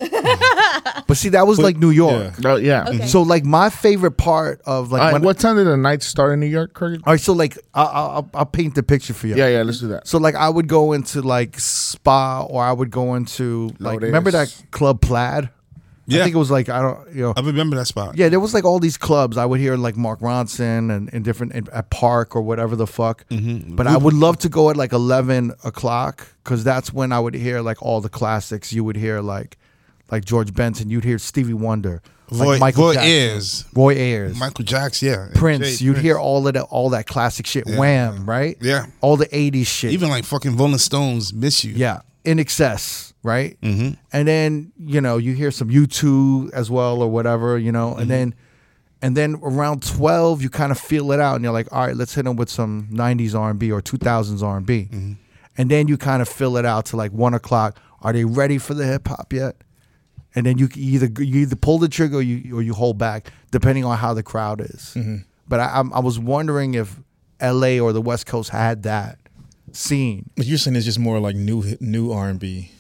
But 0.01 1.17
see, 1.17 1.31
that 1.31 1.47
was 1.47 1.59
like 1.59 1.77
New 1.77 1.91
York. 1.91 2.35
Oh, 2.45 2.57
yeah. 2.57 2.85
Okay. 2.89 3.07
So 3.07 3.23
like 3.23 3.45
my 3.45 3.69
favorite 3.71 4.13
part 4.13 4.61
of 4.65 4.93
like 4.93 5.01
All 5.01 5.07
right, 5.09 5.13
when, 5.15 5.23
what 5.23 5.39
time 5.39 5.57
did 5.57 5.67
the 5.67 5.77
night 5.77 6.03
start 6.03 6.33
in 6.35 6.41
New 6.41 6.47
York, 6.47 6.73
Kirk? 6.75 7.01
all 7.07 7.13
right, 7.13 7.21
so 7.21 7.33
like 7.33 7.59
I- 7.75 7.83
I- 7.83 8.07
I'll, 8.15 8.31
I'll 8.35 8.47
paint 8.47 8.75
the 8.75 8.83
picture 8.83 9.13
for 9.15 9.27
you. 9.27 9.37
Yeah, 9.37 9.49
yeah. 9.49 9.63
Let's 9.63 9.81
do 9.81 9.89
that. 9.89 10.07
So 10.07 10.19
like 10.19 10.35
I 10.35 10.49
would 10.49 10.69
go 10.69 10.93
into 10.93 11.21
like 11.23 11.59
spa 11.59 12.43
or 12.49 12.63
I 12.63 12.73
would 12.73 12.91
go 12.91 13.15
into 13.15 13.69
like 13.79 13.95
Lotus. 13.95 14.07
remember 14.07 14.31
that 14.31 14.63
club 14.71 15.01
Plaid? 15.01 15.45
Yeah. 16.07 16.17
I 16.17 16.19
Yeah. 16.19 16.25
think 16.25 16.35
it 16.35 16.39
was 16.39 16.51
like 16.51 16.69
I 16.69 16.81
don't 16.83 17.13
you 17.15 17.23
know 17.23 17.35
I 17.37 17.41
remember 17.41 17.77
that 17.77 17.87
spot. 17.87 18.17
yeah 18.17 18.29
there 18.29 18.41
was 18.41 18.53
like 18.55 18.65
all 18.65 18.79
these 18.81 18.97
clubs 18.97 19.37
I 19.37 19.47
would 19.47 19.61
hear 19.61 19.77
like 19.77 19.97
Mark 19.97 20.21
Ronson 20.21 20.91
and, 20.95 21.13
and 21.13 21.25
different 21.25 21.53
in, 21.53 21.69
at 21.73 21.91
Park 21.91 22.35
or 22.35 22.43
whatever 22.43 22.75
the 22.77 22.87
fuck. 22.87 23.29
Mm-hmm. 23.29 23.77
But 23.77 23.87
I 23.87 23.97
would 23.97 24.15
love 24.15 24.39
to 24.39 24.49
go 24.49 24.71
at 24.71 24.77
like 24.77 24.93
eleven 24.93 25.53
o'clock 25.65 26.27
because 26.43 26.65
that's 26.65 26.93
when 26.93 27.13
I 27.13 27.21
would 27.21 27.35
hear 27.35 27.61
like 27.61 27.81
all 27.83 28.01
the 28.01 28.09
classics. 28.09 28.73
You 28.73 28.83
would 28.85 28.97
hear 28.97 29.21
like 29.21 29.57
like 30.11 30.25
George 30.25 30.53
Benson. 30.55 30.91
You'd 30.91 31.05
hear 31.05 31.19
Stevie 31.19 31.55
Wonder, 31.55 32.03
like 32.31 32.47
Roy, 32.47 32.59
Michael 32.59 32.85
Roy 32.87 32.95
Jackson, 32.95 33.11
Ayers, 33.13 33.65
Roy 33.75 33.95
Ayers, 33.97 34.39
Michael 34.39 34.65
Jackson. 34.65 35.09
Yeah, 35.09 35.29
Prince. 35.35 35.79
Jay 35.79 35.85
You'd 35.85 35.93
Prince. 35.95 36.05
hear 36.05 36.19
all 36.19 36.47
of 36.47 36.55
the 36.55 36.63
all 36.65 36.91
that 36.91 37.07
classic 37.07 37.47
shit. 37.47 37.65
Yeah. 37.69 37.79
Wham, 37.79 38.27
right? 38.29 38.57
Yeah, 38.61 38.87
All 39.01 39.17
the 39.17 39.27
'80s 39.27 39.67
shit. 39.67 39.93
even 39.93 40.09
like 40.09 40.25
fucking 40.25 40.57
Rolling 40.57 40.79
Stones. 40.79 41.33
Miss 41.33 41.65
you. 41.65 41.73
Yeah, 41.75 42.01
INXS, 42.25 43.13
right? 43.23 43.61
Mm-hmm. 43.61 43.95
And 44.13 44.29
then 44.29 44.73
you 44.79 45.01
know 45.01 45.17
you 45.19 45.35
hear 45.35 45.51
some 45.51 45.69
U2 45.71 46.53
as 46.53 46.71
well 46.71 47.03
or 47.03 47.09
whatever, 47.09 47.59
you 47.59 47.73
know, 47.73 47.91
Mm-hmm. 47.93 48.01
and 48.03 48.11
then 48.11 48.35
and 49.03 49.17
then 49.17 49.37
around 49.43 49.83
twelve 49.87 50.43
you 50.43 50.51
kind 50.51 50.71
of 50.73 50.79
feel 50.79 51.13
it 51.13 51.21
out, 51.21 51.37
and 51.37 51.45
you're 51.45 51.53
like, 51.53 51.73
all 51.73 51.87
right, 51.87 51.97
let's 51.97 52.15
hit 52.15 52.25
them 52.25 52.37
with 52.37 52.51
some 52.51 52.89
'90s 52.93 53.35
R&B 53.39 53.71
or 53.73 53.81
2000s 53.81 54.43
R&B, 54.43 54.89
Mm-hmm. 54.93 55.13
and 55.59 55.71
then 55.71 55.89
you 55.89 55.97
kind 55.97 56.21
of 56.23 56.29
fill 56.29 56.57
it 56.57 56.65
out 56.67 56.87
to 56.87 56.97
like 56.97 57.13
one 57.13 57.35
o'clock. 57.35 57.79
Are 58.03 58.13
they 58.13 58.25
ready 58.25 58.59
for 58.59 58.75
the 58.75 58.85
hip 58.87 59.09
hop 59.09 59.33
yet? 59.33 59.57
And 60.35 60.47
then 60.47 60.59
you 60.59 60.69
either 60.77 61.07
you 61.23 61.41
either 61.41 61.57
pull 61.57 61.79
the 61.79 61.89
trigger 61.89 62.19
or 62.19 62.23
you 62.23 62.57
or 62.57 62.63
you 62.63 62.73
hold 62.75 62.99
back, 62.99 63.33
depending 63.51 63.85
on 63.85 63.99
how 63.99 64.15
the 64.15 64.23
crowd 64.23 64.61
is. 64.61 64.93
Mm-hmm. 64.97 65.17
But 65.49 65.61
I, 65.61 65.67
I'm- 65.67 65.93
I 65.93 65.99
was 66.01 66.19
wondering 66.19 66.75
if 66.75 67.01
L.A. 67.41 67.81
or 67.81 67.93
the 67.93 68.03
West 68.03 68.27
Coast 68.27 68.51
had 68.51 68.85
that 68.85 69.19
scene. 69.73 70.31
But 70.37 70.47
you're 70.47 70.59
saying 70.59 70.77
it's 70.77 70.85
just 70.85 70.99
more 71.01 71.19
like 71.19 71.35
new 71.37 71.77
new 71.81 72.13
R 72.13 72.29
and 72.29 72.39
B. 72.39 72.71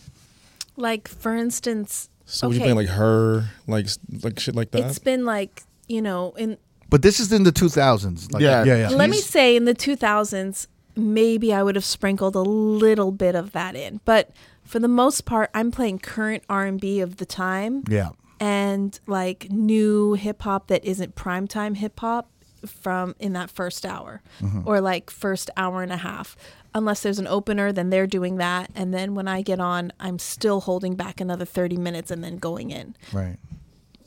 Like 0.76 1.08
for 1.08 1.34
instance, 1.34 2.08
So 2.24 2.46
would 2.48 2.54
you 2.56 2.60
okay, 2.62 2.72
playing 2.72 2.76
like 2.88 2.96
her, 2.96 3.48
like 3.66 3.86
like 4.22 4.38
shit 4.38 4.54
like 4.54 4.70
that? 4.70 4.82
it's 4.84 4.98
been 4.98 5.24
like 5.24 5.62
you 5.88 6.00
know 6.02 6.32
in 6.36 6.56
But 6.88 7.02
this 7.02 7.18
is 7.20 7.32
in 7.32 7.42
the 7.44 7.52
2000s. 7.52 8.32
Like, 8.32 8.42
Yeah. 8.42 8.64
yeah, 8.64 8.76
yeah. 8.76 8.88
let 8.90 9.10
me 9.10 9.18
say 9.18 9.56
in 9.56 9.64
the 9.64 9.74
2000s 9.74 10.66
maybe 10.96 11.54
i 11.54 11.62
would 11.62 11.76
have 11.76 11.84
sprinkled 11.84 12.34
a 12.34 12.40
little 12.42 13.12
bit 13.12 13.36
of 13.36 13.52
that 13.52 13.76
in 13.76 14.00
but 14.04 14.30
for 14.70 14.78
the 14.78 14.88
most 14.88 15.24
part 15.24 15.50
i'm 15.54 15.70
playing 15.70 15.98
current 15.98 16.42
r&b 16.48 17.00
of 17.00 17.16
the 17.16 17.26
time 17.26 17.82
Yeah. 17.88 18.10
and 18.38 18.98
like 19.06 19.50
new 19.50 20.14
hip 20.14 20.42
hop 20.42 20.68
that 20.68 20.84
isn't 20.84 21.14
primetime 21.16 21.76
hip 21.76 21.98
hop 22.00 22.28
from 22.66 23.14
in 23.18 23.32
that 23.32 23.50
first 23.50 23.84
hour 23.84 24.22
Mm-hmm. 24.40 24.62
or 24.66 24.80
like 24.80 25.10
first 25.10 25.50
hour 25.56 25.82
and 25.82 25.92
a 25.92 25.96
half 25.98 26.36
unless 26.74 27.02
there's 27.02 27.18
an 27.18 27.26
opener 27.26 27.72
then 27.72 27.90
they're 27.90 28.06
doing 28.06 28.36
that 28.36 28.70
and 28.76 28.94
then 28.94 29.14
when 29.14 29.26
i 29.26 29.42
get 29.42 29.58
on 29.60 29.92
i'm 29.98 30.18
still 30.18 30.60
holding 30.60 30.94
back 30.94 31.20
another 31.20 31.44
30 31.44 31.76
minutes 31.78 32.10
and 32.10 32.22
then 32.22 32.36
going 32.38 32.70
in 32.70 32.94
Right. 33.12 33.36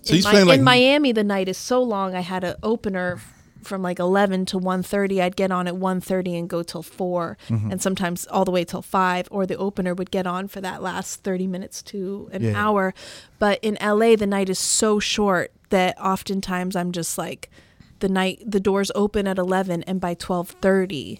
So 0.03 0.15
in, 0.15 0.21
playing 0.21 0.47
like 0.47 0.59
in 0.59 0.63
Miami, 0.65 1.13
the 1.13 1.23
night 1.23 1.47
is 1.47 1.57
so 1.57 1.81
long. 1.81 2.13
I 2.13 2.19
had 2.19 2.43
an 2.43 2.55
opener 2.61 3.21
from 3.63 3.81
like 3.81 3.99
11 3.99 4.45
to 4.47 4.59
1.30. 4.59 5.21
I'd 5.21 5.35
get 5.35 5.51
on 5.51 5.67
at 5.67 5.73
1.30 5.75 6.39
and 6.39 6.49
go 6.49 6.63
till 6.63 6.83
4 6.83 7.37
Mm-hmm. 7.49 7.71
and 7.71 7.81
sometimes 7.81 8.25
all 8.27 8.45
the 8.45 8.51
way 8.51 8.63
till 8.65 8.81
5 8.81 9.27
or 9.31 9.45
the 9.45 9.57
opener 9.57 9.93
would 9.93 10.11
get 10.11 10.27
on 10.27 10.47
for 10.47 10.61
that 10.61 10.81
last 10.81 11.23
30 11.23 11.47
minutes 11.47 11.81
to 11.83 12.29
an 12.31 12.43
Yeah. 12.43 12.53
hour. 12.55 12.93
But 13.39 13.59
in 13.61 13.77
LA, 13.81 14.15
the 14.15 14.27
night 14.27 14.49
is 14.49 14.59
so 14.59 14.99
short 14.99 15.51
that 15.69 15.97
oftentimes 15.99 16.75
I'm 16.75 16.91
just 16.91 17.17
like 17.17 17.49
the 17.99 18.09
night 18.09 18.43
the 18.45 18.59
doors 18.59 18.91
open 18.95 19.27
at 19.27 19.37
11 19.37 19.83
and 19.83 19.99
by 20.01 20.13
12:30 20.15 21.19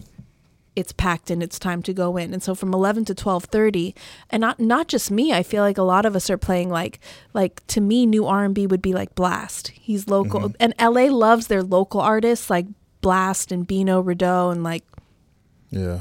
it's 0.76 0.92
packed 0.92 1.30
and 1.30 1.42
it's 1.42 1.58
time 1.58 1.82
to 1.82 1.92
go 1.92 2.16
in. 2.16 2.32
And 2.32 2.42
so 2.42 2.54
from 2.54 2.74
11 2.74 3.04
to 3.06 3.14
12:30 3.14 3.94
and 4.30 4.40
not 4.40 4.58
not 4.58 4.88
just 4.88 5.10
me, 5.10 5.32
I 5.32 5.42
feel 5.42 5.62
like 5.62 5.78
a 5.78 5.82
lot 5.82 6.06
of 6.06 6.16
us 6.16 6.30
are 6.30 6.38
playing 6.38 6.70
like 6.70 7.00
like 7.32 7.64
to 7.68 7.80
me 7.80 8.06
new 8.06 8.26
R&B 8.26 8.66
would 8.66 8.82
be 8.82 8.92
like 8.92 9.14
Blxst. 9.14 9.68
He's 9.70 10.08
local 10.08 10.40
mm-hmm. 10.40 10.56
and 10.60 10.74
LA 10.80 11.04
loves 11.04 11.46
their 11.46 11.62
local 11.62 12.00
artists 12.00 12.50
like 12.50 12.66
Blxst 13.02 13.52
and 13.52 13.66
Bino 13.66 14.00
Rideau 14.00 14.50
and 14.50 14.64
like 14.64 14.84
yeah. 15.70 16.00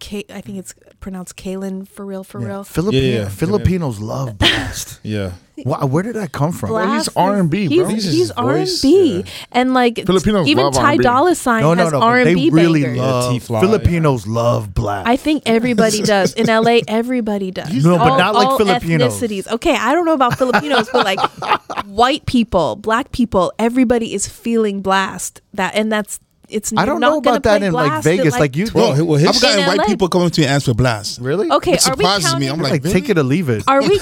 K- 0.00 0.26
I 0.28 0.40
think 0.40 0.58
it's 0.58 0.74
pronounced 1.02 1.36
Kalan 1.36 1.86
for 1.86 2.06
real 2.06 2.24
for 2.24 2.40
Yeah. 2.40 2.48
real. 2.48 2.64
Filipino, 2.64 3.06
Yeah, 3.06 3.18
yeah. 3.24 3.28
Filipinos 3.28 4.00
love 4.00 4.38
Blxst. 4.38 4.98
Yeah. 5.02 5.32
Why, 5.64 5.84
where 5.84 6.02
did 6.02 6.16
that 6.16 6.32
come 6.32 6.50
from? 6.50 6.70
he's 6.70 6.78
Blxst 6.78 7.00
is- 7.08 7.16
R&B, 7.16 7.68
bro. 7.76 7.86
He's, 7.88 8.04
He's 8.04 8.04
he's 8.12 8.20
his 8.20 8.30
R 8.32 8.50
and 8.56 8.58
voice, 8.66 8.80
B, 8.82 9.24
and 9.52 9.74
like 9.74 9.96
Filipinos 10.06 10.48
even 10.48 10.64
love 10.64 10.74
Ty 10.74 10.92
R&B. 10.96 11.02
Dolla 11.04 11.34
Sign 11.34 11.62
No, 11.62 11.74
no, 11.74 11.82
has 11.84 11.92
no. 11.92 12.00
R 12.00 12.18
but 12.18 12.26
and 12.26 12.26
They 12.28 12.34
B 12.34 12.50
really 12.50 12.82
bangers. 12.82 12.98
love 12.98 13.32
T-Fly. 13.32 13.60
Filipinos 13.60 14.26
love 14.26 14.72
black. 14.74 15.06
I 15.06 15.16
think 15.16 15.42
everybody 15.46 16.00
does 16.14 16.32
in 16.32 16.46
LA. 16.46 16.78
Everybody 16.88 17.50
does. 17.50 17.70
No, 17.84 17.98
but 17.98 18.12
All- 18.12 18.18
not 18.18 18.34
like 18.34 18.48
all 18.48 18.58
Filipinos. 18.58 19.12
Ethnicities. 19.20 19.46
Okay, 19.52 19.76
I 19.76 19.92
don't 19.92 20.06
know 20.06 20.14
about 20.14 20.38
Filipinos, 20.38 20.88
but 20.92 21.04
like 21.04 21.20
white 21.86 22.24
people, 22.26 22.76
black 22.76 23.12
people, 23.12 23.52
everybody 23.58 24.14
is 24.14 24.26
feeling 24.26 24.82
Blxst. 24.82 25.40
That 25.54 25.74
and 25.74 25.92
that's 25.92 26.18
it's. 26.52 26.72
I 26.76 26.84
don't 26.84 27.00
know 27.00 27.20
gonna 27.20 27.36
about 27.38 27.42
that 27.44 27.62
in 27.62 27.72
like 27.72 28.02
Vegas. 28.04 28.38
Like, 28.38 28.54
you, 28.56 28.66
Bro, 28.70 29.04
Well, 29.04 29.18
his- 29.18 29.28
I've 29.28 29.40
gotten 29.42 29.66
white 29.66 29.78
LA. 29.78 29.84
people 29.86 30.08
coming 30.08 30.30
to 30.30 30.40
me 30.40 30.46
and 30.46 30.54
ask 30.54 30.66
for 30.66 30.72
Blxst. 30.72 31.18
really? 31.20 31.50
Okay, 31.50 31.72
It 31.72 31.86
are 31.86 31.90
we 31.96 32.04
surprises 32.04 32.30
counting? 32.30 32.40
me. 32.46 32.52
I'm 32.52 32.60
like, 32.60 32.84
like, 32.84 32.92
take 32.92 33.08
it 33.08 33.18
or 33.18 33.22
leave 33.22 33.48
it. 33.48 33.64
are 33.68 33.80
we? 33.82 33.98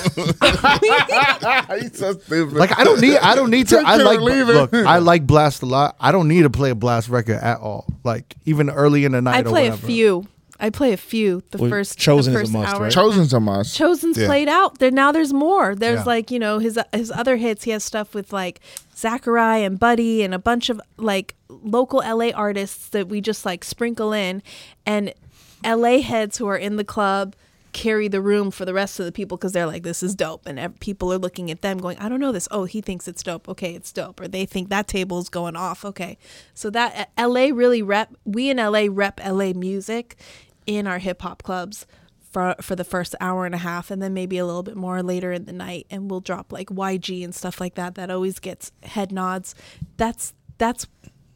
He's 1.80 1.98
so 1.98 2.12
stupid. 2.14 2.52
Like 2.54 2.78
I 2.78 2.84
don't 2.84 3.00
need. 3.00 3.16
I 3.18 3.34
don't 3.34 3.50
need 3.50 3.68
to. 3.68 3.76
Take 3.76 3.86
I 3.86 3.96
like. 3.96 4.20
leave 4.20 4.48
it. 4.48 4.52
Look, 4.54 4.74
I 4.74 4.98
like 4.98 5.26
Blxst 5.26 5.62
a 5.62 5.66
lot. 5.66 5.96
I 6.00 6.12
don't 6.12 6.28
need 6.28 6.42
to 6.42 6.50
play 6.50 6.70
a 6.70 6.74
Blxst 6.74 7.10
record 7.10 7.36
at 7.36 7.58
all. 7.58 7.86
Like 8.04 8.34
even 8.44 8.70
early 8.70 9.04
in 9.04 9.12
the 9.12 9.22
night. 9.22 9.36
I 9.36 9.40
or 9.40 9.44
play 9.50 9.66
a 9.68 9.76
few. 9.76 10.26
I 10.60 10.70
play 10.70 10.92
a 10.92 10.96
few. 10.96 11.42
The 11.50 11.58
Well, 11.58 11.70
first 11.70 11.98
Chosen 11.98 12.32
the 12.34 12.40
is 12.40 12.42
a 12.42 12.44
first 12.44 12.52
must, 12.52 12.74
hour. 12.74 12.82
right? 12.82 12.92
Chosen's 12.92 13.32
a 13.32 13.40
must. 13.40 13.74
Chosen's 13.76 14.16
Yeah. 14.18 14.26
played 14.26 14.48
out. 14.48 14.78
There 14.78 14.90
now 14.90 15.10
there's 15.12 15.32
more. 15.32 15.74
There's 15.74 16.00
Yeah. 16.00 16.04
like, 16.04 16.30
you 16.30 16.38
know, 16.38 16.58
his 16.58 16.78
his 16.92 17.10
other 17.10 17.36
hits, 17.36 17.64
he 17.64 17.70
has 17.70 17.82
stuff 17.82 18.14
with 18.14 18.32
like 18.32 18.60
Zachariah 18.96 19.64
and 19.64 19.78
Buddy 19.78 20.22
and 20.22 20.34
a 20.34 20.38
bunch 20.38 20.68
of 20.70 20.80
like 20.96 21.34
local 21.48 22.00
LA 22.04 22.30
artists 22.32 22.88
that 22.88 23.08
we 23.08 23.20
just 23.20 23.44
like 23.46 23.64
sprinkle 23.64 24.12
in 24.12 24.42
and 24.86 25.12
LA 25.64 26.00
heads 26.00 26.38
who 26.38 26.46
are 26.46 26.56
in 26.56 26.76
the 26.76 26.84
club 26.84 27.34
carry 27.72 28.08
the 28.08 28.20
room 28.20 28.50
for 28.50 28.64
the 28.64 28.74
rest 28.74 28.98
of 28.98 29.06
the 29.06 29.12
people 29.12 29.36
because 29.36 29.52
they're 29.52 29.64
like 29.66 29.84
this 29.84 30.02
is 30.02 30.16
dope 30.16 30.44
and 30.44 30.80
people 30.80 31.12
are 31.12 31.18
looking 31.18 31.52
at 31.52 31.62
them 31.62 31.78
going 31.78 31.96
I 31.98 32.08
don't 32.08 32.18
know 32.18 32.32
this 32.32 32.48
oh 32.50 32.64
he 32.64 32.80
thinks 32.80 33.06
it's 33.06 33.22
dope 33.22 33.48
okay 33.48 33.74
it's 33.76 33.92
dope 33.92 34.18
or 34.18 34.26
they 34.26 34.44
think 34.44 34.70
that 34.70 34.88
table's 34.88 35.28
going 35.28 35.54
off 35.54 35.84
okay 35.84 36.18
so 36.52 36.68
that 36.70 37.10
LA 37.16 37.50
really 37.54 37.80
rep 37.80 38.12
we 38.24 38.50
in 38.50 38.56
LA 38.56 38.86
rep 38.90 39.20
LA 39.24 39.52
music 39.52 40.16
in 40.76 40.86
our 40.86 40.98
hip 40.98 41.22
hop 41.22 41.42
clubs 41.42 41.86
for 42.30 42.54
for 42.60 42.76
the 42.76 42.84
first 42.84 43.14
hour 43.20 43.44
and 43.44 43.54
a 43.54 43.58
half 43.58 43.90
and 43.90 44.00
then 44.00 44.14
maybe 44.14 44.38
a 44.38 44.46
little 44.46 44.62
bit 44.62 44.76
more 44.76 45.02
later 45.02 45.32
in 45.32 45.46
the 45.46 45.52
night 45.52 45.86
and 45.90 46.08
we'll 46.10 46.20
drop 46.20 46.52
like 46.52 46.68
YG 46.68 47.24
and 47.24 47.34
stuff 47.34 47.60
like 47.60 47.74
that 47.74 47.96
that 47.96 48.10
always 48.10 48.38
gets 48.38 48.70
head 48.84 49.10
nods. 49.10 49.54
That's 49.96 50.32
that's 50.58 50.86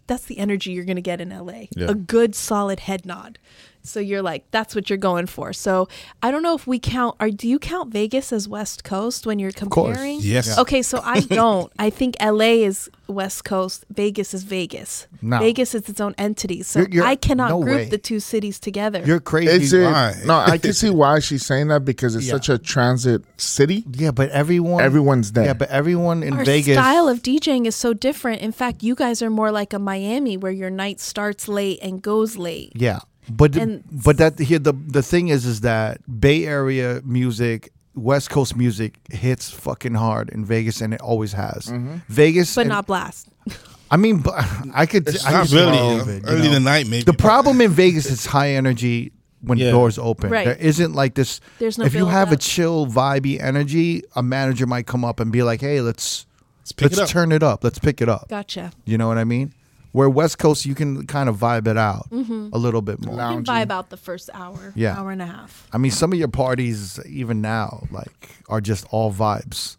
that's 0.07 0.24
the 0.26 0.39
energy 0.39 0.70
you're 0.72 0.85
going 0.85 0.97
to 0.97 1.03
get 1.03 1.20
in 1.20 1.30
LA 1.30 1.64
Yeah. 1.74 1.89
a 1.89 1.95
good 1.95 2.35
solid 2.35 2.80
head 2.80 3.05
nod 3.07 3.39
so 3.85 4.01
you're 4.01 4.22
like 4.22 4.51
that's 4.51 4.74
what 4.74 4.89
you're 4.91 4.97
going 4.97 5.26
for 5.26 5.53
so 5.53 5.87
I 6.22 6.30
don't 6.30 6.43
know 6.43 6.55
if 6.55 6.66
we 6.66 6.78
count 6.78 7.16
or 7.20 7.30
do 7.30 7.47
you 7.47 7.59
count 7.59 7.93
Vegas 7.93 8.32
as 8.32 8.49
West 8.49 8.82
Coast 8.82 9.26
when 9.26 9.39
you're 9.39 9.53
course. 9.53 9.68
comparing 9.97 10.20
Yes. 10.22 10.59
okay 10.59 10.82
so 10.82 11.01
I 11.05 11.20
don't 11.41 11.70
I 11.78 11.91
think 11.91 12.16
LA 12.20 12.64
is 12.64 12.91
West 13.07 13.45
Coast 13.45 13.85
Vegas 13.91 14.32
is 14.35 14.43
Vegas 14.43 15.07
No. 15.20 15.39
Vegas 15.39 15.74
is 15.74 15.89
its 15.89 16.01
own 16.01 16.14
entity 16.18 16.62
so 16.62 16.80
You're- 16.80 16.93
you're- 16.95 17.07
I 17.09 17.14
cannot 17.16 17.51
no 17.51 17.61
group 17.62 17.76
way. 17.76 17.89
the 17.91 17.99
two 17.99 18.20
cities 18.20 18.59
together 18.59 19.03
You're 19.05 19.20
crazy. 19.20 19.51
It's 19.53 19.72
it. 19.72 20.26
No, 20.26 20.35
I 20.39 20.57
can 20.59 20.72
see 20.72 20.89
why 21.03 21.18
she's 21.18 21.45
saying 21.45 21.68
that 21.68 21.85
because 21.85 22.16
it's 22.16 22.26
Yeah. 22.26 22.32
such 22.35 22.49
a 22.49 22.57
transit 22.59 23.22
city. 23.37 23.85
yeah, 23.93 24.11
but 24.11 24.30
everyone. 24.30 24.82
Everyone's 24.82 25.32
there. 25.32 25.45
Yeah, 25.45 25.53
but 25.53 25.68
everyone 25.68 26.22
in 26.22 26.32
Our 26.35 26.45
Vegas. 26.45 26.74
style 26.76 27.09
of 27.09 27.20
DJing 27.22 27.66
is 27.66 27.76
so 27.76 27.93
different. 27.93 28.41
In 28.41 28.53
fact, 28.53 28.82
you 28.82 28.95
guys 28.95 29.20
are 29.22 29.30
more 29.30 29.51
like 29.51 29.72
a 29.74 29.78
Miami 29.78 30.37
where 30.39 30.53
your 30.53 30.70
night 30.70 31.01
starts 31.01 31.47
late 31.49 31.78
and 31.82 32.01
goes 32.01 32.37
late. 32.37 32.72
Yeah, 32.74 33.01
but 33.31 33.57
And- 33.57 33.83
but 33.91 34.16
that 34.18 34.39
here 34.39 34.59
the 34.59 34.72
the 34.72 35.03
thing 35.03 35.29
is 35.29 35.45
is 35.47 35.61
that 35.61 35.99
Bay 36.20 36.45
Area 36.47 37.01
music, 37.05 37.70
West 37.95 38.31
Coast 38.31 38.57
music 38.57 38.99
hits 39.11 39.51
fucking 39.51 39.95
hard 39.95 40.29
in 40.31 40.45
Vegas, 40.45 40.81
and 40.81 40.93
it 40.95 41.01
always 41.01 41.33
has. 41.33 41.72
Vegas, 42.09 42.55
But 42.55 42.62
and- 42.62 42.70
not 42.70 42.87
Blxst. 42.87 43.27
I 43.91 43.97
mean, 43.97 44.18
but 44.18 44.35
I 44.75 44.87
could. 44.87 45.07
It's 45.09 45.25
I 45.25 45.31
Not 45.33 45.47
could 45.47 45.53
really. 45.55 45.79
all 45.79 46.01
uh, 46.01 46.07
it, 46.09 46.22
you 46.22 46.29
Early 46.29 46.47
in 46.47 46.53
the 46.53 46.61
night, 46.61 46.87
maybe. 46.89 47.05
The 47.05 47.12
problem 47.12 47.61
in 47.61 47.70
Vegas 47.70 48.07
is 48.11 48.27
high 48.27 48.51
energy 48.51 49.12
when 49.43 49.59
Yeah. 49.59 49.70
doors 49.70 49.99
open. 49.99 50.31
Right. 50.31 50.47
There 50.47 50.57
isn't 50.57 50.95
like 50.95 51.14
this. 51.14 51.41
There's 51.59 51.77
no 51.79 51.85
if 51.85 51.95
you 51.95 52.07
have 52.07 52.33
a 52.33 52.37
chill, 52.37 52.87
vibey 52.87 53.41
energy, 53.41 54.03
a 54.16 54.22
manager 54.22 54.66
might 54.66 54.87
come 54.87 55.05
up 55.05 55.20
and 55.20 55.31
be 55.31 55.43
like, 55.43 55.61
"Hey, 55.61 55.81
let's 55.81 56.27
Let's 56.61 56.72
pick 56.72 56.91
let's 56.91 56.99
it 56.99 57.03
up. 57.05 57.09
turn 57.11 57.31
it 57.31 57.43
up. 57.43 57.62
Let's 57.62 57.79
pick 57.79 58.01
it 58.01 58.09
up." 58.09 58.27
Gotcha. 58.29 58.72
You 58.87 58.97
know 58.99 59.07
what 59.07 59.18
I 59.18 59.25
mean? 59.25 59.53
Where 59.95 60.11
West 60.11 60.39
Coast, 60.39 60.67
you 60.67 60.75
can 60.75 61.07
kind 61.07 61.29
of 61.29 61.37
vibe 61.37 61.69
it 61.69 61.77
out 61.79 62.11
Mm-hmm. 62.11 62.49
a 62.53 62.59
little 62.59 62.83
bit 62.83 62.99
more. 63.05 63.15
You 63.15 63.21
can 63.37 63.45
vibe 63.45 63.71
out 63.71 63.91
the 63.91 63.97
first 63.97 64.29
hour, 64.35 64.73
Yeah. 64.75 64.99
hour 64.99 65.13
and 65.13 65.23
a 65.23 65.27
half. 65.27 65.69
I 65.73 65.79
mean, 65.79 65.93
some 65.93 66.13
of 66.13 66.19
your 66.19 66.27
parties, 66.27 66.99
even 67.07 67.41
now, 67.41 67.87
like, 67.93 68.31
are 68.49 68.61
just 68.61 68.87
all 68.91 69.13
vibes. 69.13 69.77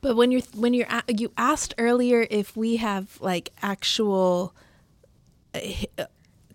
But 0.00 0.16
when 0.16 0.30
you're 0.32 0.40
when 0.54 0.72
you're 0.72 0.86
a- 0.88 1.12
you 1.12 1.32
asked 1.36 1.74
earlier 1.76 2.26
if 2.30 2.56
we 2.56 2.76
have 2.76 3.18
like 3.20 3.50
actual 3.60 4.54
uh, 5.54 5.58
hi- 5.62 5.86
uh, 5.98 6.04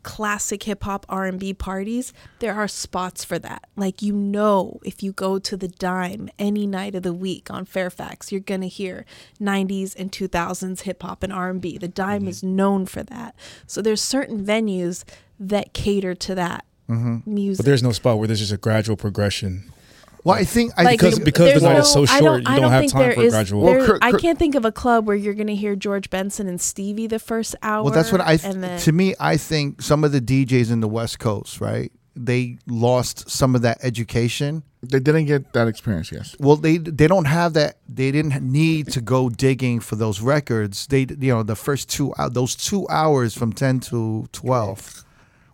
classic 0.04 0.64
hip 0.64 0.84
hop 0.84 1.06
R 1.10 1.26
and 1.26 1.40
B 1.40 1.54
parties, 1.54 2.14
there 2.40 2.54
are 2.54 2.68
spots 2.68 3.24
for 3.24 3.40
that. 3.40 3.68
Like 3.76 4.02
you 4.02 4.14
know, 4.14 4.80
if 4.84 5.02
you 5.02 5.12
go 5.12 5.40
to 5.40 5.58
the 5.58 5.68
Dime 5.68 6.30
any 6.38 6.68
night 6.68 6.96
of 6.96 7.04
the 7.04 7.14
week 7.14 7.50
on 7.50 7.66
Fairfax, 7.66 8.32
you're 8.32 8.42
gonna 8.42 8.68
hear 8.68 9.06
'90s 9.42 9.96
and 9.98 10.12
2000s 10.12 10.82
hip 10.82 11.02
hop 11.02 11.24
and 11.24 11.34
R 11.34 11.50
and 11.50 11.62
B. 11.62 11.78
The 11.78 11.88
Dime 11.88 12.28
is 12.28 12.40
mm-hmm. 12.40 12.56
known 12.56 12.86
for 12.86 13.04
that. 13.04 13.36
So 13.66 13.82
there's 13.82 14.02
certain 14.02 14.46
venues 14.46 15.04
that 15.40 15.74
cater 15.74 16.14
to 16.16 16.36
that 16.36 16.66
mm-hmm. 16.90 17.20
music. 17.26 17.64
But 17.64 17.70
there's 17.70 17.84
no 17.84 17.92
spot 17.92 18.18
where 18.18 18.28
there's 18.28 18.40
just 18.40 18.52
a 18.52 18.58
gradual 18.58 18.96
progression. 18.96 19.72
Well, 20.24 20.38
I 20.38 20.46
think 20.46 20.72
I 20.78 20.84
Like, 20.84 21.00
Because- 21.00 21.20
because 21.20 21.46
the 21.54 21.60
there's 21.60 21.64
night 21.64 21.80
is 21.80 21.92
so 21.92 22.04
I 22.04 22.20
short, 22.20 22.42
you 22.44 22.48
I 22.48 22.60
don't 22.60 22.72
have 22.72 22.88
time 22.88 23.14
for 23.14 23.22
is- 23.22 23.34
gradual- 23.34 23.66
there- 23.66 23.78
Well, 23.80 23.88
Kurt- 23.88 24.04
I 24.04 24.14
can't 24.14 24.40
think 24.40 24.56
of 24.56 24.64
a 24.66 24.72
club 24.72 25.06
where 25.06 25.16
you're 25.16 25.34
going 25.34 25.48
to 25.48 25.56
hear 25.56 25.76
George 25.76 26.10
Benson 26.10 26.48
and 26.48 26.62
Stevie 26.62 27.08
the 27.08 27.20
first 27.20 27.56
hour. 27.62 27.84
Well, 27.84 27.94
that's 27.94 28.12
what 28.12 28.22
I. 28.22 28.38
Th- 28.38 28.54
and 28.54 28.64
then, 28.64 28.80
to 28.82 28.92
me, 28.92 29.16
I 29.20 29.36
think 29.38 29.82
some 29.82 30.04
of 30.04 30.12
the 30.14 30.22
DJs 30.22 30.72
in 30.72 30.80
the 30.80 30.88
West 30.88 31.20
Coast, 31.20 31.60
right? 31.60 31.92
They 32.16 32.58
lost 32.68 33.30
some 33.30 33.56
of 33.56 33.64
that 33.64 33.80
education. 33.82 34.62
They 34.84 35.00
didn't 35.00 35.26
get 35.26 35.52
that 35.54 35.68
experience. 35.68 36.12
Yes. 36.12 36.36
Well, 36.40 36.58
they 36.58 36.78
they 36.78 37.08
don't 37.08 37.26
have 37.26 37.54
that. 37.54 37.78
They 37.90 38.12
didn't 38.12 38.40
need 38.44 38.90
to 38.92 39.02
go 39.02 39.30
digging 39.30 39.80
for 39.80 39.96
those 39.96 40.22
records. 40.22 40.86
They, 40.88 41.08
you 41.20 41.34
know, 41.34 41.42
the 41.44 41.56
first 41.56 41.90
two 41.90 42.14
hou- 42.18 42.30
those 42.30 42.56
two 42.56 42.88
hours 42.90 43.34
from 43.36 43.52
ten 43.52 43.80
to 43.92 44.28
twelve 44.32 45.04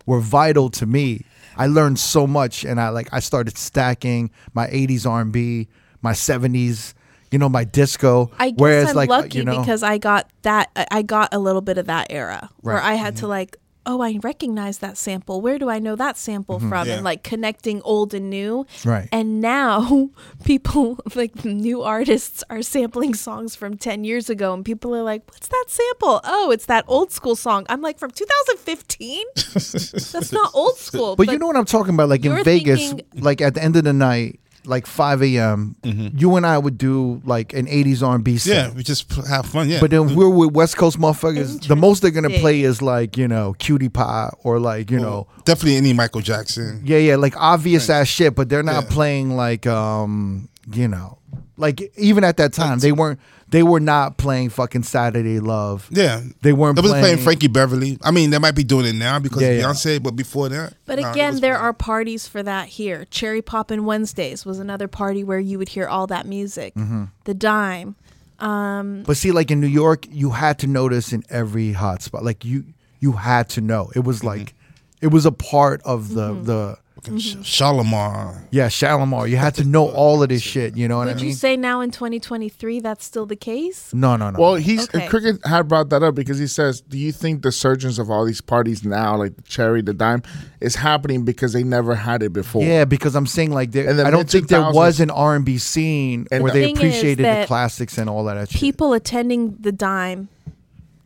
were 0.06 0.20
vital 0.20 0.68
to 0.70 0.86
me. 0.86 1.24
I 1.56 1.66
learned 1.66 1.98
so 1.98 2.26
much, 2.26 2.64
and 2.64 2.80
I 2.80 2.88
like 2.90 3.08
I 3.12 3.20
started 3.20 3.56
stacking 3.58 4.30
my 4.54 4.66
'80s 4.68 5.06
R&B, 5.06 5.68
my 6.02 6.12
'70s, 6.12 6.94
you 7.30 7.38
know, 7.38 7.48
my 7.48 7.64
disco. 7.64 8.30
I 8.38 8.50
guess 8.50 8.58
Whereas, 8.60 8.90
I'm 8.90 8.96
like 8.96 9.08
uh, 9.10 9.12
lucky 9.18 9.38
you 9.38 9.44
know, 9.44 9.60
because 9.60 9.82
I 9.82 9.98
got 9.98 10.28
that. 10.42 10.70
I- 10.76 10.86
I 10.90 11.02
got 11.02 11.32
a 11.34 11.38
little 11.38 11.60
bit 11.62 11.78
of 11.78 11.86
that 11.86 12.08
era 12.10 12.50
where 12.60 12.80
I 12.80 12.94
had 12.94 13.16
to 13.16 13.26
like, 13.26 13.56
oh, 13.86 14.00
I 14.00 14.18
recognize 14.22 14.78
that 14.78 14.96
sample. 14.96 15.40
Where 15.40 15.58
do 15.58 15.68
I 15.68 15.78
know 15.78 15.96
that 15.96 16.16
sample 16.16 16.58
mm-hmm. 16.58 16.68
from? 16.68 16.86
Yeah. 16.86 16.94
And 16.94 17.04
like 17.04 17.22
connecting 17.22 17.82
old 17.82 18.14
and 18.14 18.30
new. 18.30 18.66
Right. 18.84 19.08
And 19.12 19.40
now 19.40 20.10
people 20.44 20.98
like 21.14 21.44
new 21.44 21.82
artists 21.82 22.44
are 22.50 22.62
sampling 22.62 23.14
songs 23.14 23.54
from 23.54 23.76
10 23.76 24.04
years 24.04 24.30
ago 24.30 24.54
and 24.54 24.64
people 24.64 24.94
are 24.94 25.02
like, 25.02 25.22
"What's 25.30 25.48
that 25.48 25.64
sample?" 25.68 26.20
Oh, 26.24 26.50
it's 26.50 26.66
that 26.66 26.84
old 26.86 27.12
school 27.12 27.36
song. 27.36 27.66
I'm 27.68 27.80
like, 27.80 27.98
"From 27.98 28.10
2015?" 28.10 29.24
That's 29.34 30.32
not 30.32 30.50
old 30.54 30.76
school. 30.76 31.16
But, 31.16 31.30
you 31.30 31.38
know 31.38 31.46
what 31.46 31.56
I'm 31.56 31.64
talking 31.64 31.94
about? 31.94 32.08
Like 32.08 32.24
in 32.24 32.42
Vegas, 32.44 32.90
thinking- 32.90 33.22
like 33.22 33.40
at 33.40 33.54
the 33.54 33.62
end 33.62 33.76
of 33.76 33.84
the 33.84 33.92
night, 33.92 34.40
like 34.64 34.86
5 34.86 35.22
a.m., 35.22 35.74
you 35.82 36.36
and 36.36 36.46
I 36.46 36.58
would 36.58 36.76
do 36.78 37.20
like 37.24 37.52
an 37.54 37.66
80s 37.66 38.06
R&B 38.06 38.36
set. 38.38 38.54
yeah, 38.70 38.74
we 38.74 38.82
just 38.82 39.10
have 39.28 39.46
fun. 39.46 39.68
Yeah. 39.68 39.80
But 39.80 39.90
then 39.90 40.14
we're 40.14 40.28
with 40.28 40.52
West 40.52 40.76
Coast 40.76 40.98
motherfuckers. 40.98 41.66
The 41.66 41.76
most 41.76 42.02
they're 42.02 42.10
gonna 42.10 42.30
play 42.30 42.60
is 42.62 42.82
like 42.82 43.16
you 43.16 43.26
know 43.28 43.54
cutie 43.58 43.88
pie 43.88 44.30
or 44.44 44.58
like 44.58 44.90
you 44.90 45.00
know 45.00 45.26
definitely 45.44 45.76
any 45.76 45.92
Michael 45.92 46.20
Jackson. 46.20 46.82
yeah 46.84 46.98
yeah 46.98 47.16
like 47.16 47.34
obvious 47.36 47.88
ass 47.90 48.06
shit. 48.08 48.34
But 48.34 48.48
they're 48.48 48.62
not 48.62 48.84
Yeah. 48.84 48.90
playing 48.90 49.36
like 49.36 49.66
um 49.66 50.48
you 50.72 50.88
know 50.88 51.18
like 51.56 51.92
even 51.96 52.24
at 52.24 52.36
that 52.38 52.52
time 52.52 52.78
they 52.78 52.92
weren't 52.92 53.18
they 53.48 53.62
were 53.64 53.80
not 53.80 54.16
playing 54.16 54.48
fucking 54.48 54.84
Saturday 54.84 55.40
Love. 55.40 55.88
Yeah. 55.90 56.20
They 56.42 56.52
weren't 56.52 56.76
They 56.76 56.82
was 56.82 56.92
playing- 56.92 57.02
playing 57.02 57.18
Frankie 57.18 57.48
Beverly. 57.48 57.98
I 58.00 58.12
mean, 58.12 58.30
they 58.30 58.38
might 58.38 58.54
be 58.54 58.62
doing 58.62 58.86
it 58.86 58.92
now 58.94 59.18
because 59.18 59.42
Yeah, 59.42 59.48
of 59.48 59.56
yeah. 59.58 59.64
Beyonce, 59.64 60.00
but 60.00 60.12
before 60.14 60.48
that. 60.50 60.74
But 60.86 61.00
nah, 61.00 61.10
again, 61.10 61.40
there 61.40 61.54
playing. 61.54 61.64
are 61.66 61.72
parties 61.72 62.28
for 62.28 62.44
that 62.44 62.68
here. 62.68 63.06
Cherry 63.10 63.42
Poppin' 63.42 63.84
Wednesdays 63.84 64.46
was 64.46 64.60
another 64.60 64.86
party 64.86 65.24
where 65.24 65.40
you 65.40 65.58
would 65.58 65.70
hear 65.70 65.88
all 65.88 66.06
that 66.06 66.26
music. 66.26 66.74
Mm-hmm. 66.76 67.06
The 67.24 67.34
Dime. 67.34 67.96
But 68.38 69.16
see, 69.16 69.32
like 69.32 69.50
in 69.50 69.60
New 69.60 69.66
York, 69.66 70.06
you 70.10 70.30
had 70.30 70.58
to 70.60 70.66
notice 70.66 71.12
in 71.12 71.24
every 71.28 71.72
hot 71.72 72.02
spot. 72.02 72.24
Like 72.24 72.44
you 72.44 72.64
you 73.00 73.12
had 73.12 73.48
to 73.50 73.60
know. 73.60 73.90
It 73.96 74.04
was 74.04 74.22
like 74.22 74.54
it 75.00 75.08
was 75.08 75.26
a 75.26 75.32
part 75.32 75.82
of 75.84 76.14
the 76.14 76.30
Mm-hmm. 76.30 76.44
the 76.44 76.78
Fucking 77.00 77.18
mm-hmm. 77.18 77.42
Sh- 77.42 77.46
Shalimar. 77.46 78.44
yeah 78.50 78.68
Shalimar. 78.68 79.26
You 79.26 79.36
had 79.36 79.54
to 79.56 79.64
know 79.64 79.88
all 79.88 80.22
of 80.22 80.28
this 80.28 80.42
shit. 80.42 80.76
You 80.76 80.86
know 80.86 80.98
what 80.98 81.06
Would 81.08 81.18
I 81.18 81.20
you 81.20 81.32
say 81.32 81.56
now 81.56 81.80
in 81.80 81.90
2023 81.90 82.80
that's 82.80 83.04
still 83.04 83.24
the 83.26 83.36
case? 83.36 83.92
no, 83.94 84.16
no, 84.16 84.30
no. 84.30 84.38
Well, 84.38 84.54
he's 84.56 84.88
Okay. 84.94 85.06
Cricket 85.08 85.44
had 85.46 85.68
brought 85.68 85.88
that 85.90 86.02
up 86.02 86.14
because 86.14 86.38
he 86.38 86.46
says, 86.46 86.80
"Do 86.80 86.98
you 86.98 87.12
think 87.12 87.42
the 87.42 87.52
surgeons 87.52 87.98
of 87.98 88.10
all 88.10 88.24
these 88.24 88.40
parties 88.40 88.84
now, 88.84 89.16
like 89.16 89.36
the 89.36 89.42
Cherry, 89.42 89.82
the 89.82 89.94
Dime, 89.94 90.22
is 90.60 90.76
happening 90.76 91.24
because 91.24 91.52
they 91.52 91.62
never 91.62 91.94
had 91.94 92.22
it 92.22 92.32
before?" 92.32 92.62
Yeah, 92.62 92.84
because 92.84 93.14
I'm 93.14 93.26
saying 93.26 93.52
like 93.52 93.72
there, 93.72 94.04
I 94.06 94.10
don't 94.10 94.28
think 94.28 94.48
there 94.48 94.70
was 94.72 95.00
an 95.00 95.10
R 95.10 95.36
and 95.36 95.44
B 95.44 95.58
scene 95.58 96.26
And 96.30 96.42
where 96.42 96.52
the 96.52 96.60
they 96.60 96.72
appreciated 96.72 97.24
the 97.24 97.46
classics 97.46 97.98
and 97.98 98.10
all 98.10 98.24
that 98.24 98.50
shit. 98.50 98.60
People 98.60 98.92
attending 98.92 99.56
the 99.60 99.72
Dime, 99.72 100.28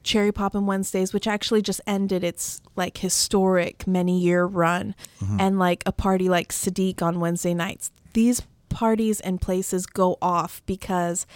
Cherry 0.04 0.30
Poppin' 0.32 0.66
Wednesdays, 0.66 1.12
which 1.12 1.26
actually 1.26 1.62
just 1.62 1.80
ended 1.86 2.22
its 2.22 2.60
like 2.76 2.98
historic 2.98 3.86
many 3.86 4.20
year 4.20 4.44
run, 4.44 4.94
Mm-hmm. 5.20 5.40
and 5.40 5.58
like 5.58 5.82
a 5.86 5.92
party 5.92 6.28
like 6.28 6.52
Sadiq 6.52 7.02
on 7.02 7.18
Wednesday 7.20 7.54
nights. 7.54 7.90
These 8.12 8.42
parties 8.68 9.20
and 9.20 9.40
places 9.40 9.86
go 9.86 10.18
off 10.22 10.62
because 10.66 11.26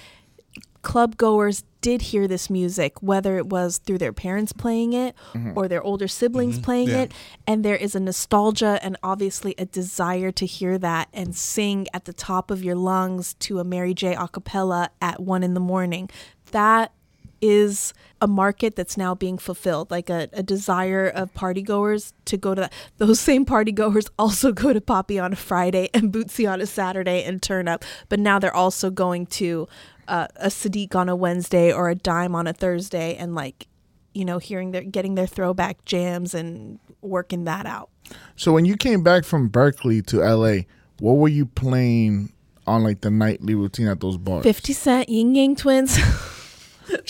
club 0.83 1.16
goers 1.16 1.64
did 1.81 2.03
hear 2.03 2.27
this 2.29 2.51
music, 2.51 3.01
whether 3.03 3.37
it 3.37 3.47
was 3.47 3.79
through 3.79 3.99
their 3.99 4.12
parents 4.12 4.53
playing 4.53 4.93
it 4.93 5.14
or 5.55 5.69
their 5.69 5.83
older 5.83 6.09
siblings 6.09 6.59
playing 6.59 6.89
Yeah. 6.89 7.03
it. 7.03 7.12
And 7.47 7.64
there 7.64 7.77
is 7.77 7.95
a 7.95 8.01
nostalgia 8.01 8.79
and 8.83 8.97
obviously 9.03 9.55
a 9.59 9.64
desire 9.64 10.33
to 10.33 10.47
hear 10.47 10.77
that 10.79 11.09
and 11.12 11.37
sing 11.37 11.87
at 11.95 12.05
the 12.05 12.12
top 12.12 12.51
of 12.51 12.62
your 12.64 12.75
lungs 12.75 13.35
to 13.41 13.61
a 13.61 13.64
Mary 13.64 13.95
J. 13.95 14.14
a 14.14 14.27
cappella 14.29 14.91
at 15.01 15.21
one 15.21 15.43
in 15.45 15.55
the 15.55 15.61
morning. 15.61 16.11
That 16.51 16.93
is 17.41 17.93
a 18.21 18.27
market 18.27 18.77
that's 18.77 18.97
now 18.97 19.14
being 19.14 19.39
fulfilled, 19.39 19.91
like 19.91 20.11
a, 20.11 20.29
a 20.33 20.43
desire 20.43 21.07
of 21.09 21.33
party 21.35 21.62
goers 21.62 22.12
to 22.25 22.37
go 22.37 22.55
to 22.55 22.62
that. 22.62 22.73
Those 22.99 23.21
same 23.21 23.45
party 23.45 23.73
goers 23.73 24.09
also 24.19 24.53
go 24.53 24.73
to 24.73 24.81
Poppy 24.81 25.19
on 25.19 25.33
a 25.33 25.37
Friday 25.37 25.89
and 25.95 26.12
Bootsy 26.12 26.51
on 26.51 26.61
a 26.61 26.66
Saturday 26.66 27.23
and 27.25 27.43
turn 27.43 27.69
up, 27.69 27.85
but 28.09 28.19
now 28.19 28.39
they're 28.39 28.55
also 28.55 28.91
going 28.91 29.27
to 29.27 29.69
uh, 30.09 30.27
a 30.37 30.49
Sadiq 30.49 30.95
on 30.95 31.09
a 31.09 31.16
Wednesday 31.16 31.73
or 31.73 31.91
a 31.91 31.95
Dime 31.95 32.35
on 32.35 32.47
a 32.47 32.53
Thursday 32.53 33.14
and 33.16 33.35
like, 33.35 33.66
you 34.14 34.25
know, 34.25 34.39
hearing 34.39 34.73
their 34.73 34.83
getting 34.83 35.14
their 35.14 35.27
throwback 35.27 35.85
jams 35.85 36.35
and 36.35 36.79
working 37.03 37.45
that 37.45 37.66
out. 37.66 37.91
So 38.37 38.53
when 38.53 38.64
you 38.64 38.77
came 38.77 39.03
back 39.03 39.25
from 39.25 39.49
Berkeley 39.49 40.03
to 40.03 40.19
LA, 40.19 40.62
what 40.99 41.14
were 41.14 41.29
you 41.29 41.47
playing 41.47 42.33
on 42.66 42.83
like 42.83 43.03
the 43.03 43.11
nightly 43.11 43.55
routine 43.55 43.87
at 43.87 44.01
those 44.01 44.16
bars? 44.16 44.43
50 44.45 44.73
Cent, 44.73 45.09
Ying 45.09 45.35
Yang 45.35 45.57
Twins. 45.57 45.99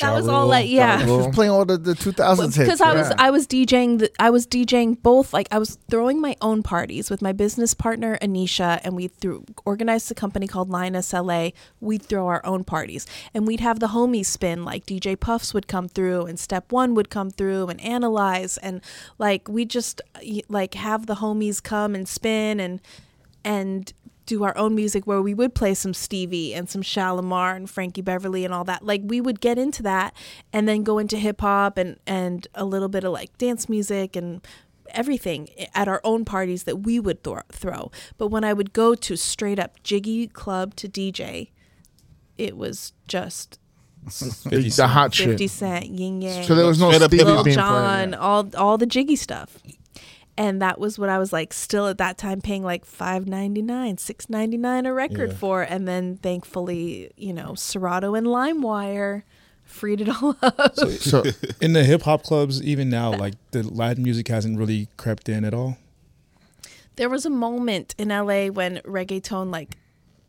that 0.00 0.12
was 0.14 0.28
all 0.28 0.46
like, 0.46 0.68
yeah. 0.68 1.00
Ja 1.00 1.06
She 1.06 1.10
was 1.10 1.34
playing 1.34 1.50
all 1.50 1.64
the, 1.64 1.78
the 1.78 1.94
2000s 1.94 2.44
hits. 2.44 2.58
because 2.58 2.80
I 2.80 2.94
was 2.94 3.08
yeah. 3.10 3.16
I 3.18 3.30
was 3.30 3.46
DJing 3.46 3.98
the, 4.00 4.10
I 4.18 4.30
was 4.30 4.46
DJing 4.46 5.00
both 5.02 5.32
like 5.32 5.48
I 5.50 5.58
was 5.58 5.78
throwing 5.90 6.20
my 6.20 6.36
own 6.40 6.62
parties 6.62 7.10
with 7.10 7.22
my 7.22 7.32
business 7.32 7.74
partner 7.74 8.18
Anisha 8.20 8.80
and 8.84 8.96
we 8.96 9.08
threw 9.08 9.44
organized 9.64 10.10
a 10.10 10.14
company 10.14 10.46
called 10.46 10.68
Linus 10.70 11.12
LA 11.12 11.50
we'd 11.80 12.02
throw 12.02 12.26
our 12.26 12.44
own 12.44 12.64
parties 12.64 13.06
and 13.34 13.46
we'd 13.46 13.60
have 13.60 13.80
the 13.80 13.88
homies 13.88 14.26
spin 14.26 14.64
like 14.64 14.86
DJ 14.86 15.18
Puffs 15.18 15.54
would 15.54 15.68
come 15.68 15.88
through 15.88 16.26
and 16.26 16.38
Step 16.38 16.72
1 16.72 16.94
would 16.94 17.10
come 17.10 17.30
through 17.30 17.68
and 17.68 17.80
analyze 17.80 18.58
and 18.58 18.80
like 19.18 19.48
we 19.48 19.64
just 19.64 20.00
like 20.48 20.74
have 20.74 21.06
the 21.06 21.16
homies 21.16 21.62
come 21.62 21.94
and 21.94 22.08
spin 22.08 22.60
and 22.60 22.80
and 23.44 23.92
do 24.28 24.44
our 24.44 24.56
own 24.58 24.74
music 24.74 25.06
where 25.06 25.22
we 25.22 25.32
would 25.32 25.54
play 25.54 25.72
some 25.72 25.94
Stevie 25.94 26.54
and 26.54 26.68
some 26.68 26.82
Shalimar 26.82 27.56
and 27.56 27.68
Frankie 27.68 28.02
Beverly 28.02 28.44
and 28.44 28.52
all 28.52 28.62
that. 28.64 28.84
Like 28.84 29.00
we 29.02 29.22
would 29.22 29.40
get 29.40 29.58
into 29.58 29.82
that 29.84 30.14
and 30.52 30.68
then 30.68 30.82
go 30.82 30.98
into 30.98 31.16
hip 31.16 31.40
hop 31.40 31.78
and 31.78 31.98
and 32.06 32.46
a 32.54 32.64
little 32.66 32.90
bit 32.90 33.04
of 33.04 33.12
like 33.12 33.36
dance 33.38 33.68
music 33.68 34.14
and 34.14 34.46
everything 34.90 35.48
at 35.74 35.88
our 35.88 36.00
own 36.04 36.26
parties 36.26 36.64
that 36.64 36.76
we 36.76 37.00
would 37.00 37.24
thro- 37.24 37.42
throw. 37.50 37.90
But 38.18 38.28
when 38.28 38.44
I 38.44 38.52
would 38.52 38.74
go 38.74 38.94
to 38.94 39.16
straight 39.16 39.58
up 39.58 39.82
jiggy 39.82 40.26
club 40.28 40.74
to 40.76 40.88
DJ, 40.88 41.50
it 42.36 42.56
was 42.56 42.92
just 43.06 43.58
the, 44.04 44.72
the 44.76 44.86
hot 44.86 45.14
50 45.14 45.36
shit. 45.38 45.50
Cent, 45.50 45.86
Ying 45.86 46.20
Yang. 46.20 46.44
So 46.44 46.54
there 46.54 46.66
was 46.66 46.78
no 46.78 46.92
Stevie 46.92 47.16
hip-hop. 47.16 47.44
being 47.46 47.54
John, 47.54 48.14
all 48.14 48.50
all 48.56 48.76
the 48.76 48.86
jiggy 48.86 49.16
stuff. 49.16 49.58
And 50.38 50.62
that 50.62 50.78
was 50.78 50.98
what 51.00 51.08
I 51.08 51.18
was 51.18 51.32
like 51.32 51.52
still 51.52 51.88
at 51.88 51.98
that 51.98 52.16
time 52.16 52.40
paying 52.40 52.62
like 52.62 52.84
five 52.84 53.26
ninety 53.26 53.60
nine, 53.60 53.98
six 53.98 54.30
ninety 54.30 54.56
nine 54.56 54.86
a 54.86 54.94
record 54.94 55.30
Yeah. 55.32 55.36
for. 55.36 55.62
And 55.62 55.86
then 55.88 56.16
thankfully, 56.18 57.10
you 57.16 57.32
know, 57.32 57.54
Serato 57.56 58.14
and 58.14 58.26
LimeWire 58.26 59.24
freed 59.64 60.00
it 60.00 60.08
all 60.22 60.36
up. 60.40 60.76
So 60.76 61.24
In 61.60 61.72
the 61.72 61.82
hip 61.84 62.02
hop 62.02 62.22
clubs, 62.22 62.62
even 62.62 62.88
now, 62.88 63.12
like 63.16 63.34
the 63.50 63.64
Latin 63.64 64.04
music 64.04 64.28
hasn't 64.28 64.56
really 64.56 64.86
crept 64.96 65.28
in 65.28 65.44
at 65.44 65.52
all. 65.52 65.76
There 66.94 67.08
was 67.08 67.26
a 67.26 67.30
moment 67.30 67.94
in 67.98 68.08
LA 68.08 68.46
when 68.46 68.78
reggaeton 68.78 69.50
like 69.52 69.76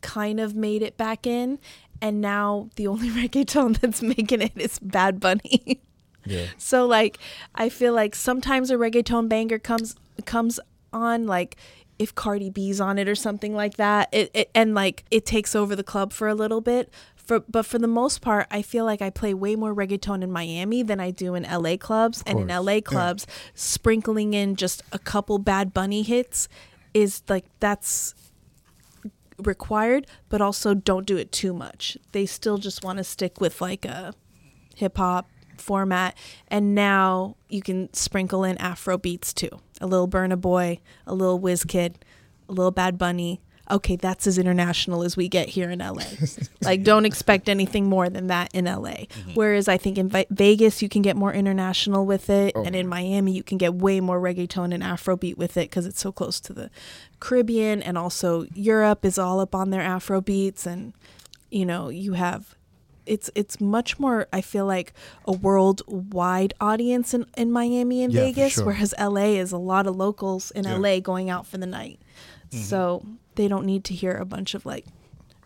kind 0.02 0.40
of 0.40 0.54
made 0.56 0.82
it 0.82 0.96
back 0.96 1.26
in, 1.26 1.58
and 2.02 2.20
now 2.20 2.68
the 2.76 2.86
only 2.88 3.08
reggaeton 3.10 3.78
that's 3.80 4.02
making 4.02 4.42
it 4.42 4.52
is 4.56 4.78
Bad 4.80 5.20
Bunny. 5.20 5.80
Yeah. 6.24 6.46
so 6.58 6.86
like 6.86 7.18
I 7.54 7.68
feel 7.68 7.94
like 7.94 8.14
sometimes 8.14 8.70
a 8.70 8.74
reggaeton 8.74 9.28
banger 9.28 9.58
comes 9.58 9.96
comes 10.26 10.60
on 10.92 11.26
like 11.26 11.56
if 12.00 12.14
Cardi 12.14 12.48
B's 12.48 12.80
on 12.80 12.98
it 12.98 13.08
or 13.08 13.14
something 13.14 13.54
like 13.54 13.76
that. 13.76 14.08
It, 14.10 14.30
it 14.32 14.50
and 14.54 14.74
like 14.74 15.04
it 15.10 15.26
takes 15.26 15.54
over 15.54 15.76
the 15.76 15.84
club 15.84 16.12
for 16.12 16.28
a 16.28 16.34
little 16.34 16.62
bit. 16.62 16.90
For, 17.14 17.40
but 17.40 17.64
for 17.64 17.78
the 17.78 17.86
most 17.86 18.22
part, 18.22 18.48
I 18.50 18.62
feel 18.62 18.84
like 18.86 19.02
I 19.02 19.10
play 19.10 19.34
way 19.34 19.54
more 19.54 19.72
reggaeton 19.72 20.22
in 20.22 20.32
Miami 20.32 20.82
than 20.82 20.98
I 20.98 21.10
do 21.12 21.34
in 21.34 21.44
LA 21.44 21.76
clubs. 21.76 22.24
And 22.26 22.40
in. 22.40 22.48
LA 22.48 22.80
clubs, 22.80 23.26
sprinkling 23.54 24.34
in 24.34 24.56
just 24.56 24.82
a 24.92 24.98
couple 24.98 25.38
Bad 25.38 25.72
Bunny 25.72 26.02
hits 26.02 26.48
is 26.94 27.22
like 27.28 27.44
that's 27.60 28.14
required, 29.38 30.06
but 30.30 30.40
also 30.40 30.72
don't 30.72 31.06
do 31.06 31.18
it 31.18 31.30
too 31.30 31.52
much. 31.52 31.98
They 32.12 32.24
still 32.24 32.56
just 32.56 32.82
want 32.82 32.96
to 32.96 33.04
stick 33.04 33.40
with 33.42 33.60
like 33.60 33.84
a 33.84 34.14
hip 34.74 34.96
hop 34.96 35.28
format. 35.60 36.16
And 36.48 36.74
now 36.74 37.36
you 37.48 37.62
can 37.62 37.92
sprinkle 37.92 38.44
in 38.44 38.58
Afro 38.58 38.98
beats 38.98 39.32
too. 39.32 39.60
A 39.80 39.86
little 39.86 40.08
Burna 40.08 40.40
Boy, 40.40 40.80
a 41.06 41.14
little 41.14 41.40
Wizkid, 41.40 41.94
a 42.48 42.52
little 42.52 42.70
Bad 42.70 42.98
Bunny. 42.98 43.40
Okay, 43.70 43.94
that's 43.94 44.26
as 44.26 44.36
international 44.36 45.04
as 45.04 45.16
we 45.16 45.28
get 45.28 45.50
here 45.50 45.70
in 45.70 45.78
LA. 45.78 46.02
like, 46.62 46.82
don't 46.82 47.06
expect 47.06 47.48
anything 47.48 47.88
more 47.88 48.08
than 48.08 48.26
that 48.26 48.50
in 48.52 48.64
LA. 48.64 49.06
Mm-hmm. 49.06 49.34
Whereas 49.34 49.68
I 49.68 49.76
think 49.76 49.96
in 49.96 50.08
Ve- 50.08 50.26
Vegas, 50.28 50.82
you 50.82 50.88
can 50.88 51.02
get 51.02 51.16
more 51.16 51.32
international 51.32 52.04
with 52.04 52.28
it. 52.30 52.52
Oh, 52.56 52.64
and 52.64 52.74
in 52.74 52.88
Miami, 52.88 53.30
you 53.30 53.44
can 53.44 53.58
get 53.58 53.74
way 53.74 54.00
more 54.00 54.20
reggaeton 54.20 54.74
and 54.74 54.82
Afrobeat 54.82 55.36
with 55.36 55.56
it 55.56 55.70
because 55.70 55.86
it's 55.86 56.00
so 56.00 56.10
close 56.10 56.40
to 56.40 56.52
the 56.52 56.68
Caribbean. 57.20 57.80
And 57.80 57.96
also, 57.96 58.44
Europe 58.54 59.04
is 59.04 59.18
all 59.18 59.38
up 59.38 59.54
on 59.54 59.70
their 59.70 59.82
Afrobeats. 59.82 60.66
And, 60.66 60.92
you 61.48 61.64
know, 61.64 61.90
you 61.90 62.14
have 62.14 62.56
it's 63.06 63.30
it's 63.34 63.60
much 63.60 63.98
more 63.98 64.26
I 64.32 64.40
feel 64.40 64.66
like 64.66 64.92
a 65.26 65.32
worldwide 65.32 66.54
audience 66.60 67.14
in, 67.14 67.26
in 67.36 67.50
Miami 67.52 68.02
and 68.02 68.12
Yeah, 68.12 68.22
Vegas, 68.26 68.54
sure. 68.54 68.66
whereas 68.66 68.94
LA 68.98 69.38
is 69.40 69.52
a 69.52 69.58
lot 69.58 69.86
of 69.86 69.96
locals 69.96 70.50
in 70.52 70.64
Yeah. 70.64 70.76
LA 70.76 71.00
going 71.00 71.30
out 71.30 71.46
for 71.46 71.58
the 71.58 71.66
night. 71.66 71.98
Mm-hmm. 72.50 72.62
So 72.64 73.04
they 73.34 73.48
don't 73.48 73.64
need 73.66 73.84
to 73.84 73.94
hear 73.94 74.12
a 74.12 74.24
bunch 74.24 74.54
of 74.54 74.66
like 74.66 74.86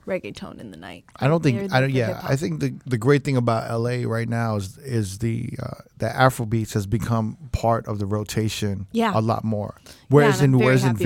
reggaeton 0.07 0.61
in 0.61 0.71
the 0.71 0.77
night. 0.77 1.05
I 1.17 1.29
don't 1.29 1.43
think 1.43 1.73
I 1.73 1.81
don't. 1.81 1.91
Yeah, 1.91 2.09
hip-hop. 2.09 2.31
I 2.31 2.37
think 2.37 2.61
the 2.61 2.75
the 2.87 2.99
great 2.99 3.25
thing 3.25 3.37
about 3.37 3.71
LA 3.81 4.03
right 4.07 4.29
now 4.29 4.57
is 4.57 4.77
is 4.79 5.19
the 5.19 5.51
uh, 5.63 5.81
the 5.99 6.07
Afrobeats 6.09 6.75
has 6.75 6.87
become 6.87 7.37
part 7.53 7.87
of 7.87 7.99
the 7.99 8.07
rotation. 8.07 8.87
Yeah. 8.93 9.13
a 9.15 9.21
lot 9.21 9.45
more. 9.45 9.77
Whereas 10.09 10.41
I'm 10.41 10.55
in 10.55 10.59
whereas 10.59 10.83
in 10.85 10.91
happy 10.91 11.05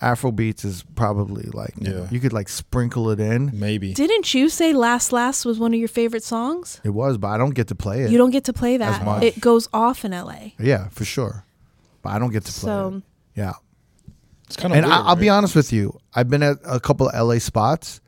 about 0.00 0.18
Vegas, 0.18 0.62
Afrobeats 0.62 0.64
is 0.64 0.84
probably 0.94 1.44
like 1.52 1.74
you, 1.78 1.90
know, 1.90 1.98
Yeah. 2.02 2.08
you 2.10 2.20
could 2.20 2.32
like 2.32 2.48
sprinkle 2.48 3.10
it 3.10 3.20
in. 3.20 3.50
Maybe. 3.58 3.92
Didn't 3.94 4.32
you 4.34 4.48
say 4.48 4.72
Last 4.72 5.12
Last 5.12 5.44
was 5.44 5.58
one 5.58 5.72
of 5.74 5.78
your 5.78 5.88
favorite 5.88 6.24
songs? 6.24 6.80
It 6.84 6.90
was, 6.90 7.18
but 7.18 7.28
I 7.28 7.38
don't 7.38 7.54
get 7.54 7.68
to 7.68 7.74
play 7.74 8.02
it. 8.02 8.10
You 8.10 8.18
don't 8.18 8.30
get 8.30 8.44
to 8.44 8.52
play 8.52 8.76
that. 8.76 9.04
much. 9.04 9.22
It 9.22 9.40
goes 9.40 9.68
off 9.72 10.04
in 10.04 10.12
LA. 10.12 10.52
yeah, 10.58 10.88
for 10.90 11.04
sure. 11.04 11.44
But 12.02 12.10
I 12.10 12.18
don't 12.18 12.32
get 12.32 12.44
to 12.46 12.52
play 12.52 12.68
So 12.68 12.88
it. 12.96 13.02
Yeah, 13.40 13.52
It's 14.46 14.56
kind 14.56 14.72
of 14.72 14.78
and 14.78 14.86
I, 14.86 15.02
I'll 15.02 15.16
be 15.16 15.28
honest 15.28 15.54
with 15.54 15.72
you. 15.72 15.98
I've 16.14 16.28
been 16.30 16.42
at 16.42 16.56
a 16.64 16.80
couple 16.80 17.08
of 17.08 17.14
LA 17.14 17.38
spots, 17.38 18.00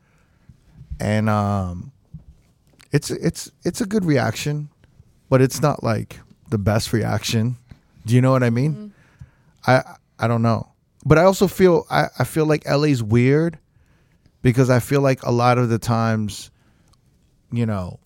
and 0.99 1.29
um, 1.29 1.91
it's 2.91 3.09
it's 3.11 3.51
it's 3.63 3.81
a 3.81 3.85
good 3.85 4.03
reaction, 4.05 4.69
but 5.29 5.41
it's 5.41 5.61
not 5.61 5.83
like 5.83 6.19
the 6.49 6.57
best 6.57 6.91
reaction. 6.91 7.57
Do 8.05 8.13
you 8.15 8.21
know 8.21 8.31
what 8.31 8.43
I 8.43 8.49
mean? 8.49 8.93
I 9.65 9.81
I 10.19 10.27
don't 10.27 10.41
know, 10.41 10.67
but 11.05 11.17
I 11.17 11.23
also 11.23 11.47
feel 11.47 11.85
I, 11.89 12.07
I 12.19 12.23
feel 12.23 12.45
like 12.45 12.67
LA's 12.69 13.01
weird 13.03 13.57
because 14.41 14.69
I 14.69 14.79
feel 14.79 15.01
like 15.01 15.23
a 15.23 15.31
lot 15.31 15.57
of 15.57 15.69
the 15.69 15.79
times, 15.79 16.51
you 17.51 17.65
know, 17.65 17.99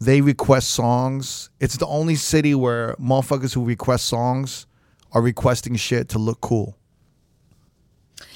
they 0.00 0.20
request 0.20 0.70
songs. 0.70 1.50
It's 1.60 1.76
the 1.76 1.86
only 1.86 2.14
city 2.14 2.54
where 2.54 2.94
motherfuckers 2.94 3.54
who 3.54 3.64
request 3.64 4.06
songs 4.06 4.66
are 5.12 5.20
requesting 5.22 5.76
shit 5.76 6.08
to 6.10 6.18
look 6.18 6.40
cool. 6.40 6.76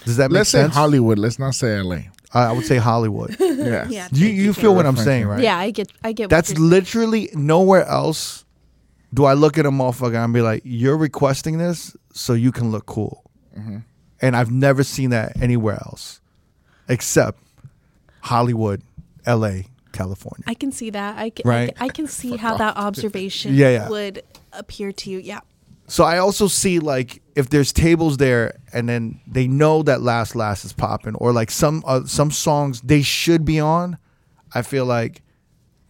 Does 0.04 0.16
that 0.18 0.30
make 0.30 0.38
let's 0.40 0.50
say? 0.50 0.66
Hollywood. 0.68 1.18
Let's 1.18 1.38
not 1.38 1.54
say 1.54 1.80
LA. 1.80 1.96
I 2.32 2.46
I 2.46 2.52
would 2.52 2.66
say 2.66 2.76
Hollywood. 2.76 3.36
Yeah. 3.64 3.86
yeah, 3.88 4.08
you 4.12 4.26
you 4.28 4.52
feel 4.52 4.74
what 4.74 4.84
I'm 4.84 4.96
saying, 4.96 5.26
right? 5.26 5.40
yeah, 5.42 5.56
I 5.56 5.70
get 5.70 5.90
I 6.02 6.12
get. 6.12 6.24
what 6.24 6.30
That's 6.30 6.50
you're 6.50 6.58
saying. 6.58 6.68
literally 6.68 7.30
nowhere 7.32 7.84
else 7.86 8.44
do 9.14 9.24
I 9.24 9.32
look 9.32 9.56
at 9.56 9.64
a 9.64 9.70
motherfucker 9.70 10.22
and 10.22 10.34
be 10.34 10.42
like, 10.42 10.60
"You're 10.66 10.98
requesting 10.98 11.56
this 11.56 11.96
so 12.12 12.34
you 12.34 12.52
can 12.52 12.70
look 12.70 12.84
cool," 12.84 13.23
Mm-hmm. 13.56 13.78
and 14.20 14.36
I've 14.36 14.50
never 14.50 14.82
seen 14.82 15.10
that 15.10 15.40
anywhere 15.40 15.74
else, 15.76 16.20
except 16.88 17.38
Hollywood, 18.20 18.82
L.A., 19.26 19.66
California. 19.92 20.42
I 20.46 20.54
can 20.54 20.72
see 20.72 20.90
that. 20.90 21.18
I 21.18 21.30
can, 21.30 21.48
Right. 21.48 21.72
I, 21.78 21.88
can 21.88 22.06
see 22.08 22.36
how 22.36 22.56
that 22.56 22.76
observation 22.76 23.54
Yeah, 23.62 23.68
yeah. 23.70 23.88
would 23.88 24.22
appear 24.52 24.90
to 24.92 25.10
you. 25.10 25.18
Yeah. 25.18 25.40
So 25.86 26.02
I 26.04 26.18
also 26.18 26.48
see 26.48 26.78
like 26.80 27.22
if 27.36 27.50
there's 27.50 27.72
tables 27.72 28.16
there 28.16 28.58
and 28.72 28.88
then 28.88 29.20
they 29.26 29.46
know 29.46 29.82
that 29.84 30.00
Last 30.02 30.34
Last 30.34 30.64
is 30.64 30.72
popping 30.72 31.14
or 31.16 31.32
like 31.32 31.50
some 31.50 31.84
uh, 31.86 32.04
some 32.06 32.30
songs 32.30 32.80
they 32.80 33.02
should 33.02 33.44
be 33.44 33.60
on, 33.60 33.98
I 34.54 34.62
feel 34.62 34.86
like 34.86 35.22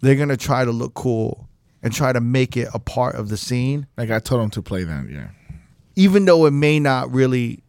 they're 0.01 0.17
gonna 0.17 0.37
try 0.37 0.65
to 0.65 0.73
look 0.73 0.95
cool 0.95 1.49
and 1.83 1.93
try 1.95 2.12
to 2.12 2.21
make 2.21 2.57
it 2.57 2.69
a 2.75 2.79
part 2.79 3.15
of 3.15 3.29
the 3.29 3.37
scene, 3.37 3.87
Like 3.97 4.11
I 4.11 4.19
told 4.19 4.43
them 4.43 4.51
to 4.51 4.62
play 4.62 4.83
that. 4.85 5.09
Yeah. 5.09 5.29
Even 5.97 6.25
though 6.25 6.47
it 6.47 6.53
may 6.53 6.79
not 6.79 7.13
really 7.13 7.64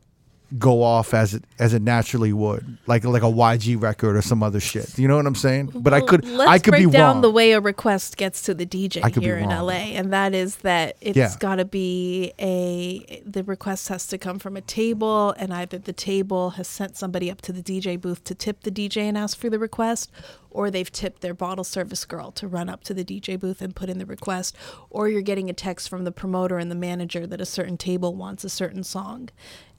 go 0.57 0.83
off 0.83 1.13
as 1.13 1.33
it 1.33 1.43
as 1.59 1.73
it 1.73 1.81
naturally 1.81 2.31
would, 2.33 2.77
like 2.87 3.03
like 3.03 3.23
a 3.23 3.25
YG 3.25 3.81
record 3.81 4.15
or 4.15 4.21
some 4.21 4.43
other 4.43 4.59
shit. 4.59 4.97
You 4.97 5.07
know 5.07 5.17
what 5.17 5.25
I'm 5.25 5.35
saying? 5.35 5.71
But 5.75 5.93
I 5.93 5.99
Well, 5.99 6.07
could 6.07 6.25
let's 6.25 6.49
I 6.49 6.59
could 6.59 6.71
break 6.71 6.85
be 6.87 6.91
down 6.91 7.15
wrong. 7.15 7.21
the 7.21 7.31
way 7.31 7.51
a 7.53 7.59
request 7.59 8.17
gets 8.17 8.41
to 8.43 8.53
the 8.53 8.65
DJ 8.65 9.01
I 9.03 9.09
here 9.09 9.37
in. 9.37 9.49
LA, 9.49 9.93
and 9.97 10.13
that 10.13 10.33
is 10.33 10.57
that 10.57 10.95
it's 11.01 11.17
Yeah. 11.17 11.33
got 11.39 11.55
to 11.55 11.65
be 11.65 12.33
a 12.39 13.21
the 13.25 13.43
request 13.43 13.87
has 13.89 14.07
to 14.07 14.17
come 14.17 14.39
from 14.39 14.55
a 14.55 14.61
table, 14.61 15.33
and 15.37 15.53
either 15.53 15.77
the 15.77 15.93
table 15.93 16.51
has 16.51 16.67
sent 16.67 16.95
somebody 16.97 17.29
up 17.31 17.41
to 17.41 17.51
the 17.53 17.61
DJ 17.61 17.97
booth 17.99 18.23
to 18.25 18.35
tip 18.35 18.61
the 18.61 18.71
DJ 18.71 19.07
and 19.07 19.17
ask 19.17 19.37
for 19.37 19.49
the 19.49 19.59
request, 19.59 20.11
or 20.51 20.71
they've 20.71 20.91
tipped 20.91 21.21
their 21.21 21.33
bottle 21.33 21.63
service 21.63 22.05
girl 22.05 22.31
to 22.31 22.47
run 22.47 22.69
up 22.69 22.83
to 22.85 22.93
the 22.93 23.03
DJ 23.03 23.37
booth 23.39 23.61
and 23.61 23.75
put 23.75 23.89
in 23.89 23.97
the 23.97 24.05
request, 24.05 24.55
or 24.89 25.09
you're 25.09 25.21
getting 25.21 25.49
a 25.49 25.53
text 25.53 25.89
from 25.89 26.03
the 26.05 26.11
promoter 26.11 26.57
and 26.57 26.69
the 26.71 26.75
manager 26.75 27.27
that 27.27 27.41
a 27.41 27.45
certain 27.45 27.77
table 27.77 28.15
wants 28.15 28.43
a 28.43 28.49
certain 28.49 28.83
song. 28.83 29.29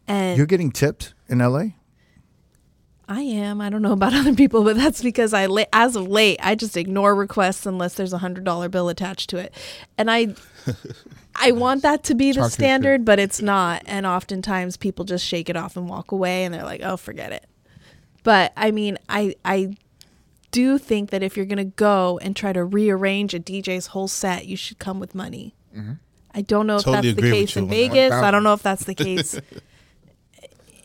And 0.08 0.36
You're 0.36 0.46
getting 0.46 0.70
tipped 0.70 1.14
in 1.28 1.38
LA? 1.38 1.68
I 3.08 3.20
am. 3.20 3.60
I 3.60 3.70
don't 3.70 3.82
know 3.82 3.92
about 3.92 4.14
other 4.14 4.34
people, 4.34 4.64
but 4.64 4.76
that's 4.76 5.02
because 5.02 5.32
I, 5.32 5.48
as 5.72 5.96
of 5.96 6.08
late, 6.08 6.38
I 6.42 6.54
just 6.54 6.76
ignore 6.76 7.14
requests 7.14 7.66
unless 7.66 7.94
there's 7.94 8.12
a 8.12 8.18
hundred 8.18 8.44
dollar 8.44 8.68
bill 8.68 8.88
attached 8.88 9.30
to 9.30 9.38
it, 9.38 9.54
and 9.96 10.10
I, 10.10 10.34
I 11.36 11.52
want 11.52 11.82
that 11.82 12.04
to 12.04 12.14
be 12.14 12.32
the 12.32 12.40
Talk 12.40 12.50
standard, 12.50 13.04
but 13.04 13.18
it's 13.18 13.40
not. 13.40 13.82
And 13.86 14.06
oftentimes, 14.06 14.76
people 14.76 15.04
just 15.04 15.24
shake 15.24 15.48
it 15.48 15.56
off 15.56 15.76
and 15.76 15.88
walk 15.88 16.12
away, 16.12 16.44
and 16.44 16.52
they're 16.52 16.64
like, 16.64 16.80
"Oh, 16.82 16.96
forget 16.96 17.32
it." 17.32 17.46
But 18.22 18.52
I 18.56 18.72
mean, 18.72 18.98
I, 19.08 19.36
I 19.44 19.76
do 20.50 20.78
think 20.78 21.10
that 21.10 21.22
if 21.22 21.36
you're 21.36 21.46
gonna 21.46 21.64
go 21.64 22.18
and 22.22 22.34
try 22.34 22.52
to 22.52 22.64
rearrange 22.64 23.34
a 23.34 23.40
DJ's 23.40 23.88
whole 23.88 24.08
set, 24.08 24.46
you 24.46 24.56
should 24.56 24.80
come 24.80 24.98
with 24.98 25.14
money. 25.14 25.54
Mm-hmm. 25.76 25.92
I 26.34 26.42
don't 26.42 26.66
know 26.66 26.76
if 26.76 26.84
that's 26.84 27.14
the 27.14 27.22
case 27.22 27.56
in. 27.56 27.68
Vegas. 27.68 28.12
I 28.12 28.30
don't 28.30 28.42
know 28.42 28.52
if 28.52 28.62
that's 28.62 28.84
the 28.84 28.94
case 28.94 29.40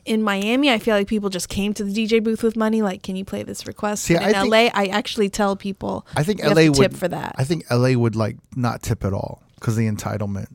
in 0.06 0.24
Miami, 0.24 0.72
I 0.72 0.80
feel 0.80 0.96
like 0.96 1.08
people 1.08 1.30
just 1.30 1.50
came 1.50 1.74
to 1.76 1.84
the 1.84 1.94
DJ 1.94 2.24
booth 2.24 2.44
with 2.44 2.56
money. 2.56 2.82
Like, 2.82 3.04
can 3.04 3.16
you 3.16 3.26
play 3.26 3.44
this 3.44 3.68
request? 3.68 4.04
See, 4.04 4.16
in 4.16 4.24
I 4.24 4.34
think- 4.34 4.52
LA, 4.52 4.70
I 4.74 4.88
actually 4.88 5.30
tell 5.30 5.56
people. 5.56 6.06
I 6.16 6.24
think 6.24 6.44
LA 6.44 6.68
would 6.68 6.76
tip 6.76 6.94
for 6.94 7.08
that. 7.08 7.36
I 7.38 7.44
think 7.44 7.66
LA 7.70 7.94
would 7.94 8.16
like 8.16 8.38
not 8.56 8.82
tip 8.82 9.04
at 9.04 9.14
all 9.14 9.44
because 9.56 9.76
the 9.76 9.88
entitlement 9.88 10.48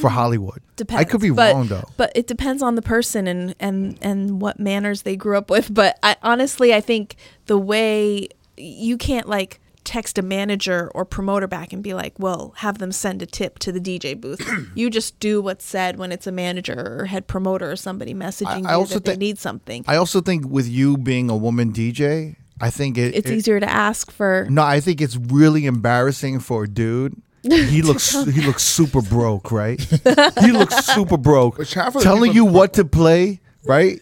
for 0.00 0.10
Hollywood. 0.10 0.60
Depends. 0.76 1.00
I 1.00 1.04
could 1.04 1.20
be 1.20 1.30
but, 1.30 1.54
wrong 1.54 1.66
though. 1.66 1.88
But 1.96 2.12
it 2.14 2.26
depends 2.26 2.62
on 2.62 2.74
the 2.74 2.82
person 2.82 3.26
and 3.26 3.54
and 3.58 3.98
and 4.00 4.40
what 4.40 4.58
manners 4.58 5.02
they 5.02 5.16
grew 5.16 5.36
up 5.36 5.50
with. 5.50 5.72
But 5.72 5.98
I 6.02 6.16
honestly, 6.22 6.74
I 6.74 6.80
think 6.80 7.16
the 7.46 7.58
way 7.58 8.28
you 8.56 8.96
can't 8.96 9.28
like 9.28 9.60
text 9.88 10.18
a 10.18 10.22
manager 10.22 10.90
or 10.94 11.04
promoter 11.04 11.46
back 11.48 11.72
and 11.72 11.82
be 11.82 11.94
like, 11.94 12.14
"Well, 12.18 12.52
have 12.58 12.76
them 12.78 12.92
send 12.92 13.22
a 13.22 13.26
tip 13.26 13.58
to 13.60 13.72
the 13.72 13.80
DJ 13.80 14.14
booth." 14.20 14.40
you 14.74 14.90
just 14.90 15.18
do 15.18 15.40
what's 15.40 15.64
said 15.64 15.98
when 15.98 16.12
it's 16.12 16.26
a 16.26 16.32
manager 16.32 16.98
or 17.00 17.06
head 17.06 17.26
promoter 17.26 17.70
or 17.72 17.76
somebody 17.76 18.12
messaging 18.14 18.66
I 18.66 18.72
you 18.72 18.78
also 18.78 18.94
that 18.94 19.04
they 19.04 19.16
need 19.16 19.38
something. 19.38 19.84
I 19.88 19.96
also 19.96 20.20
think 20.20 20.46
with 20.48 20.68
you 20.68 20.96
being 20.98 21.30
a 21.30 21.36
woman 21.36 21.72
DJ, 21.72 22.36
I 22.60 22.70
think 22.70 22.98
it, 22.98 23.14
it's 23.14 23.30
it- 23.30 23.34
easier 23.34 23.58
to 23.60 23.70
ask 23.70 24.10
for. 24.10 24.46
No, 24.50 24.62
I 24.62 24.80
think 24.80 25.00
it's 25.00 25.16
really 25.16 25.64
embarrassing 25.66 26.40
for 26.40 26.64
a 26.64 26.68
dude. 26.68 27.20
He 27.48 27.80
looks 27.82 28.12
he 28.34 28.42
looks 28.42 28.62
super 28.64 29.00
broke, 29.00 29.50
right? 29.50 29.80
he 30.40 30.52
looks 30.52 30.84
super 30.84 31.16
broke. 31.16 31.56
Which 31.56 31.72
half 31.74 31.88
of 31.88 31.94
the 31.94 32.00
Telling 32.00 32.32
people- 32.32 32.48
you 32.48 32.58
what 32.58 32.74
to 32.74 32.84
play, 32.84 33.40
right? 33.64 34.00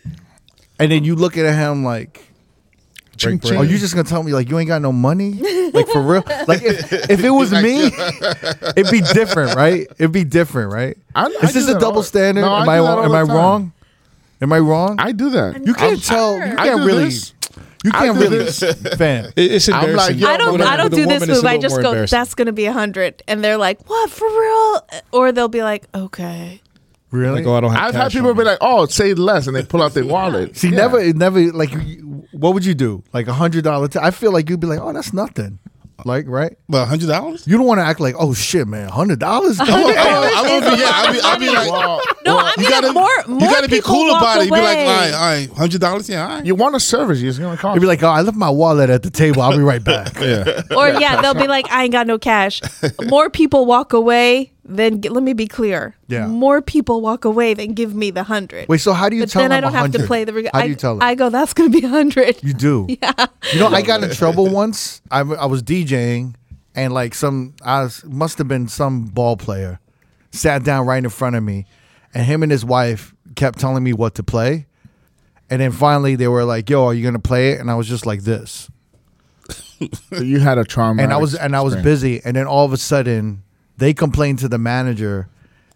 And 0.81 0.91
then 0.91 1.05
you 1.05 1.15
look 1.15 1.37
at 1.39 1.47
him 1.55 1.85
like 1.85 2.25
Break 3.19 3.41
bread. 3.43 3.55
Are 3.57 3.65
you 3.65 3.79
just 3.79 3.95
gonna 3.95 4.09
tell 4.09 4.23
me 4.23 4.33
like 4.33 4.49
you 4.51 4.59
ain't 4.59 4.69
got 4.69 4.83
no 4.83 4.93
money? 4.93 5.33
Like 5.73 5.89
for 5.89 6.01
real? 6.03 6.23
Like 6.49 6.63
if, 6.63 6.93
if 7.11 7.23
it 7.25 7.31
was 7.31 7.53
me, 7.53 7.87
it'd 8.77 8.91
be 8.91 9.01
different, 9.01 9.55
right? 9.57 9.87
It'd 9.99 10.13
be 10.13 10.25
different, 10.25 10.73
right? 10.73 10.97
I- 11.15 11.25
I 11.27 11.47
Is 11.47 11.55
this 11.55 11.65
do 11.67 11.71
a 11.71 11.75
that 11.75 11.81
double 11.81 11.99
all- 11.99 12.03
standard? 12.03 12.43
No, 12.43 12.53
I 12.53 12.61
am 12.61 12.65
do 12.67 12.71
I 12.71 12.77
that 12.77 12.83
wrong? 12.83 12.99
all 12.99 13.05
Am 13.05 13.11
the 13.11 13.17
I 13.17 13.21
time. 13.27 13.37
wrong? 13.37 13.73
Am 14.43 14.53
I 14.53 14.59
wrong? 14.59 14.97
I 14.99 15.13
do 15.13 15.31
that. 15.31 15.67
you 15.67 15.75
can't 15.75 16.03
tell. 16.05 16.37
You 16.37 16.43
I 16.59 16.69
can't 16.69 16.81
do 16.81 16.87
really. 16.87 17.05
this. 17.05 17.33
You 17.85 17.91
I 17.95 18.07
can't 18.07 18.19
do 18.19 18.23
really. 18.25 18.39
this. 18.45 18.59
Fam. 18.97 19.27
It- 19.37 19.53
It's 19.53 19.69
I'm 19.69 19.75
like, 19.75 19.89
embarrassing. 19.89 20.19
yo, 20.19 20.29
I 20.29 20.37
don't. 20.37 20.53
With 20.53 20.61
a- 20.61 20.65
I 20.65 20.77
don't 20.77 20.85
with 20.87 20.93
a 20.93 20.97
do 20.97 21.03
woman, 21.07 21.19
this 21.21 21.29
it's 21.29 21.39
a 21.39 21.43
move. 21.43 21.45
I 21.45 21.49
little 21.55 21.63
just 21.63 21.75
more 21.77 21.83
go. 21.83 21.89
embarrassing. 21.91 22.19
That's 22.19 22.35
gonna 22.35 22.53
be 22.53 22.67
a 22.67 22.73
hundred, 22.73 23.23
and 23.29 23.43
they're 23.45 23.57
like, 23.57 23.89
"What 23.89 24.11
for 24.11 24.27
real?" 24.29 24.87
Or 25.13 25.33
they'll 25.33 25.49
be 25.49 25.63
like, 25.63 25.87
"Okay." 25.95 26.61
Really? 27.13 27.37
Like, 27.39 27.47
oh, 27.47 27.55
I 27.55 27.61
don't 27.61 27.71
have 27.73 27.81
I've 27.89 27.95
had 27.95 28.03
cash 28.03 28.13
people 28.15 28.31
on 28.31 28.35
be 28.35 28.41
me. 28.41 28.45
like, 28.47 28.59
"Oh, 28.61 28.85
say 28.87 29.15
less," 29.15 29.47
and 29.47 29.55
they 29.57 29.63
pull 29.63 29.81
out 29.83 29.95
their 29.95 30.05
wallet. 30.05 30.57
See, 30.57 30.69
Yeah. 30.69 30.77
never, 30.77 30.99
it 31.01 31.17
never, 31.17 31.41
like, 31.53 31.73
you- 31.73 32.03
what 32.39 32.55
would 32.55 32.65
you 32.65 32.75
do? 32.75 33.03
Like 33.13 33.27
a 33.29 33.33
hundred 33.35 33.65
dollar. 33.65 33.89
T- 33.89 33.99
I 34.01 34.11
feel 34.11 34.33
like 34.33 34.49
you'd 34.51 34.61
be 34.61 34.67
like, 34.67 34.81
oh, 34.81 34.93
that's 34.93 35.13
nothing. 35.13 35.59
Like, 36.05 36.27
right? 36.29 36.57
But 36.69 36.87
hundred 36.87 37.09
dollars? 37.09 37.47
You 37.47 37.57
don't 37.57 37.67
want 37.67 37.79
to 37.81 37.85
act 37.85 38.01
like, 38.01 38.15
oh 38.19 38.35
shit, 38.35 38.69
man, 38.69 38.89
hundred 38.91 39.19
dollars. 39.19 39.59
I 39.59 39.65
would 39.65 40.71
be. 40.77 40.81
Yeah, 40.83 40.91
I'll 40.93 41.13
be. 41.13 41.21
I'll 41.23 41.39
be 41.39 41.49
like. 41.49 41.73
Well, 41.73 42.03
No, 42.27 42.37
I 42.37 42.53
You 42.59 42.63
mean, 42.65 42.71
gotta, 42.71 42.93
more. 42.93 43.41
you 43.41 43.41
gotta 43.41 43.69
be 43.69 43.81
cool 43.81 44.11
about 44.15 44.43
it. 44.43 44.45
You 44.45 44.51
be 44.53 44.61
like, 44.61 44.79
all 44.79 44.85
right, 44.85 45.13
all 45.15 45.21
right, 45.21 45.51
hundred 45.57 45.81
dollars, 45.81 46.09
yeah, 46.09 46.23
all 46.23 46.29
right. 46.37 46.45
you 46.47 46.55
want 46.55 46.75
a 46.77 46.81
service? 46.81 47.21
You're 47.23 47.33
gonna 47.33 47.57
call. 47.57 47.75
You'd 47.75 47.81
be 47.81 47.87
like, 47.87 48.03
oh, 48.03 48.09
I 48.09 48.21
left 48.21 48.37
my 48.37 48.51
wallet 48.51 48.91
at 48.91 49.03
the 49.05 49.11
table. 49.11 49.41
I'll 49.41 49.57
be 49.57 49.63
right 49.63 49.83
back. 49.83 50.15
Yeah. 50.21 50.63
or 50.77 50.89
yeah, 50.89 51.23
they'll 51.23 51.35
be 51.35 51.47
like, 51.47 51.71
I 51.71 51.85
ain't 51.85 51.93
got 51.93 52.07
no 52.07 52.19
cash. 52.19 52.61
More 53.09 53.31
people 53.31 53.65
walk 53.65 53.93
away 53.95 54.53
than 54.69 55.01
let 55.03 55.23
me 55.23 55.33
be 55.33 55.47
clear. 55.47 55.95
Yeah. 56.09 56.27
More 56.27 56.61
people 56.61 57.01
walk 57.01 57.25
away 57.25 57.55
than 57.55 57.73
give 57.75 57.95
me 57.95 58.11
the 58.11 58.25
hundred. 58.25 58.69
Wait, 58.69 58.79
so 58.81 58.93
how 58.93 59.09
do 59.09 59.17
you 59.17 59.23
but 59.23 59.31
tell 59.31 59.43
then 59.43 59.51
them 59.51 59.59
I 59.59 59.61
don't 59.61 59.73
have 59.73 59.93
to 59.93 60.07
play 60.07 60.25
the. 60.25 60.33
Reg- 60.33 60.51
How 60.53 60.59
I, 60.61 60.63
do 60.65 60.69
you 60.71 60.75
tell 60.75 60.95
them? 60.95 61.03
I 61.03 61.15
go, 61.15 61.31
that's 61.31 61.55
gonna 61.55 61.71
be 61.71 61.85
a 61.85 61.89
hundred. 61.89 62.43
You 62.43 62.53
do. 62.53 62.87
Yeah. 63.01 63.27
You 63.53 63.61
know, 63.61 63.69
I 63.69 63.83
got 63.83 64.03
in 64.03 64.11
trouble 64.11 64.49
once. 64.51 65.01
I, 65.11 65.19
w- 65.19 65.39
I 65.39 65.47
was 65.47 65.63
DJing, 65.63 66.35
and 66.75 66.93
like 66.93 67.15
some, 67.15 67.55
I 67.63 67.83
was, 67.85 68.05
must 68.05 68.39
have 68.39 68.49
been 68.49 68.69
some 68.69 69.05
ball 69.05 69.37
player, 69.37 69.79
sat 70.33 70.65
down 70.65 70.87
right 70.87 71.03
in 71.03 71.11
front 71.11 71.37
of 71.37 71.43
me, 71.43 71.67
and 72.13 72.25
him 72.25 72.43
and 72.43 72.51
his 72.51 72.65
wife 72.65 73.15
kept 73.37 73.59
telling 73.59 73.85
me 73.85 73.93
what 73.93 74.15
to 74.17 74.23
play, 74.23 74.67
and 75.51 75.61
then 75.61 75.71
finally 75.73 76.17
they 76.17 76.27
were 76.29 76.45
like, 76.45 76.69
"Yo, 76.71 76.85
are 76.87 76.95
you 76.95 77.05
gonna 77.05 77.19
play 77.19 77.51
it?" 77.53 77.61
And 77.61 77.71
I 77.71 77.75
was 77.77 77.87
just 77.87 78.05
like 78.07 78.23
this, 78.23 78.69
So 80.13 80.23
you 80.23 80.41
had 80.41 80.59
a 80.59 80.65
trauma, 80.65 81.03
and 81.03 81.13
I 81.13 81.19
was 81.19 81.35
and 81.35 81.55
I 81.55 81.61
was 81.61 81.77
busy, 81.77 82.21
and 82.25 82.37
then 82.37 82.47
all 82.47 82.65
of 82.65 82.73
a 82.73 82.77
sudden 82.79 83.43
they 83.79 83.95
complained 83.95 84.39
to 84.41 84.49
the 84.49 84.59
manager, 84.59 85.29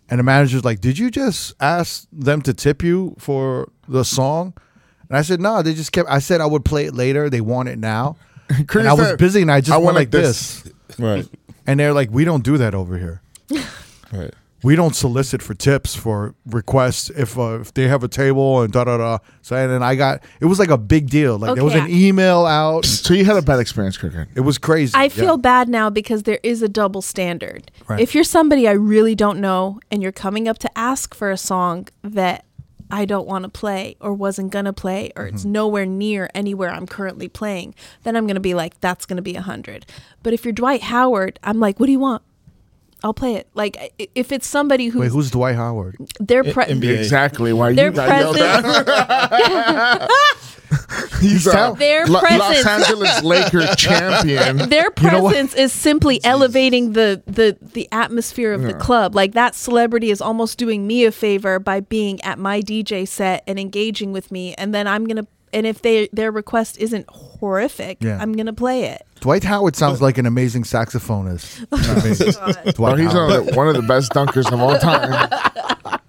and 0.09 0.19
the 0.19 0.23
manager's 0.25 0.65
like, 0.65 0.81
"Did 0.81 0.99
you 0.99 1.11
just 1.11 1.55
ask 1.61 2.07
them 2.13 2.43
to 2.43 2.55
tip 2.55 2.83
you 2.83 3.15
for 3.19 3.71
the 3.89 4.05
song?" 4.05 4.55
And 5.09 5.17
I 5.19 5.23
said, 5.23 5.41
"No, 5.41 5.63
they 5.63 5.75
just 5.75 5.93
kept." 5.93 6.09
I 6.09 6.19
said 6.19 6.41
I 6.41 6.47
would 6.47 6.65
play 6.65 6.87
it 6.87 6.95
later. 6.95 7.29
They 7.31 7.41
want 7.41 7.69
it 7.69 7.79
now. 7.79 8.17
And 8.75 8.89
I 8.89 8.95
was 8.95 9.13
busy, 9.17 9.43
and 9.43 9.51
I 9.53 9.61
just 9.61 9.71
I 9.73 9.77
went 9.77 9.87
went 9.87 9.97
like 9.97 10.11
this. 10.11 10.63
this. 10.63 10.73
Right. 10.99 11.29
And 11.67 11.79
they're 11.79 11.93
like, 11.93 12.11
"We 12.11 12.25
don't 12.25 12.43
do 12.43 12.59
that 12.59 12.75
over 12.75 12.99
here. 12.99 13.23
Right. 14.13 14.35
We 14.63 14.77
don't 14.77 14.95
solicit 14.95 15.43
for 15.43 15.55
tips 15.55 15.95
for 15.95 16.35
requests 16.47 17.09
if 17.11 17.39
uh, 17.39 17.61
if 17.61 17.73
they 17.75 17.89
have 17.89 18.05
a 18.05 18.09
table 18.09 18.61
and 18.63 18.73
da 18.73 18.85
da 18.85 18.99
da." 18.99 19.19
So 19.43 19.57
and 19.57 19.71
then 19.71 19.83
I 19.83 19.95
got 19.95 20.23
it 20.41 20.45
was 20.47 20.59
like 20.59 20.71
a 20.71 20.79
big 20.79 21.09
deal. 21.11 21.39
Like 21.39 21.55
there 21.55 21.65
was 21.65 21.75
Okay. 21.75 21.85
an 21.85 21.91
email 21.91 22.45
out. 22.47 22.85
So 23.11 23.15
you 23.15 23.25
had 23.25 23.37
a 23.37 23.43
bad 23.43 23.59
experience, 23.61 23.97
Cricket. 23.97 24.29
It 24.35 24.41
was 24.43 24.59
crazy. 24.59 24.93
I 24.95 25.05
Yeah. 25.05 25.09
feel 25.09 25.37
bad 25.37 25.69
now 25.69 25.91
because 25.91 26.25
there 26.25 26.39
is 26.43 26.63
a 26.63 26.69
double 26.69 27.03
standard. 27.03 27.71
Right. 27.89 27.99
If 28.01 28.15
you're 28.15 28.23
somebody 28.25 28.69
I 28.69 28.73
really 28.73 29.15
don't 29.15 29.41
know 29.41 29.81
and 29.91 30.03
you're 30.03 30.13
coming 30.13 30.47
up 30.47 30.59
to 30.59 30.79
ask 30.79 31.15
for 31.15 31.31
a 31.31 31.37
song 31.37 31.89
that 32.03 32.45
I 32.93 33.05
don't 33.05 33.27
want 33.27 33.45
to 33.45 33.49
play 33.49 33.97
or 34.01 34.13
wasn't 34.13 34.51
going 34.53 34.65
to 34.67 34.73
play 34.73 35.13
or 35.17 35.27
it's 35.27 35.45
nowhere 35.45 35.87
near 35.87 36.29
anywhere 36.35 36.71
I'm 36.71 36.87
currently 36.87 37.29
playing, 37.29 37.75
then 38.03 38.17
I'm 38.17 38.27
going 38.27 38.35
to 38.35 38.41
be 38.41 38.53
like, 38.55 38.81
that's 38.81 39.07
going 39.07 39.17
to 39.17 39.23
be 39.23 39.33
a 39.35 39.43
100. 39.47 39.87
But 40.25 40.33
if 40.33 40.45
you're 40.45 40.53
Dwight 40.53 40.83
Howard, 40.83 41.39
I'm 41.45 41.61
like, 41.61 41.79
what 41.81 41.87
do 41.87 41.93
you 41.93 42.01
want? 42.01 42.23
I'll 43.03 43.15
play 43.15 43.35
it. 43.37 43.47
Like, 43.55 43.95
if 44.15 44.31
it's 44.33 44.47
somebody 44.47 44.89
who's 44.89 45.01
Wait, 45.01 45.11
who's 45.13 45.31
Dwight 45.31 45.57
Howard? 45.57 45.97
their 46.19 46.45
pre- 46.45 46.65
NBA. 46.67 46.99
Exactly 46.99 47.53
why 47.53 47.73
their 47.73 47.87
you 47.91 47.93
got 47.97 48.09
yelled 48.09 48.37
presence, 48.37 50.11
He's 51.21 51.47
a 51.47 51.75
Their 51.79 52.05
uh, 52.05 52.09
Lo- 52.09 52.21
Los 52.23 52.65
Angeles 52.67 53.23
Laker 53.23 53.67
champion. 53.77 54.57
their 54.69 54.91
You 55.01 55.11
know 55.11 55.21
presence 55.29 55.55
is 55.55 55.73
simply 55.73 56.23
elevating 56.25 56.93
the 56.93 57.23
the 57.27 57.57
the 57.61 57.89
atmosphere 57.93 58.53
of 58.53 58.63
the 58.63 58.75
club 58.75 59.15
like 59.15 59.33
that 59.33 59.55
celebrity 59.55 60.11
is 60.11 60.21
almost 60.21 60.59
doing 60.59 60.87
me 60.87 61.05
a 61.05 61.13
favor 61.13 61.59
by 61.59 61.81
being 61.81 62.21
at 62.23 62.39
my 62.39 62.61
dj 62.61 63.07
set 63.09 63.43
and 63.47 63.59
engaging 63.59 64.13
with 64.13 64.31
me 64.31 64.55
and 64.55 64.73
then 64.75 64.87
i'm 64.87 65.07
gonna 65.07 65.27
and 65.53 65.67
if 65.67 65.83
they 65.83 66.09
their 66.13 66.31
request 66.31 66.79
isn't 66.79 67.07
horrific 67.09 67.99
Yeah. 68.01 68.19
i'm 68.21 68.33
gonna 68.35 68.53
play 68.53 68.85
it 68.85 69.03
Dwight 69.21 69.45
Howard 69.45 69.77
sounds 69.77 70.01
like 70.01 70.19
an 70.19 70.27
amazing 70.27 70.65
saxophonist. 70.65 71.67
Oh, 71.73 72.73
Dwight 72.73 72.99
he's 72.99 73.13
Howard. 73.13 73.31
one 73.31 73.39
of, 73.41 73.47
the, 73.47 73.53
one 73.55 73.69
of 73.69 73.75
the 73.77 73.83
best 73.83 74.13
dunkers 74.13 74.51
of 74.53 74.61
all 74.61 74.79
time. 74.79 75.29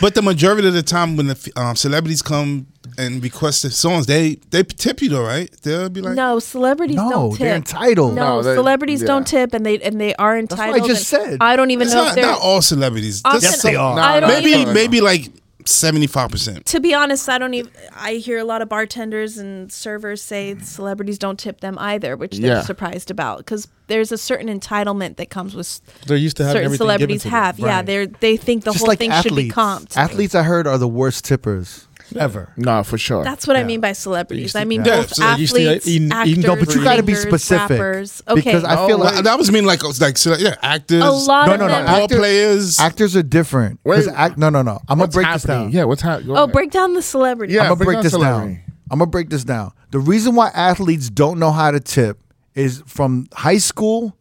But 0.00 0.14
the 0.14 0.22
majority 0.22 0.66
of 0.66 0.72
the 0.72 0.82
time, 0.82 1.18
when 1.18 1.26
the 1.26 1.52
um, 1.56 1.76
celebrities 1.76 2.22
come 2.22 2.66
and 2.96 3.22
request 3.22 3.62
the 3.64 3.70
songs, 3.70 4.06
they 4.06 4.36
they 4.50 4.62
tip 4.62 5.02
you 5.02 5.10
though, 5.10 5.22
right? 5.22 5.50
They'll 5.62 5.90
be 5.90 6.00
like, 6.00 6.14
no 6.14 6.38
celebrities 6.38 6.96
No, 6.96 7.10
don't 7.10 7.30
tip 7.32 7.38
they're 7.40 7.54
entitled. 7.56 8.14
no, 8.14 8.36
No, 8.36 8.42
they- 8.42 8.54
celebrities 8.54 9.02
yeah. 9.02 9.08
don't 9.08 9.26
tip 9.26 9.52
and 9.52 9.66
they 9.66 9.78
and 9.80 10.00
they 10.00 10.14
are 10.14 10.40
what 10.40 10.58
I 10.58 10.78
just 10.78 11.12
and 11.12 11.22
said. 11.32 11.38
i 11.42 11.54
don't 11.54 11.70
even 11.70 11.86
it's 11.86 11.94
know 11.94 12.04
not, 12.04 12.08
if 12.10 12.14
they're 12.14 12.24
not 12.32 12.40
all 12.40 12.62
celebrities. 12.62 13.20
Often- 13.26 13.40
Just 13.42 13.52
Yes, 13.56 13.62
they 13.62 13.76
are. 13.76 13.98
I 13.98 14.20
don't 14.20 14.30
maybe 14.30 14.50
even- 14.52 14.72
maybe 14.72 15.00
like 15.02 15.28
seventy 15.66 16.06
five 16.06 16.30
percent. 16.30 16.66
to 16.66 16.80
be 16.80 16.94
honest, 16.94 17.28
I 17.28 17.38
don't 17.38 17.54
even. 17.54 17.70
I 17.94 18.14
hear 18.14 18.38
a 18.38 18.44
lot 18.44 18.62
of 18.62 18.68
bartenders 18.68 19.38
and 19.38 19.70
servers 19.72 20.22
say 20.22 20.56
celebrities 20.58 21.18
don't 21.18 21.38
tip 21.38 21.60
them 21.60 21.78
either, 21.78 22.16
which 22.16 22.38
they're 22.38 22.56
Yeah. 22.56 22.62
surprised 22.62 23.10
about 23.10 23.38
because 23.38 23.68
there's 23.88 24.12
a 24.12 24.18
certain 24.18 24.46
entitlement 24.48 25.16
that 25.16 25.30
comes 25.30 25.54
with 25.54 25.80
They're 26.06 26.16
used 26.16 26.36
to 26.38 26.44
having 26.44 26.54
certain 26.58 26.64
everything 26.66 26.84
celebrities 26.84 27.22
given 27.24 27.30
to 27.30 27.36
them. 27.36 27.44
have. 27.44 27.58
Yeah, 27.58 27.76
Right. 27.76 27.86
they're 27.86 28.06
they 28.06 28.36
think 28.36 28.64
the 28.64 28.70
Just 28.72 28.80
whole 28.82 28.88
like 28.88 28.98
thing 28.98 29.10
athletes. 29.10 29.36
should 29.36 29.48
be 29.48 29.50
comped. 29.50 29.96
Athletes, 29.96 30.34
I 30.34 30.42
heard, 30.44 30.66
are 30.66 30.78
the 30.78 30.88
worst 30.88 31.24
tippers 31.24 31.86
ever. 32.16 32.52
No, 32.56 32.82
for 32.82 32.98
sure. 32.98 33.22
That's 33.24 33.46
what 33.46 33.56
I 33.56 33.60
Yeah. 33.60 33.66
mean 33.66 33.80
by 33.80 33.92
celebrities. 33.92 34.54
I 34.54 34.64
mean 34.64 34.84
Yeah, 34.84 34.96
both 34.96 35.14
so 35.14 35.22
they're 35.22 35.38
used 35.38 35.54
to 35.54 35.62
athletes, 35.62 35.88
eating- 35.88 36.12
actors, 36.12 36.28
eating 36.32 36.42
No, 36.42 36.56
but 36.56 36.74
you 36.74 36.82
got 36.84 36.96
to 36.96 37.02
be 37.02 37.14
singers, 37.14 37.42
specific. 37.42 37.70
rappers. 37.80 38.22
Okay, 38.28 38.40
Because 38.40 38.64
I 38.64 38.86
feel 38.86 38.98
like 38.98 39.24
that 39.24 39.38
was 39.38 39.50
mean 39.52 39.64
like 39.64 39.82
like 40.00 40.18
so, 40.18 40.36
yeah, 40.36 40.54
actors, 40.62 41.02
a 41.02 41.10
lot 41.10 41.46
No, 41.48 41.54
of 41.54 41.60
no, 41.60 41.66
no, 41.66 41.72
them. 41.72 41.86
ball 41.86 42.02
Actor- 42.04 42.16
players. 42.16 42.78
actors 42.80 43.16
are 43.16 43.22
different. 43.22 43.80
'Cause 43.84 44.06
Wait. 44.06 44.14
act, 44.16 44.38
no, 44.38 44.50
no, 44.50 44.62
no. 44.62 44.72
I'm 44.88 44.98
gonna 44.98 45.02
What's 45.02 45.14
break 45.14 45.32
this 45.32 45.42
down. 45.44 45.70
Yeah, 45.72 45.84
what's 45.84 46.02
happening? 46.02 46.36
oh, 46.36 46.46
break 46.46 46.70
down 46.70 46.94
the 46.94 47.02
celebrity. 47.02 47.54
Yeah. 47.54 47.60
I'm 47.62 47.66
gonna 47.68 47.76
break 47.76 47.86
break 47.86 47.96
down 47.96 48.02
this 48.04 48.12
celebrity. 48.12 48.54
down. 48.54 48.62
I'm 48.90 48.98
gonna 48.98 49.10
break 49.10 49.30
this 49.30 49.44
down. 49.44 49.72
The 49.92 49.98
reason 50.00 50.34
why 50.34 50.48
athletes 50.54 51.10
don't 51.10 51.38
know 51.38 51.50
how 51.52 51.70
to 51.70 51.80
tip 51.80 52.18
is 52.54 52.82
from 52.86 53.26
high 53.34 53.58
school 53.58 54.16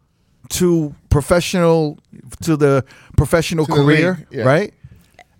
to 0.49 0.93
professional 1.09 1.97
to 2.41 2.55
the 2.57 2.83
professional 3.17 3.65
To 3.65 3.71
the 3.71 3.77
career, 3.83 4.25
league, 4.31 4.39
yeah. 4.39 4.43
right? 4.45 4.73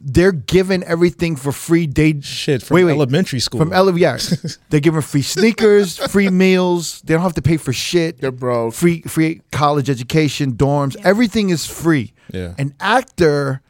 They're 0.02 0.32
given 0.32 0.84
everything 0.86 1.36
for 1.36 1.52
free. 1.52 1.86
They 1.86 2.22
Shit, 2.22 2.64
from 2.64 2.78
elementary 2.78 3.40
school. 3.40 3.60
From 3.60 3.74
ele- 3.74 3.98
yeah, 3.98 4.18
they're 4.70 4.80
given 4.80 5.02
free 5.02 5.22
sneakers, 5.22 5.98
free 5.98 6.30
meals. 6.30 7.02
They 7.02 7.14
don't 7.14 7.24
have 7.24 7.34
to 7.34 7.42
pay 7.42 7.58
for 7.58 7.74
shit. 7.74 8.22
They're 8.22 8.32
broke. 8.32 8.74
Free, 8.74 9.02
free 9.02 9.42
college 9.52 9.90
education, 9.90 10.54
dorms. 10.54 10.96
Everything 11.04 11.50
is 11.50 11.66
free. 11.66 12.14
Yeah. 12.34 12.54
An 12.58 12.76
actor 12.80 13.62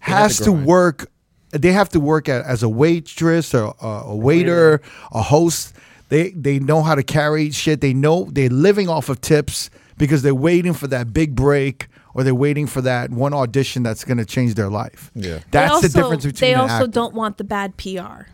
have 0.00 0.18
has 0.18 0.38
to 0.38 0.44
to 0.44 0.52
work. 0.52 1.10
They 1.50 1.72
have 1.72 1.88
to 1.90 2.00
work 2.00 2.28
at, 2.28 2.44
as 2.44 2.62
a 2.62 2.68
waitress 2.68 3.54
or 3.54 3.74
a, 3.80 3.86
a 3.86 4.16
waiter, 4.16 4.82
a 5.12 5.22
host. 5.22 5.74
They 6.10 6.30
they 6.30 6.58
know 6.58 6.82
how 6.82 6.94
to 6.94 7.02
carry 7.02 7.50
shit. 7.52 7.80
They 7.80 7.94
know 7.94 8.28
they're 8.30 8.50
living 8.50 8.88
off 8.88 9.08
of 9.08 9.20
tips 9.20 9.70
because 9.96 10.22
they're 10.22 10.34
waiting 10.34 10.74
for 10.74 10.86
that 10.88 11.12
big 11.12 11.34
break 11.34 11.88
or 12.14 12.24
they're 12.24 12.34
waiting 12.34 12.66
for 12.66 12.80
that 12.82 13.10
one 13.10 13.32
audition 13.32 13.82
that's 13.82 14.04
going 14.04 14.18
to 14.18 14.24
change 14.24 14.54
their 14.54 14.68
life. 14.70 15.10
Yeah. 15.14 15.40
That's 15.50 15.72
also, 15.72 15.88
the 15.88 15.94
difference 16.00 16.24
between 16.24 16.48
They 16.50 16.54
an 16.54 16.60
also 16.60 16.74
actor. 16.74 16.86
don't 16.88 17.14
want 17.14 17.38
the 17.38 17.44
bad 17.44 17.76
PR, 17.76 18.28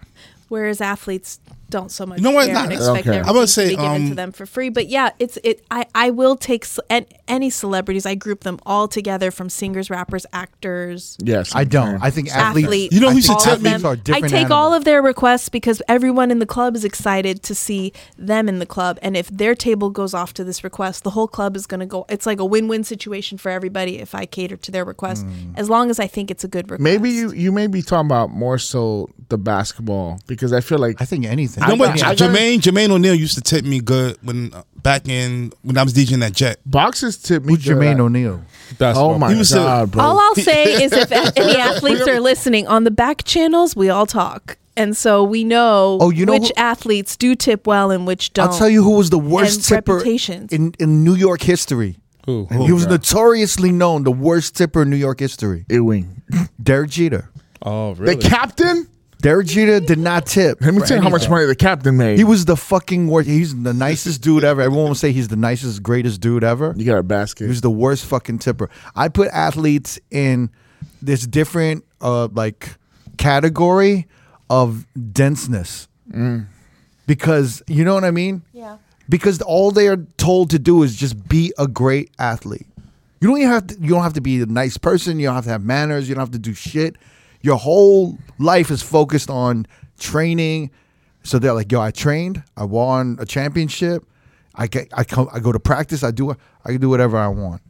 whereas 0.48 0.80
athletes 0.80 1.40
don't 1.68 1.90
so 1.90 2.06
much. 2.06 2.18
You 2.18 2.24
know 2.24 2.30
what? 2.30 2.46
care 2.46 2.54
Nah, 2.54 2.60
and 2.62 2.70
don't 2.70 2.78
expect 2.78 3.04
care. 3.04 3.12
their 3.14 3.26
I 3.26 3.30
would 3.32 3.38
things 3.40 3.54
say, 3.54 3.64
to 3.70 3.76
be 3.76 3.82
given 3.82 4.02
to 4.04 4.10
um, 4.10 4.14
them 4.14 4.32
for 4.32 4.46
free. 4.46 4.68
But 4.68 4.88
yeah, 4.88 5.10
it's 5.18 5.38
it. 5.42 5.64
I 5.70 5.86
I 5.94 6.10
will 6.10 6.36
take 6.36 6.64
s- 6.64 6.78
any 7.28 7.50
celebrities. 7.50 8.06
I 8.06 8.14
group 8.14 8.44
them 8.44 8.58
all 8.64 8.88
together 8.88 9.30
from 9.30 9.48
singers, 9.48 9.90
rappers, 9.90 10.26
actors. 10.32 11.16
Yes, 11.22 11.54
I 11.54 11.64
don't. 11.64 12.02
I 12.02 12.10
think 12.10 12.28
athletes. 12.34 12.66
athletes. 12.66 12.94
You 12.94 13.00
know 13.00 13.08
I 13.08 13.12
who 13.12 13.20
should 13.20 13.38
tell 13.40 13.56
me? 13.58 13.70
them. 13.70 13.84
Are 13.84 13.92
I 13.92 13.96
different 13.96 14.28
take 14.28 14.50
all 14.50 14.72
of 14.74 14.84
their 14.84 15.02
requests 15.02 15.48
because 15.48 15.82
everyone 15.88 16.30
in 16.30 16.38
the 16.38 16.46
club 16.46 16.76
is 16.76 16.84
excited 16.84 17.42
to 17.44 17.54
see 17.54 17.92
them 18.16 18.48
in 18.48 18.58
the 18.58 18.66
club, 18.66 18.98
and 19.02 19.16
if 19.16 19.28
their 19.28 19.54
table 19.54 19.90
goes 19.90 20.14
off 20.14 20.32
to 20.34 20.44
this 20.44 20.62
request, 20.64 21.04
the 21.04 21.10
whole 21.10 21.28
club 21.28 21.56
is 21.56 21.66
going 21.66 21.80
to 21.80 21.86
go. 21.86 22.06
It's 22.08 22.26
like 22.26 22.38
a 22.40 22.44
win-win 22.44 22.84
situation 22.84 23.38
for 23.38 23.50
everybody 23.50 23.98
if 23.98 24.14
I 24.14 24.26
cater 24.26 24.56
to 24.56 24.70
their 24.70 24.84
request, 24.84 25.26
as 25.56 25.68
long 25.68 25.90
as 25.90 25.98
I 25.98 26.06
think 26.06 26.30
it's 26.30 26.44
a 26.44 26.48
good 26.48 26.70
request. 26.70 26.82
Maybe 26.82 27.10
you 27.10 27.32
you 27.32 27.52
may 27.52 27.66
be 27.66 27.82
talking 27.82 28.06
about 28.06 28.30
more 28.30 28.58
so 28.58 29.10
the 29.28 29.38
basketball 29.38 30.20
because 30.26 30.52
I 30.52 30.60
feel 30.60 30.78
like 30.78 31.00
I 31.00 31.04
think 31.04 31.24
anything. 31.26 31.62
You 31.64 31.70
know 31.70 31.74
what? 31.76 31.90
I 31.90 31.96
gotta- 32.14 32.24
Jermaine 32.24 32.58
Jermaine 32.60 32.90
O'Neal 32.90 33.14
used 33.14 33.34
to 33.34 33.40
tip 33.40 33.64
me 33.64 33.80
good 33.80 34.16
when 34.22 34.52
uh, 34.54 34.62
back 34.82 35.08
in 35.08 35.52
when 35.62 35.76
I 35.78 35.82
was 35.82 35.92
DJing 35.94 36.20
that 36.20 36.32
Jet. 36.32 36.58
boxers 36.64 37.16
tip 37.16 37.44
me. 37.44 37.54
Who's 37.54 37.64
good 37.64 37.76
Jermaine 37.76 37.94
at- 37.94 38.00
O'Neal? 38.00 38.42
Basketball. 38.78 39.14
Oh 39.14 39.18
my 39.18 39.32
He 39.32 39.38
was 39.38 39.52
a- 39.52 39.56
god, 39.56 39.90
bro! 39.90 40.02
All 40.04 40.18
I'll 40.18 40.34
say 40.36 40.82
is 40.84 40.92
if 40.92 41.10
any 41.36 41.56
athletes 41.56 42.06
are 42.06 42.20
listening 42.20 42.66
on 42.66 42.84
the 42.84 42.90
back 42.90 43.24
channels, 43.24 43.74
we 43.76 43.88
all 43.90 44.06
talk. 44.06 44.58
And 44.78 44.94
so 44.94 45.24
we 45.24 45.42
know, 45.42 45.96
Oh, 46.02 46.10
you 46.10 46.26
know 46.26 46.32
which 46.34 46.48
who- 46.48 46.52
athletes 46.62 47.16
do 47.16 47.34
tip 47.34 47.66
well 47.66 47.90
and 47.90 48.06
which 48.06 48.32
don't. 48.34 48.50
I'll 48.50 48.58
tell 48.58 48.68
you 48.68 48.82
who 48.82 48.96
was 48.96 49.08
the 49.10 49.18
worst 49.18 49.56
And 49.56 49.64
tipper 49.64 49.94
reputations. 49.96 50.52
in, 50.52 50.74
in 50.78 51.02
New 51.02 51.14
York 51.14 51.40
history. 51.42 51.96
Who? 52.26 52.46
he 52.50 52.72
was 52.72 52.86
notoriously 52.88 53.70
known 53.72 54.02
the 54.02 54.10
worst 54.10 54.56
tipper 54.56 54.82
in 54.82 54.90
New 54.90 54.96
York 54.96 55.18
history. 55.20 55.64
Ewing. 55.70 56.22
Derek 56.62 56.90
Jeter. 56.90 57.30
Oh, 57.62 57.94
really? 57.94 58.16
The 58.16 58.28
captain? 58.28 58.88
Derek 59.26 59.48
Jeter 59.48 59.80
did 59.80 59.98
not 59.98 60.24
tip. 60.24 60.60
Let 60.60 60.72
me 60.72 60.82
tell 60.82 60.98
you 60.98 61.02
how 61.02 61.08
much 61.08 61.28
money 61.28 61.46
the 61.46 61.56
captain 61.56 61.96
made. 61.96 62.16
He 62.16 62.22
was 62.22 62.44
the 62.44 62.56
fucking 62.56 63.08
worst. 63.08 63.28
He's 63.28 63.60
the 63.60 63.74
nicest 63.74 64.22
dude 64.22 64.44
ever. 64.44 64.62
Everyone 64.62 64.86
will 64.86 64.94
say 64.94 65.10
he's 65.10 65.26
the 65.26 65.34
nicest, 65.34 65.82
greatest 65.82 66.20
dude 66.20 66.44
ever. 66.44 66.72
you 66.76 66.84
got 66.84 66.98
a 66.98 67.02
basket. 67.02 67.46
He 67.46 67.46
basket. 67.46 67.48
was 67.48 67.60
the 67.60 67.70
worst 67.72 68.04
fucking 68.04 68.38
tipper. 68.38 68.70
I 68.94 69.08
put 69.08 69.26
athletes 69.32 69.98
in 70.12 70.48
this 71.02 71.26
different 71.26 71.84
uh 72.00 72.28
like 72.28 72.76
category 73.16 74.06
of 74.48 74.86
denseness. 75.12 75.88
Because 77.08 77.64
you 77.66 77.84
know 77.84 77.94
what 77.94 78.04
I 78.04 78.12
mean? 78.12 78.42
Yeah. 78.52 78.78
Because 79.08 79.42
all 79.42 79.72
they 79.72 79.88
are 79.88 79.96
told 80.18 80.50
to 80.50 80.60
do 80.60 80.84
is 80.84 80.94
just 80.94 81.28
be 81.28 81.52
a 81.58 81.66
great 81.66 82.12
athlete. 82.20 82.68
You 83.20 83.26
don't 83.26 83.38
even 83.38 83.50
have 83.50 83.66
to, 83.66 83.74
you 83.80 83.88
don't 83.88 84.04
have 84.04 84.12
to 84.12 84.20
be 84.20 84.40
a 84.40 84.46
nice 84.46 84.76
person, 84.76 85.18
you 85.18 85.26
don't 85.26 85.34
have 85.34 85.46
to 85.46 85.50
have 85.50 85.64
manners, 85.64 86.08
you 86.08 86.14
don't 86.14 86.22
have 86.22 86.30
to 86.30 86.38
do 86.38 86.54
shit. 86.54 86.94
Your 87.42 87.56
whole 87.56 88.18
life 88.38 88.70
is 88.70 88.82
focused 88.82 89.30
on 89.30 89.66
training. 89.98 90.70
So 91.22 91.38
they're 91.38 91.52
like, 91.54 91.72
"Yo, 91.72 91.80
I 91.80 91.90
trained, 91.90 92.42
I 92.56 92.64
won 92.64 93.16
a 93.18 93.26
championship. 93.26 94.04
I 94.54 94.66
get, 94.68 94.88
I 94.92 95.04
come 95.04 95.28
I 95.32 95.40
go 95.40 95.52
to 95.52 95.60
practice, 95.60 96.02
I 96.02 96.10
do 96.10 96.30
I 96.30 96.68
can 96.72 96.80
do 96.80 96.88
whatever 96.88 97.16
I 97.18 97.28
want. 97.28 97.62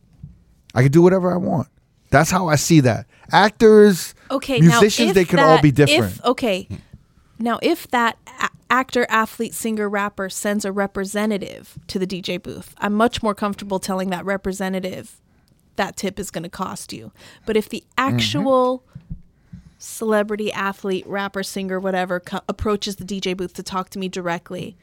I 0.74 0.82
can 0.82 0.92
do 0.92 1.02
whatever 1.02 1.32
I 1.32 1.36
want. 1.36 1.68
That's 2.10 2.30
how 2.30 2.48
I 2.48 2.56
see 2.56 2.80
that. 2.80 3.06
Actors, 3.32 4.14
Okay, 4.30 4.60
musicians, 4.60 5.14
they 5.14 5.24
can 5.24 5.40
all 5.40 5.60
be 5.60 5.72
different. 5.72 6.14
If, 6.18 6.24
okay, 6.24 6.68
now 7.38 7.58
if 7.62 7.88
that 7.88 8.16
a- 8.40 8.50
actor, 8.70 9.06
athlete, 9.08 9.54
singer, 9.54 9.88
rapper 9.88 10.28
sends 10.28 10.64
a 10.64 10.70
representative 10.70 11.78
to 11.88 11.98
the 11.98 12.06
DJ 12.06 12.40
booth, 12.40 12.74
I'm 12.78 12.94
much 12.94 13.22
more 13.22 13.34
comfortable 13.34 13.78
telling 13.80 14.10
that 14.10 14.24
representative 14.24 15.20
that 15.76 15.96
tip 15.96 16.18
is 16.20 16.30
going 16.30 16.44
to 16.44 16.48
cost 16.48 16.92
you. 16.92 17.10
But 17.44 17.56
if 17.56 17.68
the 17.68 17.82
Mm-hmm. 17.98 18.16
Celebrity, 19.86 20.52
athlete, 20.52 21.06
rapper, 21.06 21.42
singer, 21.42 21.78
whatever 21.80 22.20
co- 22.20 22.40
approaches 22.48 22.96
the 22.96 23.04
DJ 23.04 23.36
booth 23.36 23.54
to 23.54 23.62
talk 23.62 23.88
to 23.90 23.98
me 23.98 24.08
directly, 24.08 24.76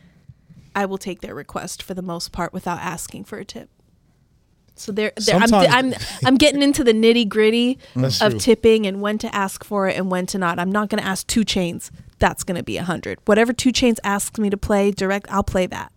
I 0.76 0.86
will 0.86 0.98
take 0.98 1.22
their 1.22 1.36
request 1.36 1.84
for 1.84 1.94
the 1.94 2.02
most 2.02 2.32
part 2.32 2.54
without 2.54 2.80
asking 2.80 3.26
for 3.26 3.38
a 3.38 3.46
tip. 3.46 3.70
So 4.76 4.92
there, 4.92 5.12
there 5.18 5.36
I'm, 5.36 5.54
I'm 5.54 5.94
I'm 6.26 6.36
getting 6.36 6.64
into 6.64 6.84
the 6.84 6.94
nitty 6.94 7.30
gritty 7.30 7.78
of 7.96 8.18
true. 8.18 8.40
tipping 8.40 8.88
and 8.88 9.02
when 9.02 9.20
to 9.20 9.34
ask 9.36 9.64
for 9.64 9.88
it 9.88 9.96
and 9.98 10.10
when 10.10 10.26
to 10.28 10.38
not. 10.40 10.58
I'm 10.58 10.72
not 10.72 10.90
going 10.90 11.02
to 11.02 11.08
ask 11.08 11.28
2 11.28 11.42
Chainz. 11.42 11.92
That's 12.18 12.44
going 12.44 12.58
to 12.58 12.64
be 12.64 12.78
a 12.78 12.84
hundred. 12.84 13.20
Whatever 13.26 13.54
2 13.54 13.72
Chainz 13.72 14.00
asks 14.04 14.40
me 14.40 14.50
to 14.50 14.58
play 14.58 14.90
direct, 14.90 15.28
I'll 15.30 15.44
play 15.44 15.68
that. 15.68 15.92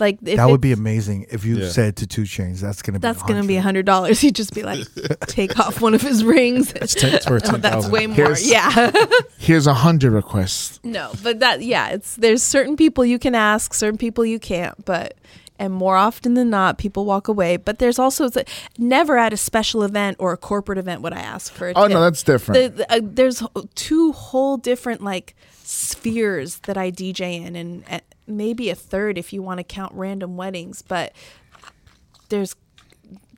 Like 0.00 0.18
if 0.24 0.36
that 0.38 0.48
would 0.50 0.60
be 0.60 0.72
amazing 0.72 1.26
if 1.30 1.44
you 1.44 1.56
Yeah. 1.58 1.68
said 1.68 1.96
to 1.96 2.06
2 2.06 2.22
Chainz, 2.22 2.60
"That's 2.60 2.82
gonna 2.82 2.98
be 2.98 3.02
That's 3.02 3.22
going 3.22 3.40
to 3.40 3.46
be 3.46 3.54
a 3.54 3.58
100. 3.58 3.86
dollars. 3.86 4.20
He'd 4.24 4.34
just 4.34 4.52
be 4.54 4.62
like, 4.62 4.80
take 5.26 5.58
off 5.60 5.80
one 5.80 5.94
of 5.94 6.02
his 6.02 6.24
rings. 6.24 6.72
It's, 6.72 6.94
ten, 6.94 7.14
it's 7.14 7.28
worth 7.30 7.44
Oh, 7.48 7.56
that's 7.56 7.86
10,000. 7.86 7.92
way 7.92 8.06
more. 8.08 8.16
Here's- 8.16 8.44
yeah. 8.50 8.90
Here's 9.38 9.66
a 9.66 9.74
hundred 9.74 10.12
requests. 10.12 10.80
no, 10.82 11.12
but 11.22 11.40
that 11.40 11.62
yeah, 11.62 11.90
it's 11.90 12.16
there's 12.16 12.42
certain 12.42 12.76
people 12.76 13.04
you 13.04 13.18
can 13.18 13.34
ask, 13.34 13.74
certain 13.74 13.98
people 13.98 14.24
you 14.26 14.38
can't, 14.38 14.84
but 14.84 15.14
and 15.56 15.72
more 15.72 15.94
often 15.96 16.34
than 16.34 16.50
not, 16.50 16.78
people 16.78 17.04
walk 17.04 17.28
away. 17.28 17.56
But 17.56 17.78
there's 17.78 17.98
also 18.00 18.24
it's 18.24 18.36
a, 18.36 18.44
never 18.76 19.16
at 19.16 19.32
a 19.32 19.36
special 19.36 19.84
event 19.84 20.16
or 20.18 20.32
a 20.32 20.36
corporate 20.36 20.78
event 20.78 21.02
would 21.02 21.12
I 21.12 21.20
ask 21.20 21.52
for. 21.52 21.68
A 21.68 21.72
Oh 21.76 21.82
tip. 21.86 21.92
no, 21.94 22.00
that's 22.00 22.24
different. 22.24 22.76
the, 22.76 22.82
the, 22.82 22.92
uh, 22.92 23.00
there's 23.00 23.40
two 23.76 24.10
whole 24.12 24.56
different 24.56 25.02
like 25.04 25.36
spheres 25.74 26.58
that 26.60 26.76
I 26.76 26.90
DJ 26.90 27.44
in, 27.44 27.56
and 27.56 28.02
maybe 28.26 28.70
a 28.70 28.74
third 28.74 29.18
if 29.18 29.32
you 29.32 29.42
want 29.42 29.58
to 29.58 29.64
count 29.64 29.92
random 29.94 30.36
weddings. 30.36 30.82
But 30.82 31.12
there's 32.28 32.56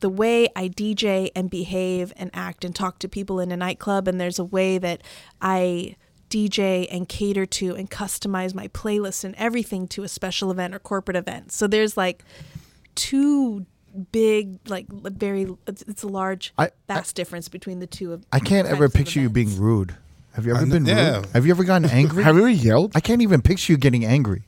the 0.00 0.08
way 0.08 0.48
I 0.54 0.68
DJ 0.68 1.30
and 1.34 1.50
behave 1.50 2.12
and 2.16 2.30
act 2.34 2.64
and 2.64 2.74
talk 2.74 2.98
to 3.00 3.08
people 3.08 3.40
in 3.40 3.50
a 3.50 3.56
nightclub, 3.56 4.08
and 4.08 4.20
there's 4.20 4.38
a 4.38 4.44
way 4.44 4.78
that 4.78 5.02
I 5.40 5.96
DJ 6.28 6.86
and 6.90 7.08
cater 7.08 7.46
to 7.46 7.74
and 7.74 7.90
customize 7.90 8.54
my 8.54 8.68
playlist 8.68 9.24
and 9.24 9.34
everything 9.36 9.86
to 9.88 10.02
a 10.02 10.08
special 10.08 10.50
event 10.50 10.74
or 10.74 10.78
corporate 10.78 11.16
event. 11.16 11.52
So 11.52 11.66
there's 11.66 11.96
like 11.96 12.24
two 12.94 13.64
big, 14.12 14.58
like 14.68 14.86
very, 14.88 15.46
it's, 15.66 16.02
a 16.02 16.08
large, 16.08 16.52
I- 16.58 16.70
vast 16.88 17.14
difference 17.14 17.48
between 17.48 17.78
the 17.78 17.86
two 17.86 18.12
of. 18.12 18.26
I 18.32 18.40
can't 18.40 18.68
ever 18.68 18.88
picture 18.88 19.20
you 19.20 19.30
being 19.30 19.58
rude. 19.58 19.96
Have 20.36 20.46
you 20.46 20.52
ever 20.54 20.62
I 20.62 20.68
been 20.68 20.84
kn- 20.84 20.96
yeah. 20.96 21.16
rude? 21.16 21.26
Have 21.32 21.44
you 21.46 21.50
ever 21.52 21.64
gotten 21.64 21.90
angry? 21.90 22.22
Have 22.22 22.36
you 22.36 22.42
ever 22.42 22.50
yelled? 22.50 22.92
I 22.94 23.00
can't 23.00 23.22
even 23.22 23.42
picture 23.42 23.72
you 23.72 23.76
getting 23.78 24.04
angry. 24.04 24.42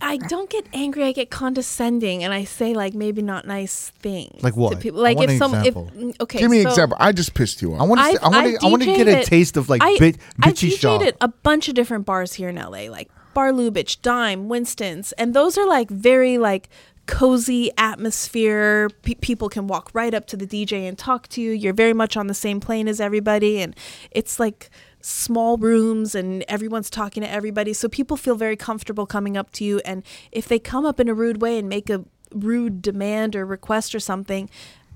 I 0.00 0.16
don't 0.16 0.48
get 0.48 0.64
angry. 0.72 1.02
I 1.02 1.10
get 1.12 1.28
condescending, 1.30 2.22
and 2.22 2.32
I 2.32 2.44
say 2.44 2.72
like 2.72 2.94
maybe 2.94 3.20
not 3.20 3.46
nice 3.48 3.90
things. 3.98 4.40
Like 4.42 4.56
what? 4.56 4.70
To 4.74 4.76
people. 4.76 5.00
I 5.00 5.02
like 5.02 5.16
want 5.18 5.30
if 5.30 5.34
an 5.34 5.38
some, 5.38 5.54
if 5.54 5.66
example. 5.66 5.90
mm, 5.96 6.20
okay, 6.20 6.38
Give 6.38 6.50
me 6.50 6.58
an 6.58 6.64
so 6.64 6.70
example. 6.70 6.96
I 7.00 7.10
just 7.12 7.34
pissed 7.34 7.60
you 7.62 7.74
off. 7.74 7.80
I 7.80 7.82
off. 7.82 7.88
want 7.88 7.98
to. 8.00 8.04
I've- 8.06 8.18
I 8.22 8.28
want 8.28 8.46
to. 8.60 8.66
I 8.66 8.70
want 8.70 8.82
to 8.84 8.86
get 8.94 9.06
DJ'd 9.08 9.14
a 9.14 9.18
it. 9.20 9.26
taste 9.26 9.56
of 9.56 9.68
like 9.68 9.82
I, 9.82 9.98
bit, 9.98 10.18
I've 10.40 10.54
bitchy 10.54 10.70
DJ'd 10.78 11.02
at 11.08 11.16
a 11.20 11.28
bunch 11.28 11.68
of 11.68 11.74
different 11.74 12.06
bars 12.06 12.34
here 12.34 12.48
in 12.48 12.54
LA, 12.56 12.82
like 12.90 13.10
Bar 13.34 13.50
Lubitsch, 13.50 14.00
Dime, 14.02 14.48
Winston's, 14.48 15.10
and 15.12 15.34
those 15.34 15.58
are 15.58 15.66
like 15.66 15.90
very 15.90 16.38
like 16.38 16.68
cozy 17.06 17.72
atmosphere. 17.76 18.88
Pe- 19.02 19.14
people 19.14 19.48
can 19.48 19.66
walk 19.66 19.90
right 19.92 20.14
up 20.14 20.26
to 20.28 20.36
the 20.36 20.46
DJ 20.46 20.86
and 20.88 20.96
talk 20.96 21.26
to 21.28 21.40
you. 21.42 21.50
You're 21.50 21.72
very 21.74 21.92
much 21.92 22.16
on 22.16 22.28
the 22.28 22.34
same 22.34 22.60
plane 22.60 22.86
as 22.86 23.00
everybody, 23.00 23.60
and 23.60 23.74
it's 24.12 24.38
like 24.38 24.70
small 25.02 25.56
rooms 25.56 26.14
and 26.14 26.44
everyone's 26.48 26.88
talking 26.88 27.22
to 27.22 27.30
everybody 27.30 27.72
so 27.72 27.88
people 27.88 28.16
feel 28.16 28.36
very 28.36 28.56
comfortable 28.56 29.04
coming 29.04 29.36
up 29.36 29.50
to 29.52 29.64
you 29.64 29.80
and 29.84 30.02
if 30.30 30.48
they 30.48 30.58
come 30.58 30.86
up 30.86 30.98
in 31.00 31.08
a 31.08 31.14
rude 31.14 31.42
way 31.42 31.58
and 31.58 31.68
make 31.68 31.90
a 31.90 32.04
rude 32.32 32.80
demand 32.80 33.36
or 33.36 33.44
request 33.44 33.94
or 33.94 34.00
something 34.00 34.48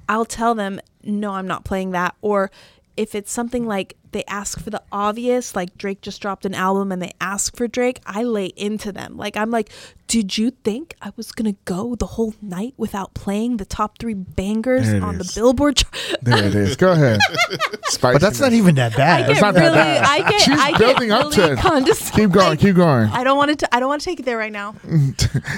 I'll 0.08 0.24
tell 0.24 0.54
them, 0.54 0.80
no, 1.02 1.32
I'm 1.32 1.46
not 1.46 1.64
playing 1.64 1.90
that. 1.92 2.14
Or 2.22 2.50
if 2.96 3.14
it's 3.14 3.32
something 3.32 3.66
like 3.66 3.96
they 4.12 4.24
ask 4.24 4.60
for 4.60 4.70
the 4.70 4.82
obvious, 4.90 5.54
like 5.54 5.76
Drake 5.76 6.00
just 6.00 6.22
dropped 6.22 6.46
an 6.46 6.54
album 6.54 6.92
and 6.92 7.02
they 7.02 7.12
ask 7.20 7.56
for 7.56 7.68
Drake, 7.68 8.00
I 8.06 8.22
lay 8.22 8.46
into 8.56 8.92
them. 8.92 9.16
Like, 9.16 9.36
I'm 9.36 9.50
like, 9.50 9.70
did 10.08 10.38
you 10.38 10.50
think 10.50 10.94
I 11.02 11.12
was 11.16 11.32
going 11.32 11.52
to 11.52 11.58
go 11.64 11.94
the 11.96 12.06
whole 12.06 12.32
night 12.40 12.74
without 12.76 13.12
playing 13.14 13.56
the 13.56 13.64
top 13.64 13.98
three 13.98 14.14
bangers 14.14 14.86
There 14.86 14.96
it 14.96 15.02
on 15.02 15.20
is. 15.20 15.34
the 15.34 15.40
Billboard 15.40 15.76
chart? 15.76 15.96
there 16.22 16.44
it 16.44 16.54
is. 16.54 16.76
Go 16.76 16.92
ahead. 16.92 17.18
but 18.00 18.20
that's 18.20 18.38
not 18.40 18.52
even 18.52 18.76
that 18.76 18.94
I 18.94 18.96
bad. 18.96 19.26
get 19.26 19.40
not 19.40 19.54
that 19.54 19.60
really, 19.60 19.74
bad. 19.74 20.04
I 20.04 20.30
get, 20.30 20.40
She's 20.42 20.58
I 20.60 20.70
get 20.70 20.78
building 20.78 21.10
up 21.10 21.32
to 21.32 21.52
it. 21.52 21.58
condescending. 21.58 22.28
Keep 22.28 22.34
going. 22.34 22.56
Keep 22.58 22.76
going. 22.76 23.08
I 23.08 23.24
don't 23.24 23.36
want 23.36 23.58
to. 23.58 23.74
I 23.74 23.80
don't 23.80 23.88
want 23.88 24.00
to 24.02 24.04
take 24.04 24.20
it 24.20 24.24
there 24.26 24.38
right 24.38 24.52
now. 24.52 24.74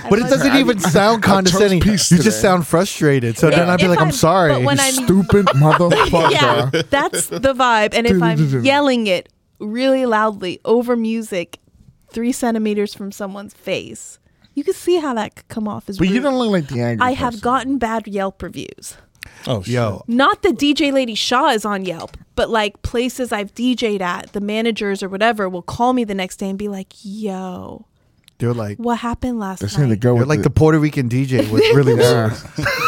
But 0.09 0.18
it 0.18 0.22
doesn't 0.30 0.57
even 0.57 0.78
sound 0.78 1.22
condescending. 1.32 1.78
You 1.82 1.84
piece 1.92 2.09
just 2.09 2.40
sound 2.40 2.66
frustrated. 2.66 3.36
So 3.36 3.51
then 3.51 3.61
If- 3.64 3.68
I'd 3.68 3.76
be 3.78 3.84
if 3.84 3.90
like, 3.90 3.99
I'm 3.99 4.05
I'm- 4.07 4.12
sorry. 4.12 4.53
but 4.55 4.62
when 4.62 4.80
I'm 4.80 4.92
Stupid 4.94 5.46
motherfucker. 5.49 6.30
yeah, 6.30 6.70
that's 6.88 7.26
the 7.28 7.53
vibe. 7.55 7.92
And 7.94 8.07
if 8.07 8.22
I'm 8.22 8.64
yelling 8.64 9.07
it 9.07 9.28
really 9.59 10.07
loudly 10.07 10.61
over 10.64 10.96
music, 10.96 11.59
three 12.11 12.32
centimeters 12.32 12.94
from 12.94 13.12
someone's 13.12 13.53
face, 13.55 14.18
you 14.59 14.65
can 14.65 14.75
see 14.75 14.99
how 14.99 15.15
that 15.15 15.37
could 15.37 15.49
come 15.49 15.69
off 15.69 15.89
as. 15.89 15.99
But 15.99 16.09
you 16.09 16.21
don't 16.21 16.37
look 16.37 16.51
like 16.51 16.67
the 16.67 16.81
angry. 16.83 17.07
I 17.07 17.13
have 17.13 17.41
gotten 17.41 17.79
bad 17.79 18.09
Yelp 18.09 18.43
reviews. 18.43 18.97
Oh, 19.47 19.63
shit. 19.63 19.75
Yo, 19.75 20.03
Not 20.09 20.43
that 20.43 20.57
DJ 20.57 20.93
Lady 20.93 21.15
Sha 21.15 21.51
is 21.51 21.65
on 21.65 21.85
Yelp, 21.85 22.17
but 22.35 22.51
like 22.51 22.83
places 22.83 23.31
I've 23.31 23.55
DJ'd 23.55 24.03
at, 24.03 24.33
the 24.33 24.41
managers 24.41 25.01
or 25.01 25.09
whatever 25.09 25.49
will 25.49 25.63
call 25.63 25.93
me 25.93 26.03
the 26.03 26.15
next 26.15 26.39
day 26.39 26.49
and 26.49 26.59
be 26.59 26.67
like, 26.67 26.93
"Yo, 27.03 27.87
they're 28.39 28.53
like, 28.53 28.79
what 28.79 28.99
happened 28.99 29.39
last 29.39 29.61
They're 29.61 29.69
saying 29.69 29.91
to 29.91 29.95
night?" 29.95 30.01
go 30.01 30.15
they're 30.15 30.21
with 30.23 30.29
like 30.29 30.43
the 30.43 30.51
Puerto 30.51 30.81
Rican 30.81 31.09
DJ 31.09 31.49
was 31.51 31.63
really 31.73 31.95
Yeah. 32.03 32.35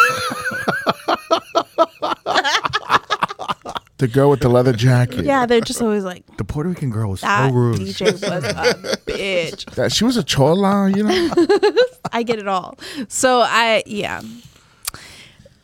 the 4.00 4.08
girl 4.08 4.30
with 4.30 4.40
the 4.40 4.48
leather 4.48 4.72
jacket. 4.72 5.24
Yeah, 5.24 5.46
they're 5.46 5.60
just 5.60 5.80
always 5.80 6.04
like, 6.04 6.24
The 6.36 6.44
Puerto 6.44 6.68
Rican 6.70 6.90
girl 6.90 7.10
was 7.10 7.20
"That 7.20 7.48
so 7.50 7.54
rude. 7.54 7.78
DJ 7.78 8.12
was 8.12 8.22
a 8.22 8.96
bitch." 9.06 9.74
That 9.74 9.92
she 9.92 10.04
was 10.04 10.16
a 10.16 10.24
chola, 10.24 10.88
you 10.90 11.04
know. 11.04 11.30
I 12.12 12.22
get 12.24 12.38
it 12.38 12.48
all. 12.48 12.78
So 13.08 13.40
I 13.40 13.82
yeah. 13.86 14.22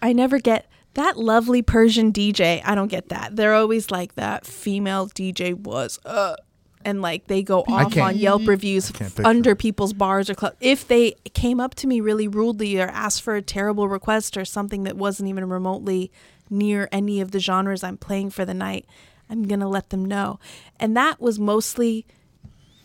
I 0.02 0.12
never 0.12 0.38
get 0.38 0.70
that 0.94 1.16
lovely 1.18 1.62
Persian 1.62 2.12
DJ. 2.12 2.62
I 2.64 2.74
don't 2.74 2.88
get 2.88 3.08
that. 3.08 3.36
They're 3.36 3.54
always 3.54 3.90
like 3.90 4.14
that 4.14 4.46
female 4.46 5.08
DJ 5.08 5.54
was 5.54 5.98
uh 6.04 6.36
and 6.84 7.02
like 7.02 7.26
they 7.26 7.42
go 7.42 7.62
off 7.66 7.96
on 7.96 8.16
Yelp 8.16 8.46
reviews 8.46 8.90
can't 8.92 9.10
f- 9.10 9.16
picture 9.16 9.28
under 9.28 9.50
it. 9.52 9.58
people's 9.58 9.92
bars 9.92 10.30
or 10.30 10.34
clubs. 10.34 10.56
If 10.60 10.86
they 10.86 11.16
came 11.34 11.58
up 11.58 11.74
to 11.76 11.86
me 11.86 12.00
really 12.00 12.28
rudely 12.28 12.78
or 12.80 12.86
asked 12.86 13.22
for 13.22 13.34
a 13.34 13.42
terrible 13.42 13.88
request 13.88 14.36
or 14.36 14.44
something 14.44 14.84
that 14.84 14.96
wasn't 14.96 15.28
even 15.28 15.48
remotely 15.48 16.12
near 16.50 16.88
any 16.92 17.20
of 17.20 17.30
the 17.30 17.40
genres 17.40 17.82
I'm 17.84 17.96
playing 17.96 18.30
for 18.30 18.44
the 18.44 18.54
night, 18.54 18.86
I'm 19.28 19.42
going 19.44 19.60
to 19.60 19.68
let 19.68 19.90
them 19.90 20.04
know. 20.04 20.38
And 20.78 20.96
that 20.96 21.20
was 21.20 21.38
mostly 21.38 22.06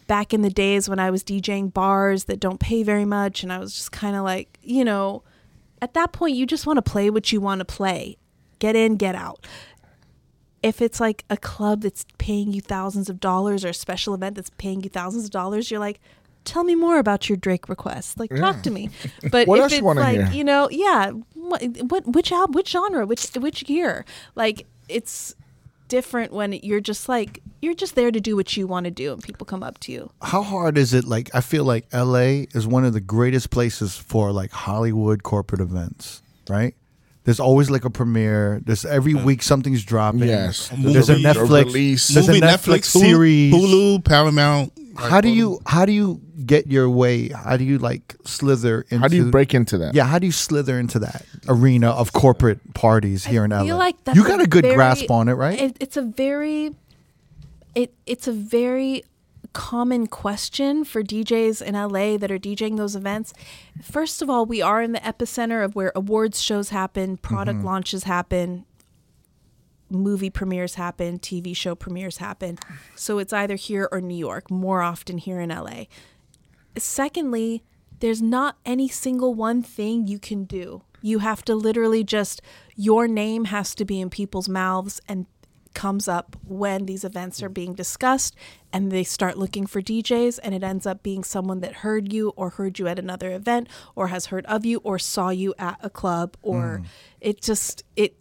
back 0.07 0.33
in 0.33 0.41
the 0.41 0.49
days 0.49 0.89
when 0.89 0.99
I 0.99 1.09
was 1.11 1.23
DJing 1.23 1.71
bars 1.73 2.25
that 2.25 2.39
don't 2.39 2.59
pay 2.59 2.83
very 2.83 3.05
much 3.05 3.43
and 3.43 3.53
I 3.53 3.59
was 3.59 3.73
just 3.73 3.91
kind 3.91 4.15
of 4.15 4.23
like, 4.23 4.59
you 4.61 4.83
know, 4.83 5.23
at 5.81 5.93
that 5.93 6.11
point 6.11 6.35
you 6.35 6.45
just 6.45 6.65
want 6.67 6.77
to 6.77 6.81
play 6.81 7.09
what 7.09 7.31
you 7.31 7.39
want 7.39 7.59
to 7.59 7.65
play. 7.65 8.17
Get 8.59 8.75
in, 8.75 8.97
get 8.97 9.15
out. 9.15 9.47
if 10.63 10.81
it's 10.81 10.99
like 10.99 11.25
a 11.29 11.37
club 11.37 11.81
that's 11.81 12.05
paying 12.17 12.53
you 12.53 12.61
thousands 12.61 13.09
of 13.09 13.19
dollars 13.19 13.65
or 13.65 13.69
a 13.69 13.73
special 13.73 14.13
event 14.13 14.35
that's 14.35 14.51
paying 14.51 14.83
you 14.83 14.89
thousands 14.89 15.25
of 15.25 15.31
dollars, 15.31 15.71
you're 15.71 15.79
like, 15.79 15.99
tell 16.45 16.63
me 16.63 16.75
more 16.75 16.97
about 16.99 17.29
your 17.29 17.37
Drake 17.37 17.69
request. 17.69 18.19
Like, 18.19 18.35
talk 18.35 18.61
to 18.63 18.71
me. 18.71 18.89
But 19.31 19.47
What 19.47 19.59
if 19.59 19.71
you 19.71 19.77
it's 19.77 19.83
wanna 19.83 20.01
like, 20.01 20.17
hear? 20.17 20.29
you 20.31 20.43
know, 20.43 20.69
yeah, 20.71 21.11
what, 21.33 21.63
what, 21.89 22.07
which 22.07 22.31
album, 22.31 22.53
which 22.53 22.69
genre, 22.69 23.05
which, 23.05 23.27
which 23.35 23.67
year? 23.69 24.05
Like, 24.35 24.65
it's 24.89 25.35
different 25.87 26.31
when 26.31 26.53
you're 26.53 26.79
just 26.81 27.09
like, 27.09 27.41
you're 27.61 27.73
just 27.75 27.95
there 27.95 28.11
to 28.11 28.19
do 28.19 28.35
what 28.35 28.55
you 28.57 28.65
want 28.65 28.85
to 28.85 28.91
do 28.91 29.11
and 29.13 29.21
people 29.21 29.45
come 29.45 29.61
up 29.61 29.77
to 29.81 29.91
you. 29.91 30.09
How 30.21 30.41
hard 30.41 30.77
is 30.77 30.93
it? 30.93 31.05
Like, 31.05 31.29
I 31.35 31.41
feel 31.41 31.63
like 31.65 31.85
LA 31.93 32.45
is 32.53 32.65
one 32.65 32.85
of 32.85 32.93
the 32.93 33.01
greatest 33.01 33.49
places 33.51 33.95
for 33.97 34.31
like 34.31 34.51
Hollywood 34.51 35.23
corporate 35.23 35.61
events, 35.61 36.21
right? 36.49 36.73
There's 37.23 37.39
always 37.39 37.69
like 37.69 37.85
a 37.85 37.89
premiere. 37.91 38.61
There's 38.65 38.83
every 38.83 39.13
week 39.13 39.43
something's 39.43 39.83
dropping. 39.83 40.23
Yes. 40.23 40.69
There's 40.75 41.09
a 41.09 41.13
Movie 41.13 41.25
or 41.27 41.33
Netflix. 41.33 41.65
release. 41.65 42.07
There's 42.07 42.27
a 42.27 42.31
Movie, 42.33 42.41
Netflix, 42.45 42.95
Hulu- 42.95 42.99
series. 43.01 43.53
Hulu, 43.53 44.03
Paramount. 44.03 44.73
How 44.97 45.21
do 45.21 45.29
you 45.29 45.59
how 45.65 45.85
do 45.85 45.91
you 45.93 46.19
get 46.45 46.67
your 46.67 46.89
way? 46.89 47.29
How 47.29 47.57
do 47.57 47.63
you 47.63 47.77
like 47.77 48.15
slither 48.25 48.81
into 48.89 48.97
How 48.99 49.07
do 49.07 49.15
you 49.15 49.29
break 49.31 49.53
into 49.53 49.77
that? 49.77 49.93
Yeah, 49.95 50.05
how 50.05 50.17
do 50.19 50.25
you 50.25 50.31
slither 50.31 50.79
into 50.79 50.99
that 50.99 51.25
arena 51.47 51.91
of 51.91 52.11
corporate 52.11 52.73
parties 52.73 53.25
here 53.25 53.45
in 53.45 53.51
I 53.53 53.63
feel 53.65 53.77
LA? 53.77 53.85
like 53.85 54.03
that's 54.03 54.17
you 54.17 54.25
got 54.27 54.41
a 54.41 54.47
good 54.47 54.63
very- 54.63 54.75
grasp 54.75 55.09
on 55.11 55.29
it, 55.29 55.33
right? 55.33 55.59
It, 55.61 55.77
it's 55.79 55.97
a 55.97 56.01
very, 56.01 56.75
it 57.75 57.93
it's 58.05 58.27
a 58.27 58.33
very 58.33 59.03
common 59.53 60.07
question 60.07 60.83
for 60.85 61.03
DJs 61.03 61.61
in 61.61 61.75
LA 61.75 62.17
that 62.17 62.31
are 62.31 62.39
DJing 62.39 62.77
those 62.77 62.95
events. 62.95 63.33
First 63.81 64.21
of 64.21 64.29
all, 64.29 64.45
we 64.45 64.61
are 64.61 64.81
in 64.81 64.91
the 64.93 64.99
epicenter 64.99 65.63
of 65.63 65.75
where 65.75 65.91
awards 65.95 66.41
shows 66.41 66.69
happen, 66.69 67.17
product 67.17 67.57
Mm-hmm. 67.57 67.67
launches 67.67 68.03
happen, 68.05 68.65
movie 69.89 70.29
premieres 70.29 70.75
happen, 70.75 71.19
TV 71.19 71.55
show 71.55 71.75
premieres 71.75 72.17
happen. 72.17 72.57
So 72.95 73.19
it's 73.19 73.33
either 73.33 73.55
here 73.55 73.89
or 73.91 73.99
New 73.99 74.15
York, 74.17 74.49
more 74.49 74.81
often 74.81 75.17
here 75.17 75.39
in 75.41 75.49
LA. 75.49 75.83
Secondly, 76.77 77.63
there's 77.99 78.21
not 78.21 78.57
any 78.65 78.87
single 78.87 79.33
one 79.33 79.61
thing 79.61 80.07
you 80.07 80.17
can 80.17 80.45
do. 80.45 80.83
You 81.01 81.19
have 81.19 81.43
to 81.45 81.55
literally 81.55 82.03
just, 82.03 82.41
your 82.75 83.07
name 83.07 83.45
has 83.45 83.75
to 83.75 83.85
be 83.85 83.99
in 83.99 84.09
people's 84.09 84.47
mouths 84.47 85.01
and 85.07 85.25
comes 85.73 86.07
up 86.07 86.35
when 86.45 86.85
these 86.85 87.03
events 87.03 87.41
are 87.41 87.49
mm. 87.49 87.53
being 87.53 87.73
discussed 87.73 88.35
and 88.73 88.91
they 88.91 89.03
start 89.03 89.37
looking 89.37 89.65
for 89.65 89.81
DJs 89.81 90.39
and 90.43 90.53
it 90.53 90.63
ends 90.63 90.85
up 90.85 91.03
being 91.03 91.23
someone 91.23 91.61
that 91.61 91.75
heard 91.75 92.11
you 92.11 92.29
or 92.35 92.51
heard 92.51 92.79
you 92.79 92.87
at 92.87 92.99
another 92.99 93.31
event 93.31 93.67
or 93.95 94.07
has 94.07 94.27
heard 94.27 94.45
of 94.45 94.65
you 94.65 94.79
or 94.83 94.99
saw 94.99 95.29
you 95.29 95.53
at 95.57 95.77
a 95.81 95.89
club 95.89 96.35
or 96.41 96.81
mm. 96.83 96.85
it 97.19 97.41
just 97.41 97.83
it 97.95 98.15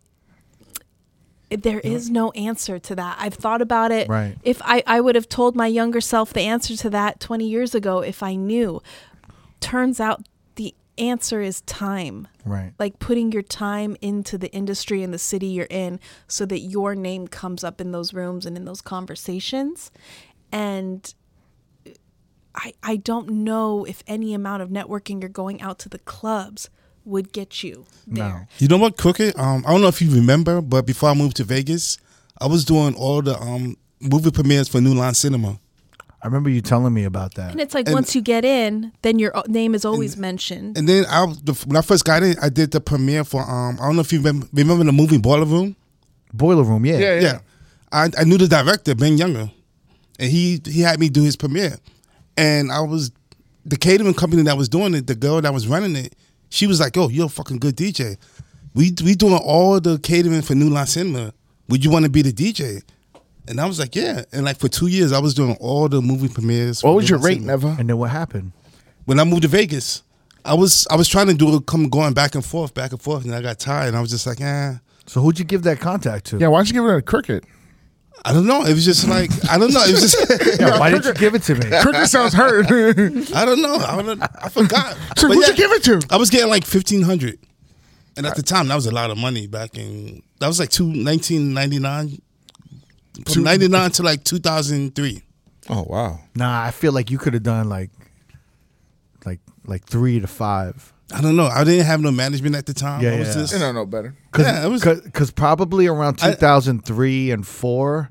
there 1.50 1.80
is 1.80 2.08
no 2.08 2.30
answer 2.32 2.78
to 2.78 2.94
that. 2.94 3.16
I've 3.18 3.34
thought 3.34 3.60
about 3.60 3.90
it. 3.90 4.08
Right. 4.08 4.36
If 4.44 4.62
I, 4.64 4.84
I 4.86 5.00
would 5.00 5.16
have 5.16 5.28
told 5.28 5.56
my 5.56 5.66
younger 5.66 6.00
self 6.00 6.32
the 6.32 6.42
answer 6.42 6.76
to 6.76 6.90
that 6.90 7.18
20 7.18 7.44
years 7.44 7.74
ago 7.74 8.00
if 8.00 8.22
I 8.22 8.36
knew. 8.36 8.80
Turns 9.58 9.98
out 9.98 10.22
answer 11.00 11.40
is 11.40 11.62
time. 11.62 12.28
right. 12.44 12.72
Like 12.78 12.98
putting 12.98 13.32
your 13.32 13.42
time 13.42 13.96
into 14.00 14.38
the 14.38 14.52
industry 14.52 15.02
and 15.02 15.12
the 15.12 15.18
city 15.18 15.46
you're 15.46 15.66
in 15.70 15.98
so 16.28 16.46
that 16.46 16.60
your 16.60 16.94
name 16.94 17.26
comes 17.26 17.64
up 17.64 17.80
in 17.80 17.90
those 17.92 18.12
rooms 18.12 18.46
and 18.46 18.56
in 18.56 18.64
those 18.64 18.80
conversations. 18.80 19.90
And 20.52 21.12
I 22.54 22.74
I 22.82 22.96
don't 22.96 23.30
know 23.30 23.84
if 23.84 24.02
any 24.06 24.34
amount 24.34 24.62
of 24.62 24.68
networking 24.68 25.24
or 25.24 25.28
going 25.28 25.60
out 25.62 25.78
to 25.80 25.88
the 25.88 25.98
clubs 25.98 26.68
would 27.04 27.32
get 27.32 27.62
you 27.62 27.86
there. 28.06 28.46
You 28.58 28.68
know 28.68 28.76
what, 28.76 28.96
Crooked? 28.96 29.38
Um, 29.38 29.64
I 29.66 29.72
don't 29.72 29.80
know 29.80 29.88
if 29.88 30.02
you 30.02 30.10
remember, 30.10 30.60
but 30.60 30.86
before 30.86 31.08
I 31.08 31.14
moved 31.14 31.36
to 31.38 31.44
Vegas, 31.44 31.98
I 32.40 32.46
was 32.46 32.64
doing 32.64 32.94
all 32.94 33.22
the 33.22 33.40
um 33.40 33.76
movie 34.00 34.30
premieres 34.30 34.68
for 34.68 34.80
New 34.80 34.94
Line 34.94 35.14
Cinema. 35.14 35.58
I 36.22 36.26
remember 36.26 36.50
you 36.50 36.60
telling 36.60 36.92
me 36.92 37.04
about 37.04 37.34
that. 37.34 37.50
And 37.50 37.60
it's 37.60 37.74
like 37.74 37.86
And- 37.86 37.94
once 37.94 38.14
you 38.14 38.20
get 38.20 38.44
in, 38.44 38.92
then 39.02 39.18
your 39.18 39.32
name 39.48 39.74
is 39.74 39.84
always 39.86 40.16
mentioned. 40.18 40.76
And 40.76 40.86
then 40.88 41.06
I, 41.06 41.26
the, 41.42 41.54
when 41.66 41.76
I 41.76 41.80
first 41.82 42.04
got 42.04 42.22
in, 42.22 42.36
I 42.42 42.50
did 42.50 42.72
the 42.72 42.80
premiere 42.80 43.24
for 43.24 43.40
um. 43.42 43.78
I 43.80 43.86
don't 43.86 43.96
know 43.96 44.02
if 44.02 44.12
you 44.12 44.18
remember, 44.18 44.46
remember 44.52 44.84
the 44.84 44.92
movie 44.92 45.18
Boiler 45.18 45.46
Room. 45.46 45.76
Boiler 46.32 46.62
Room, 46.62 46.84
yeah. 46.84 46.98
Yeah, 46.98 47.14
yeah. 47.14 47.20
Yeah, 47.22 47.38
I, 47.92 48.10
I 48.18 48.24
knew 48.24 48.36
the 48.38 48.46
director 48.48 48.94
Ben 48.94 49.16
Younger, 49.18 49.50
and 50.18 50.30
he 50.30 50.60
he 50.66 50.80
had 50.82 51.00
me 51.00 51.08
do 51.08 51.22
his 51.22 51.36
premiere, 51.36 51.76
and 52.36 52.70
I 52.70 52.80
was 52.80 53.10
the 53.64 53.76
catering 53.76 54.14
company 54.14 54.42
that 54.42 54.56
was 54.56 54.68
doing 54.68 54.94
it. 54.94 55.06
The 55.06 55.14
girl 55.14 55.40
that 55.40 55.52
was 55.54 55.66
running 55.68 55.96
it, 55.96 56.14
she 56.50 56.66
was 56.66 56.80
like, 56.80 56.96
"Oh, 56.98 57.08
you're 57.08 57.26
a 57.26 57.28
fucking 57.30 57.58
good 57.58 57.76
DJ. 57.76 58.16
We 58.74 58.94
we 59.04 59.14
doing 59.14 59.34
all 59.34 59.80
the 59.80 59.98
catering 59.98 60.42
for 60.42 60.54
New 60.54 60.68
Line 60.68 60.86
Cinema. 60.86 61.32
Would 61.68 61.84
you 61.84 61.90
want 61.90 62.04
to 62.04 62.10
be 62.10 62.22
the 62.22 62.32
DJ?" 62.32 62.82
And 63.50 63.60
I 63.60 63.66
was 63.66 63.78
like, 63.78 63.94
"Yeah." 63.96 64.22
And 64.32 64.44
like 64.44 64.58
for 64.58 64.68
two 64.68 64.86
years, 64.86 65.12
I 65.12 65.18
was 65.18 65.34
doing 65.34 65.56
all 65.60 65.88
the 65.88 66.00
movie 66.00 66.28
premieres. 66.28 66.82
What 66.82 66.94
was 66.94 67.10
your 67.10 67.18
rate, 67.18 67.34
Cinema. 67.42 67.46
Never? 67.46 67.76
And 67.78 67.88
then 67.90 67.98
what 67.98 68.10
happened? 68.10 68.52
When 69.04 69.18
I 69.20 69.24
moved 69.24 69.42
to 69.42 69.48
Vegas, 69.48 70.02
I 70.44 70.54
was 70.54 70.86
I 70.90 70.96
was 70.96 71.08
trying 71.08 71.26
to 71.26 71.34
do 71.34 71.54
it, 71.56 71.66
come 71.66 71.88
going 71.88 72.14
back 72.14 72.34
and 72.36 72.44
forth, 72.44 72.72
back 72.74 72.92
and 72.92 73.02
forth, 73.02 73.24
and 73.24 73.34
I 73.34 73.42
got 73.42 73.58
tired. 73.58 73.88
And 73.88 73.96
I 73.96 74.00
was 74.00 74.10
just 74.10 74.26
like, 74.26 74.40
"Eh." 74.40 74.74
So 75.06 75.20
who'd 75.20 75.38
you 75.38 75.44
give 75.44 75.64
that 75.64 75.80
contact 75.80 76.26
to? 76.26 76.38
Yeah, 76.38 76.46
why 76.48 76.58
don't 76.60 76.68
you 76.68 76.74
give 76.74 76.84
it 76.84 76.96
a 76.96 77.02
cricket? 77.02 77.44
I 78.24 78.32
don't 78.32 78.46
know. 78.46 78.64
It 78.64 78.74
was 78.74 78.84
just 78.84 79.08
like 79.08 79.30
I 79.50 79.58
don't 79.58 79.72
know. 79.72 79.82
It 79.82 79.92
was 79.92 80.12
just 80.12 80.60
Yeah, 80.60 80.78
why 80.78 80.90
didn't 80.90 81.06
you 81.06 81.14
give 81.14 81.34
it 81.34 81.42
to 81.44 81.54
me? 81.54 81.64
Cricket 81.80 82.08
sounds 82.08 82.34
hurt. 82.34 82.66
I 83.34 83.44
don't 83.44 83.62
know. 83.62 83.76
I 83.76 84.00
don't. 84.02 84.22
I 84.22 84.48
forgot. 84.48 84.96
so 85.16 85.26
But 85.28 85.34
who'd 85.34 85.42
yeah, 85.42 85.50
you 85.50 85.56
give 85.56 85.72
it 85.72 85.82
to? 85.84 86.00
I 86.10 86.16
was 86.18 86.30
getting 86.30 86.48
like 86.50 86.64
fifteen 86.64 87.02
hundred, 87.02 87.38
and 88.16 88.26
at 88.26 88.36
the 88.36 88.42
time 88.42 88.68
that 88.68 88.74
was 88.76 88.86
a 88.86 88.92
lot 88.94 89.10
of 89.10 89.18
money. 89.18 89.46
Back 89.46 89.76
in 89.76 90.22
that 90.38 90.46
was 90.46 90.60
like 90.60 90.68
two, 90.68 90.84
1999. 90.84 92.20
From 93.32 93.42
ninety 93.44 93.68
nine 93.68 93.90
to 93.92 94.02
like 94.02 94.24
two 94.24 94.38
thousand 94.38 94.94
three. 94.94 95.22
Oh 95.68 95.84
wow. 95.88 96.20
Nah, 96.34 96.64
I 96.64 96.70
feel 96.70 96.92
like 96.92 97.10
you 97.10 97.18
could 97.18 97.34
have 97.34 97.42
done 97.42 97.68
like, 97.68 97.90
like, 99.24 99.40
like 99.66 99.84
three 99.84 100.20
to 100.20 100.26
five. 100.26 100.92
I 101.12 101.20
don't 101.20 101.36
know. 101.36 101.46
I 101.46 101.64
didn't 101.64 101.86
have 101.86 102.00
no 102.00 102.10
management 102.12 102.54
at 102.54 102.66
the 102.66 102.74
time. 102.74 103.02
Yeah, 103.02 103.10
I 103.10 103.18
was 103.18 103.28
yeah. 103.28 103.34
just 103.34 103.52
You 103.52 103.58
don't 103.58 103.74
know 103.74 103.84
better. 103.86 104.14
Cause, 104.30 104.44
Yeah, 104.46 104.64
it 104.64 104.68
was- 104.68 104.82
cause, 104.82 105.00
'cause 105.12 105.30
probably 105.32 105.86
around 105.88 106.18
2003 106.18 107.32
and 107.32 107.44
four, 107.46 108.10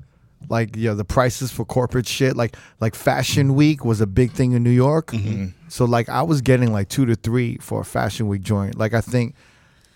like 0.50 0.76
yeah, 0.76 0.92
the 0.92 1.04
prices 1.04 1.50
for 1.50 1.64
corporate 1.64 2.06
shit, 2.06 2.36
like 2.36 2.56
like 2.80 2.94
Fashion 2.94 3.54
Week 3.54 3.84
was 3.84 4.00
a 4.00 4.06
big 4.06 4.32
thing 4.32 4.52
in 4.52 4.62
New 4.62 4.70
York. 4.70 5.08
Mm-hmm. 5.08 5.28
Mm-hmm. 5.28 5.46
So 5.68 5.84
like 5.86 6.08
I 6.08 6.22
was 6.22 6.40
getting 6.42 6.72
like 6.72 6.88
two 6.88 7.06
to 7.06 7.14
three 7.14 7.56
for 7.58 7.80
a 7.80 7.84
Fashion 7.84 8.28
Week 8.28 8.42
joint. 8.42 8.76
Like 8.76 8.92
I 8.94 9.00
think 9.00 9.34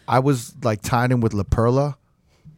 I 0.08 0.18
was 0.18 0.54
like 0.62 0.80
tied 0.82 1.12
in 1.12 1.20
with 1.20 1.34
La 1.34 1.42
Perla 1.44 1.96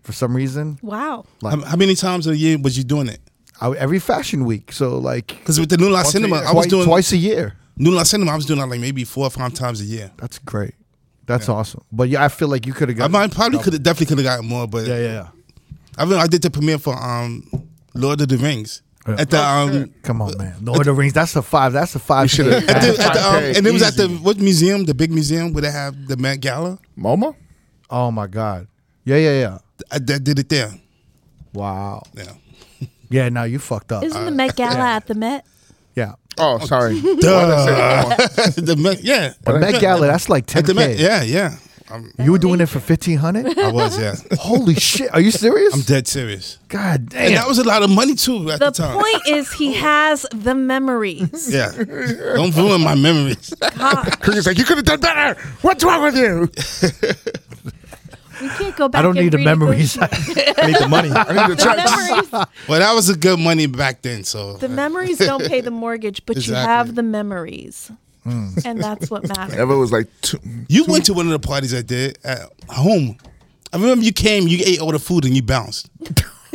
for 0.07 0.13
some 0.13 0.35
reason. 0.37 0.79
Wow. 0.83 1.25
how, 1.43 1.61
how 1.63 1.77
many 1.77 1.97
times 1.97 2.27
a 2.29 2.37
year 2.37 2.57
was 2.59 2.79
you 2.79 2.85
doing 2.85 3.09
it? 3.09 3.21
I, 3.61 3.71
every 3.73 3.99
Fashion 3.99 4.45
Week. 4.45 4.71
So 4.73 4.99
like 4.99 5.27
Because 5.29 5.59
with 5.59 5.69
the 5.69 5.77
New 5.77 5.91
Line 5.91 6.05
Cinema. 6.05 6.37
I 6.37 6.41
was 6.41 6.53
twice, 6.53 6.67
doing 6.69 6.85
twice 6.87 7.13
a 7.13 7.17
year. 7.17 7.55
New 7.77 7.91
Line 7.91 8.05
Cinema. 8.05 8.33
I 8.33 8.37
was 8.37 8.47
doing 8.47 8.61
that 8.61 8.69
like 8.69 8.81
maybe 8.81 9.05
four 9.05 9.25
or 9.27 9.31
five 9.31 9.53
times 9.55 9.81
a 9.81 9.85
year. 9.85 10.11
That's 10.19 10.39
great. 10.39 10.75
That's 11.27 11.49
awesome. 11.49 11.83
But 11.91 12.09
yeah, 12.09 12.25
I 12.25 12.29
feel 12.29 12.47
like 12.49 12.67
you 12.67 12.73
could 12.73 12.89
have 12.89 12.99
I 12.99 13.09
got. 13.09 13.11
might, 13.11 13.33
probably 13.35 13.59
could 13.59 13.73
have 13.73 13.83
definitely 13.83 14.07
could 14.07 14.19
have 14.25 14.33
gotten 14.37 14.47
more, 14.49 14.69
but 14.69 14.87
yeah, 14.87 14.97
yeah, 14.99 15.13
yeah. 15.13 15.29
I 15.99 16.05
mean, 16.05 16.19
I 16.21 16.27
did 16.29 16.43
the 16.43 16.51
premiere 16.51 16.79
for 16.79 16.95
um 16.95 17.43
Lord 17.95 18.21
of 18.21 18.29
the 18.29 18.37
Rings 18.39 18.83
Yeah. 19.09 19.17
at 19.19 19.31
the 19.31 19.43
um 19.43 19.93
Come 20.03 20.23
on, 20.23 20.37
man. 20.39 20.55
Lord 20.63 20.81
of 20.81 20.87
the 20.87 20.93
Rings. 20.93 21.15
That's 21.15 21.35
a 21.35 21.43
five. 21.43 21.73
That's 21.73 21.95
a 21.97 21.99
five. 21.99 22.25
You 22.25 22.29
should've- 22.29 22.53
at 22.69 22.81
the, 22.83 23.03
at 23.03 23.13
the, 23.15 23.29
um, 23.29 23.45
and 23.57 23.67
it 23.67 23.73
was 23.73 23.83
at 23.83 23.97
the 23.97 24.05
easy. 24.05 24.17
what 24.23 24.39
museum? 24.39 24.85
The 24.85 24.95
big 24.95 25.11
museum 25.11 25.53
where 25.53 25.63
they 25.63 25.71
have 25.73 26.07
the 26.07 26.17
Met 26.17 26.41
Gala. 26.41 26.79
MoMA? 26.97 27.35
Oh 27.91 28.11
my 28.13 28.27
god. 28.29 28.69
Yeah, 29.05 29.17
yeah, 29.17 29.41
yeah. 29.41 29.59
I, 29.91 29.97
I 29.97 29.99
did 29.99 30.39
it 30.39 30.49
there. 30.49 30.73
Wow. 31.53 32.03
Yeah. 32.15 32.33
Yeah. 33.09 33.29
Now 33.29 33.45
you 33.45 33.59
fucked 33.59 33.93
up. 33.93 34.03
Isn't 34.05 34.25
the 34.25 34.31
Met 34.31 34.57
Gala 34.57 34.79
at 34.97 35.07
the 35.07 35.15
Met? 35.15 35.45
yeah. 35.95 36.15
Oh, 36.39 36.59
sorry. 36.59 37.01
Duh. 37.01 37.15
the 38.57 38.77
Met, 38.79 39.03
yeah. 39.03 39.33
The 39.43 39.59
Met 39.59 39.81
Gala. 39.81 40.07
That's 40.07 40.29
like 40.29 40.47
ten 40.47 40.61
At 40.61 40.67
the 40.67 40.75
Met, 40.75 40.97
k. 40.97 41.03
yeah, 41.03 41.23
yeah. 41.23 41.57
Um, 41.89 42.13
You 42.19 42.33
were 42.33 42.39
doing 42.39 42.61
it 42.61 42.67
for 42.67 42.81
fifteen 42.81 43.17
hundred. 43.19 43.57
I 43.61 43.71
was, 43.71 43.99
yeah. 43.99 44.17
Holy 44.41 44.75
shit! 44.75 45.09
Are 45.15 45.21
you 45.21 45.31
serious? 45.31 45.73
I'm 45.73 45.83
dead 45.83 46.09
serious. 46.09 46.59
God 46.69 47.11
damn. 47.11 47.27
And 47.29 47.37
that 47.37 47.47
was 47.47 47.59
a 47.59 47.65
lot 47.65 47.83
of 47.85 47.91
money 47.91 48.17
too 48.17 48.51
at 48.51 48.59
the, 48.59 48.73
time. 48.73 48.97
The 48.97 49.03
time. 49.03 49.13
point 49.15 49.29
is 49.29 49.53
he 49.53 49.73
has 49.75 50.27
the 50.35 50.55
memories. 50.55 51.49
Yeah. 51.49 51.71
Don't 51.71 52.55
ruin 52.57 52.83
my 52.83 52.97
memories. 52.97 53.55
God, 53.77 54.21
Cricket's 54.21 54.49
like, 54.49 54.59
you 54.59 54.65
could 54.65 54.79
have 54.79 54.85
done 54.87 55.01
better. 55.01 55.41
What's 55.63 55.85
wrong 55.85 56.03
with 56.03 56.17
you? 56.17 56.49
We 58.41 58.49
can't 58.49 58.77
go 58.77 58.89
back. 58.89 58.99
I 58.99 59.03
don't 59.03 59.17
and 59.17 59.25
need 59.27 59.33
the 59.33 59.45
memories. 59.45 59.99
I 60.01 60.07
need 60.67 60.77
the 60.77 60.89
money. 60.89 61.11
I 61.11 61.33
need 61.33 61.49
to 61.49 61.55
the 61.55 61.63
check. 61.63 61.77
memories. 61.77 62.47
Well, 62.69 62.81
that 62.81 62.93
was 62.95 63.09
a 63.09 63.17
good 63.17 63.39
money 63.39 63.67
back 63.67 64.03
then, 64.03 64.25
so 64.25 64.57
The 64.57 64.69
memories 64.69 65.19
don't 65.19 65.47
pay 65.47 65.61
the 65.61 65.71
mortgage, 65.71 66.27
but 66.27 66.47
you 66.47 66.55
have 66.55 66.95
the 66.95 67.03
memories, 67.03 67.91
hmm. 68.25 68.49
and 68.65 68.83
that's 68.83 69.11
what 69.11 69.29
matters. 69.29 69.55
Ever 69.57 69.77
was 69.77 69.93
like, 69.93 70.09
two, 70.21 70.39
you 70.69 70.85
went 70.85 71.05
to 71.07 71.15
one 71.15 71.27
of 71.27 71.33
the 71.33 71.39
parties 71.39 71.75
I 71.75 71.83
did 71.83 72.19
at 72.25 72.41
home. 72.69 73.17
I 73.73 73.77
remember 73.77 74.05
you 74.05 74.13
came, 74.13 74.49
you 74.49 74.63
ate 74.67 74.81
all 74.81 74.93
the 74.93 74.99
food, 74.99 75.25
and 75.25 75.35
you 75.37 75.43
bounced. 75.43 75.91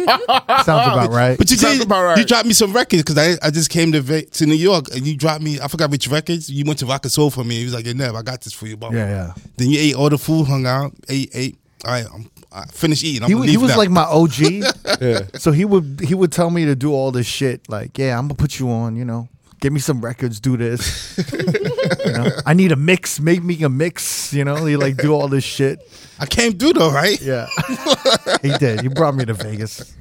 Sounds 0.06 0.68
about 0.68 1.12
right. 1.12 1.38
But 1.38 1.52
you 1.52 1.58
Sounds 1.58 1.80
did. 1.80 1.86
about 1.88 2.04
right. 2.04 2.18
You 2.18 2.26
dropped 2.26 2.46
me 2.46 2.54
some 2.54 2.74
records 2.74 3.04
because 3.04 3.18
I, 3.18 3.46
I 3.46 3.52
just 3.52 3.70
came 3.70 3.92
to 3.92 4.22
to 4.22 4.46
New 4.46 4.56
York 4.56 4.86
and 4.96 5.06
you 5.06 5.16
dropped 5.16 5.44
me. 5.44 5.60
I 5.60 5.68
forgot 5.68 5.92
which 5.92 6.08
records. 6.08 6.50
You 6.50 6.66
went 6.66 6.80
to 6.80 6.86
Rock 6.86 7.06
and 7.06 7.12
Soul 7.12 7.30
for 7.30 7.44
me. 7.44 7.58
He 7.58 7.64
was 7.66 7.74
like, 7.74 7.86
"Yeah, 7.86 7.94
Nev, 7.94 8.16
I 8.16 8.22
got 8.22 8.42
this 8.42 8.54
for 8.54 8.68
you." 8.68 8.78
Blah, 8.78 8.90
blah, 8.90 9.00
Yeah, 9.00 9.10
yeah. 9.10 9.34
Then 9.58 9.70
you 9.70 9.80
ate 9.80 9.96
all 9.96 10.10
the 10.10 10.18
food, 10.18 10.48
hung 10.48 10.66
out, 10.66 10.94
ate, 11.10 11.30
ate, 11.34 11.58
all 11.86 11.92
right, 11.92 12.06
I'm 12.14 12.30
I 12.52 12.66
finish 12.66 13.04
eating. 13.04 13.24
I'm 13.24 13.30
He, 13.30 13.34
gonna 13.36 13.48
he 13.52 13.58
was 13.58 13.72
now. 13.72 13.78
like 13.78 13.90
my 13.90 14.04
OG. 14.04 14.40
Yeah. 15.02 15.22
So 15.36 15.52
he 15.52 15.66
would 15.66 16.00
he 16.04 16.14
would 16.14 16.32
tell 16.32 16.52
me 16.52 16.66
to 16.66 16.76
do 16.76 16.94
all 16.94 17.12
this 17.12 17.26
shit. 17.26 17.68
Like, 17.70 17.98
yeah, 17.98 18.18
I'm 18.20 18.26
gonna 18.26 18.36
put 18.36 18.60
you 18.60 18.70
on. 18.70 18.96
You 18.96 19.04
know, 19.06 19.30
give 19.60 19.74
me 19.74 19.80
some 19.80 20.00
records. 20.00 20.40
Do 20.40 20.58
this. 20.58 21.18
you 22.06 22.12
know, 22.14 22.28
I 22.46 22.54
need 22.54 22.72
a 22.72 22.76
mix. 22.76 23.20
Make 23.20 23.42
me 23.44 23.64
a 23.64 23.70
mix. 23.70 24.32
You 24.32 24.46
know, 24.46 24.66
he 24.66 24.76
like 24.78 24.98
do 24.98 25.12
all 25.14 25.28
this 25.28 25.44
shit. 25.44 25.80
I 26.20 26.28
came 26.28 26.54
through 26.54 26.74
though, 26.74 26.92
right? 26.92 27.20
Yeah, 27.20 27.48
he 28.44 28.56
did. 28.60 28.82
He 28.82 28.90
brought 28.90 29.16
me 29.16 29.26
to 29.26 29.34
Vegas. 29.34 29.92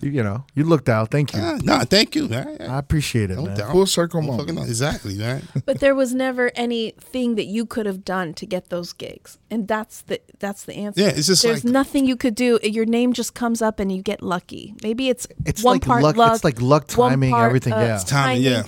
You, 0.00 0.10
you 0.10 0.22
know, 0.22 0.44
you 0.54 0.64
looked 0.64 0.88
out. 0.88 1.10
Thank 1.10 1.34
you. 1.34 1.40
Ah, 1.42 1.58
nah, 1.62 1.84
thank 1.84 2.14
you. 2.14 2.28
man. 2.28 2.56
I 2.60 2.78
appreciate 2.78 3.30
it, 3.30 3.36
No 3.36 3.44
man. 3.44 3.56
doubt. 3.56 3.72
Full 3.72 3.86
circle 3.86 4.20
I'm 4.20 4.26
moment. 4.26 4.58
exactly, 4.60 5.14
man. 5.16 5.42
But 5.66 5.80
there 5.80 5.94
was 5.94 6.14
never 6.14 6.50
anything 6.54 7.34
that 7.34 7.44
you 7.46 7.66
could 7.66 7.86
have 7.86 8.04
done 8.04 8.32
to 8.34 8.46
get 8.46 8.70
those 8.70 8.92
gigs, 8.94 9.38
and 9.50 9.68
that's 9.68 10.02
the 10.02 10.20
that's 10.38 10.64
the 10.64 10.74
answer. 10.74 11.00
Yeah, 11.02 11.08
it's 11.08 11.26
just 11.26 11.42
there's 11.42 11.64
like- 11.64 11.72
nothing 11.72 12.06
you 12.06 12.16
could 12.16 12.34
do. 12.34 12.58
Your 12.62 12.86
name 12.86 13.12
just 13.12 13.34
comes 13.34 13.60
up 13.62 13.78
and 13.80 13.92
you 13.92 14.02
get 14.02 14.22
lucky. 14.22 14.74
Maybe 14.82 15.08
it's 15.10 15.26
It's 15.44 15.62
one 15.62 15.74
like 15.76 15.82
part 15.84 16.02
luck- 16.02 16.16
luck. 16.16 16.34
it's 16.34 16.44
like 16.44 16.60
luck, 16.62 16.86
timing, 16.86 17.30
part, 17.32 17.46
everything, 17.46 17.72
uh, 17.74 17.80
yeah. 17.80 17.94
It's 17.96 18.04
timing, 18.04 18.42
yeah. 18.42 18.62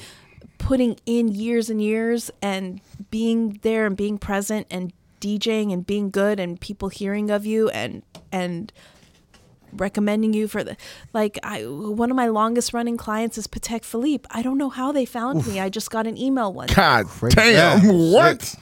Putting 0.59 0.97
in 1.07 1.29
years 1.29 1.71
and 1.71 1.81
years 1.83 2.31
and 2.41 2.81
being 3.11 3.59
there 3.63 3.85
and 3.87 3.97
being 3.97 4.17
present 4.19 4.67
and 4.71 4.93
DJing 5.21 5.73
and 5.73 5.85
being 5.87 6.11
good 6.11 6.39
and 6.39 6.61
people 6.61 6.89
hearing 6.89 7.31
of 7.31 7.45
you 7.47 7.69
and 7.71 8.03
and 8.31 8.73
recommending 9.73 10.33
you 10.33 10.49
for 10.49 10.63
the 10.63 10.77
like 11.13 11.39
I 11.43 11.63
one 11.63 12.11
of 12.11 12.17
my 12.17 12.29
longest 12.29 12.73
running 12.73 12.97
clients 12.97 13.39
is 13.39 13.47
Patek 13.47 13.85
Philippe. 13.85 14.27
I 14.31 14.43
don't 14.43 14.59
know 14.59 14.71
how 14.71 14.93
they 14.93 15.05
found 15.05 15.47
me. 15.47 15.61
I 15.61 15.69
just 15.69 15.91
got 15.91 16.07
an 16.07 16.17
email 16.19 16.53
one. 16.53 16.69
God 16.69 17.07
Crazy. 17.07 17.35
damn! 17.37 17.85
Yeah, 17.85 17.93
What? 17.93 18.55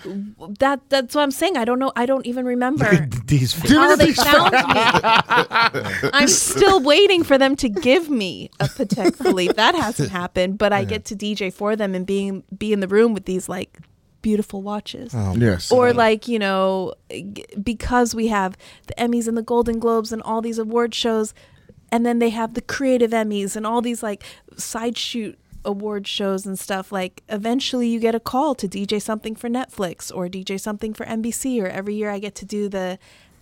That 0.58 0.80
that's 0.88 1.14
what 1.14 1.22
I'm 1.22 1.30
saying. 1.30 1.56
I 1.56 1.64
don't 1.64 1.78
know. 1.78 1.92
I 1.96 2.06
don't 2.06 2.26
even 2.26 2.44
remember 2.44 3.08
These 3.26 3.54
how 3.68 3.96
they 3.96 4.12
found 4.12 4.52
me. 4.52 6.10
I'm 6.12 6.28
still 6.28 6.80
waiting 6.82 7.24
for 7.24 7.38
them 7.38 7.56
to 7.56 7.68
give 7.68 8.08
me 8.08 8.50
a 8.60 8.64
Patek 8.64 9.16
Philippe. 9.16 9.54
That 9.54 9.74
hasn't 9.74 10.10
happened, 10.10 10.58
but 10.58 10.72
I 10.72 10.84
get 10.84 11.04
to 11.06 11.16
DJ 11.16 11.52
for 11.52 11.76
them 11.76 11.94
and 11.94 12.06
being 12.06 12.44
be 12.56 12.72
in 12.72 12.80
the 12.80 12.88
room 12.88 13.14
with 13.14 13.24
these 13.24 13.48
like 13.48 13.78
beautiful 14.22 14.62
watches. 14.62 15.12
Oh. 15.14 15.34
Yes. 15.36 15.70
Or 15.70 15.88
oh. 15.88 15.92
like 15.92 16.28
you 16.28 16.38
know, 16.38 16.94
because 17.62 18.14
we 18.14 18.28
have 18.28 18.56
the 18.86 18.94
Emmys 18.94 19.28
and 19.28 19.36
the 19.36 19.42
Golden 19.42 19.78
Globes 19.78 20.12
and 20.12 20.22
all 20.22 20.40
these 20.40 20.58
award 20.58 20.94
shows, 20.94 21.34
and 21.90 22.04
then 22.04 22.18
they 22.18 22.30
have 22.30 22.54
the 22.54 22.62
creative 22.62 23.10
Emmys 23.10 23.56
and 23.56 23.66
all 23.66 23.80
these 23.80 24.02
like 24.02 24.22
side 24.56 24.96
shoot 24.96 25.38
award 25.64 26.06
shows 26.06 26.46
and 26.46 26.58
stuff. 26.58 26.92
Like 26.92 27.22
eventually, 27.28 27.88
you 27.88 28.00
get 28.00 28.14
a 28.14 28.20
call 28.20 28.54
to 28.56 28.68
DJ 28.68 29.00
something 29.00 29.34
for 29.34 29.48
Netflix 29.48 30.14
or 30.14 30.28
DJ 30.28 30.60
something 30.60 30.94
for 30.94 31.06
NBC. 31.06 31.62
Or 31.62 31.66
every 31.66 31.94
year, 31.94 32.10
I 32.10 32.18
get 32.18 32.34
to 32.36 32.44
do 32.44 32.68
the 32.68 32.98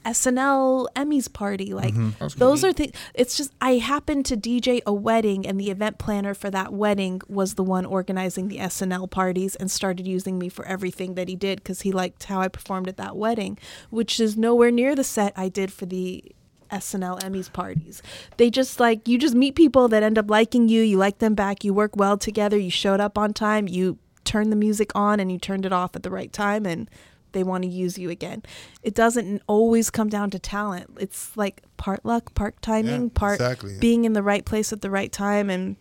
SNL 0.09 0.87
Emmys 0.97 1.31
party. 1.31 1.75
Like 1.75 1.95
mm-hmm. 1.95 2.39
those 2.39 2.65
are 2.65 2.73
things. 2.73 2.93
It's 3.15 3.37
just 3.37 3.53
I 3.61 3.73
happened 3.73 4.25
to 4.27 4.37
DJ 4.37 4.81
a 4.87 4.93
wedding, 4.93 5.47
and 5.47 5.61
the 5.61 5.71
event 5.71 5.99
planner 5.99 6.35
for 6.35 6.51
that 6.51 6.73
wedding 6.73 7.21
was 7.29 7.55
the 7.55 7.63
one 7.63 7.85
organizing 7.85 8.49
the 8.49 8.59
SNL 8.59 9.11
parties 9.11 9.55
and 9.57 9.71
started 9.71 10.07
using 10.07 10.39
me 10.39 10.49
for 10.49 10.65
everything 10.67 11.15
that 11.15 11.29
he 11.29 11.37
did 11.37 11.63
because 11.63 11.83
he 11.83 11.93
liked 11.93 12.25
how 12.25 12.41
I 12.41 12.49
performed 12.49 12.89
at 12.89 12.97
that 12.97 13.17
wedding, 13.17 13.59
which 13.91 14.19
is 14.19 14.37
nowhere 14.37 14.71
near 14.71 14.95
the 14.95 15.05
set 15.05 15.33
I 15.37 15.49
did 15.49 15.73
for 15.73 15.85
the 15.85 16.25
SNL 16.71 17.21
Emmys 17.21 17.53
parties. 17.53 18.03
They 18.39 18.51
just 18.51 18.81
like 18.81 19.07
you 19.07 19.19
just 19.19 19.35
meet 19.35 19.55
people 19.55 19.89
that 19.89 20.03
end 20.03 20.17
up 20.17 20.31
liking 20.31 20.69
you, 20.69 20.83
you 20.83 20.97
like 20.97 21.19
them 21.19 21.35
back, 21.35 21.65
you 21.65 21.75
work 21.75 21.97
well 21.97 22.17
together, 22.17 22.57
you 22.57 22.71
showed 22.71 23.01
up 23.01 23.19
on 23.19 23.35
time, 23.35 23.69
you 23.69 23.99
turned 24.25 24.53
the 24.53 24.57
music 24.57 24.91
on 24.95 25.21
and 25.21 25.31
you 25.33 25.39
turned 25.39 25.65
it 25.65 25.73
off 25.73 25.97
at 25.97 26.03
the 26.03 26.11
right 26.11 26.33
time 26.33 26.67
and 26.67 26.89
they 27.33 27.43
want 27.43 27.63
to 27.65 27.69
use 27.69 27.99
you 27.99 28.11
again. 28.11 28.43
It 28.83 28.95
doesn't 28.95 29.43
always 29.47 29.91
come 29.91 30.09
down 30.09 30.31
to 30.31 30.39
talent. 30.39 30.91
It's 31.01 31.37
like 31.37 31.63
part 31.77 32.05
luck, 32.05 32.35
part 32.35 32.61
timing, 32.63 33.05
Yeah, 33.05 33.11
part 33.15 33.41
exactly, 33.41 33.75
yeah. 33.75 33.81
being 33.81 34.05
in 34.05 34.13
the 34.13 34.23
right 34.23 34.45
place 34.45 34.73
at 34.73 34.81
the 34.81 34.91
right 34.91 35.13
time 35.13 35.51
and 35.51 35.77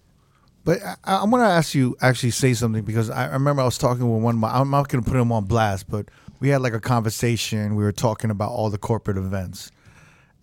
But 0.65 0.80
I, 0.84 0.98
I'm 1.22 1.30
going 1.30 1.41
to 1.44 1.49
ask 1.49 1.74
you 1.74 1.95
actually 2.02 2.32
say 2.32 2.53
something 2.53 2.84
because 2.84 3.10
I 3.10 3.30
I 3.30 3.34
remember 3.34 3.61
I 3.61 3.65
was 3.65 3.78
talking 3.78 4.11
with 4.14 4.22
one 4.22 4.36
of 4.36 4.41
my. 4.41 4.49
I'm 4.49 4.69
not 4.69 4.90
going 4.90 5.03
to 5.03 5.10
put 5.10 5.18
him 5.19 5.32
on 5.32 5.45
blast, 5.45 5.90
but 5.90 6.10
we 6.40 6.49
had 6.49 6.61
like 6.61 6.74
a 6.74 6.80
conversation. 6.82 7.76
We 7.76 7.84
were 7.84 7.91
talking 7.94 8.30
about 8.30 8.52
all 8.52 8.69
the 8.69 8.78
corporate 8.78 9.18
events, 9.18 9.72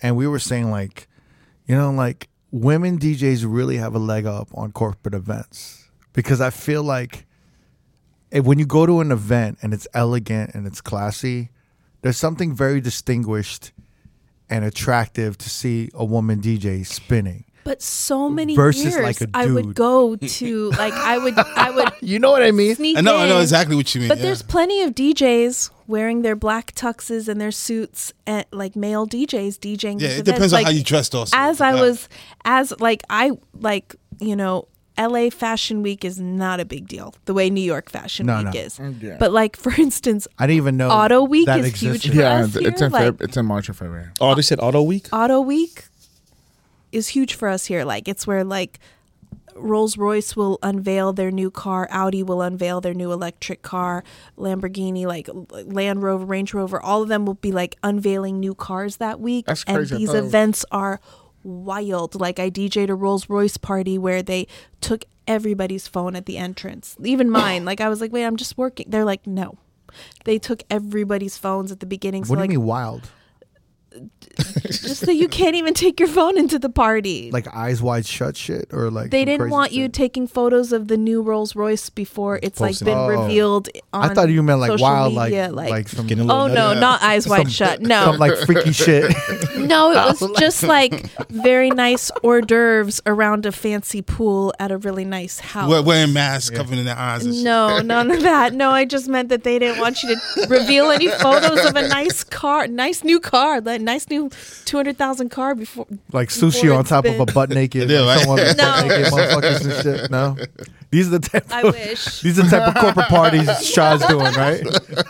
and 0.03 0.17
we 0.17 0.27
were 0.27 0.39
saying 0.39 0.71
like, 0.71 1.09
you 1.67 1.77
know, 1.77 1.91
like 1.91 2.29
women 2.51 2.99
DJs 2.99 3.45
really 3.47 3.77
have 3.77 3.95
a 3.95 3.99
leg 3.99 4.27
up 4.27 4.49
on 4.55 4.73
corporate 4.73 5.15
events 5.15 5.89
because 6.13 6.41
I 6.41 6.51
feel 6.51 6.83
like 6.83 7.13
if, 7.15 7.25
Eh, 8.35 8.41
when 8.41 8.59
you 8.59 8.67
go 8.67 8.85
to 8.85 9.01
an 9.01 9.11
event 9.13 9.59
and 9.63 9.73
it's 9.73 9.87
elegant 9.95 10.55
and 10.55 10.67
it's 10.67 10.81
classy, 10.81 11.51
there's 12.03 12.17
something 12.19 12.55
very 12.55 12.81
distinguished 12.81 13.73
and 14.51 14.65
attractive 14.65 15.39
to 15.39 15.49
see 15.49 15.89
a 15.95 16.05
woman 16.05 16.41
DJ 16.41 16.85
spinning. 16.87 17.45
but 17.65 17.81
so 17.81 18.29
many 18.29 18.55
Versus, 18.55 18.85
years 18.85 19.03
like, 19.03 19.21
a 19.23 19.29
I 19.33 19.47
would 19.47 19.75
go 19.75 20.17
to 20.17 20.71
like 20.73 20.93
I 20.93 21.17
would 21.17 21.39
I 21.39 21.71
would 21.71 21.93
You 22.03 22.19
know 22.19 22.31
what 22.31 22.43
I 22.43 22.51
mean? 22.51 22.75
sneak 22.75 22.99
I 22.99 23.01
know, 23.01 23.17
I 23.17 23.27
know 23.27 23.41
exactly 23.41 23.75
what 23.75 23.95
you 23.95 24.01
mean. 24.03 24.09
But 24.09 24.19
yeah. 24.19 24.25
there's 24.25 24.43
plenty 24.43 24.83
of 24.83 24.95
DJs 24.95 25.71
wearing 25.87 26.21
their 26.21 26.37
black 26.37 26.75
tuxes 26.75 27.27
and 27.29 27.41
their 27.41 27.51
suits, 27.53 28.13
and 28.27 28.45
like 28.53 28.77
male 28.77 29.07
DJs 29.07 29.59
DJing. 29.61 29.99
yeah, 30.01 30.09
these 30.09 30.19
it 30.19 30.21
events. 30.21 30.25
depends 30.31 30.53
on 30.53 30.59
Like, 30.59 30.67
how 30.67 30.73
you 30.73 30.83
dressed. 30.85 31.15
Also, 31.15 31.35
As 31.37 31.61
I 31.63 31.75
Yeah. 31.75 31.81
was, 31.81 32.09
as 32.45 32.75
like 32.81 33.03
I 33.09 33.31
like 33.59 33.97
you 34.21 34.37
know, 34.37 34.69
LA 34.99 35.29
Fashion 35.31 35.83
Week 35.83 36.05
is 36.05 36.21
not 36.21 36.61
a 36.61 36.65
big 36.65 36.87
deal 36.87 37.15
the 37.25 37.35
way 37.35 37.51
New 37.51 37.61
York 37.61 37.91
Fashion 37.91 38.27
No, 38.27 38.37
Week 38.45 38.55
no. 38.55 38.61
is. 38.61 38.79
Yeah. 39.01 39.17
But 39.19 39.33
like 39.33 39.57
for 39.57 39.73
instance, 39.81 40.29
I 40.39 40.47
didn't 40.47 40.59
even 40.59 40.77
know 40.77 40.89
Auto 40.91 41.25
Week 41.25 41.47
that 41.47 41.61
is 41.61 41.67
existed. 41.67 42.03
huge. 42.11 42.15
For 42.17 42.21
yeah, 42.23 42.35
us 42.45 42.57
it's 42.57 42.79
here, 42.81 42.87
in 42.87 42.93
like- 42.93 43.15
Feb- 43.15 43.23
it's 43.23 43.37
in 43.37 43.47
March 43.47 43.69
or 43.69 43.73
February. 43.75 44.09
Oh, 44.21 44.35
they 44.35 44.43
said 44.43 44.61
Auto 44.61 44.83
Week. 44.83 45.09
Auto 45.13 45.41
Week 45.41 45.85
is 46.93 47.09
huge 47.09 47.35
for 47.35 47.49
us 47.49 47.65
here. 47.67 47.85
Like 47.85 48.07
it's 48.09 48.27
where 48.27 48.45
like 48.45 48.79
Rolls 49.57 49.97
Royce 49.97 50.35
will 50.35 50.59
unveil 50.63 51.13
their 51.13 51.31
new 51.31 51.51
car, 51.51 51.87
Audi 51.91 52.23
will 52.25 52.43
unveil 52.43 52.81
their 52.81 52.95
new 52.95 53.13
electric 53.13 53.63
car, 53.63 54.03
Lamborghini, 54.37 55.07
like 55.07 55.29
Land 55.51 56.03
Rover, 56.03 56.25
Range 56.25 56.53
Rover, 56.55 56.81
all 56.81 57.03
of 57.03 57.09
them 57.09 57.25
will 57.25 57.35
be 57.35 57.53
like 57.53 57.77
unveiling 57.83 58.41
new 58.41 58.55
cars 58.55 58.97
that 58.97 59.21
week. 59.21 59.47
That's 59.47 59.63
and 59.65 59.77
crazy. 59.77 59.95
I 59.95 59.99
these 59.99 60.09
thought 60.09 60.17
it 60.17 60.21
was- 60.23 60.29
events 60.29 60.65
are 60.73 61.01
wild. 61.45 62.21
Like 62.21 62.39
I 62.39 62.51
DJ'd 62.51 62.91
a 62.91 62.95
Rolls 62.95 63.29
Royce 63.29 63.57
party 63.57 63.99
where 63.99 64.23
they 64.23 64.47
took 64.81 65.05
everybody's 65.29 65.87
phone 65.87 66.17
at 66.17 66.27
the 66.27 66.37
entrance, 66.39 66.97
even 67.03 67.31
mine. 67.31 67.65
Like 67.65 67.81
I 67.81 67.89
was 67.89 68.01
like, 68.01 68.13
wait, 68.13 68.25
I'm 68.25 68.37
just 68.37 68.59
working. 68.59 68.87
They're 68.89 69.05
like, 69.05 69.27
no. 69.27 69.59
They 70.25 70.39
took 70.39 70.63
everybody's 70.71 71.39
phones 71.39 71.71
at 71.71 71.79
the 71.81 71.87
beginning. 71.87 72.23
What 72.23 72.29
so 72.29 72.35
do 72.35 72.41
like, 72.41 72.51
you 72.51 72.59
mean 72.59 72.67
wild? 72.67 73.11
just 74.65 75.07
that 75.07 75.15
you 75.15 75.29
can't 75.29 75.55
even 75.55 75.73
take 75.73 76.01
your 76.01 76.09
phone 76.09 76.37
into 76.37 76.59
the 76.59 76.69
party. 76.69 77.31
Like 77.31 77.47
eyes 77.55 77.81
wide 77.81 78.05
shut 78.05 78.37
shit 78.37 78.67
or 78.73 78.91
like 78.91 79.13
they 79.13 79.25
didn't 79.25 79.39
crazy 79.43 79.53
want 79.53 79.73
you 79.73 79.89
taking 79.89 80.27
photos 80.27 80.73
of 80.73 80.89
the 80.89 80.97
new 80.97 81.23
Rolls 81.23 81.55
Royce 81.55 81.91
before 81.91 82.41
it's 82.43 82.59
like 82.61 82.77
been 82.81 82.99
Oh. 82.99 83.07
revealed. 83.07 83.69
On 83.93 84.11
I 84.11 84.13
thought 84.13 84.31
you 84.31 84.43
meant 84.43 84.59
like 84.59 84.81
wild, 84.81 85.15
media, 85.15 85.51
like 85.53 85.71
like 85.71 85.89
some 85.89 86.09
Getting 86.09 86.29
a 86.29 86.33
oh, 86.35 86.47
little 86.47 86.53
oh 86.53 86.55
nutty. 86.55 86.55
no, 86.57 86.73
Yeah. 86.73 86.81
not 86.81 87.03
eyes 87.03 87.29
wide 87.29 87.43
some- 87.43 87.51
shut. 87.51 87.81
No, 87.95 88.05
some 88.07 88.19
like 88.19 88.37
freaky 88.39 88.73
shit. 88.73 89.15
no, 89.67 89.91
it 89.93 90.21
was 90.21 90.33
just 90.39 90.63
like 90.63 91.11
very 91.31 91.71
nice 91.71 92.11
hors 92.23 92.43
d'oeuvres 92.43 93.01
around 93.07 93.47
a 93.47 93.53
fancy 93.53 94.03
pool 94.03 94.53
at 94.59 94.71
a 94.71 94.79
really 94.79 95.05
nice 95.05 95.39
house. 95.41 95.69
We're 95.69 95.83
wearing 95.83 96.13
masks, 96.13 96.51
covering 96.57 96.85
their 96.85 96.97
eyes. 96.97 97.25
And 97.25 97.35
shit. 97.35 97.45
No, 97.45 97.79
none 97.85 98.11
of 98.11 98.23
that. 98.23 98.53
No, 98.55 98.71
I 98.71 98.85
just 98.85 99.09
meant 99.09 99.29
that 99.31 99.45
they 99.45 99.59
didn't 99.59 99.81
want 99.81 100.03
you 100.03 100.15
to 100.15 100.47
reveal 100.49 100.91
any 100.91 101.09
photos 101.09 101.65
of 101.65 101.77
a 101.77 101.89
nice 101.89 102.25
car, 102.25 102.67
nice 102.67 103.03
new 103.05 103.21
car, 103.21 103.61
that 103.61 103.81
nice 103.81 104.09
new 104.09 104.31
two 104.65 104.77
hundred 104.77 104.97
thousand 104.99 105.31
car 105.31 105.55
before. 105.55 105.87
like 106.13 106.29
sushi 106.29 106.63
Before 106.63 106.75
on 106.75 106.81
it's 106.81 106.91
top 106.91 107.05
of 107.07 107.19
a 107.21 107.27
butt 107.27 107.51
naked. 107.51 107.91
Yeah, 107.95 108.01
like 108.01 108.17
right. 108.19 108.21
someone 108.25 108.39
butt 108.39 108.57
No. 108.57 108.81
naked 108.89 109.13
motherfuckers 109.13 109.65
and 109.65 109.83
shit. 110.01 110.11
No, 110.11 110.37
these 110.91 111.09
are 111.09 111.19
the 111.19 111.29
type. 111.29 111.45
I 111.51 111.63
of, 111.63 111.75
wish. 111.75 112.21
These 112.21 112.39
are 112.39 112.43
the 112.43 112.51
type 112.51 112.69
of 112.69 112.81
corporate 112.81 113.09
parties 113.09 113.49
Sha's 113.67 114.05
doing, 114.07 114.33
right? 114.35 114.63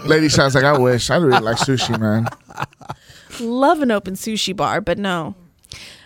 Lady 0.07 0.29
sounds 0.29 0.55
like 0.55 0.65
I 0.65 0.77
wish. 0.79 1.11
I 1.11 1.17
really 1.17 1.41
like 1.41 1.57
sushi, 1.59 1.99
man. 2.01 2.27
Love 3.41 3.81
an 3.83 3.91
open 3.91 4.15
sushi 4.15 4.55
bar, 4.57 4.81
but 4.81 4.99
no. 4.99 5.35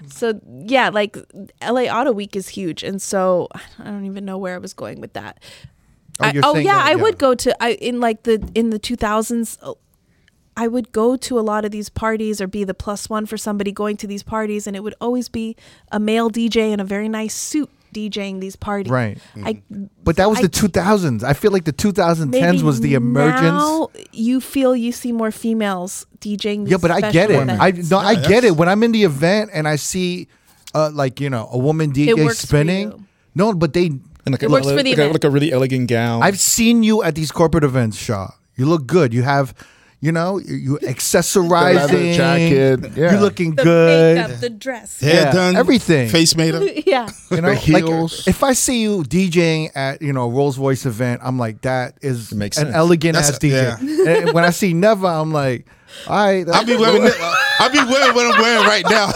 So 0.08 0.40
yeah, 0.64 0.88
like 0.88 1.16
LA 1.62 1.82
Auto 1.82 2.12
Week 2.12 2.34
is 2.36 2.48
huge, 2.48 2.82
and 2.82 3.00
so 3.02 3.48
I 3.78 3.84
don't 3.84 4.06
even 4.06 4.24
know 4.24 4.38
where 4.38 4.54
I 4.54 4.58
was 4.58 4.72
going 4.72 5.00
with 5.00 5.12
that. 5.14 5.38
Oh, 6.20 6.24
I- 6.26 6.40
oh 6.42 6.56
yeah, 6.56 6.74
that- 6.74 6.86
I 6.86 6.90
yeah. 6.90 6.96
would 7.02 7.18
go 7.18 7.34
to 7.34 7.62
I 7.62 7.72
in 7.72 8.00
like 8.00 8.22
the 8.22 8.48
in 8.54 8.70
the 8.70 8.78
two 8.78 8.96
thousands. 8.96 9.58
Uh, 9.62 9.74
I 10.56 10.66
would 10.66 10.90
go 10.90 11.16
to 11.16 11.38
a 11.38 11.42
lot 11.42 11.64
of 11.64 11.70
these 11.70 11.88
parties 11.88 12.40
or 12.40 12.48
be 12.48 12.64
the 12.64 12.74
plus 12.74 13.08
one 13.08 13.26
for 13.26 13.36
somebody 13.36 13.70
going 13.70 13.96
to 13.98 14.08
these 14.08 14.24
parties, 14.24 14.66
and 14.66 14.74
it 14.74 14.80
would 14.82 14.94
always 15.00 15.28
be 15.28 15.54
a 15.92 16.00
male 16.00 16.30
DJ 16.30 16.72
in 16.72 16.80
a 16.80 16.84
very 16.84 17.08
nice 17.08 17.34
suit 17.34 17.70
DJing 17.94 18.40
these 18.40 18.56
parties. 18.56 18.90
Right. 18.90 19.18
I 19.44 19.62
But 20.04 20.16
that 20.16 20.28
was 20.28 20.38
I- 20.38 20.42
the 20.42 20.48
2000s. 20.48 21.22
I 21.24 21.32
feel 21.32 21.50
like 21.52 21.64
the 21.64 21.72
2010s 21.72 22.30
maybe 22.30 22.62
was 22.62 22.80
the 22.80 22.94
emergence. 22.94 23.42
Now 23.42 23.88
you 24.12 24.40
feel 24.40 24.74
you 24.76 24.92
see 24.92 25.12
more 25.12 25.30
females 25.30 26.06
DJing. 26.20 26.64
These 26.64 26.70
Yeah, 26.72 26.76
but 26.80 26.90
I 26.90 27.10
get 27.10 27.30
it. 27.30 27.34
events. 27.42 27.60
I 27.60 27.70
no, 27.90 27.98
I 27.98 28.14
get 28.14 28.44
it. 28.44 28.56
When 28.56 28.68
I'm 28.68 28.82
in 28.82 28.92
the 28.92 29.04
event 29.04 29.50
and 29.52 29.66
I 29.68 29.76
see, 29.76 30.28
uh, 30.74 30.90
like 30.92 31.20
you 31.20 31.30
know, 31.30 31.48
a 31.52 31.58
woman 31.58 31.92
DJ 31.92 32.28
spinning. 32.34 33.06
No, 33.34 33.52
but 33.54 33.72
they. 33.72 33.86
And 33.86 34.32
like, 34.34 34.42
It 34.42 34.46
a, 34.46 34.50
works 34.50 34.66
like, 34.66 34.76
for 34.76 34.82
the 34.82 34.90
like, 34.90 34.98
a, 34.98 35.02
event. 35.02 35.12
like 35.14 35.24
a 35.24 35.30
really 35.30 35.52
elegant 35.52 35.88
gown. 35.88 36.22
I've 36.22 36.38
seen 36.38 36.82
you 36.82 37.02
at 37.02 37.14
these 37.14 37.32
corporate 37.32 37.64
events, 37.64 37.96
Sha. 37.96 38.28
You 38.56 38.66
look 38.66 38.86
good. 38.86 39.14
You 39.14 39.22
have, 39.22 39.54
You 40.00 40.12
know, 40.12 40.38
you, 40.38 40.54
you 40.54 40.78
The 40.78 40.86
leather 40.86 40.94
accessorizing, 40.94 42.14
jacket. 42.14 42.92
Yeah. 42.96 43.10
you're 43.12 43.20
looking 43.20 43.56
The 43.56 43.64
good. 43.64 44.16
makeup, 44.16 44.40
the 44.40 44.50
dress. 44.50 45.00
Hair 45.00 45.14
Yeah, 45.14 45.32
done, 45.32 45.56
everything. 45.56 46.08
face 46.08 46.36
made 46.36 46.54
up. 46.54 46.62
yeah. 46.86 47.08
You 47.32 47.40
know, 47.40 47.54
The 47.54 47.72
like 47.72 47.84
heels. 47.84 48.28
if 48.28 48.44
I 48.44 48.52
see 48.52 48.80
you 48.82 49.02
DJing 49.02 49.70
at 49.74 50.00
you 50.00 50.12
know 50.12 50.22
a 50.22 50.28
Rolls 50.30 50.56
Royce 50.56 50.86
event, 50.86 51.20
I'm 51.24 51.36
like 51.36 51.62
that 51.62 51.98
is 52.00 52.32
makes 52.32 52.58
an 52.58 52.68
elegant 52.72 53.14
That's 53.16 53.30
ass 53.30 53.36
a- 53.38 53.40
DJ. 53.40 54.06
and 54.22 54.32
when 54.34 54.44
I 54.44 54.50
see 54.50 54.72
Never, 54.72 55.08
I'm 55.08 55.32
like, 55.32 55.66
all 56.06 56.16
right, 56.16 56.48
I'll 56.48 56.64
be 56.64 56.76
wearing 56.76 57.02
it. 57.02 57.14
I'll 57.58 57.72
be 57.72 57.78
wearing 57.78 58.14
what 58.14 58.32
I'm 58.36 58.40
wearing 58.40 58.66
right 58.68 58.84
now. 58.88 59.10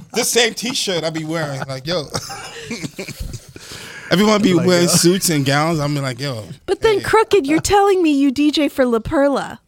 this 0.12 0.28
same 0.28 0.52
T-shirt 0.52 1.04
I'll 1.04 1.10
be 1.10 1.24
wearing. 1.24 1.60
Like 1.66 1.86
yo, 1.86 2.04
everyone 4.10 4.42
be 4.42 4.54
Like, 4.54 4.66
wearing 4.66 4.88
yo. 4.88 4.94
suits 4.94 5.30
and 5.30 5.44
gowns. 5.44 5.78
I'm 5.80 5.94
like 5.96 6.20
yo. 6.20 6.44
But 6.66 6.80
then, 6.80 7.00
Crooked, 7.00 7.46
you're 7.46 7.60
telling 7.60 8.02
me 8.02 8.12
you 8.12 8.30
DJ 8.32 8.70
for 8.70 8.84
La 8.84 8.98
Perla. 9.00 9.60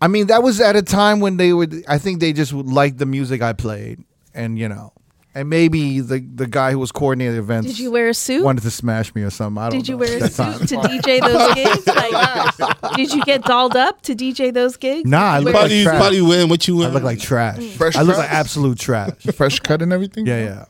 I 0.00 0.06
mean, 0.08 0.28
that 0.28 0.42
was 0.42 0.60
at 0.60 0.76
a 0.76 0.82
time 0.82 1.20
when 1.20 1.36
they 1.38 1.52
would. 1.52 1.84
I 1.88 1.98
think 1.98 2.20
they 2.20 2.32
just 2.32 2.52
would 2.52 2.66
like 2.66 2.98
the 2.98 3.06
music 3.06 3.42
I 3.42 3.52
played, 3.52 3.98
and 4.32 4.56
you 4.56 4.68
know, 4.68 4.92
and 5.34 5.50
maybe 5.50 5.98
the 6.00 6.20
the 6.20 6.46
guy 6.46 6.70
who 6.70 6.78
was 6.78 6.92
coordinating 6.92 7.34
the 7.34 7.40
events. 7.40 7.66
Did 7.66 7.80
you 7.80 7.90
wear 7.90 8.08
a 8.08 8.14
suit? 8.14 8.44
Wanted 8.44 8.62
to 8.62 8.70
smash 8.70 9.12
me 9.16 9.22
or 9.22 9.30
something. 9.30 9.60
I 9.60 9.70
don't 9.70 9.78
Did 9.80 9.88
you 9.88 9.94
know. 9.94 9.98
wear 10.00 10.16
a 10.16 10.20
That 10.20 10.32
time. 10.34 10.58
suit 10.58 10.68
to 10.68 10.76
DJ 10.88 11.20
those 11.20 11.54
gigs? 11.56 11.86
Like, 11.88 12.94
did 12.96 13.12
you 13.12 13.22
get 13.24 13.42
dolled 13.42 13.74
up 13.74 14.00
to 14.02 14.14
DJ 14.14 14.54
those 14.54 14.76
gigs? 14.76 15.08
Nah, 15.10 15.18
I 15.32 15.38
Did 15.38 15.40
you 15.40 15.44
look 15.46 15.54
wear- 15.54 15.62
like 15.62 15.70
Probably, 15.70 15.82
trash. 15.82 15.96
probably 16.00 16.22
wearing 16.22 16.48
what 16.48 16.68
you 16.68 16.76
I 16.76 16.78
wear. 16.84 16.88
look 16.90 17.02
like 17.02 17.18
trash. 17.18 17.66
Fresh 17.72 17.96
I 17.96 18.02
look 18.02 18.14
cuts? 18.14 18.28
like 18.28 18.32
absolute 18.38 18.78
trash. 18.78 19.10
fresh 19.34 19.58
cut 19.58 19.82
and 19.82 19.92
everything. 19.92 20.26
Yeah, 20.26 20.44
yeah, 20.44 20.64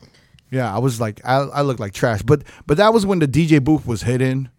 yeah. 0.51 0.73
I 0.73 0.79
was 0.79 0.99
like, 0.99 1.21
I, 1.25 1.35
I 1.37 1.61
look 1.61 1.79
like 1.79 1.93
trash. 1.93 2.21
But 2.21 2.43
but 2.65 2.77
that 2.77 2.93
was 2.93 3.05
when 3.05 3.19
the 3.19 3.27
DJ 3.27 3.63
booth 3.63 3.85
was 3.85 4.03
hidden, 4.03 4.49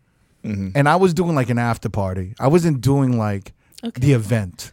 mm-hmm. 0.44 0.70
and 0.74 0.88
I 0.88 0.96
was 0.96 1.14
doing 1.14 1.34
like 1.34 1.50
an 1.50 1.58
after 1.58 1.88
party. 1.88 2.34
I 2.38 2.48
wasn't 2.48 2.80
doing 2.80 3.18
like 3.18 3.52
Okay. 3.82 3.98
the 4.00 4.12
event, 4.12 4.72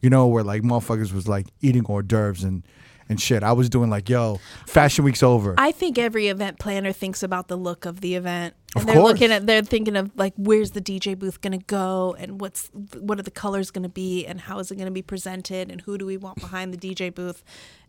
you 0.00 0.10
know, 0.10 0.28
where 0.28 0.44
like 0.44 0.62
motherfuckers 0.62 1.12
was 1.12 1.26
like 1.26 1.46
eating 1.60 1.84
hors 1.84 2.02
d'oeuvres 2.04 2.44
and 2.44 2.62
and 3.08 3.20
shit. 3.20 3.42
I 3.42 3.52
was 3.52 3.68
doing 3.68 3.90
like, 3.90 4.08
yo, 4.08 4.40
Fashion 4.66 5.04
Week's 5.04 5.22
over. 5.22 5.54
I 5.58 5.72
think 5.72 5.98
every 5.98 6.28
event 6.28 6.58
planner 6.58 6.92
thinks 6.92 7.22
about 7.22 7.48
the 7.48 7.56
look 7.56 7.84
of 7.84 8.00
the 8.00 8.14
event. 8.14 8.54
And 8.74 8.82
Of 8.82 8.86
they're 8.86 8.96
course. 8.96 9.12
looking 9.12 9.30
at 9.32 9.46
they're 9.46 9.62
thinking 9.62 9.94
of 9.96 10.10
like 10.16 10.32
where's 10.36 10.72
the 10.72 10.80
DJ 10.80 11.16
booth 11.18 11.40
going 11.40 11.58
to 11.58 11.64
go 11.66 12.16
and 12.18 12.40
what's 12.40 12.70
what 12.98 13.18
are 13.20 13.22
the 13.22 13.30
colors 13.30 13.70
going 13.70 13.84
to 13.84 13.88
be 13.88 14.26
and 14.26 14.40
how 14.40 14.58
is 14.58 14.70
it 14.72 14.76
going 14.76 14.86
to 14.86 14.92
be 14.92 15.02
presented 15.02 15.70
and 15.70 15.80
who 15.82 15.96
do 15.96 16.04
we 16.06 16.16
want 16.16 16.40
behind 16.40 16.74
the 16.74 16.78
DJ 16.78 17.14
booth. 17.14 17.44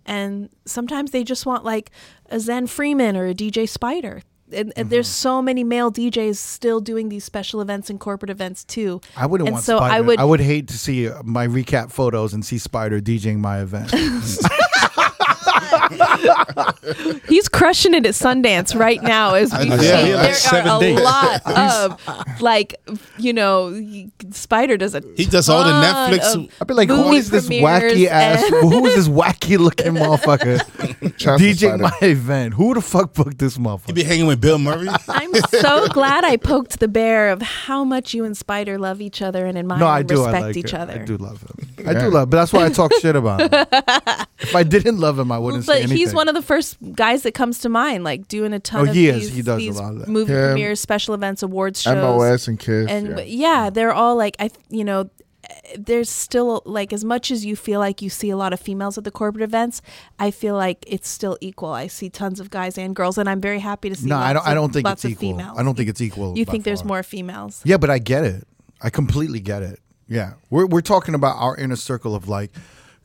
And 0.06 0.50
sometimes 0.66 1.10
they 1.12 1.24
just 1.24 1.46
want 1.48 1.64
like 1.64 1.90
a 2.30 2.40
Zen 2.40 2.68
Freeman 2.68 3.18
or 3.18 3.26
a 3.26 3.34
DJ 3.34 3.68
Spider. 3.68 4.22
And, 4.54 4.72
and 4.76 4.92
there's 4.92 5.08
Mm-hmm. 5.08 5.14
so 5.14 5.42
many 5.42 5.64
male 5.64 5.92
DJs 5.92 6.36
still 6.36 6.80
doing 6.80 7.10
these 7.10 7.24
special 7.24 7.62
events 7.62 7.90
and 7.90 8.00
corporate 8.00 8.30
events 8.30 8.64
too. 8.64 9.02
I 9.18 9.26
wouldn't 9.26 9.48
and 9.48 9.56
want 9.56 9.66
so 9.66 9.78
Spider. 9.78 9.94
I 9.96 10.02
would 10.02 10.20
I 10.20 10.24
would 10.24 10.40
hate 10.40 10.68
to 10.68 10.78
see 10.78 11.10
uh, 11.10 11.24
my 11.24 11.48
recap 11.48 11.92
photos 11.92 12.32
and 12.36 12.46
see 12.46 12.60
Spider 12.60 13.02
DJing 13.02 13.38
my 13.40 13.62
event. 13.62 13.90
He's 17.28 17.48
crushing 17.50 17.94
it 17.94 18.06
at 18.06 18.14
Sundance 18.14 18.78
right 18.78 19.02
now 19.02 19.34
as 19.36 19.52
we 19.52 19.66
Yeah, 19.68 19.76
speak. 19.78 19.88
yeah, 19.90 20.02
there 20.04 20.16
like 20.18 20.30
are 20.32 20.34
seven 20.34 20.72
a 20.72 20.80
days. 20.80 21.00
lot 21.00 21.42
of 22.26 22.42
like 22.42 22.76
you 23.18 23.34
know 23.34 23.74
Spider 24.32 24.78
does 24.78 24.96
a 24.96 25.02
He 25.16 25.26
does 25.26 25.50
all 25.50 25.64
the 25.64 25.72
Netflix- 25.72 26.50
I'd 26.62 26.68
be 26.68 26.74
like, 26.74 26.90
who 26.90 27.14
is 27.14 27.30
this 27.30 27.48
wacky 27.50 28.08
ass? 28.08 28.48
who 28.50 28.86
is 28.86 28.96
this 28.96 29.08
wacky 29.08 29.58
looking 29.58 29.94
motherfucker 29.94 30.60
Shout 31.20 31.34
out 31.36 31.40
to 31.40 31.44
DJing 31.46 31.58
Spider. 31.58 31.78
my 31.84 31.98
event? 32.02 32.54
Who 32.56 32.74
the 32.74 32.82
fuck 32.82 33.14
booked 33.14 33.38
this 33.40 33.58
motherfucker? 33.58 33.86
He 33.88 33.92
motherfucker? 33.92 33.96
be 33.96 34.04
hanging 34.04 34.28
with 34.28 34.42
Bill 34.42 34.58
Murray. 34.58 34.88
I'm 35.10 35.34
so 35.50 35.88
glad 35.90 36.24
I 36.26 36.38
poked 36.38 36.80
the 36.80 36.88
bear 36.88 37.30
of 37.30 37.42
how 37.42 37.84
much 37.84 38.14
you 38.14 38.26
and 38.26 38.36
Spider 38.38 38.78
love 38.78 39.02
each 39.02 39.22
other 39.22 39.46
and 39.46 39.58
admire 39.58 39.80
No, 39.80 39.88
I 39.88 40.00
and 40.00 40.08
do. 40.10 40.16
respect 40.24 40.36
I 40.44 40.48
like 40.48 40.58
each 40.58 40.66
it. 40.74 40.80
other. 40.80 40.94
I 40.94 40.98
do 41.06 41.18
love 41.18 41.42
him. 41.42 41.88
I 41.88 41.92
Yeah. 41.92 42.00
do 42.02 42.10
love, 42.10 42.30
but 42.30 42.38
that's 42.38 42.54
why 42.54 42.66
I 42.66 42.70
talk 42.70 42.94
shit 42.96 43.16
about 43.16 43.42
him. 43.42 44.26
If 44.48 44.56
I 44.56 44.64
didn't 44.64 44.98
love 45.00 45.18
him, 45.20 45.32
I 45.32 45.38
wouldn't 45.40 45.66
say 45.66 45.82
but 45.88 45.92
he's 45.92 46.14
one 46.14 46.28
of 46.28 46.36
the 46.36 46.42
first 46.42 46.78
guys 46.94 47.24
that 47.24 47.34
comes 47.34 47.60
to 47.60 47.70
mind, 47.70 48.04
like 48.04 48.28
doing 48.28 48.54
a 48.54 48.60
ton 48.60 48.88
Oh, 48.88 48.90
of 48.90 48.96
he 48.96 49.08
is. 49.08 49.34
He 49.34 49.42
does 49.42 49.66
a 49.66 49.72
lot 49.72 49.94
of 49.94 50.00
that. 50.00 50.08
movie 50.08 50.34
Him, 50.34 50.50
premieres, 50.50 50.80
special 50.80 51.14
events, 51.14 51.44
awards 51.44 51.82
shows. 51.82 51.96
MOS 51.96 52.48
and 52.48 52.60
Kiss. 52.60 52.90
and 52.90 53.18
yeah. 53.20 53.24
yeah. 53.24 53.70
they're 53.70 53.94
all 53.94 54.16
like 54.16 54.36
I, 54.40 54.50
you 54.70 54.84
know, 54.84 55.10
there's 55.78 56.10
still 56.10 56.62
like 56.66 56.92
as 56.92 57.04
much 57.06 57.30
as 57.32 57.46
you 57.46 57.56
feel 57.56 57.80
like 57.80 58.02
you 58.02 58.10
see 58.10 58.30
a 58.30 58.38
lot 58.38 58.52
of 58.54 58.60
females 58.60 58.98
at 58.98 59.04
the 59.04 59.12
corporate 59.12 59.44
events, 59.44 59.82
I 60.18 60.32
feel 60.32 60.56
like 60.56 60.84
it's 60.88 61.08
still 61.08 61.38
equal. 61.42 61.70
I 61.70 61.88
see 61.88 62.10
tons 62.10 62.40
of 62.40 62.50
guys 62.50 62.78
and 62.78 62.96
girls, 62.96 63.18
and 63.18 63.30
I'm 63.30 63.42
very 63.42 63.60
happy 63.60 63.90
to 63.90 63.96
see. 63.96 64.08
no, 64.08 64.18
I 64.18 64.34
don't. 64.34 64.36
lots 64.38 64.48
I 64.48 64.54
don't 64.54 64.74
think 64.74 64.86
lots 64.86 65.06
it's 65.06 65.14
of 65.16 65.24
equal. 65.24 65.38
Females. 65.38 65.60
I 65.60 65.64
don't 65.64 65.76
think 65.76 65.90
it's 65.90 66.02
equal. 66.02 66.38
You 66.38 66.46
by 66.46 66.52
think 66.52 66.64
there's 66.64 66.84
more 66.84 67.04
females? 67.04 67.62
Yeah, 67.64 67.78
but 67.78 67.90
I 67.90 68.00
get 68.00 68.24
it. 68.24 68.48
I 68.82 68.90
completely 68.90 69.40
get 69.40 69.62
it. 69.64 69.80
Yeah, 70.08 70.34
we're 70.50 70.66
we're 70.68 70.82
talking 70.82 71.16
about 71.16 71.36
our 71.38 71.56
inner 71.58 71.76
circle 71.76 72.14
of 72.16 72.28
like 72.28 72.52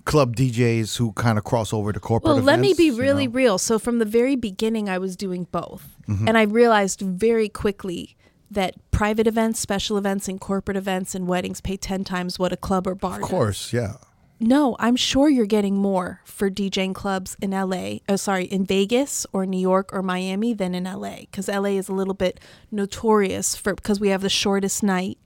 club 0.04 0.34
DJs 0.36 0.96
who 0.96 1.12
kind 1.12 1.38
of 1.38 1.44
cross 1.44 1.72
over 1.72 1.92
to 1.92 2.00
corporate. 2.00 2.34
Well, 2.34 2.42
let 2.42 2.58
me 2.58 2.68
events, 2.68 2.78
be 2.78 2.84
you 2.86 2.96
really 3.00 3.26
know? 3.26 3.32
real. 3.34 3.58
So 3.58 3.78
from 3.78 3.98
the 3.98 4.04
very 4.04 4.36
beginning, 4.36 4.88
I 4.88 4.98
was 4.98 5.16
doing 5.16 5.46
both, 5.52 5.96
Mm-hmm. 6.08 6.26
and 6.26 6.36
I 6.36 6.42
realized 6.42 7.00
very 7.00 7.48
quickly 7.48 8.16
that 8.50 8.74
private 8.90 9.28
events, 9.28 9.60
special 9.60 9.96
events, 9.96 10.26
and 10.26 10.40
corporate 10.40 10.76
events 10.76 11.14
and 11.14 11.28
weddings 11.28 11.60
pay 11.60 11.76
ten 11.76 12.02
times 12.02 12.36
what 12.38 12.52
a 12.52 12.56
club 12.56 12.86
or 12.86 12.94
bar. 12.96 13.16
Of 13.16 13.20
does. 13.20 13.30
course, 13.30 13.72
yeah. 13.72 13.94
No, 14.42 14.74
I'm 14.78 14.96
sure 14.96 15.28
you're 15.28 15.44
getting 15.44 15.76
more 15.76 16.22
for 16.24 16.50
DJing 16.50 16.94
clubs 16.94 17.36
in 17.42 17.50
LA. 17.50 17.98
Oh, 18.08 18.16
sorry, 18.16 18.46
in 18.46 18.64
Vegas 18.64 19.26
or 19.34 19.44
New 19.44 19.60
York 19.60 19.90
or 19.92 20.02
Miami 20.02 20.54
than 20.54 20.74
in 20.74 20.84
LA 20.84 21.16
because 21.20 21.46
LA 21.46 21.76
is 21.76 21.88
a 21.90 21.92
little 21.92 22.14
bit 22.14 22.40
notorious 22.72 23.54
for 23.54 23.74
because 23.74 24.00
we 24.00 24.08
have 24.08 24.22
the 24.22 24.30
shortest 24.30 24.82
night. 24.82 25.18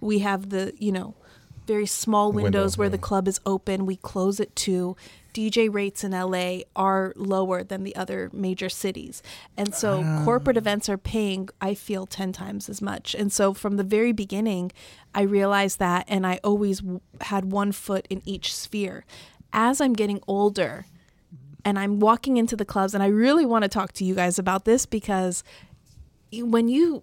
We 0.00 0.18
have 0.18 0.50
the 0.50 0.74
you 0.78 0.90
know 0.92 1.14
very 1.66 1.86
small 1.86 2.32
windows 2.32 2.76
Window, 2.76 2.80
where 2.80 2.88
the 2.88 2.98
club 2.98 3.28
is 3.28 3.40
open. 3.44 3.86
We 3.86 3.96
close 3.96 4.40
at 4.40 4.54
two. 4.54 4.96
DJ 5.34 5.72
rates 5.72 6.02
in 6.02 6.12
LA 6.12 6.60
are 6.74 7.12
lower 7.14 7.62
than 7.62 7.84
the 7.84 7.94
other 7.94 8.30
major 8.32 8.70
cities. 8.70 9.22
And 9.54 9.74
so 9.74 10.02
ah. 10.02 10.24
corporate 10.24 10.56
events 10.56 10.88
are 10.88 10.96
paying, 10.96 11.50
I 11.60 11.74
feel, 11.74 12.06
10 12.06 12.32
times 12.32 12.70
as 12.70 12.80
much. 12.80 13.14
And 13.14 13.30
so 13.30 13.52
from 13.52 13.76
the 13.76 13.84
very 13.84 14.12
beginning, 14.12 14.72
I 15.14 15.22
realized 15.22 15.78
that, 15.78 16.06
and 16.08 16.26
I 16.26 16.40
always 16.42 16.80
w- 16.80 17.00
had 17.20 17.52
one 17.52 17.72
foot 17.72 18.06
in 18.08 18.22
each 18.24 18.54
sphere. 18.54 19.04
As 19.52 19.78
I'm 19.78 19.92
getting 19.92 20.22
older, 20.26 20.86
and 21.66 21.78
I'm 21.78 22.00
walking 22.00 22.38
into 22.38 22.56
the 22.56 22.64
clubs, 22.64 22.94
and 22.94 23.02
I 23.02 23.08
really 23.08 23.44
want 23.44 23.64
to 23.64 23.68
talk 23.68 23.92
to 23.94 24.04
you 24.04 24.14
guys 24.14 24.38
about 24.38 24.64
this 24.64 24.86
because 24.86 25.44
when 26.32 26.68
you 26.68 27.02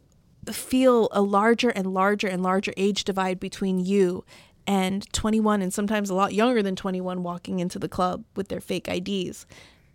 feel 0.51 1.07
a 1.11 1.21
larger 1.21 1.69
and 1.69 1.93
larger 1.93 2.27
and 2.27 2.41
larger 2.41 2.73
age 2.77 3.03
divide 3.03 3.39
between 3.39 3.79
you 3.79 4.25
and 4.65 5.11
21 5.13 5.61
and 5.61 5.73
sometimes 5.73 6.09
a 6.09 6.15
lot 6.15 6.33
younger 6.33 6.63
than 6.63 6.75
21 6.75 7.23
walking 7.23 7.59
into 7.59 7.79
the 7.79 7.89
club 7.89 8.23
with 8.35 8.47
their 8.47 8.61
fake 8.61 8.87
IDs. 8.87 9.45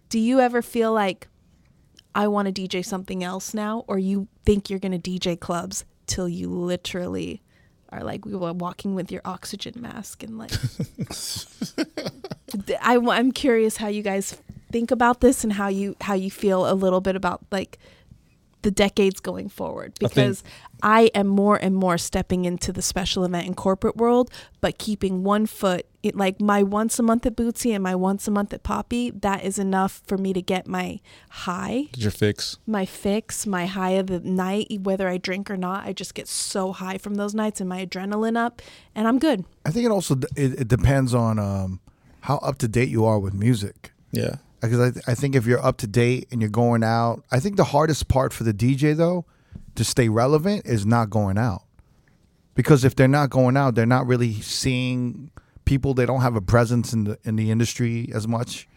Do 0.08 0.18
you 0.18 0.40
ever 0.40 0.62
feel 0.62 0.92
like 0.92 1.28
I 2.14 2.28
want 2.28 2.54
to 2.54 2.68
DJ 2.68 2.84
something 2.84 3.22
else 3.22 3.54
now 3.54 3.84
or 3.86 3.98
you 3.98 4.28
think 4.44 4.68
you're 4.68 4.78
going 4.78 4.98
to 4.98 5.10
DJ 5.10 5.38
clubs 5.38 5.84
till 6.06 6.28
you 6.28 6.50
literally 6.50 7.42
are 7.90 8.02
like 8.02 8.26
we 8.26 8.34
were 8.34 8.52
walking 8.52 8.94
with 8.94 9.10
your 9.10 9.22
oxygen 9.24 9.72
mask 9.76 10.22
and 10.22 10.36
like 10.36 10.50
I, 12.82 12.96
am 12.96 13.32
curious 13.32 13.78
how 13.78 13.88
you 13.88 14.02
guys 14.02 14.36
think 14.70 14.90
about 14.90 15.20
this 15.20 15.44
and 15.44 15.54
how 15.54 15.68
you 15.68 15.96
how 16.02 16.14
you 16.14 16.30
feel 16.30 16.70
a 16.70 16.74
little 16.74 17.00
bit 17.00 17.16
about 17.16 17.40
like 17.50 17.78
the 18.68 18.72
decades 18.72 19.18
going 19.18 19.48
forward 19.48 19.92
I 19.94 20.08
think- 20.08 20.14
because 20.14 20.44
I, 20.82 21.10
am 21.14 21.26
more 21.26 21.56
and 21.56 21.74
more 21.74 21.96
stepping 21.96 22.44
into 22.44 22.70
the 22.70 22.82
special 22.82 23.24
event 23.24 23.46
and 23.46 23.56
corporate 23.56 23.96
world, 23.96 24.30
but 24.60 24.76
keeping 24.76 25.24
one 25.24 25.46
foot 25.46 25.86
it, 26.02 26.14
like 26.14 26.38
my 26.38 26.62
once 26.62 26.98
a 26.98 27.02
month 27.02 27.24
at 27.24 27.34
Bootsy 27.34 27.74
and 27.74 27.82
my 27.82 27.94
once 27.94 28.28
a 28.28 28.30
month 28.30 28.52
at 28.52 28.62
Poppy. 28.62 29.10
That 29.10 29.42
is 29.42 29.58
enough 29.58 30.02
for 30.06 30.16
me 30.18 30.32
to 30.34 30.42
get 30.42 30.68
my 30.68 31.00
high, 31.30 31.86
Did 31.92 32.02
your 32.02 32.12
fix? 32.12 32.58
my 32.66 32.84
fix, 32.84 33.46
my 33.46 33.64
high 33.66 33.92
of 33.92 34.06
the 34.08 34.20
night, 34.20 34.66
whether 34.82 35.08
I 35.08 35.16
drink 35.16 35.50
or 35.50 35.56
not. 35.56 35.84
I 35.86 35.92
just 35.94 36.14
get 36.14 36.28
so 36.28 36.72
high 36.72 36.98
from 36.98 37.14
those 37.14 37.34
nights 37.34 37.60
and 37.60 37.68
my 37.68 37.84
adrenaline 37.86 38.36
up, 38.36 38.60
and 38.94 39.08
I'm 39.08 39.18
good. 39.18 39.44
I 39.64 39.70
think 39.70 39.86
it 39.86 39.90
also 39.90 40.14
it, 40.36 40.60
it 40.60 40.68
depends 40.68 41.14
on 41.14 41.38
um, 41.38 41.80
how 42.20 42.36
up 42.38 42.58
to 42.58 42.68
date 42.68 42.90
you 42.90 43.04
are 43.06 43.18
with 43.18 43.32
music. 43.34 43.92
Yeah. 44.12 44.36
Because 44.60 44.80
I, 44.80 44.90
th- 44.90 45.04
I 45.06 45.14
think 45.14 45.34
if 45.34 45.46
you're 45.46 45.64
up 45.64 45.76
to 45.78 45.86
date 45.86 46.28
and 46.30 46.40
you're 46.40 46.50
going 46.50 46.82
out, 46.82 47.22
I 47.30 47.40
think 47.40 47.56
the 47.56 47.64
hardest 47.64 48.08
part 48.08 48.32
for 48.32 48.44
the 48.44 48.54
DJ 48.54 48.96
though 48.96 49.24
to 49.74 49.84
stay 49.84 50.08
relevant 50.08 50.66
is 50.66 50.84
not 50.84 51.10
going 51.10 51.38
out. 51.38 51.62
Because 52.54 52.84
if 52.84 52.96
they're 52.96 53.06
not 53.06 53.30
going 53.30 53.56
out, 53.56 53.76
they're 53.76 53.86
not 53.86 54.06
really 54.06 54.34
seeing 54.34 55.30
people. 55.64 55.94
They 55.94 56.06
don't 56.06 56.22
have 56.22 56.34
a 56.34 56.40
presence 56.40 56.92
in 56.92 57.04
the 57.04 57.18
in 57.24 57.36
the 57.36 57.50
industry 57.50 58.10
as 58.12 58.26
much. 58.26 58.68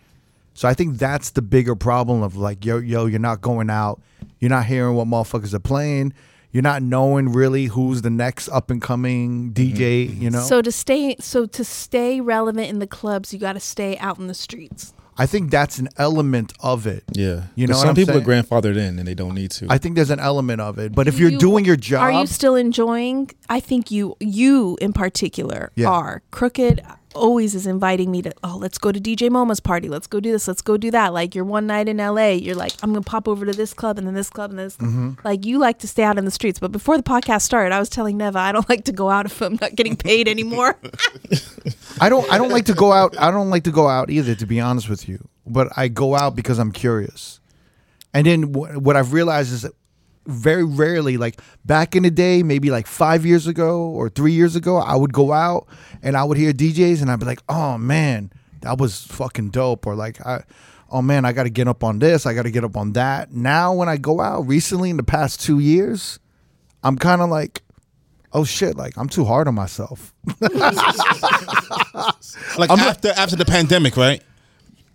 So 0.54 0.68
I 0.68 0.74
think 0.74 0.98
that's 0.98 1.32
the 1.32 1.42
bigger 1.42 1.76
problem 1.76 2.22
of 2.22 2.36
like 2.36 2.64
yo 2.64 2.78
yo, 2.78 3.08
you're 3.08 3.20
not 3.20 3.42
going 3.42 3.70
out, 3.70 4.02
you're 4.40 4.50
not 4.50 4.66
hearing 4.66 4.96
what 4.96 5.08
motherfuckers 5.08 5.54
are 5.56 5.60
playing, 5.60 6.14
you're 6.52 6.64
not 6.64 6.84
knowing 6.84 7.32
really 7.32 7.66
who's 7.66 8.02
the 8.02 8.10
next 8.10 8.50
up 8.50 8.70
and 8.70 8.82
coming 8.82 9.52
mm-hmm. 9.52 9.76
DJ. 9.78 10.04
You 10.04 10.10
mm-hmm. 10.10 10.30
know. 10.30 10.42
So 10.42 10.62
to 10.62 10.72
stay, 10.72 11.16
so 11.20 11.46
to 11.46 11.64
stay 11.64 12.22
relevant 12.22 12.70
in 12.70 12.80
the 12.80 12.88
clubs, 12.88 13.34
you 13.34 13.40
got 13.40 13.54
to 13.54 13.60
stay 13.60 13.98
out 13.98 14.20
in 14.20 14.28
the 14.28 14.34
streets. 14.34 14.94
I 15.18 15.26
think 15.26 15.52
that's 15.52 15.78
an 15.78 15.90
element 15.98 16.54
of 16.62 16.88
it. 16.88 17.04
Yeah, 17.14 17.44
You 17.56 17.68
know 17.68 17.74
'Cause 17.74 17.78
what 17.78 17.82
some 17.82 17.90
I'm 17.90 17.96
people 17.96 18.14
saying? 18.16 18.26
are 18.26 18.44
grandfathered 18.44 18.78
in 18.78 18.98
and 18.98 19.08
they 19.08 19.14
don't 19.14 19.36
need 19.36 19.52
to. 19.52 19.68
I 19.70 19.78
think 19.78 19.96
there's 19.96 20.10
an 20.10 20.20
element 20.20 20.62
of 20.62 20.80
it. 20.80 20.94
But 20.96 21.08
if 21.08 21.16
Do 21.16 21.22
you're 21.22 21.32
you- 21.32 21.38
doing 21.40 21.66
your 21.66 21.76
job, 21.76 22.02
Are 22.04 22.12
you 22.22 22.26
still 22.28 22.56
enjoying? 22.56 23.30
I 23.50 23.60
think 23.60 23.92
you 23.92 24.16
you 24.20 24.78
in 24.82 24.94
particular 24.94 25.72
Yeah. 25.76 25.90
are. 25.90 26.22
Crooked 26.32 26.82
always 27.14 27.56
is 27.56 27.68
inviting 27.68 28.10
me 28.12 28.22
to 28.22 28.32
oh 28.44 28.58
let's 28.58 28.78
go 28.78 28.92
to 28.92 29.00
DJ 29.00 29.30
Moma's 29.30 29.60
party. 29.60 29.90
Let's 29.90 30.08
go 30.08 30.20
do 30.20 30.32
this. 30.32 30.48
Let's 30.48 30.62
go 30.62 30.78
do 30.78 30.92
that. 30.92 31.14
Like 31.14 31.36
you're 31.36 31.46
one 31.46 31.68
night 31.68 31.88
in 31.90 31.98
LA, 31.98 32.30
you're 32.30 32.56
like 32.56 32.74
I'm 32.82 32.92
going 32.92 33.04
to 33.04 33.10
pop 33.10 33.28
over 33.28 33.46
to 33.46 33.52
this 33.52 33.74
club 33.74 33.98
and 33.98 34.08
then 34.08 34.14
this 34.14 34.30
club 34.30 34.50
and 34.52 34.60
this 34.60 34.78
Mm-hmm. 34.78 35.12
like 35.24 35.46
you 35.46 35.60
like 35.60 35.80
to 35.80 35.88
stay 35.88 36.04
out 36.04 36.18
in 36.18 36.26
the 36.26 36.32
streets. 36.32 36.60
But 36.60 36.72
before 36.72 36.98
the 36.98 37.04
podcast 37.04 37.42
started, 37.42 37.74
I 37.74 37.80
was 37.80 37.90
telling 37.90 38.18
Neva 38.18 38.40
I 38.40 38.52
don't 38.52 38.68
like 38.74 38.86
to 38.86 38.92
go 38.92 39.10
out 39.10 39.26
if 39.26 39.42
I'm 39.42 39.58
not 39.60 39.76
getting 39.76 39.96
paid 39.96 40.28
anymore. 40.28 40.78
I 42.00 42.10
don't 42.10 42.32
I 42.32 42.38
don't 42.38 42.50
like 42.52 42.66
to 42.66 42.74
go 42.74 42.92
out. 42.92 43.16
I 43.20 43.32
don't 43.32 43.50
like 43.50 43.64
to 43.66 43.72
go 43.72 43.88
out 43.88 44.10
either 44.10 44.36
to 44.36 44.46
be 44.46 44.60
honest 44.60 44.90
with 44.90 45.08
you. 45.08 45.28
But 45.46 45.70
I 45.76 45.88
go 45.88 46.16
out 46.16 46.36
because 46.36 46.60
I'm 46.60 46.72
curious. 46.72 47.40
And 48.14 48.26
then 48.28 48.44
wh- 48.54 48.82
what 48.82 48.96
I've 48.96 49.14
realized 49.14 49.52
is 49.54 49.62
that 49.64 49.74
very 50.28 50.64
rarely 50.64 51.18
like 51.18 51.42
back 51.66 51.96
in 51.96 52.04
the 52.04 52.12
day 52.12 52.44
maybe 52.44 52.70
like 52.70 52.86
5 52.86 53.26
years 53.26 53.48
ago 53.48 53.82
or 53.82 54.10
3 54.10 54.32
years 54.32 54.56
ago 54.56 54.78
I 54.78 54.96
would 54.96 55.14
go 55.14 55.32
out 55.34 55.68
and 56.04 56.16
I 56.16 56.24
would 56.24 56.38
hear 56.38 56.54
DJs 56.54 57.02
and 57.02 57.12
I'd 57.12 57.20
be 57.20 57.26
like, 57.26 57.42
"Oh 57.50 57.78
man, 57.78 58.32
that 58.62 58.78
was 58.78 59.02
fucking 59.06 59.50
dope." 59.50 59.86
Or 59.86 59.96
like 59.96 60.26
I 60.26 60.44
Oh 60.94 61.02
man, 61.02 61.24
I 61.24 61.32
got 61.32 61.44
to 61.44 61.50
get 61.50 61.70
up 61.70 61.86
on 61.86 62.00
this. 62.00 62.26
I 62.26 62.34
got 62.34 62.44
to 62.44 62.52
get 62.52 62.66
up 62.66 62.76
on 62.76 62.92
that. 62.94 63.32
Now, 63.32 63.74
when 63.74 63.88
I 63.88 63.96
go 63.96 64.20
out 64.20 64.42
recently 64.42 64.90
in 64.90 64.98
the 64.98 65.04
past 65.04 65.40
two 65.40 65.60
years, 65.60 66.20
I'm 66.84 66.98
kind 66.98 67.22
of 67.22 67.30
like, 67.30 67.62
oh 68.34 68.44
shit, 68.44 68.76
like 68.76 68.98
I'm 68.98 69.08
too 69.08 69.24
hard 69.24 69.48
on 69.48 69.56
myself. 69.56 70.14
Like 72.58 72.70
after 72.70 73.10
after 73.10 73.36
the 73.36 73.46
pandemic, 73.46 73.96
right? 73.96 74.22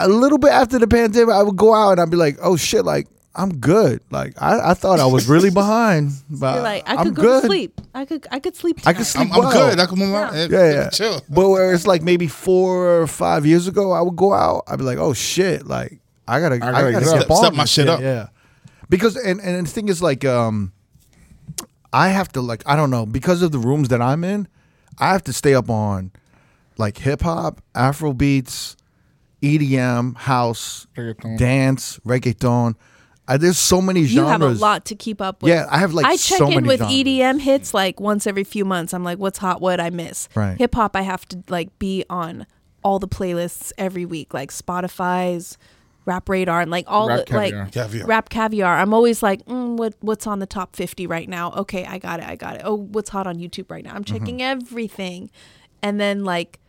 a 0.01 0.09
little 0.09 0.39
bit 0.39 0.51
after 0.51 0.78
the 0.78 0.86
pandemic, 0.86 1.35
I 1.35 1.43
would 1.43 1.57
go 1.57 1.74
out 1.74 1.93
and 1.93 2.01
I'd 2.01 2.11
be 2.11 2.16
like, 2.16 2.36
oh 2.43 2.57
shit, 2.57 2.85
like 2.85 3.09
I'm 3.37 3.59
good. 3.59 4.01
Like 4.11 4.41
I, 4.41 4.71
I 4.71 4.75
thought 4.75 4.99
I 4.99 5.07
was 5.07 5.29
really 5.29 5.51
behind, 5.63 6.13
but 6.31 6.55
You're 6.55 6.63
like 6.63 6.89
I 6.89 6.97
I'm 6.97 7.07
could 7.07 7.15
go 7.17 7.23
good. 7.23 7.41
to 7.43 7.47
sleep. 7.47 7.81
I 7.95 8.05
could 8.07 8.27
I 8.31 8.41
could 8.41 8.57
sleep. 8.57 8.81
I 8.87 8.93
could 8.95 9.07
sleep 9.07 9.29
I'm, 9.29 9.33
I'm 9.35 9.39
well. 9.41 9.53
good. 9.71 9.79
I 9.79 9.87
can 9.87 9.99
move 9.99 10.15
on. 10.15 10.35
Yeah. 10.35 10.47
Yeah, 10.51 10.73
yeah. 10.73 10.91
Chill. 10.91 11.21
But 11.29 11.49
where 11.51 11.73
it's 11.75 11.87
like 11.87 12.03
maybe 12.03 12.27
four 12.29 13.03
or 13.03 13.07
five 13.07 13.45
years 13.45 13.69
ago, 13.69 13.93
I 13.93 14.01
would 14.01 14.17
go 14.17 14.33
out. 14.33 14.65
I'd 14.67 14.79
be 14.79 14.85
like, 14.85 14.99
oh 14.99 15.13
shit, 15.13 15.67
like 15.67 16.01
I 16.27 16.41
gotta, 16.41 16.57
I 16.57 16.59
gotta 16.59 16.73
gotta, 16.73 16.93
get 16.93 17.19
get 17.21 17.31
up. 17.31 17.37
Step 17.39 17.53
my 17.53 17.63
this 17.65 17.71
shit 17.71 17.89
up. 17.89 18.01
Yeah, 18.01 18.29
because 18.89 19.17
and 19.17 19.41
and 19.41 19.67
the 19.67 19.71
thing 19.71 19.89
is 19.89 20.01
like, 20.03 20.25
um, 20.25 20.73
I 21.93 22.09
have 22.09 22.33
to 22.33 22.41
like 22.41 22.63
I 22.67 22.75
don't 22.75 22.91
know 22.91 23.07
because 23.07 23.43
of 23.43 23.53
the 23.53 23.59
rooms 23.59 23.89
that 23.89 24.01
I'm 24.03 24.25
in, 24.25 24.49
I 24.99 25.13
have 25.13 25.23
to 25.25 25.33
stay 25.33 25.55
up 25.55 25.69
on 25.71 26.11
like 26.79 26.99
hip 26.99 27.23
hop, 27.23 27.61
Afro 27.75 28.13
beats, 28.13 28.77
EDM, 29.43 30.17
house, 30.17 30.87
Reggaeton. 30.97 31.39
dance, 31.39 31.99
reggaeton. 32.07 32.75
I, 33.28 33.36
there's 33.39 33.59
so 33.59 33.81
many 33.82 34.05
genres. 34.05 34.15
you 34.15 34.24
have 34.27 34.43
a 34.43 34.48
lot 34.51 34.85
to 34.86 34.94
keep 34.94 35.20
up 35.20 35.43
with. 35.43 35.51
Yeah, 35.53 35.66
I 35.70 35.78
have, 35.78 35.93
like, 35.94 36.07
I 36.07 36.16
check 36.16 36.39
so 36.39 36.47
in 36.48 36.55
many 36.57 36.69
with 36.69 36.78
genres. 36.81 36.94
EDM 36.94 37.40
hits 37.40 37.74
like 37.74 37.98
once 38.01 38.27
every 38.27 38.44
few 38.44 38.65
months. 38.65 38.94
I'm 38.94 39.03
like, 39.05 39.19
what's 39.19 39.39
hot? 39.39 39.61
What 39.61 39.81
I 39.81 39.90
miss? 39.90 40.28
Right. 40.35 40.57
Hip 40.59 40.74
hop, 40.74 40.94
I 40.94 41.03
have 41.03 41.27
to 41.31 41.43
like 41.48 41.77
be 41.78 42.05
on 42.09 42.47
all 42.85 42.98
the 43.01 43.09
playlists 43.09 43.73
every 43.77 44.05
week, 44.05 44.32
like 44.32 44.53
Spotify's, 44.53 45.59
Rap 46.05 46.28
Radar, 46.28 46.61
and 46.61 46.70
like 46.70 46.85
all 46.86 47.09
Rap 47.09 47.27
the 47.27 47.35
like 47.35 47.53
Caviar. 47.53 47.69
Caviar. 47.73 48.07
Rap 48.07 48.28
Caviar. 48.28 48.77
I'm 48.78 48.94
always 48.94 49.24
like, 49.24 49.44
mm, 49.47 49.77
what 49.77 49.94
what's 50.01 50.27
on 50.28 50.39
the 50.39 50.47
top 50.47 50.77
50 50.77 51.09
right 51.09 51.28
now? 51.28 51.51
Okay, 51.53 51.85
I 51.85 51.98
got 51.98 52.20
it. 52.20 52.27
I 52.27 52.36
got 52.36 52.55
it. 52.57 52.62
Oh, 52.65 52.74
what's 52.77 53.11
hot 53.11 53.27
on 53.27 53.39
YouTube 53.39 53.70
right 53.73 53.82
now? 53.85 53.94
I'm 53.94 54.05
Mm-hmm. 54.05 54.16
checking 54.19 54.40
everything, 54.43 55.31
and 55.82 55.98
then 56.01 56.23
like 56.24 56.61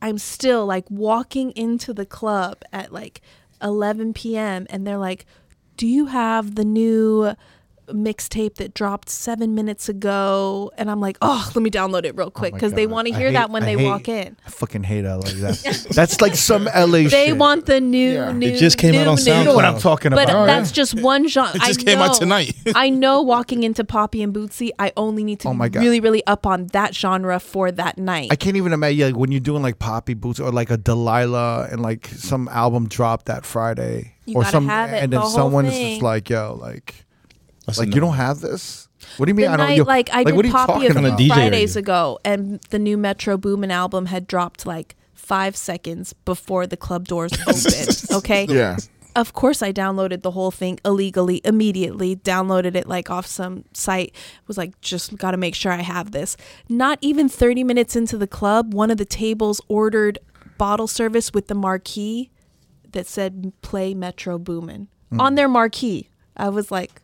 I'm 0.00 0.18
still 0.18 0.66
like 0.66 0.84
walking 0.88 1.50
into 1.56 1.92
the 1.92 2.06
club 2.06 2.62
at 2.72 2.92
like 2.92 3.20
11 3.60 4.14
p.m. 4.14 4.66
and 4.70 4.86
they're 4.86 4.96
like, 4.96 5.26
"Do 5.80 5.86
you 5.86 6.12
have 6.12 6.56
the 6.56 6.64
new 6.66 7.32
mixtape 7.94 8.56
that 8.56 8.74
dropped 8.74 9.08
seven 9.08 9.54
minutes 9.54 9.88
ago?" 9.88 10.70
And 10.78 10.90
I'm 10.90 11.00
like, 11.00 11.18
"Oh, 11.22 11.50
let 11.54 11.62
me 11.62 11.70
download 11.70 12.04
it 12.04 12.16
real 12.16 12.28
oh 12.28 12.30
quick 12.30 12.52
my 12.52 12.56
because 12.58 12.72
they 12.72 12.86
want 12.86 13.08
to 13.08 13.14
hear 13.14 13.28
hate- 13.28 13.34
that 13.34 13.50
when 13.50 13.62
I 13.62 13.66
they 13.66 13.76
hate- 13.78 13.86
walk 13.86 14.08
in. 14.08 14.36
I 14.46 14.50
fucking 14.50 14.82
hate 14.84 15.04
LA. 15.04 15.20
That's 15.40 15.84
that's 15.84 16.20
like 16.20 16.34
some 16.34 16.64
LA 16.64 17.02
shit. 17.02 17.10
They 17.10 17.32
want 17.32 17.66
the 17.66 17.80
new, 17.80 18.14
Yeah. 18.14 18.30
It 18.30 18.34
new. 18.34 18.56
just 18.56 18.78
came 18.78 18.94
out 18.94 19.06
on 19.06 19.16
new. 19.16 19.22
You 19.32 19.44
know 19.44 19.54
what 19.54 19.64
I'm 19.64 19.74
SoundCloud. 19.74 19.80
talking 19.82 20.10
But 20.12 20.28
about? 20.30 20.46
that's 20.46 20.70
just 20.72 20.94
one 21.00 21.28
genre. 21.28 21.54
It 21.56 21.62
just 21.62 21.80
I 21.80 21.84
came 21.84 21.98
out 21.98 22.14
tonight. 22.14 22.54
I 22.74 22.90
know 22.90 23.22
walking 23.22 23.62
into 23.62 23.84
Poppy 23.84 24.22
and 24.22 24.34
Bootsy, 24.34 24.70
I 24.78 24.92
only 24.96 25.24
need 25.24 25.40
to 25.40 25.48
Oh 25.48 25.52
be 25.52 25.58
my 25.58 25.68
God. 25.68 25.80
really, 25.82 26.00
really 26.00 26.26
up 26.26 26.46
on 26.46 26.66
that 26.68 26.94
genre 26.94 27.38
for 27.40 27.70
that 27.72 27.98
night. 27.98 28.28
I 28.30 28.36
can't 28.36 28.56
even 28.56 28.72
imagine 28.72 29.06
like 29.12 29.16
when 29.16 29.30
you're 29.32 29.40
doing 29.40 29.62
like 29.62 29.78
Poppy 29.78 30.14
Boots 30.14 30.40
or 30.40 30.50
like 30.52 30.70
a 30.70 30.76
Delilah 30.76 31.68
and 31.70 31.80
like 31.82 32.06
some 32.08 32.48
album 32.48 32.88
dropped 32.88 33.26
that 33.26 33.44
Friday 33.44 34.14
You 34.26 34.36
or 34.36 34.42
gotta 34.42 34.52
some 34.52 34.68
have 34.68 34.92
it, 34.92 35.02
and 35.02 35.12
then 35.12 35.20
whole 35.20 35.30
someone 35.30 35.66
is 35.66 35.76
just 35.76 36.02
like 36.02 36.28
yo 36.30 36.56
like 36.60 36.86
That's 36.86 37.00
a 37.00 37.09
like 37.78 37.88
no. 37.88 37.94
you 37.94 38.00
don't 38.00 38.14
have 38.14 38.40
this. 38.40 38.88
What 39.16 39.26
do 39.26 39.30
you 39.30 39.34
mean? 39.34 39.46
the 39.46 39.52
I 39.52 39.56
don't. 39.56 39.66
night, 39.68 39.76
yo, 39.78 39.84
like 39.84 40.10
I 40.10 40.22
what 40.22 40.32
are 40.32 40.36
did 40.42 40.46
you 40.46 40.52
Poppy 40.52 40.86
a 40.86 40.88
talking 40.88 40.90
few 40.92 40.98
On 40.98 41.04
a? 41.06 41.16
DJ 41.16 41.28
Fridays 41.34 41.76
radio. 41.76 41.80
ago, 41.84 42.18
and 42.24 42.60
the 42.70 42.78
new 42.78 42.96
Metro 42.96 43.36
Boomin 43.36 43.70
album 43.70 44.06
had 44.06 44.26
dropped 44.26 44.66
like 44.66 44.96
five 45.14 45.56
seconds 45.56 46.12
before 46.12 46.66
the 46.66 46.76
club 46.76 47.06
doors 47.08 47.32
opened. 47.46 48.02
okay, 48.12 48.46
Yeah. 48.48 48.76
of 49.16 49.32
course 49.32 49.62
I 49.62 49.72
downloaded 49.72 50.22
the 50.22 50.32
whole 50.32 50.50
thing 50.50 50.78
illegally 50.84 51.40
immediately. 51.44 52.16
Downloaded 52.16 52.74
it 52.74 52.86
like 52.88 53.10
off 53.10 53.26
some 53.26 53.64
site. 53.72 54.14
Was 54.46 54.58
like, 54.58 54.78
just 54.80 55.16
got 55.16 55.30
to 55.32 55.36
make 55.36 55.54
sure 55.54 55.72
I 55.72 55.82
have 55.82 56.10
this. 56.12 56.36
Not 56.68 56.98
even 57.00 57.28
30 57.28 57.64
minutes 57.64 57.96
into 57.96 58.16
the 58.18 58.26
club, 58.26 58.74
one 58.74 58.90
of 58.90 58.98
the 58.98 59.04
tables 59.04 59.60
ordered 59.68 60.18
bottle 60.58 60.86
service 60.86 61.32
with 61.32 61.46
the 61.46 61.54
marquee 61.54 62.30
that 62.92 63.06
said 63.06 63.52
"Play 63.62 63.94
Metro 63.94 64.38
Boomin" 64.38 64.88
Hmm. 65.10 65.20
on 65.20 65.34
their 65.36 65.48
marquee. 65.48 66.08
I 66.36 66.48
was 66.48 66.70
like, 66.70 67.02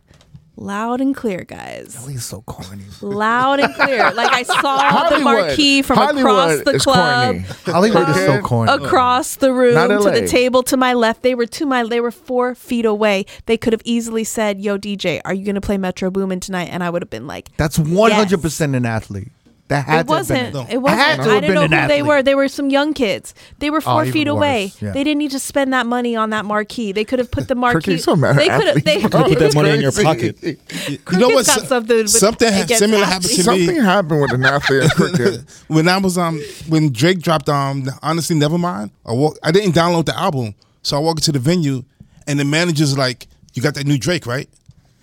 loud 0.56 1.00
and 1.00 1.14
clear, 1.14 1.44
guys. 1.44 2.06
He's 2.08 2.24
so 2.24 2.42
corny. 2.42 2.84
Loud 3.00 3.60
and 3.60 3.74
clear. 3.74 4.10
Like 4.12 4.32
I 4.32 4.42
saw 4.42 5.08
the 5.08 5.20
marquee 5.20 5.82
from 5.82 5.98
across 5.98 6.62
the 6.64 6.70
is 6.72 6.82
club 6.82 7.36
corny. 7.36 7.38
Hollywood 7.64 8.08
is 8.10 8.16
so 8.16 8.40
corny. 8.42 8.72
across 8.72 9.36
the 9.36 9.52
room 9.52 9.74
Not 9.74 9.88
to 9.88 9.98
LA. 10.00 10.10
the 10.12 10.26
table 10.26 10.62
to 10.64 10.76
my 10.76 10.92
left. 10.94 11.22
They 11.22 11.34
were 11.34 11.46
to 11.46 11.66
my 11.66 11.84
they 11.84 12.00
were 12.00 12.10
four 12.10 12.54
feet 12.54 12.84
away. 12.84 13.26
They 13.46 13.56
could 13.56 13.72
have 13.72 13.82
easily 13.84 14.24
said, 14.24 14.60
"Yo, 14.60 14.78
DJ, 14.78 15.20
are 15.24 15.34
you 15.34 15.44
gonna 15.44 15.60
play 15.60 15.78
Metro 15.78 16.10
Boomin 16.10 16.40
tonight?" 16.40 16.68
And 16.70 16.82
I 16.82 16.90
would 16.90 17.02
have 17.02 17.10
been 17.10 17.26
like, 17.26 17.54
That's 17.56 17.78
one 17.78 18.10
hundred 18.10 18.42
percent 18.42 18.74
an 18.74 18.86
athlete. 18.86 19.28
That 19.68 19.84
had 19.84 19.92
"It 19.92 19.92
to 19.92 19.96
have 19.96 20.08
wasn't. 20.08 20.52
been. 20.52 20.66
It 20.68 20.78
wasn't. 20.78 21.00
Had 21.00 21.16
to 21.16 21.22
I 21.22 21.34
have 21.34 21.40
didn't 21.42 21.54
know 21.56 21.66
who 21.66 21.74
an 21.74 21.88
they 21.88 22.02
were. 22.02 22.22
They 22.22 22.34
were 22.36 22.46
some 22.46 22.70
young 22.70 22.94
kids. 22.94 23.34
They 23.58 23.68
were 23.70 23.80
four 23.80 24.06
feet 24.06 24.28
worse. 24.28 24.36
away. 24.36 24.72
Yeah. 24.80 24.92
They 24.92 25.02
didn't 25.02 25.18
need 25.18 25.32
to 25.32 25.40
spend 25.40 25.72
that 25.72 25.86
money 25.86 26.14
on 26.14 26.30
that 26.30 26.44
marquee. 26.44 26.92
They 26.92 27.04
could 27.04 27.18
have 27.18 27.30
put 27.32 27.48
the 27.48 27.56
marquee. 27.56 27.80
Cookie, 27.80 27.98
so 27.98 28.14
mad 28.14 28.36
they 28.36 28.48
at 28.48 28.58
could 28.60 28.66
have. 28.68 28.84
They 28.84 28.96
athletes. 29.02 29.14
could 29.14 29.28
Put 29.28 29.38
that 29.40 29.54
money 29.56 29.70
in 29.70 29.80
your 29.80 29.90
pocket. 29.92 30.40
You 30.42 31.18
know 31.18 31.28
what? 31.30 31.46
got 31.46 31.62
something 31.66 31.96
with- 31.96 32.10
something 32.10 32.52
ha- 32.52 32.64
similar 32.66 33.04
athletes. 33.04 33.36
happened 33.36 33.44
to 33.46 33.50
me. 33.52 33.66
Something 33.66 33.82
happened 33.82 34.20
with 34.22 34.32
an 34.34 34.44
athlete 34.44 34.82
in 34.84 34.88
cricket. 34.90 35.40
when 35.66 35.88
I 35.88 35.98
was 35.98 36.16
um 36.16 36.40
when 36.68 36.92
Drake 36.92 37.18
dropped 37.20 37.48
um 37.48 37.88
honestly 38.02 38.36
never 38.36 38.58
mind 38.58 38.92
I 39.04 39.12
walk 39.14 39.36
I 39.42 39.50
didn't 39.50 39.72
download 39.74 40.04
the 40.06 40.16
album 40.16 40.54
so 40.82 40.96
I 40.96 41.00
walk 41.00 41.18
into 41.18 41.32
the 41.32 41.38
venue 41.40 41.82
and 42.28 42.38
the 42.38 42.44
manager's 42.44 42.96
like 42.96 43.26
you 43.54 43.62
got 43.62 43.74
that 43.74 43.86
new 43.86 43.98
Drake 43.98 44.26
right 44.26 44.48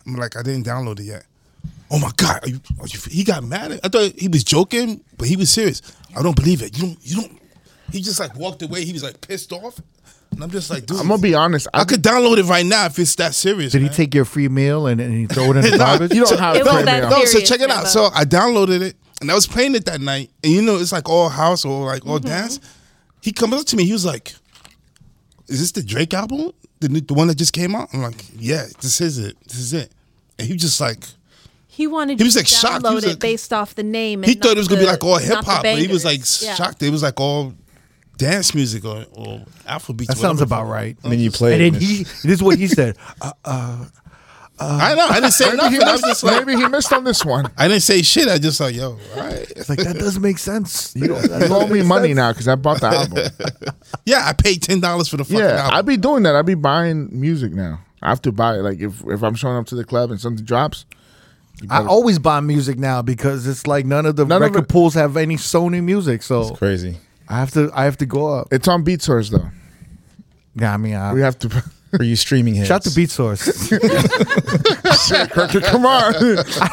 I'm 0.06 0.16
like 0.16 0.38
I 0.38 0.42
didn't 0.42 0.66
download 0.66 1.00
it 1.02 1.04
yet 1.06 1.26
oh 1.92 2.00
my 2.00 2.12
god 2.18 2.44
are 2.44 2.50
you, 2.50 2.60
are 2.80 2.88
you, 2.88 3.00
he 3.10 3.24
got 3.24 3.44
mad 3.44 3.72
at, 3.72 3.86
I 3.86 3.90
thought 3.90 4.14
he 4.20 4.28
was 4.28 4.44
joking 4.44 5.04
but 5.18 5.28
he 5.28 5.36
was 5.36 5.50
serious 5.50 5.82
I 6.16 6.22
don't 6.22 6.36
believe 6.36 6.62
it 6.62 6.78
you 6.78 6.88
don't 6.88 6.98
you 7.02 7.16
don't 7.22 7.40
he 7.92 8.02
just 8.02 8.20
like 8.20 8.36
walked 8.36 8.62
away 8.62 8.86
he 8.86 8.94
was 8.94 9.04
like 9.04 9.22
pissed 9.22 9.52
off 9.52 9.80
and 10.32 10.44
I'm 10.44 10.50
just 10.50 10.70
like 10.70 10.86
dude 10.86 11.00
I'm 11.00 11.08
gonna 11.08 11.22
be 11.22 11.36
honest. 11.36 11.68
I 11.74 11.84
could 11.84 12.02
download 12.02 12.40
it 12.40 12.46
right 12.46 12.66
now 12.66 12.88
if 12.88 12.98
it's 12.98 13.16
that 13.16 13.36
serious 13.36 13.72
Did 13.72 13.84
he 13.84 13.90
take 13.90 14.16
your 14.16 14.26
free 14.26 14.50
meal 14.50 14.88
and, 14.88 15.00
and 15.00 15.14
he 15.14 15.26
throw 15.34 15.52
it 15.52 15.58
in 15.58 15.62
the 15.62 15.78
garbage? 15.78 16.12
You 16.12 16.26
don't 16.26 16.40
have 16.40 16.56
It 16.56 16.66
was 16.66 16.74
premium. 16.74 17.02
that 17.02 17.10
no, 17.12 17.24
so 17.26 17.40
check 17.40 17.60
it 17.60 17.70
out. 17.70 17.88
So 17.88 18.06
I 18.06 18.26
downloaded 18.26 18.82
it 18.82 18.96
and 19.24 19.32
I 19.32 19.36
was 19.36 19.48
playing 19.48 19.74
it 19.74 19.86
that 19.86 20.02
night, 20.02 20.32
and 20.44 20.52
you 20.52 20.62
know 20.62 20.76
it's 20.78 20.92
like 20.92 21.10
all 21.10 21.30
house 21.30 21.64
or 21.64 21.86
like 21.86 22.06
all 22.06 22.20
mm-hmm. 22.20 22.28
dance. 22.28 22.60
He 23.22 23.32
comes 23.32 23.54
up 23.54 23.66
to 23.68 23.78
me, 23.78 23.86
he 23.86 23.94
was 23.94 24.06
like, 24.06 24.34
"Is 25.48 25.62
this 25.62 25.72
the 25.72 25.82
Drake 25.82 26.14
album? 26.14 26.52
The 26.82 26.90
the 26.90 27.14
one 27.14 27.30
that 27.30 27.38
just 27.38 27.54
came 27.54 27.74
out?" 27.74 27.88
I'm 27.94 28.02
like, 28.02 28.22
"Yeah, 28.36 28.66
this 28.82 29.00
is 29.00 29.18
it. 29.18 29.38
This 29.46 29.58
is 29.58 29.74
it." 29.74 29.94
And 30.38 30.46
he 30.46 30.54
was 30.54 30.62
just 30.62 30.82
like 30.82 31.06
He 31.74 31.88
wanted 31.88 32.20
He 32.20 32.24
was, 32.24 32.36
like, 32.36 32.46
to 32.46 32.52
shocked. 32.54 32.86
He 32.86 32.90
download 32.92 32.94
was, 32.96 33.04
it 33.06 33.08
like- 33.10 33.20
based 33.20 33.52
off 33.52 33.74
the 33.76 33.84
name. 33.84 34.24
And 34.24 34.30
he 34.30 34.36
thought 34.36 34.52
it 34.52 34.58
was 34.58 34.68
gonna 34.68 34.82
be 34.82 34.88
like 34.88 35.04
all 35.04 35.18
hip 35.18 35.44
hop, 35.44 35.64
but 35.64 35.78
he 35.80 35.88
was 35.88 36.06
like. 36.06 36.20
Yeah. 36.42 36.54
shocked. 36.56 36.84
It 36.84 36.92
was 36.92 37.02
like 37.02 37.20
all 37.20 37.54
dance 38.18 38.54
music 38.54 38.86
or, 38.86 39.06
or 39.14 39.40
Afrobeats. 39.68 40.06
That 40.08 40.18
sounds 40.18 40.42
about 40.42 40.68
right. 40.68 40.96
And 41.04 41.12
then 41.12 41.20
you 41.20 41.32
play 41.32 41.54
And 41.54 41.74
then 41.76 41.82
he, 41.82 42.04
this 42.04 42.26
is 42.26 42.44
what 42.44 42.58
he 42.60 42.68
said. 42.68 42.96
Uh, 44.60 44.78
I 44.80 44.94
know. 44.94 45.08
I 45.08 45.16
didn't 45.16 45.32
say 45.32 45.46
Maybe 45.46 45.58
nothing. 45.58 45.72
he, 45.74 45.82
I 45.82 45.92
was 45.94 46.02
missed, 46.04 46.22
just 46.22 46.24
like, 46.24 46.46
maybe 46.46 46.62
he 46.62 46.68
missed 46.70 46.94
on 46.94 47.04
this 47.04 47.26
one. 47.26 47.52
I 47.58 47.68
didn't 47.68 47.82
say 47.82 48.04
shit. 48.04 48.28
I 48.28 48.38
just 48.38 48.60
like, 48.60 48.76
yo, 48.76 48.92
all 48.92 48.98
right. 49.18 49.52
it's 49.56 49.68
like 49.68 49.80
that 49.80 49.96
doesn't 49.98 50.22
make 50.22 50.38
sense. 50.38 50.96
You, 50.96 51.08
know, 51.08 51.16
that 51.16 51.24
You 51.24 51.30
doesn't 51.48 51.52
owe 51.52 51.68
me 51.68 51.82
money 51.82 52.10
sense. 52.10 52.18
now 52.18 52.32
because 52.32 52.48
I 52.48 52.54
bought 52.56 52.80
the 52.82 52.88
album. 52.88 53.74
Yeah, 54.06 54.22
I 54.28 54.34
paid 54.34 54.62
ten 54.62 54.80
dollars 54.80 55.08
for 55.08 55.18
the 55.18 55.24
fucking 55.24 55.40
album. 55.42 55.58
yeah, 55.58 55.64
I 55.70 55.78
album. 55.78 55.86
be 55.88 55.98
doing 55.98 56.24
that. 56.24 56.36
I'd 56.36 56.46
be 56.46 56.54
buying 56.56 57.10
music 57.20 57.52
now. 57.54 57.80
I 58.04 58.10
have 58.10 58.22
to 58.24 58.32
buy 58.32 58.56
it. 58.58 58.62
Like 58.62 58.80
if 58.80 59.02
if 59.08 59.24
I'm 59.24 59.34
showing 59.36 59.58
up 59.58 59.66
to 59.68 59.76
the 59.76 59.84
club 59.86 60.12
and 60.12 60.22
something 60.22 60.46
drops, 60.46 60.86
you 60.92 60.98
I 61.70 61.86
always 61.86 62.20
buy 62.20 62.40
music 62.40 62.78
now 62.78 63.02
because 63.02 63.48
it's 63.48 63.68
like 63.68 63.86
none 63.86 64.06
of 64.06 64.16
the 64.16 64.26
None 64.26 64.42
of 64.42 64.50
record 64.52 64.64
it- 64.66 64.70
pools 64.70 64.94
have 64.96 65.18
any 65.18 65.36
Sony 65.38 65.84
music, 65.84 66.24
so 66.24 66.42
It's 66.50 66.58
crazy. 66.58 66.98
I 67.30 67.40
have 67.40 67.52
to 67.52 67.72
I 67.74 67.86
have 67.86 67.98
to 67.98 68.06
go 68.06 68.28
up. 68.28 68.48
it's 68.52 68.68
on 68.68 68.84
Beatsource 68.84 69.30
though. 69.32 69.50
Yeah, 70.56 70.74
I 70.74 70.78
mean, 70.78 70.96
I, 70.96 71.14
We 71.14 71.22
have 71.22 71.40
to. 71.40 71.50
For 71.96 72.02
you 72.04 72.16
streaming 72.16 72.56
hits. 72.56 72.68
shout 72.70 72.82
to 72.84 72.90
Beatsource. 72.90 73.44
Shit, 75.08 75.64
come 75.64 75.86
on. 75.86 76.14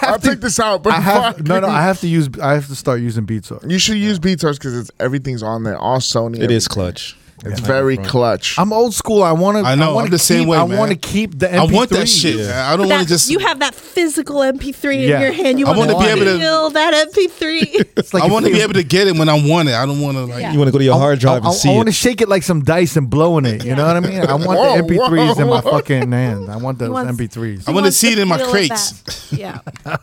I'll 0.02 0.18
take 0.18 0.40
this 0.40 0.58
out, 0.58 0.82
but 0.82 0.94
I 0.94 1.00
have 1.00 1.36
fuck. 1.36 1.46
no, 1.46 1.60
no. 1.60 1.66
I 1.68 1.82
have 1.82 2.00
to 2.00 2.08
use. 2.08 2.30
I 2.42 2.54
have 2.54 2.66
to 2.68 2.74
start 2.74 3.00
using 3.00 3.26
Beatsource. 3.26 3.70
You 3.70 3.78
should 3.78 3.98
use 3.98 4.18
Beatstars 4.18 4.54
because 4.54 4.78
it's 4.78 4.90
everything's 4.98 5.42
on 5.42 5.62
there. 5.64 5.76
All 5.78 5.98
Sony. 5.98 6.36
It 6.40 6.50
is 6.50 6.66
everything. 6.66 6.68
clutch. 6.72 7.16
It's 7.44 7.60
very 7.60 7.96
clutch. 7.96 8.58
I'm 8.58 8.72
old 8.72 8.94
school. 8.94 9.22
I 9.22 9.32
want 9.32 9.58
to. 9.58 9.64
I 9.64 9.74
know, 9.74 9.94
wanna 9.94 10.06
I'm 10.06 10.10
the 10.10 10.18
same 10.18 10.46
way, 10.46 10.58
I 10.58 10.66
man. 10.66 10.78
want 10.78 10.90
to 10.92 10.96
keep 10.96 11.38
the. 11.38 11.46
MP3. 11.46 11.56
I 11.70 11.72
want 11.72 11.90
that 11.90 12.08
shit. 12.08 12.36
man. 12.36 12.50
I 12.72 12.76
don't 12.76 12.88
want 12.88 13.02
to 13.02 13.08
just. 13.08 13.30
you 13.30 13.38
have 13.38 13.60
that 13.60 13.74
physical 13.74 14.36
MP3 14.36 14.94
in 14.94 15.08
your 15.20 15.32
hand. 15.32 15.58
You 15.58 15.66
I 15.66 15.76
want 15.76 15.92
wanna 15.92 15.98
be 16.04 16.10
able 16.10 16.24
to- 16.24 16.38
feel 16.38 16.70
that 16.70 17.08
MP3. 17.14 17.86
It's 18.00 18.14
like 18.14 18.22
I 18.22 18.28
want 18.28 18.46
to 18.46 18.52
be 18.52 18.60
able 18.60 18.74
to 18.74 18.82
get 18.82 19.08
it 19.08 19.16
when 19.16 19.28
I 19.28 19.34
want 19.40 19.68
it. 19.68 19.74
I 19.74 19.84
don't 19.86 20.00
want 20.00 20.16
to 20.16 20.24
like. 20.24 20.40
Yeah. 20.42 20.52
You 20.52 20.58
want 20.58 20.68
to 20.68 20.72
go 20.72 20.78
to 20.78 20.84
your 20.84 20.98
hard 20.98 21.18
drive 21.18 21.44
I, 21.44 21.48
and 21.48 21.54
see 21.54 21.68
it. 21.68 21.72
I 21.72 21.76
want 21.76 21.88
to 21.88 21.92
shake 21.92 22.20
it 22.20 22.28
like 22.28 22.42
some 22.42 22.62
dice 22.62 22.96
and 22.96 23.08
blow 23.10 23.38
in 23.38 23.46
it. 23.46 23.64
You 23.64 23.74
know 23.74 23.86
what 23.86 23.96
I 23.96 24.00
mean? 24.00 24.20
I 24.20 24.34
want 24.34 24.46
Whoa, 24.58 24.76
the 24.76 24.82
MP3s 24.82 25.40
in 25.40 25.48
my 25.48 25.60
fucking 25.60 26.12
hand. 26.12 26.50
I 26.50 26.56
want 26.56 26.78
those 26.78 26.90
wants- 26.90 27.12
MP3s. 27.20 27.68
I 27.68 27.72
wanna 27.72 27.92
see 27.92 28.12
it 28.12 28.18
in 28.18 28.28
my 28.28 28.38
crates. 28.42 29.32
Yeah. 29.32 29.60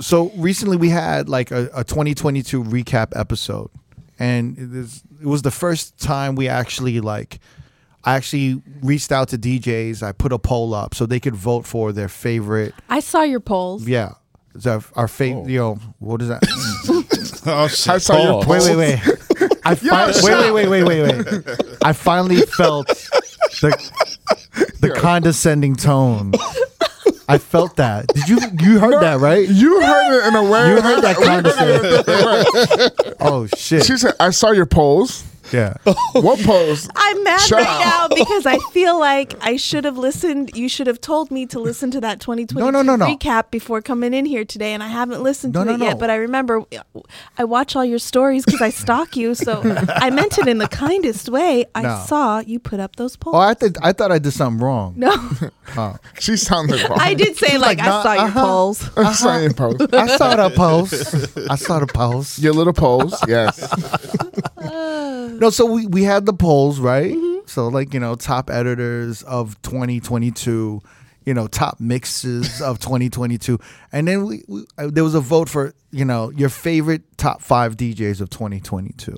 So 0.00 0.30
recently 0.36 0.76
we 0.76 0.88
had 0.88 1.28
like 1.28 1.50
a, 1.50 1.68
a 1.74 1.84
2022 1.84 2.64
recap 2.64 3.08
episode, 3.14 3.70
and 4.20 4.56
it, 4.56 4.72
is, 4.72 5.02
it 5.20 5.26
was 5.26 5.42
the 5.42 5.50
first 5.50 5.98
time 5.98 6.36
we 6.36 6.46
actually 6.46 7.00
like. 7.00 7.40
I 8.04 8.14
actually 8.14 8.62
reached 8.82 9.10
out 9.12 9.28
to 9.30 9.38
DJs. 9.38 10.02
I 10.02 10.12
put 10.12 10.32
a 10.32 10.38
poll 10.38 10.72
up 10.72 10.94
so 10.94 11.04
they 11.04 11.20
could 11.20 11.34
vote 11.36 11.66
for 11.66 11.92
their 11.92 12.08
favorite. 12.08 12.74
I 12.88 13.00
saw 13.00 13.22
your 13.22 13.40
polls. 13.40 13.86
Yeah, 13.88 14.12
it's 14.54 14.66
our, 14.66 14.82
our 14.94 15.08
favorite. 15.08 15.44
Oh. 15.44 15.48
You 15.48 15.58
know 15.58 15.78
what 15.98 16.22
is 16.22 16.28
that? 16.28 16.42
Oh 17.46 17.68
shit. 17.68 17.88
I 17.88 17.94
shit! 17.94 18.02
saw 18.02 18.22
your 18.22 18.42
Pause. 18.42 18.68
wait, 18.68 18.76
wait, 18.76 19.06
wait. 19.06 19.50
I 19.64 19.74
fi- 19.76 20.12
wait, 20.22 20.52
wait, 20.52 20.68
wait, 20.68 20.84
wait, 20.84 21.02
wait, 21.02 21.46
wait. 21.46 21.60
I 21.82 21.94
finally 21.94 22.42
felt 22.42 22.86
the 23.62 23.70
the 24.80 24.90
condescending 24.90 25.74
tone. 25.74 26.32
I 27.30 27.38
felt 27.38 27.76
that. 27.76 28.08
Did 28.08 28.28
you 28.28 28.38
you 28.60 28.80
heard 28.80 29.00
that 29.00 29.20
right? 29.20 29.48
You 29.48 29.80
heard 29.80 30.18
it 30.18 30.26
in 30.28 30.34
a 30.34 30.42
way. 30.42 30.70
You 30.70 30.80
heard 30.80 31.02
that 31.02 31.16
condescending. 31.16 33.16
oh 33.20 33.46
shit! 33.56 33.84
She 33.84 33.96
said, 33.96 34.14
"I 34.18 34.30
saw 34.30 34.50
your 34.50 34.66
polls." 34.66 35.24
Yeah. 35.52 35.74
What 36.12 36.40
polls? 36.40 36.88
I'm 36.96 37.22
mad 37.24 37.40
Shut 37.40 37.58
right 37.60 37.68
up. 37.68 38.10
now 38.10 38.16
because 38.16 38.44
I 38.46 38.58
feel 38.72 38.98
like 38.98 39.34
I 39.40 39.56
should 39.56 39.84
have 39.84 39.96
listened. 39.96 40.50
You 40.56 40.68
should 40.68 40.86
have 40.86 41.00
told 41.00 41.30
me 41.30 41.46
to 41.46 41.58
listen 41.60 41.90
to 41.92 42.00
that 42.00 42.20
2020 42.20 42.64
No, 42.64 42.70
no, 42.70 42.82
no, 42.82 42.96
no. 42.96 43.06
recap 43.06 43.50
before 43.50 43.80
coming 43.80 44.12
in 44.12 44.24
here 44.26 44.44
today, 44.44 44.72
and 44.74 44.82
I 44.82 44.88
haven't 44.88 45.22
listened 45.22 45.54
No, 45.54 45.60
to 45.64 45.70
no, 45.70 45.74
it 45.74 45.78
no. 45.78 45.84
yet. 45.86 45.98
But 45.98 46.10
I 46.10 46.16
remember 46.16 46.62
I 47.38 47.44
watch 47.44 47.76
all 47.76 47.84
your 47.84 47.98
stories 47.98 48.44
because 48.44 48.60
I 48.60 48.70
stalk 48.70 49.16
you. 49.16 49.34
So 49.34 49.62
I 49.88 50.10
meant 50.10 50.38
it 50.38 50.48
in 50.48 50.58
the 50.58 50.68
kindest 50.68 51.28
way. 51.28 51.64
I 51.74 51.82
No. 51.82 52.04
saw 52.06 52.40
you 52.40 52.58
put 52.58 52.80
up 52.80 52.96
those 52.96 53.16
polls. 53.16 53.36
Oh, 53.36 53.38
I 53.38 53.54
think 53.54 53.76
I 53.82 53.92
thought 53.92 54.10
I 54.12 54.18
did 54.18 54.32
something 54.32 54.62
wrong. 54.64 54.94
no, 54.96 55.14
She 56.18 56.36
sounded 56.36 56.80
wrong. 56.88 56.98
I 57.00 57.14
did 57.14 57.36
say 57.36 57.56
like, 57.58 57.78
like, 57.78 57.86
nah, 57.86 58.00
I 58.00 58.02
saw 58.02 58.12
your 58.14 58.22
uh-huh. 58.24 58.44
polls. 58.46 58.90
I 58.96 59.12
saw 59.12 59.38
your 59.38 59.52
post. 59.54 59.94
I 59.94 60.06
saw 60.16 60.36
the 60.36 60.50
post. 60.56 61.38
I 61.50 61.54
saw 61.56 61.78
the 61.78 61.86
post. 61.86 62.38
Your 62.40 62.52
little 62.52 62.72
polls. 62.72 63.14
Yes. 63.28 63.60
No, 65.40 65.48
so 65.48 65.64
we, 65.64 65.86
we 65.86 66.02
had 66.04 66.26
the 66.26 66.34
polls, 66.34 66.78
right? 66.78 67.16
So 67.46 67.68
like, 67.68 67.94
you 67.94 67.98
know, 68.00 68.14
top 68.14 68.50
editors 68.50 69.22
of 69.22 69.60
2022, 69.62 70.82
you 71.24 71.34
know, 71.34 71.46
top 71.46 71.80
mixes 71.80 72.60
of 72.60 72.78
2022. 72.80 73.58
And 73.90 74.06
then 74.06 74.26
we, 74.26 74.44
we 74.46 74.66
uh, 74.76 74.88
there 74.92 75.02
was 75.02 75.14
a 75.14 75.20
vote 75.20 75.48
for, 75.48 75.74
you 75.90 76.04
know, 76.04 76.30
your 76.30 76.50
favorite 76.50 77.02
top 77.16 77.40
5 77.40 77.76
DJs 77.76 78.20
of 78.20 78.28
2022. 78.28 79.16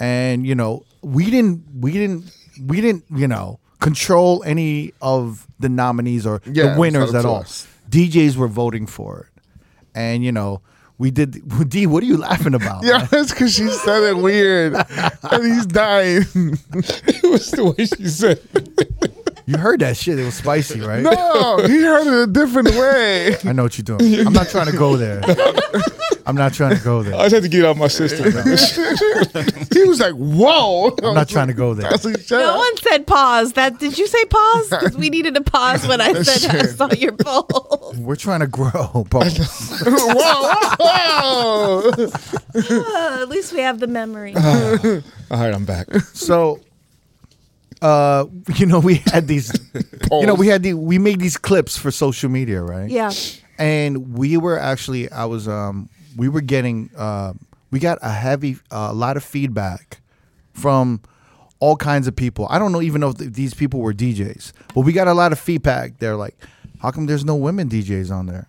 And, 0.00 0.44
you 0.44 0.56
know, 0.56 0.84
we 1.02 1.30
didn't 1.30 1.64
we 1.72 1.92
didn't 1.92 2.36
we 2.60 2.80
didn't, 2.80 3.04
you 3.14 3.28
know, 3.28 3.60
control 3.78 4.42
any 4.44 4.92
of 5.00 5.46
the 5.60 5.68
nominees 5.68 6.26
or 6.26 6.42
Yeah, 6.44 6.74
the 6.74 6.80
winners 6.80 7.14
at 7.14 7.24
all. 7.24 7.44
DJs 7.88 8.36
were 8.36 8.48
voting 8.48 8.86
for 8.86 9.20
it. 9.20 9.42
And, 9.94 10.24
you 10.24 10.32
know, 10.32 10.62
we 10.98 11.10
did 11.10 11.42
D, 11.68 11.86
what 11.86 12.02
are 12.02 12.06
you 12.06 12.16
laughing 12.16 12.54
about? 12.54 12.84
Yeah, 12.84 12.98
man? 12.98 13.08
that's 13.10 13.30
because 13.30 13.54
she 13.54 13.68
said 13.68 14.02
it 14.02 14.16
weird, 14.16 14.74
and 14.74 15.44
he's 15.44 15.66
dying. 15.66 16.22
it 16.74 17.30
was 17.30 17.50
the 17.52 17.74
way 17.76 17.86
she 17.86 18.08
said. 18.08 18.40
You 19.48 19.56
heard 19.56 19.80
that 19.80 19.96
shit. 19.96 20.18
It 20.18 20.26
was 20.26 20.34
spicy, 20.34 20.80
right? 20.82 21.02
No, 21.02 21.56
he 21.66 21.80
heard 21.80 22.06
it 22.06 22.28
a 22.28 22.30
different 22.30 22.68
way. 22.68 23.34
I 23.46 23.52
know 23.54 23.62
what 23.62 23.78
you're 23.78 23.96
doing. 23.96 24.26
I'm 24.26 24.34
not 24.34 24.48
trying 24.48 24.66
to 24.70 24.76
go 24.76 24.98
there. 24.98 25.22
I'm 26.26 26.36
not 26.36 26.52
trying 26.52 26.76
to 26.76 26.84
go 26.84 27.02
there. 27.02 27.14
I 27.14 27.22
just 27.30 27.34
had 27.36 27.42
to 27.44 27.48
get 27.48 27.60
it 27.60 27.64
out 27.66 27.78
my 27.78 27.88
system. 27.88 28.26
He 29.72 29.84
was 29.84 30.00
like, 30.00 30.12
"Whoa!" 30.12 30.94
I'm 31.02 31.14
not 31.14 31.28
trying 31.30 31.46
to 31.46 31.54
go 31.54 31.72
there. 31.72 31.90
Like, 31.90 32.30
No 32.30 32.56
one 32.58 32.76
said 32.78 33.06
pause. 33.06 33.54
That 33.54 33.78
did 33.78 33.96
you 33.96 34.06
say 34.06 34.22
pause? 34.26 34.68
Because 34.68 34.98
we 34.98 35.08
needed 35.08 35.34
a 35.36 35.40
pause 35.40 35.86
when 35.86 36.02
I 36.02 36.12
said 36.22 36.54
I 36.54 36.62
saw 36.66 36.90
your 36.92 37.12
polls. 37.12 37.96
We're 37.96 38.16
trying 38.16 38.40
to 38.40 38.46
grow, 38.48 38.70
bro. 39.08 39.22
whoa, 39.22 40.52
whoa, 40.78 41.90
whoa. 41.90 41.90
Uh, 42.54 43.18
at 43.22 43.28
least 43.30 43.54
we 43.54 43.60
have 43.60 43.78
the 43.80 43.86
memory. 43.86 44.34
All 44.36 45.38
right, 45.40 45.54
I'm 45.54 45.64
back. 45.64 45.86
So, 46.12 46.60
uh, 47.82 48.26
you 48.56 48.66
know, 48.66 48.80
we 48.80 48.96
had 49.06 49.26
these, 49.28 49.52
you 50.12 50.26
know, 50.26 50.34
we 50.34 50.46
had 50.48 50.62
the, 50.62 50.74
we 50.74 50.98
made 50.98 51.20
these 51.20 51.36
clips 51.36 51.76
for 51.76 51.90
social 51.90 52.30
media, 52.30 52.62
right? 52.62 52.90
yeah. 52.90 53.10
And 53.58 54.16
we 54.16 54.36
were 54.36 54.56
actually, 54.58 55.10
I 55.10 55.24
was, 55.24 55.48
um, 55.48 55.88
we 56.16 56.28
were 56.28 56.40
getting, 56.40 56.90
uh, 56.96 57.32
we 57.72 57.80
got 57.80 57.98
a 58.02 58.10
heavy, 58.12 58.56
a 58.70 58.92
lot 58.94 59.16
of 59.16 59.24
feedback 59.24 60.00
from 60.52 61.00
all 61.58 61.74
kinds 61.76 62.06
of 62.06 62.14
people. 62.14 62.46
I 62.50 62.60
don't 62.60 62.70
know 62.70 62.80
even 62.80 63.00
know 63.00 63.08
if 63.10 63.18
th- 63.18 63.32
these 63.32 63.54
people 63.54 63.80
were 63.80 63.92
DJs, 63.92 64.52
but 64.74 64.82
we 64.82 64.92
got 64.92 65.08
a 65.08 65.12
lot 65.14 65.32
of 65.32 65.40
feedback. 65.40 65.98
They're 65.98 66.14
like, 66.14 66.36
how 66.80 66.92
come 66.92 67.06
there's 67.06 67.24
no 67.24 67.34
women 67.34 67.68
DJs 67.68 68.12
on 68.12 68.26
there? 68.26 68.46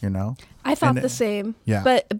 You 0.00 0.08
know? 0.08 0.36
I 0.64 0.74
thought 0.74 0.96
And- 0.96 1.04
the 1.04 1.10
same. 1.10 1.54
yeah. 1.66 1.82
But 1.84 2.10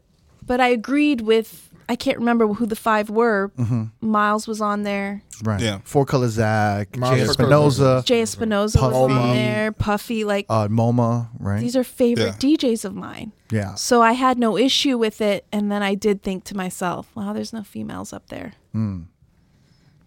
but 0.46 0.60
I 0.60 0.68
agreed 0.68 1.22
with 1.22 1.69
I 1.90 1.96
can't 1.96 2.18
remember 2.18 2.46
who 2.46 2.66
the 2.66 2.76
five 2.76 3.10
were. 3.10 3.50
Mm-hmm. 3.58 4.08
Miles 4.08 4.46
was 4.46 4.60
on 4.60 4.84
there. 4.84 5.24
Right. 5.42 5.60
Yeah. 5.60 5.80
Four 5.82 6.06
Color 6.06 6.28
Zack, 6.28 6.92
J 6.92 7.00
Espinosa. 7.00 7.30
Espinosa, 7.30 8.02
J 8.06 8.22
Espinosa 8.22 8.80
was 8.80 8.94
on 8.94 9.34
there. 9.34 9.72
Puffy, 9.72 10.22
like 10.22 10.46
uh, 10.48 10.68
Moma, 10.68 11.30
right? 11.40 11.58
these 11.60 11.74
are 11.74 11.82
favorite 11.82 12.34
DJs 12.34 12.84
of 12.84 12.94
mine. 12.94 13.32
yeah. 13.50 13.74
So 13.74 14.02
I 14.02 14.12
had 14.12 14.38
no 14.38 14.56
issue 14.56 14.98
with 14.98 15.20
it. 15.20 15.44
And 15.50 15.72
then 15.72 15.82
I 15.82 15.96
did 15.96 16.22
think 16.22 16.44
to 16.44 16.56
myself, 16.56 17.10
wow, 17.16 17.32
there's 17.32 17.52
no 17.52 17.64
females 17.64 18.12
up 18.12 18.28
there. 18.28 18.52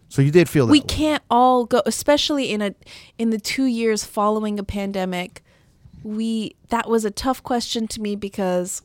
So 0.08 0.22
you 0.22 0.30
did 0.30 0.48
feel 0.48 0.66
that 0.66 0.72
we 0.72 0.80
way. 0.80 0.86
can't 0.86 1.22
all 1.28 1.66
go 1.66 1.82
especially 1.84 2.50
in 2.50 2.62
a 2.62 2.74
in 3.18 3.28
the 3.28 3.38
two 3.38 3.66
years 3.66 4.04
following 4.06 4.58
a 4.58 4.64
pandemic 4.64 5.42
we 6.02 6.54
that 6.70 6.88
was 6.88 7.04
a 7.04 7.10
tough 7.10 7.42
question 7.42 7.88
to 7.88 8.00
me 8.00 8.16
because 8.16 8.80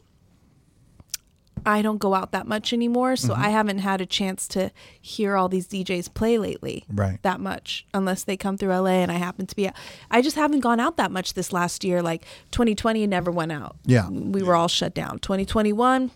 i 1.65 1.81
don't 1.81 1.97
go 1.99 2.13
out 2.13 2.31
that 2.31 2.47
much 2.47 2.71
anymore 2.73 3.15
so 3.15 3.33
Mm-hmm. 3.33 3.43
i 3.43 3.49
haven't 3.49 3.79
had 3.79 4.01
a 4.01 4.05
chance 4.05 4.47
to 4.49 4.71
hear 5.01 5.35
all 5.35 5.47
these 5.49 5.67
djs 5.67 6.13
play 6.13 6.37
lately 6.37 6.85
Right. 6.89 7.21
that 7.23 7.39
much 7.39 7.85
unless 7.93 8.23
they 8.23 8.37
come 8.37 8.57
through 8.57 8.69
la 8.75 8.87
and 8.87 9.11
i 9.11 9.15
happen 9.15 9.45
to 9.45 9.55
be 9.55 9.67
out 9.67 9.73
i 10.11 10.21
just 10.21 10.35
haven't 10.35 10.61
gone 10.61 10.79
out 10.79 10.97
that 10.97 11.11
much 11.11 11.33
this 11.33 11.51
last 11.53 11.83
year 11.83 12.01
like 12.01 12.25
2020 12.51 13.05
never 13.07 13.31
went 13.31 13.51
out 13.51 13.75
Yeah. 13.85 14.09
we 14.09 14.41
were 14.43 14.55
all 14.55 14.67
shut 14.67 14.93
down 14.93 15.19
2021 15.19 16.11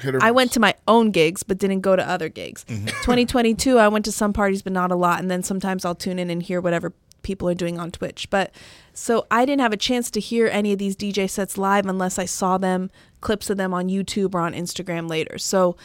Hit 0.00 0.16
I 0.20 0.32
went 0.32 0.50
to 0.52 0.58
my 0.60 0.74
own 0.88 1.12
gigs, 1.12 1.44
but 1.44 1.58
didn't 1.58 1.82
go 1.82 1.94
to 1.94 2.02
other 2.08 2.28
gigs. 2.28 2.64
Mm-hmm. 2.64 2.86
2022, 3.02 3.78
I 3.78 3.86
went 3.86 4.04
to 4.06 4.10
some 4.10 4.32
parties, 4.32 4.60
but 4.60 4.72
not 4.72 4.90
a 4.90 4.96
lot. 4.96 5.20
And 5.20 5.30
then 5.30 5.44
sometimes 5.44 5.84
I'll 5.84 5.94
tune 5.94 6.18
in 6.18 6.30
and 6.30 6.42
hear 6.42 6.60
whatever 6.60 6.92
people 7.22 7.48
are 7.48 7.54
doing 7.54 7.78
on 7.78 7.92
Twitch. 7.92 8.28
But 8.28 8.50
so 8.92 9.24
I 9.30 9.44
didn't 9.44 9.60
have 9.60 9.72
a 9.72 9.76
chance 9.76 10.10
to 10.10 10.18
hear 10.18 10.48
any 10.48 10.72
of 10.72 10.80
these 10.80 10.96
DJ 10.96 11.30
sets 11.30 11.56
live 11.56 11.86
unless 11.86 12.18
I 12.18 12.24
saw 12.24 12.58
them, 12.58 12.90
clips 13.24 13.50
of 13.50 13.56
them 13.56 13.74
on 13.74 13.88
YouTube 13.88 14.34
or 14.34 14.40
on 14.40 14.52
Instagram 14.52 15.08
later. 15.08 15.38
So 15.38 15.76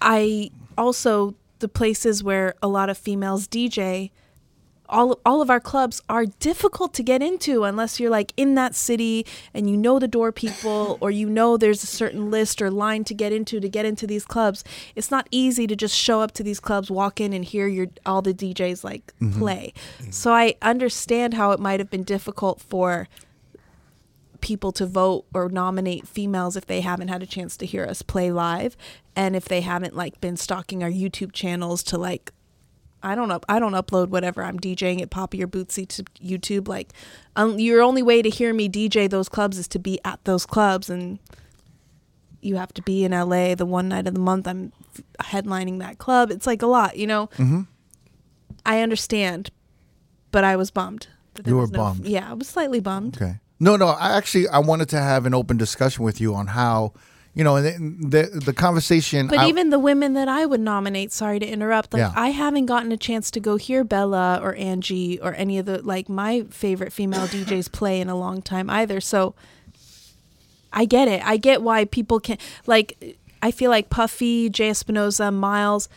I 0.00 0.50
also, 0.78 1.34
the 1.58 1.68
places 1.68 2.22
where 2.22 2.54
a 2.62 2.68
lot 2.68 2.88
of 2.88 2.96
females 2.96 3.48
DJ, 3.48 4.10
all 4.86 5.18
all 5.24 5.40
of 5.40 5.48
our 5.48 5.60
clubs 5.60 6.02
are 6.10 6.26
difficult 6.26 6.92
to 6.92 7.02
get 7.02 7.22
into 7.22 7.64
unless 7.64 7.98
you're 7.98 8.10
like 8.10 8.34
in 8.36 8.54
that 8.54 8.74
city 8.74 9.24
and 9.54 9.68
you 9.70 9.78
know 9.78 9.98
the 9.98 10.06
door 10.06 10.30
people 10.30 10.98
or 11.00 11.10
you 11.10 11.26
know 11.28 11.56
there's 11.56 11.82
a 11.82 11.86
certain 11.86 12.30
list 12.30 12.60
or 12.60 12.70
line 12.70 13.02
to 13.02 13.14
get 13.14 13.32
into 13.32 13.60
to 13.60 13.68
get 13.68 13.86
into 13.86 14.06
these 14.06 14.26
clubs. 14.26 14.62
It's 14.94 15.10
not 15.10 15.26
easy 15.30 15.66
to 15.66 15.74
just 15.74 15.96
show 15.96 16.20
up 16.20 16.32
to 16.32 16.42
these 16.42 16.60
clubs, 16.60 16.90
walk 16.90 17.18
in 17.18 17.32
and 17.32 17.44
hear 17.44 17.66
your 17.66 17.88
all 18.04 18.20
the 18.20 18.34
DJs 18.34 18.84
like 18.84 19.12
mm-hmm. 19.20 19.38
play. 19.38 19.72
Mm-hmm. 20.00 20.10
So 20.10 20.32
I 20.32 20.54
understand 20.60 21.34
how 21.34 21.52
it 21.52 21.60
might 21.60 21.80
have 21.80 21.90
been 21.90 22.04
difficult 22.04 22.60
for 22.60 23.08
people 24.44 24.70
to 24.72 24.84
vote 24.86 25.24
or 25.32 25.48
nominate 25.48 26.06
females 26.06 26.54
if 26.54 26.66
they 26.66 26.82
haven't 26.82 27.08
had 27.08 27.22
a 27.22 27.26
chance 27.26 27.56
to 27.56 27.64
hear 27.64 27.84
us 27.84 28.02
play 28.02 28.30
live 28.30 28.76
and 29.16 29.34
if 29.34 29.46
they 29.46 29.62
haven't 29.62 29.96
like 29.96 30.20
been 30.20 30.36
stalking 30.36 30.82
our 30.82 30.90
YouTube 30.90 31.32
channels 31.32 31.82
to 31.82 31.96
like 31.96 32.30
I 33.02 33.14
don't 33.14 33.30
up 33.30 33.46
I 33.48 33.58
don't 33.58 33.72
upload 33.72 34.08
whatever 34.08 34.42
I'm 34.44 34.60
DJing 34.60 35.00
at 35.00 35.08
Poppy 35.08 35.42
or 35.42 35.48
Bootsy 35.48 35.88
to 35.88 36.04
YouTube 36.22 36.68
like 36.68 36.92
um, 37.36 37.58
your 37.58 37.80
only 37.82 38.02
way 38.02 38.20
to 38.20 38.28
hear 38.28 38.52
me 38.52 38.68
DJ 38.68 39.08
those 39.08 39.30
clubs 39.30 39.56
is 39.58 39.66
to 39.68 39.78
be 39.78 39.98
at 40.04 40.22
those 40.24 40.44
clubs 40.44 40.90
and 40.90 41.18
you 42.42 42.56
have 42.56 42.74
to 42.74 42.82
be 42.82 43.04
in 43.04 43.12
LA 43.12 43.54
the 43.54 43.64
one 43.64 43.88
night 43.88 44.06
of 44.06 44.12
the 44.12 44.20
month 44.20 44.46
I'm 44.46 44.72
headlining 45.20 45.78
that 45.78 45.96
club 45.96 46.30
it's 46.30 46.46
like 46.46 46.60
a 46.60 46.66
lot 46.66 46.98
you 46.98 47.06
know 47.06 47.30
I 48.66 48.80
understand, 48.80 49.50
but 50.30 50.44
I 50.44 50.56
was 50.56 50.70
bummed. 50.70 51.08
You 51.44 51.56
were 51.56 51.66
no- 51.66 51.78
bummed. 51.78 52.06
Yeah, 52.06 52.30
I 52.30 52.34
was 52.34 52.48
slightly 52.48 52.80
bummed. 52.80 53.16
Okay. 53.16 53.40
No, 53.60 53.76
no. 53.76 53.88
I 53.88 54.16
actually 54.16 54.48
I 54.48 54.58
wanted 54.58 54.88
to 54.90 54.98
have 54.98 55.26
an 55.26 55.34
open 55.34 55.56
discussion 55.56 56.04
with 56.04 56.20
you 56.20 56.34
on 56.34 56.48
how, 56.48 56.92
you 57.34 57.44
know, 57.44 57.56
and 57.56 58.10
the 58.10 58.20
the, 58.30 58.40
the 58.40 58.52
conversation. 58.52 59.26
But 59.28 59.38
I- 59.40 59.48
even 59.48 59.70
the 59.70 59.78
women 59.78 60.14
that 60.14 60.28
I 60.28 60.44
would 60.46 60.60
nominate, 60.60 61.12
sorry 61.12 61.38
to 61.38 61.46
interrupt, 61.46 61.92
like 61.92 62.00
Yeah. 62.00 62.12
I 62.16 62.28
haven't 62.30 62.66
gotten 62.66 62.90
a 62.92 62.96
chance 62.96 63.30
to 63.32 63.40
go 63.40 63.56
hear 63.56 63.84
Bella 63.84 64.40
or 64.42 64.54
Angie 64.56 65.20
or 65.20 65.34
any 65.34 65.58
of 65.58 65.66
the 65.66 65.80
like 65.82 66.08
my 66.08 66.42
favorite 66.50 66.92
female 66.92 67.26
DJs 67.26 67.70
play 67.72 68.00
in 68.00 68.08
a 68.08 68.16
long 68.16 68.42
time 68.42 68.68
either. 68.70 69.00
So 69.00 69.34
I 70.72 70.84
get 70.84 71.08
it. 71.08 71.24
I 71.24 71.36
get 71.36 71.62
why 71.62 71.84
people 71.84 72.20
can 72.20 72.38
like 72.66 73.16
I 73.42 73.50
feel 73.50 73.70
like 73.70 73.88
Puffy, 73.90 74.48
J 74.48 74.70
Espinosa, 74.70 75.30
Miles, 75.30 75.88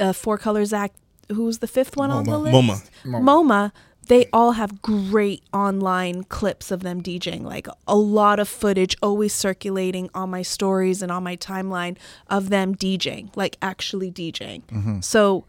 uh, 0.00 0.12
Four 0.12 0.36
Color 0.36 0.64
Zack, 0.66 0.92
who 1.30 1.44
was 1.44 1.60
the 1.60 1.66
fifth 1.68 1.96
one 1.96 2.10
on 2.10 2.24
the 2.24 2.32
Moma. 2.32 2.68
list? 2.68 2.90
Moma. 3.04 3.22
Moma, 3.22 3.72
they 4.08 4.26
all 4.32 4.52
have 4.52 4.82
great 4.82 5.42
online 5.52 6.24
clips 6.24 6.70
of 6.70 6.82
them 6.82 7.02
DJing. 7.02 7.42
Like 7.42 7.68
a 7.86 7.96
lot 7.96 8.40
of 8.40 8.48
footage 8.48 8.96
always 9.02 9.32
circulating 9.32 10.10
on 10.14 10.30
my 10.30 10.42
stories 10.42 11.02
and 11.02 11.12
on 11.12 11.22
my 11.22 11.36
timeline 11.36 11.96
of 12.28 12.48
them 12.48 12.74
DJing, 12.74 13.34
like 13.36 13.56
actually 13.62 14.10
DJing. 14.10 14.62
Mm-hmm. 14.64 15.00
So 15.00 15.44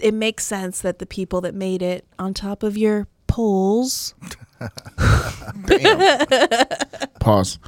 it 0.00 0.14
makes 0.14 0.44
sense 0.44 0.80
that 0.80 0.98
the 0.98 1.06
people 1.06 1.40
that 1.42 1.54
made 1.54 1.82
it 1.82 2.04
on 2.18 2.34
top 2.34 2.62
of 2.62 2.76
your 2.76 3.06
polls 3.28 4.14
Pause. 7.20 7.58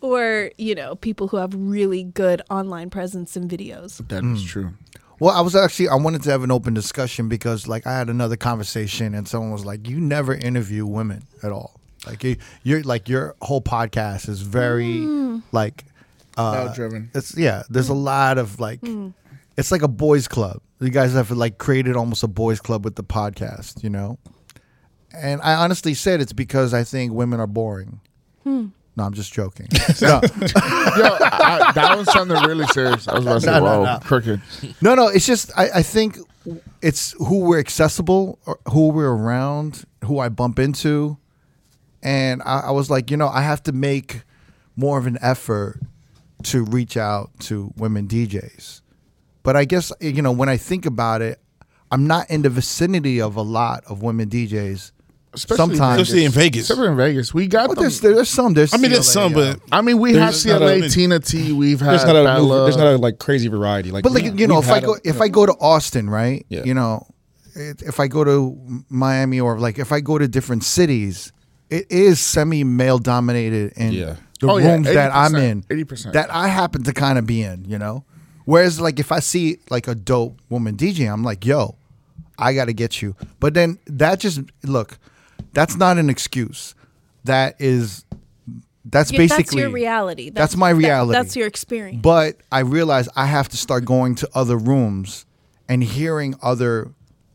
or, 0.00 0.50
you 0.56 0.74
know, 0.74 0.96
people 0.96 1.28
who 1.28 1.36
have 1.36 1.52
really 1.54 2.02
good 2.02 2.42
online 2.50 2.90
presence 2.90 3.36
and 3.36 3.50
videos. 3.50 4.06
That 4.08 4.24
is 4.24 4.42
hmm. 4.42 4.46
true. 4.46 4.74
Well, 5.20 5.34
I 5.34 5.40
was 5.40 5.56
actually 5.56 5.88
I 5.88 5.96
wanted 5.96 6.22
to 6.24 6.30
have 6.30 6.44
an 6.44 6.50
open 6.50 6.74
discussion 6.74 7.28
because 7.28 7.66
like 7.66 7.86
I 7.86 7.96
had 7.96 8.08
another 8.08 8.36
conversation 8.36 9.14
and 9.14 9.26
someone 9.26 9.50
was 9.50 9.64
like, 9.64 9.88
"You 9.88 10.00
never 10.00 10.34
interview 10.34 10.86
women 10.86 11.24
at 11.42 11.50
all. 11.50 11.78
Like 12.06 12.22
you, 12.22 12.36
you're 12.62 12.82
like 12.82 13.08
your 13.08 13.34
whole 13.42 13.60
podcast 13.60 14.28
is 14.28 14.40
very 14.40 14.98
mm. 14.98 15.42
like 15.52 15.84
uh, 16.36 16.64
Male-driven. 16.64 17.10
It's 17.14 17.36
yeah. 17.36 17.64
There's 17.68 17.90
a 17.90 17.94
mm. 17.94 18.04
lot 18.04 18.38
of 18.38 18.60
like, 18.60 18.80
mm. 18.80 19.12
it's 19.56 19.72
like 19.72 19.82
a 19.82 19.88
boys 19.88 20.28
club. 20.28 20.62
You 20.80 20.90
guys 20.90 21.12
have 21.14 21.30
like 21.32 21.58
created 21.58 21.96
almost 21.96 22.22
a 22.22 22.28
boys 22.28 22.60
club 22.60 22.84
with 22.84 22.94
the 22.94 23.02
podcast, 23.02 23.82
you 23.82 23.90
know. 23.90 24.18
And 25.12 25.40
I 25.42 25.54
honestly 25.54 25.94
said 25.94 26.20
it's 26.20 26.32
because 26.32 26.72
I 26.72 26.84
think 26.84 27.12
women 27.12 27.40
are 27.40 27.46
boring. 27.46 28.00
Hmm. 28.44 28.66
No, 28.98 29.04
I'm 29.04 29.14
just 29.14 29.32
joking. 29.32 29.68
no, 30.02 30.08
Yo, 30.08 30.20
I, 30.24 31.70
that 31.72 31.92
one 31.94 32.04
sounded 32.04 32.44
really 32.48 32.66
serious. 32.66 33.06
I 33.06 33.14
was 33.14 33.24
about 33.24 33.34
to 33.34 33.40
say, 33.42 33.46
No, 33.52 33.58
no, 33.60 33.64
whoa, 33.64 33.84
no. 33.84 33.98
crooked. 34.00 34.42
No, 34.82 34.96
no, 34.96 35.06
it's 35.06 35.24
just 35.24 35.52
I, 35.56 35.70
I 35.76 35.82
think 35.82 36.18
it's 36.82 37.12
who 37.12 37.44
we're 37.44 37.60
accessible, 37.60 38.40
or 38.44 38.58
who 38.72 38.88
we're 38.88 39.12
around, 39.14 39.84
who 40.04 40.18
I 40.18 40.28
bump 40.30 40.58
into, 40.58 41.16
and 42.02 42.42
I, 42.44 42.64
I 42.66 42.70
was 42.72 42.90
like, 42.90 43.12
you 43.12 43.16
know, 43.16 43.28
I 43.28 43.42
have 43.42 43.62
to 43.64 43.72
make 43.72 44.22
more 44.74 44.98
of 44.98 45.06
an 45.06 45.16
effort 45.22 45.80
to 46.44 46.64
reach 46.64 46.96
out 46.96 47.30
to 47.40 47.72
women 47.76 48.08
DJs. 48.08 48.80
But 49.44 49.54
I 49.54 49.64
guess 49.64 49.92
you 50.00 50.22
know 50.22 50.32
when 50.32 50.48
I 50.48 50.56
think 50.56 50.86
about 50.86 51.22
it, 51.22 51.38
I'm 51.92 52.08
not 52.08 52.28
in 52.30 52.42
the 52.42 52.50
vicinity 52.50 53.20
of 53.20 53.36
a 53.36 53.42
lot 53.42 53.84
of 53.86 54.02
women 54.02 54.28
DJs. 54.28 54.90
Especially 55.44 55.56
Sometimes, 55.76 56.02
Especially 56.02 56.24
in 56.24 56.32
Vegas. 56.32 56.70
Except 56.70 56.86
in 56.86 56.96
Vegas. 56.96 57.32
We 57.34 57.46
got 57.46 57.68
Well, 57.68 57.74
them. 57.74 57.82
there's 57.84 58.00
there's 58.00 58.28
some. 58.28 58.54
There's 58.54 58.72
I 58.74 58.76
mean, 58.76 58.90
there's 58.92 59.10
CLA, 59.12 59.22
some, 59.30 59.32
uh, 59.36 59.54
but 59.54 59.60
I 59.72 59.80
mean, 59.82 59.98
we 59.98 60.14
have 60.14 60.20
not 60.34 60.34
a- 60.34 60.58
CLA, 60.80 60.88
Tina 60.88 61.18
T. 61.20 61.52
We've 61.52 61.80
had 61.80 61.90
There's 61.92 62.04
not 62.04 62.16
a 62.16 62.24
Bella. 62.24 62.64
there's 62.64 62.76
not 62.76 62.86
a 62.86 62.96
like 62.96 63.18
crazy 63.18 63.48
variety. 63.48 63.90
Like, 63.90 64.04
But 64.04 64.12
like 64.12 64.24
we- 64.24 64.30
you 64.40 64.46
know, 64.46 64.56
we've 64.56 64.64
if 64.64 64.70
I 64.70 64.80
go 64.80 64.94
a- 64.94 65.00
if 65.04 65.20
I 65.20 65.28
go 65.28 65.46
to 65.46 65.52
Austin, 65.60 66.08
right? 66.10 66.44
Yeah. 66.48 66.64
You 66.64 66.74
know, 66.74 67.06
if 67.54 67.98
I 68.00 68.06
go 68.08 68.24
to 68.24 68.56
Miami 68.88 69.40
or 69.40 69.58
like 69.58 69.78
if 69.78 69.92
I 69.92 70.00
go 70.00 70.18
to 70.18 70.28
different 70.28 70.64
cities, 70.64 71.32
it 71.70 71.86
is 71.90 72.20
semi 72.20 72.64
male 72.64 72.98
dominated 72.98 73.72
in 73.76 73.92
Yeah. 73.92 74.14
the 74.40 74.48
Oh, 74.48 74.56
yeah, 74.58 74.72
rooms 74.74 74.86
that 74.86 75.14
I'm 75.14 75.34
in. 75.34 75.62
80%. 75.68 76.12
That 76.12 76.32
I 76.32 76.48
happen 76.48 76.82
to 76.84 76.92
kind 76.92 77.18
of 77.18 77.26
be 77.26 77.42
in, 77.42 77.64
you 77.66 77.78
know. 77.78 78.04
Whereas 78.44 78.80
like 78.80 78.98
if 79.00 79.12
I 79.12 79.20
see 79.20 79.58
like 79.68 79.88
a 79.88 79.94
dope 79.94 80.38
woman 80.48 80.76
DJ, 80.76 81.12
I'm 81.12 81.22
like, 81.24 81.44
yo, 81.44 81.74
I 82.38 82.54
got 82.54 82.66
to 82.66 82.72
get 82.72 83.02
you. 83.02 83.16
But 83.40 83.52
then 83.54 83.78
that 83.88 84.20
just 84.20 84.40
look, 84.62 84.98
that's 85.52 85.76
not 85.76 85.98
an 85.98 86.10
excuse. 86.10 86.74
That 87.24 87.56
is 87.58 88.04
that's 88.84 89.12
Yeah, 89.12 89.18
basically 89.18 89.42
that's 89.44 89.54
your 89.54 89.70
reality. 89.70 90.30
That's 90.30 90.56
my 90.56 90.72
that- 90.72 90.78
reality. 90.78 91.12
that's 91.12 91.36
your 91.36 91.46
experience. 91.46 92.00
But 92.02 92.36
I 92.50 92.60
realize 92.60 93.08
I 93.16 93.26
have 93.26 93.48
to 93.50 93.56
start 93.56 93.84
going 93.84 94.14
to 94.16 94.28
other 94.34 94.56
rooms 94.56 95.26
and 95.68 95.84
hearing 95.84 96.34
other 96.42 96.92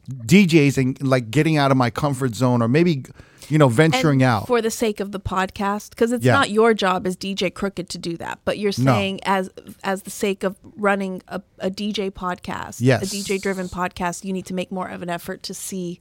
DJs 0.09 0.77
and 0.77 1.01
like 1.07 1.31
getting 1.31 1.57
out 1.57 1.71
of 1.71 1.77
my 1.77 1.89
comfort 1.89 2.35
zone 2.35 2.61
or 2.61 2.67
maybe 2.67 3.03
you 3.49 3.57
know 3.57 3.67
venturing 3.69 4.21
And 4.23 4.29
out. 4.31 4.47
for 4.47 4.61
the 4.61 4.71
sake 4.71 4.99
of 4.99 5.11
the 5.11 5.19
podcast 5.19 5.89
because 5.91 6.11
it's 6.11 6.25
Yeah. 6.25 6.33
not 6.33 6.49
your 6.49 6.73
job 6.73 7.05
as 7.05 7.15
DJ 7.15 7.49
Crooked 7.53 7.87
to 7.89 7.97
do 7.97 8.17
that, 8.17 8.39
but 8.45 8.57
you're 8.57 8.71
No. 8.79 8.93
saying 8.93 9.19
as 9.25 9.49
as 9.83 10.03
the 10.03 10.09
sake 10.09 10.43
of 10.43 10.55
running 10.75 11.21
a, 11.27 11.41
a 11.59 11.69
DJ 11.69 12.09
podcast, 12.09 12.77
Yes. 12.79 13.03
a 13.03 13.05
DJ 13.15 13.37
driven 13.41 13.67
podcast, 13.67 14.23
you 14.23 14.33
need 14.33 14.45
to 14.47 14.53
make 14.53 14.71
more 14.71 14.87
of 14.87 15.01
an 15.03 15.09
effort 15.09 15.43
to 15.43 15.53
see 15.53 15.99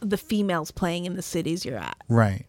the 0.00 0.16
females 0.16 0.70
playing 0.70 1.04
in 1.04 1.14
the 1.16 1.22
cities 1.22 1.64
you're 1.64 1.78
at. 1.78 1.96
right. 2.08 2.44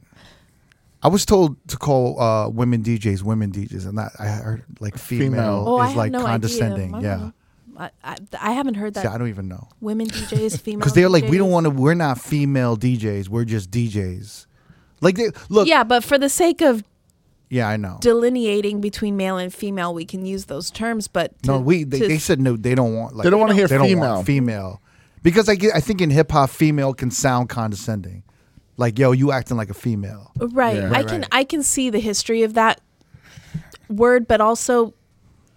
I 1.01 1.07
was 1.07 1.25
told 1.25 1.55
to 1.69 1.77
call 1.77 2.19
uh, 2.19 2.49
women 2.49 2.83
DJs 2.83 3.23
women 3.23 3.53
DJs, 3.53 3.87
and 3.87 3.97
that 3.97 4.11
I 4.19 4.27
heard 4.27 4.65
like 4.81 4.97
female, 4.97 5.31
Female. 5.31 5.63
Oh, 5.65 5.81
is 5.83 5.95
like 5.95 6.11
no 6.11 6.21
condescending. 6.25 6.93
idea. 6.93 7.31
Yeah. 7.77 7.85
I, 7.85 7.91
I, 8.03 8.15
I 8.41 8.51
haven't 8.51 8.73
heard 8.73 8.95
that 8.95 9.03
See, 9.03 9.07
I 9.07 9.17
don't 9.17 9.29
even 9.29 9.47
know 9.47 9.69
women 9.79 10.07
DJs, 10.07 10.59
female 10.61 10.79
because 10.79 10.91
they're 10.93 11.07
like 11.07 11.23
we 11.29 11.37
don't 11.37 11.51
want 11.51 11.63
to. 11.67 11.69
We're 11.69 11.93
not 11.93 12.19
female 12.19 12.75
DJs. 12.75 13.29
We're 13.29 13.45
just 13.45 13.71
DJs. 13.71 14.45
Like 14.99 15.15
they 15.15 15.29
look. 15.47 15.67
Yeah, 15.69 15.77
Yeah, 15.77 15.83
but 15.85 16.03
for 16.03 16.17
the 16.17 16.27
sake 16.27 16.59
of 16.59 16.83
Yeah, 17.49 17.69
I 17.69 17.77
know. 17.77 17.97
delineating 18.01 18.81
between 18.81 19.15
male 19.15 19.37
and 19.37 19.53
female, 19.53 19.93
we 19.93 20.03
can 20.03 20.25
use 20.25 20.45
those 20.47 20.69
terms. 20.69 21.07
But 21.07 21.41
to, 21.43 21.51
no, 21.51 21.59
we 21.61 21.85
they, 21.85 21.99
to- 21.99 22.07
they 22.09 22.17
said 22.17 22.41
no. 22.41 22.57
They 22.57 22.75
don't 22.75 22.93
want 22.93 23.15
like 23.15 23.23
They 23.23 23.29
don't 23.29 23.39
wanna 23.39 23.53
hear 23.53 23.69
they 23.69 23.77
don't 23.77 23.87
female. 23.87 24.15
want 24.15 24.27
female 24.27 24.81
because 25.23 25.49
I 25.49 25.55
get, 25.55 25.75
I 25.75 25.79
think 25.81 26.01
in 26.01 26.09
hip 26.09 26.31
hop 26.31 26.49
female 26.49 26.93
can 26.93 27.11
sound 27.11 27.49
condescending. 27.49 28.23
Like 28.77 28.97
yo, 28.97 29.11
you 29.11 29.31
acting 29.31 29.57
like 29.57 29.69
a 29.69 29.73
female. 29.73 30.31
Right. 30.37 30.77
Yeah. 30.77 30.91
I 30.91 31.03
can 31.03 31.21
right. 31.21 31.27
I 31.31 31.43
can 31.43 31.63
see 31.63 31.89
the 31.89 31.99
history 31.99 32.43
of 32.43 32.53
that 32.53 32.79
word, 33.89 34.27
but 34.27 34.39
also 34.41 34.93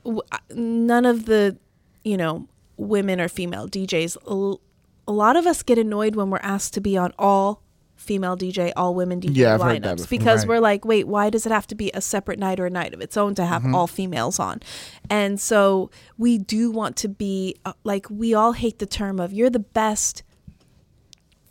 w- 0.05 0.23
uh, 0.33 0.39
none 0.55 1.05
of 1.07 1.27
the 1.27 1.57
you 2.05 2.17
know 2.17 2.49
women 2.77 3.21
or 3.21 3.29
female 3.29 3.69
DJs. 3.69 4.17
l- 4.29 4.61
A 5.07 5.13
lot 5.13 5.37
of 5.37 5.47
us 5.47 5.63
get 5.63 5.79
annoyed 5.79 6.17
when 6.17 6.31
we're 6.31 6.39
asked 6.43 6.75
to 6.75 6.81
be 6.81 6.97
on 6.97 7.13
all 7.19 7.63
female 8.03 8.37
DJ, 8.37 8.73
all 8.77 8.95
women 8.95 9.21
DJ 9.21 9.31
Yeah, 9.37 9.55
I've 9.55 9.63
heard 9.63 9.83
that 9.83 9.99
lineups 9.99 10.11
because 10.11 10.41
Right. 10.41 10.49
we're 10.49 10.61
like, 10.61 10.85
wait, 10.85 11.07
why 11.09 11.31
does 11.31 11.47
it 11.47 11.53
have 11.53 11.67
to 11.69 11.75
be 11.75 11.91
a 11.95 12.01
separate 12.01 12.39
night 12.39 12.61
or 12.61 12.67
a 12.67 12.71
night 12.71 12.93
of 12.93 13.01
its 13.01 13.17
own 13.17 13.35
to 13.37 13.47
have 13.47 13.65
all 13.75 13.87
females 13.87 14.39
on? 14.39 14.61
And 15.09 15.41
so 15.41 15.91
we 16.19 16.39
do 16.39 16.71
want 16.71 16.97
to 16.97 17.09
be 17.09 17.57
uh, 17.65 17.73
like 17.85 18.07
we 18.11 18.35
all 18.35 18.53
hate 18.53 18.79
the 18.79 18.87
term 18.87 19.19
of 19.21 19.33
you're 19.33 19.51
the 19.51 19.59
best 19.59 20.23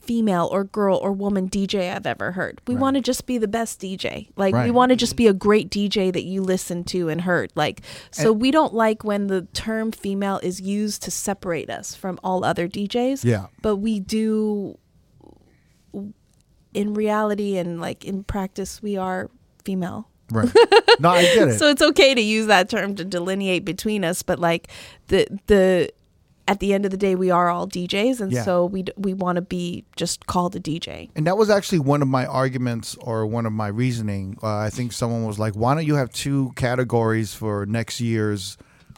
female 0.02 0.50
or 0.52 0.64
girl 0.64 0.98
or 0.98 1.12
woman 1.14 1.48
DJ 1.48 1.96
I've 1.96 2.08
ever 2.08 2.32
heard. 2.32 2.60
We 2.68 2.74
want 2.76 2.96
to 2.96 3.02
just 3.02 3.28
be 3.28 3.38
the 3.38 3.48
best 3.48 3.80
DJ. 3.80 4.30
Like 4.36 4.54
we 4.56 4.72
want 4.72 4.90
to 4.90 4.96
just 4.96 5.16
be 5.16 5.28
a 5.28 5.34
great 5.34 5.70
DJ 5.70 6.12
that 6.12 6.24
you 6.24 6.42
listen 6.42 6.84
to 6.86 7.08
and 7.08 7.22
heard. 7.22 7.52
Like 7.56 7.82
so 8.10 8.34
we 8.34 8.50
don't 8.52 8.74
like 8.74 9.04
when 9.04 9.28
the 9.28 9.44
term 9.54 9.92
female 9.92 10.40
is 10.42 10.60
used 10.60 11.04
to 11.04 11.12
separate 11.12 11.70
us 11.70 11.94
from 11.96 12.20
all 12.24 12.44
other 12.44 12.68
DJs. 12.68 13.24
Yeah. 13.24 13.46
But 13.62 13.78
we 13.78 14.00
do 14.00 14.78
in 16.74 16.94
reality 16.94 17.58
and 17.58 17.80
like 17.82 18.06
in 18.06 18.24
practice 18.24 18.82
we 18.82 18.98
are 18.98 19.30
female. 19.66 20.08
Right. 20.32 20.50
No, 21.00 21.10
I 21.10 21.24
get 21.24 21.48
it. 21.48 21.58
So 21.60 21.68
it's 21.70 21.82
okay 21.82 22.14
to 22.14 22.22
use 22.22 22.46
that 22.48 22.70
term 22.70 22.94
to 22.96 23.04
delineate 23.04 23.66
between 23.66 24.04
us, 24.04 24.22
but 24.22 24.38
like 24.38 24.68
the 25.08 25.26
the 25.48 25.90
at 26.48 26.60
the 26.60 26.74
end 26.74 26.86
of 26.86 26.92
the 26.92 26.98
day, 26.98 27.16
we 27.16 27.32
are 27.32 27.50
all 27.50 27.68
DJs, 27.68 28.20
and 28.22 28.32
Yeah. 28.32 28.44
so 28.44 28.66
we 28.66 28.84
d- 28.84 28.92
we 28.98 29.14
want 29.16 29.38
to 29.38 29.42
be 29.42 29.84
just 29.96 30.28
called 30.28 30.56
a 30.56 30.60
DJ. 30.60 31.10
And 31.16 31.26
that 31.26 31.38
was 31.38 31.50
actually 31.50 31.80
one 31.80 32.02
of 32.04 32.08
my 32.08 32.26
arguments 32.28 32.96
or 33.00 33.26
one 33.26 33.46
of 33.48 33.54
my 33.54 33.68
reasoning. 33.68 34.38
Uh, 34.44 34.58
I 34.58 34.70
think 34.70 34.92
someone 34.94 35.26
was 35.26 35.40
like, 35.40 35.54
why 35.56 35.74
don't 35.74 35.86
you 35.88 35.96
have 35.96 36.12
two 36.12 36.52
categories 36.56 37.34
for 37.34 37.66
next 37.66 38.00
year's 38.00 38.58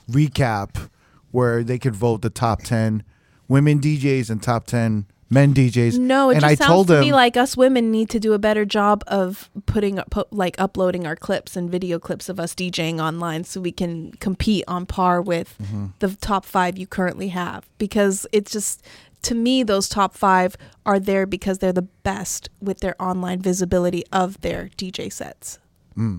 recap 0.10 0.90
where 1.32 1.64
they 1.64 1.80
could 1.80 1.96
vote 1.96 2.22
the 2.22 2.30
top 2.30 2.64
10 2.64 3.04
women 3.48 3.80
DJs 3.80 4.30
and 4.30 4.42
top 4.44 4.66
10 4.66 5.06
men 5.30 5.54
DJs? 5.54 5.98
No, 6.00 6.30
it 6.30 6.34
and 6.36 6.42
just 6.42 6.52
I 6.52 6.56
sounds 6.56 6.68
told 6.70 6.88
to 6.88 6.94
them, 6.94 7.02
me 7.02 7.14
like 7.14 7.36
us 7.38 7.58
women 7.58 7.92
need 7.92 8.10
to 8.12 8.20
do 8.20 8.34
a 8.34 8.40
better 8.40 8.66
job 8.66 9.04
of 9.08 9.50
putting 9.66 9.98
up, 10.00 10.10
pu- 10.12 10.26
like 10.32 10.56
uploading 10.60 11.06
our 11.08 11.16
clips 11.16 11.56
and 11.56 11.70
video 11.72 12.00
clips 12.00 12.30
of 12.30 12.40
us 12.40 12.54
DJing 12.54 13.00
online, 13.02 13.44
so 13.44 13.60
we 13.62 13.72
can 13.72 14.12
compete 14.14 14.64
on 14.68 14.86
par 14.86 15.22
with 15.22 15.56
Mm-hmm. 15.62 15.88
the 16.00 16.10
top 16.16 16.46
five 16.46 16.78
you 16.78 16.88
currently 16.88 17.30
have. 17.30 17.68
Because 17.78 18.26
it's 18.32 18.52
just 18.52 18.84
to 19.24 19.36
me, 19.36 19.64
those 19.64 19.88
top 19.88 20.14
five 20.16 20.56
are 20.86 21.00
there 21.00 21.26
because 21.26 21.60
they're 21.60 21.72
the 21.74 21.82
best 22.04 22.50
with 22.62 22.80
their 22.82 23.02
online 23.02 23.40
visibility 23.42 24.04
of 24.12 24.40
their 24.42 24.70
DJ 24.78 25.12
sets. 25.12 25.60
Yeah, 25.96 26.12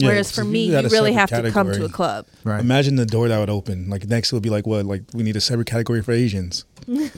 Yeah, 0.00 0.08
Whereas 0.08 0.32
for 0.32 0.44
me, 0.44 0.64
you 0.66 0.72
you 0.72 0.88
really 0.88 1.12
separate 1.14 1.30
have 1.30 1.44
to 1.44 1.50
come 1.52 1.72
to 1.72 1.84
a 1.84 1.88
club. 1.88 2.26
Right. 2.44 2.60
Imagine 2.60 2.96
the 2.96 3.06
door 3.06 3.28
that 3.28 3.38
would 3.38 3.50
open. 3.50 3.88
Like 3.90 4.06
next, 4.06 4.32
it 4.32 4.36
would 4.36 4.42
be 4.42 4.50
like 4.50 4.66
what? 4.66 4.84
Like 4.86 5.02
we 5.12 5.22
need 5.22 5.36
a 5.36 5.40
separate 5.40 5.66
category 5.66 6.02
for 6.02 6.12
Asians. 6.12 6.64
we 6.86 7.10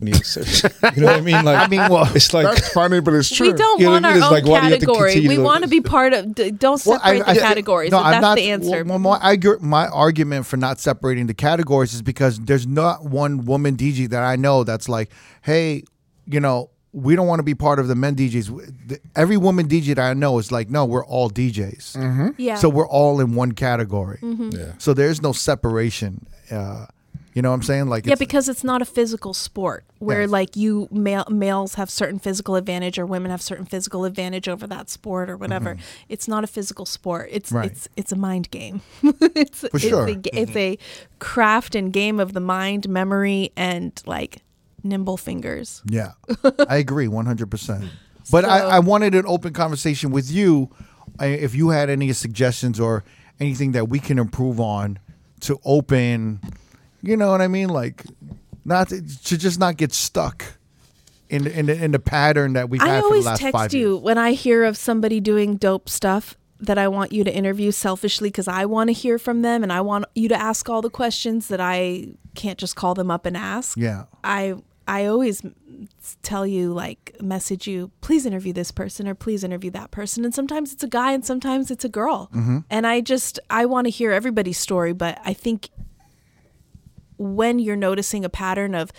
need 0.00 0.14
a 0.16 0.24
separate, 0.24 0.94
you 0.96 1.02
know 1.02 1.08
what 1.08 1.16
I 1.16 1.20
mean? 1.20 1.44
Like 1.44 1.58
I 1.58 1.66
mean, 1.68 1.80
well, 1.90 2.08
it's 2.14 2.32
like 2.32 2.46
That's 2.46 2.72
funny, 2.72 3.00
but 3.00 3.14
it's 3.14 3.34
true. 3.34 3.48
We 3.48 3.52
don't 3.52 3.80
You 3.80 3.86
know 3.86 3.92
what 3.92 4.02
want 4.02 4.06
our 4.06 4.16
It's 4.16 4.24
own 4.26 4.32
like, 4.32 4.44
why 4.46 4.60
do 4.60 4.66
you 4.66 4.72
have 4.72 4.80
to 4.80 4.86
category. 4.86 5.28
We 5.28 5.38
want 5.38 5.64
to 5.64 5.68
be 5.68 5.80
part 5.80 6.12
of. 6.12 6.34
Don't 6.34 6.84
Well, 6.86 6.98
separate 7.00 7.26
the 7.26 7.40
categories. 7.40 7.90
No, 7.90 7.98
so 7.98 8.04
that's 8.04 8.22
not, 8.22 8.36
the 8.36 8.50
answer. 8.50 8.84
well, 8.84 8.98
my, 8.98 9.18
argu- 9.18 9.60
my 9.60 9.88
argument 9.88 10.46
for 10.46 10.56
not 10.56 10.78
separating 10.80 11.26
the 11.26 11.34
categories 11.34 11.92
is 11.94 12.02
because 12.02 12.38
there's 12.38 12.66
not 12.66 13.04
one 13.04 13.44
woman 13.44 13.76
DJ 13.76 14.08
that 14.10 14.22
I 14.22 14.36
know 14.36 14.64
that's 14.64 14.88
like, 14.88 15.10
hey, 15.42 15.84
you 16.26 16.40
know, 16.40 16.70
we 16.92 17.14
don't 17.14 17.26
want 17.28 17.38
to 17.38 17.44
be 17.44 17.54
part 17.54 17.78
of 17.78 17.86
the 17.88 17.94
men 17.94 18.16
DJs. 18.16 18.98
Every 19.14 19.36
woman 19.36 19.68
DJ 19.68 19.94
that 19.94 19.98
I 20.00 20.14
know 20.14 20.38
is 20.38 20.50
like, 20.50 20.70
no, 20.70 20.84
we're 20.84 21.04
all 21.06 21.30
DJs. 21.30 21.96
Mm-hmm. 21.96 22.28
yeah. 22.38 22.56
So 22.56 22.68
we're 22.68 22.88
all 22.88 23.20
in 23.20 23.34
one 23.34 23.52
category. 23.52 24.18
yeah. 24.22 24.72
So 24.78 24.92
there's 24.94 25.22
no 25.22 25.32
separation. 25.32 26.26
Uh, 26.50 26.86
you 27.32 27.42
know 27.42 27.50
what 27.50 27.54
I'm 27.54 27.62
saying? 27.62 27.86
Like, 27.88 28.06
yeah, 28.06 28.14
it's- 28.14 28.18
because 28.18 28.48
it's 28.48 28.64
not 28.64 28.82
a 28.82 28.84
physical 28.84 29.34
sport 29.34 29.84
where 30.00 30.22
Yes. 30.22 30.30
like 30.30 30.56
you 30.56 30.88
male, 30.90 31.24
males 31.30 31.76
have 31.76 31.88
certain 31.88 32.18
physical 32.18 32.56
advantage 32.56 32.98
or 32.98 33.06
women 33.06 33.30
have 33.30 33.40
certain 33.40 33.66
physical 33.66 34.04
advantage 34.04 34.48
over 34.48 34.66
that 34.66 34.90
sport 34.90 35.30
or 35.30 35.36
whatever. 35.36 35.76
It's 36.08 36.26
not 36.26 36.42
a 36.42 36.48
physical 36.48 36.86
sport. 36.86 37.28
It's 37.30 37.50
Mm-hmm. 37.50 37.56
Right. 37.56 37.70
it's 37.70 37.88
it's 37.96 38.10
a 38.10 38.16
mind 38.16 38.50
game. 38.50 38.80
it's 39.04 39.62
it's, 39.62 39.78
sure. 39.80 40.08
a, 40.08 40.14
ga- 40.16 40.30
it's 40.32 40.56
a 40.56 40.76
craft 41.20 41.76
and 41.76 41.92
game 41.92 42.18
of 42.18 42.32
the 42.32 42.40
mind, 42.40 42.88
memory, 42.88 43.52
and 43.56 43.92
like 44.06 44.42
nimble 44.82 45.16
fingers. 45.16 45.82
Yeah, 45.86 46.12
I 46.68 46.76
agree 46.76 47.06
100%. 47.06 47.88
But 48.30 48.44
I, 48.44 48.60
So- 48.60 48.68
I 48.68 48.78
wanted 48.78 49.14
an 49.16 49.24
open 49.26 49.52
conversation 49.52 50.10
with 50.12 50.30
you 50.30 50.70
uh, 51.20 51.24
if 51.24 51.54
you 51.54 51.70
had 51.70 51.90
any 51.90 52.12
suggestions 52.12 52.78
or 52.78 53.02
anything 53.40 53.72
that 53.72 53.88
we 53.88 53.98
can 53.98 54.18
improve 54.20 54.60
on 54.60 54.98
to 55.40 55.58
open, 55.64 56.40
you 57.02 57.16
know 57.16 57.30
what 57.32 57.40
I 57.40 57.48
mean? 57.48 57.70
Like, 57.70 58.04
not 58.64 58.90
to, 58.90 59.00
to 59.24 59.36
just 59.38 59.58
not 59.58 59.76
get 59.78 59.92
stuck 59.92 60.44
in, 61.28 61.44
the- 61.44 61.58
in, 61.58 61.68
in 61.68 61.90
the 61.90 61.98
pattern 61.98 62.52
that 62.52 62.68
we've 62.68 62.80
I 62.82 62.88
had 62.88 63.02
always 63.04 63.26
text 63.36 63.72
you 63.72 63.96
when 63.96 64.18
I 64.18 64.32
hear 64.32 64.62
of 64.64 64.76
somebody 64.76 65.18
doing 65.18 65.56
dope 65.56 65.88
stuff 65.88 66.36
that 66.60 66.76
I 66.78 66.86
want 66.88 67.10
you 67.10 67.24
to 67.24 67.34
interview 67.34 67.72
selfishly 67.72 68.28
because 68.28 68.46
I 68.46 68.66
want 68.66 68.88
to 68.88 68.92
hear 68.92 69.18
from 69.18 69.42
them 69.42 69.62
and 69.62 69.72
I 69.72 69.80
want 69.80 70.04
you 70.14 70.28
to 70.28 70.36
ask 70.36 70.68
all 70.68 70.82
the 70.82 70.90
questions 70.90 71.48
that 71.48 71.60
I 71.60 72.08
can't 72.34 72.58
just 72.58 72.76
call 72.76 72.94
them 72.94 73.10
up 73.10 73.24
and 73.26 73.36
ask. 73.36 73.76
Yeah. 73.78 74.04
I 74.22 74.56
I 74.88 75.04
always 75.06 75.42
tell 76.22 76.46
you 76.46 76.72
like 76.72 77.16
message 77.20 77.66
you 77.66 77.90
please 78.00 78.26
interview 78.26 78.52
this 78.52 78.70
person 78.70 79.06
or 79.08 79.14
please 79.14 79.44
interview 79.44 79.70
that 79.70 79.90
person 79.90 80.24
and 80.24 80.34
sometimes 80.34 80.72
it's 80.72 80.82
a 80.82 80.88
guy 80.88 81.12
and 81.12 81.24
sometimes 81.24 81.70
it's 81.70 81.84
a 81.84 81.88
girl 81.88 82.28
Mm-hmm. 82.34 82.58
and 82.70 82.86
I 82.86 83.00
just 83.00 83.38
I 83.48 83.66
want 83.66 83.86
to 83.86 83.90
hear 83.90 84.10
everybody's 84.12 84.58
story 84.58 84.92
but 84.92 85.20
I 85.24 85.32
think 85.32 85.68
when 87.16 87.58
you're 87.58 87.76
noticing 87.76 88.24
a 88.24 88.28
pattern 88.28 88.74
of 88.74 88.90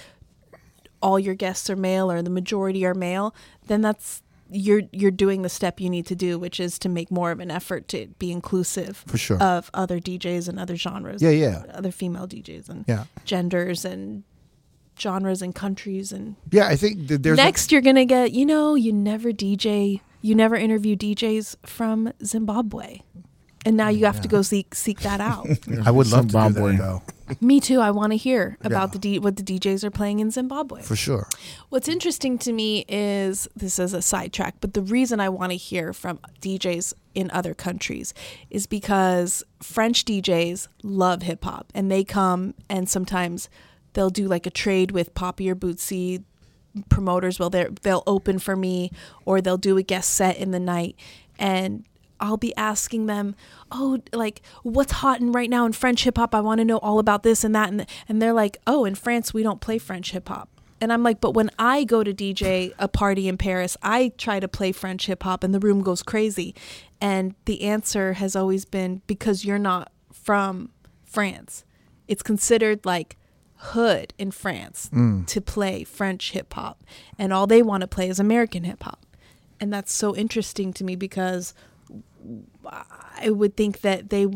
all 1.02 1.20
your 1.20 1.34
guests 1.36 1.70
are 1.70 1.76
male 1.76 2.12
or 2.12 2.22
the 2.22 2.30
majority 2.30 2.86
are 2.86 2.94
male 2.94 3.34
then 3.68 3.82
that's 3.82 4.22
you're 4.54 4.82
you're 4.92 5.12
doing 5.12 5.42
the 5.44 5.50
step 5.50 5.80
you 5.80 5.90
need 5.90 6.06
to 6.06 6.16
do 6.16 6.38
which 6.38 6.60
is 6.60 6.78
to 6.78 6.90
make 6.90 7.10
more 7.10 7.32
of 7.32 7.40
an 7.40 7.50
effort 7.50 7.88
to 7.88 8.08
be 8.20 8.32
inclusive 8.32 9.04
For 9.08 9.18
sure. 9.18 9.42
of 9.42 9.72
other 9.74 10.00
DJs 10.00 10.48
and 10.50 10.60
other 10.60 10.76
genres 10.76 11.22
Yeah, 11.22 11.30
yeah. 11.30 11.64
other 11.74 11.92
female 11.92 12.28
DJs 12.28 12.70
and 12.70 12.86
Yeah. 12.88 13.06
genders 13.26 13.86
and 13.86 14.24
genres 15.02 15.42
and 15.42 15.54
countries 15.56 16.12
and 16.12 16.36
Yeah, 16.52 16.68
I 16.68 16.76
think 16.76 17.08
that 17.08 17.24
there's 17.24 17.40
a- 17.40 17.44
next 17.44 17.72
you're 17.72 17.82
gonna 17.90 18.06
get 18.06 18.32
you 18.32 18.46
know 18.46 18.76
you 18.76 18.94
never 18.94 19.32
dj 19.32 20.02
you 20.22 20.36
never 20.36 20.56
interview 20.56 20.96
djs 20.96 21.56
from 21.66 22.12
zimbabwe 22.24 23.00
and 23.66 23.78
now 23.78 23.90
you 23.90 24.06
have 24.06 24.22
to 24.22 24.28
go 24.28 24.42
seek 24.42 24.74
seek 24.76 25.00
that 25.02 25.20
out 25.22 25.48
I 25.86 25.92
would 25.92 26.08
love 26.08 26.28
to 26.28 26.32
Zimbabwe. 26.32 26.72
do 26.74 26.78
that 26.78 26.84
though, 26.84 27.02
me 27.40 27.60
too 27.60 27.80
i 27.80 27.90
want 27.92 28.12
to 28.12 28.18
hear 28.18 28.58
about 28.62 28.90
Yeah. 28.90 28.94
the 28.94 29.00
D- 29.00 29.20
what 29.20 29.36
the 29.38 29.44
djs 29.44 29.84
are 29.84 29.92
playing 29.92 30.20
in 30.20 30.30
zimbabwe 30.32 30.82
for 30.82 30.96
sure. 30.96 31.28
What's 31.70 31.88
interesting 31.88 32.38
to 32.40 32.52
me 32.52 32.84
is 32.90 33.48
this 33.56 33.80
is 33.80 33.94
a 33.94 34.02
sidetrack, 34.02 34.56
but 34.60 34.74
the 34.74 34.82
reason 34.82 35.22
I 35.22 35.30
want 35.30 35.52
to 35.54 35.58
hear 35.58 35.94
from 35.94 36.20
DJs 36.42 36.94
in 37.16 37.32
other 37.32 37.54
countries 37.54 38.14
is 38.50 38.68
because 38.68 39.42
French 39.64 40.04
DJs 40.04 40.68
love 40.84 41.22
hip 41.22 41.44
hop 41.46 41.72
and 41.74 41.90
they 41.90 42.04
come 42.04 42.54
and 42.70 42.90
sometimes 42.90 43.48
they'll 43.94 44.10
do 44.10 44.28
like 44.28 44.46
a 44.46 44.52
trade 44.52 44.92
with 44.92 45.14
Poppy 45.14 45.50
or 45.50 45.56
Bootsy 45.56 46.24
promoters. 46.90 47.40
Well, 47.40 47.50
they 47.50 47.68
they'll 47.82 48.04
open 48.08 48.40
for 48.40 48.56
me 48.56 48.92
or 49.26 49.42
they'll 49.42 49.58
do 49.58 49.78
a 49.78 49.84
guest 49.84 50.12
set 50.12 50.38
in 50.38 50.52
the 50.52 50.60
night 50.60 50.96
and 51.38 51.86
I'll 52.22 52.38
be 52.38 52.56
asking 52.56 53.08
them, 53.08 53.36
"Oh, 53.72 54.00
like 54.14 54.42
what's 54.64 54.94
hot 54.94 55.20
in 55.20 55.32
right 55.32 55.50
now 55.50 55.66
in 55.66 55.74
French 55.74 56.04
hip 56.04 56.18
hop? 56.18 56.36
I 56.36 56.42
want 56.42 56.60
to 56.60 56.66
know 56.66 56.78
all 56.78 57.00
about 57.00 57.24
this 57.24 57.44
and 57.44 57.54
that." 57.56 57.70
And 57.70 57.86
and 58.08 58.22
they're 58.22 58.34
like, 58.34 58.58
"Oh, 58.68 58.86
in 58.86 58.96
France 58.96 59.34
we 59.34 59.44
don't 59.44 59.60
play 59.60 59.80
French 59.80 60.12
hip 60.12 60.30
hop." 60.30 60.50
And 60.80 60.94
I'm 60.94 61.04
like, 61.04 61.20
"But 61.20 61.32
when 61.34 61.50
I 61.60 61.84
go 61.84 62.04
to 62.04 62.14
DJ 62.14 62.74
a 62.80 62.88
party 62.88 63.28
in 63.28 63.38
Paris, 63.38 63.76
I 63.82 64.14
try 64.18 64.40
to 64.40 64.48
play 64.48 64.72
French 64.72 65.08
hip 65.08 65.24
hop 65.24 65.44
and 65.44 65.54
the 65.54 65.60
room 65.60 65.82
goes 65.82 66.04
crazy." 66.04 66.54
And 67.02 67.34
the 67.46 67.64
answer 67.64 68.14
has 68.14 68.36
always 68.36 68.66
been 68.66 69.02
because 69.08 69.44
you're 69.44 69.58
not 69.58 69.92
from 70.14 70.70
France. 71.04 71.66
It's 72.08 72.22
considered 72.22 72.86
like 72.86 73.18
hood 73.66 74.14
in 74.18 74.32
France 74.32 74.90
to 75.28 75.42
play 75.42 75.84
French 75.84 76.32
hip 76.32 76.54
hop, 76.54 76.84
and 77.18 77.32
all 77.32 77.48
they 77.48 77.62
want 77.62 77.82
to 77.82 77.88
play 77.88 78.10
is 78.10 78.20
American 78.20 78.64
hip 78.64 78.84
hop. 78.84 79.06
And 79.60 79.72
that's 79.72 79.94
so 79.94 80.16
interesting 80.16 80.74
to 80.74 80.84
me 80.84 80.96
because 80.96 81.54
I 82.66 83.30
would 83.30 83.56
think 83.56 83.82
that 83.82 84.10
they 84.10 84.28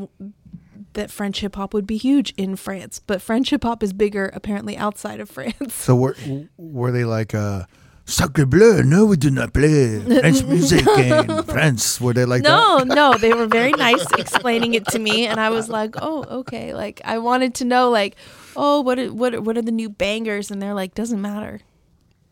that 0.93 1.11
French 1.11 1.41
hip 1.41 1.55
hop 1.55 1.73
would 1.73 1.87
be 1.87 1.97
huge 1.97 2.33
in 2.37 2.55
France, 2.55 3.01
but 3.05 3.21
French 3.21 3.49
hip 3.49 3.63
hop 3.63 3.83
is 3.83 3.93
bigger 3.93 4.29
apparently 4.33 4.77
outside 4.77 5.19
of 5.19 5.29
France. 5.37 5.73
So 5.73 5.95
were 5.95 6.15
were 6.57 6.91
they 6.91 7.05
like 7.05 7.33
uh 7.33 7.63
Sacre 8.07 8.45
bleu, 8.45 8.83
no, 8.83 9.05
we 9.05 9.17
do 9.17 9.31
not 9.31 9.51
play 9.51 9.99
French 9.99 10.43
music 10.53 10.85
in 10.87 11.41
France. 11.43 11.99
Were 11.99 12.13
they 12.13 12.25
like 12.25 12.43
no, 12.43 12.77
that? 12.79 12.87
no, 12.87 13.17
they 13.17 13.33
were 13.33 13.47
very 13.47 13.71
nice 13.71 14.05
explaining 14.19 14.75
it 14.75 14.85
to 14.89 14.99
me, 14.99 15.25
and 15.25 15.39
I 15.39 15.49
was 15.49 15.69
like, 15.69 15.95
"Oh, 15.99 16.23
okay." 16.41 16.75
Like 16.75 17.01
I 17.03 17.17
wanted 17.17 17.55
to 17.55 17.65
know, 17.65 17.89
like, 17.89 18.15
"Oh, 18.55 18.81
what 18.81 18.99
are, 18.99 19.13
what 19.13 19.33
are, 19.33 19.41
what 19.41 19.57
are 19.57 19.61
the 19.61 19.71
new 19.71 19.89
bangers?" 19.89 20.51
And 20.51 20.61
they're 20.61 20.73
like, 20.73 20.95
"Doesn't 20.95 21.21
matter, 21.21 21.61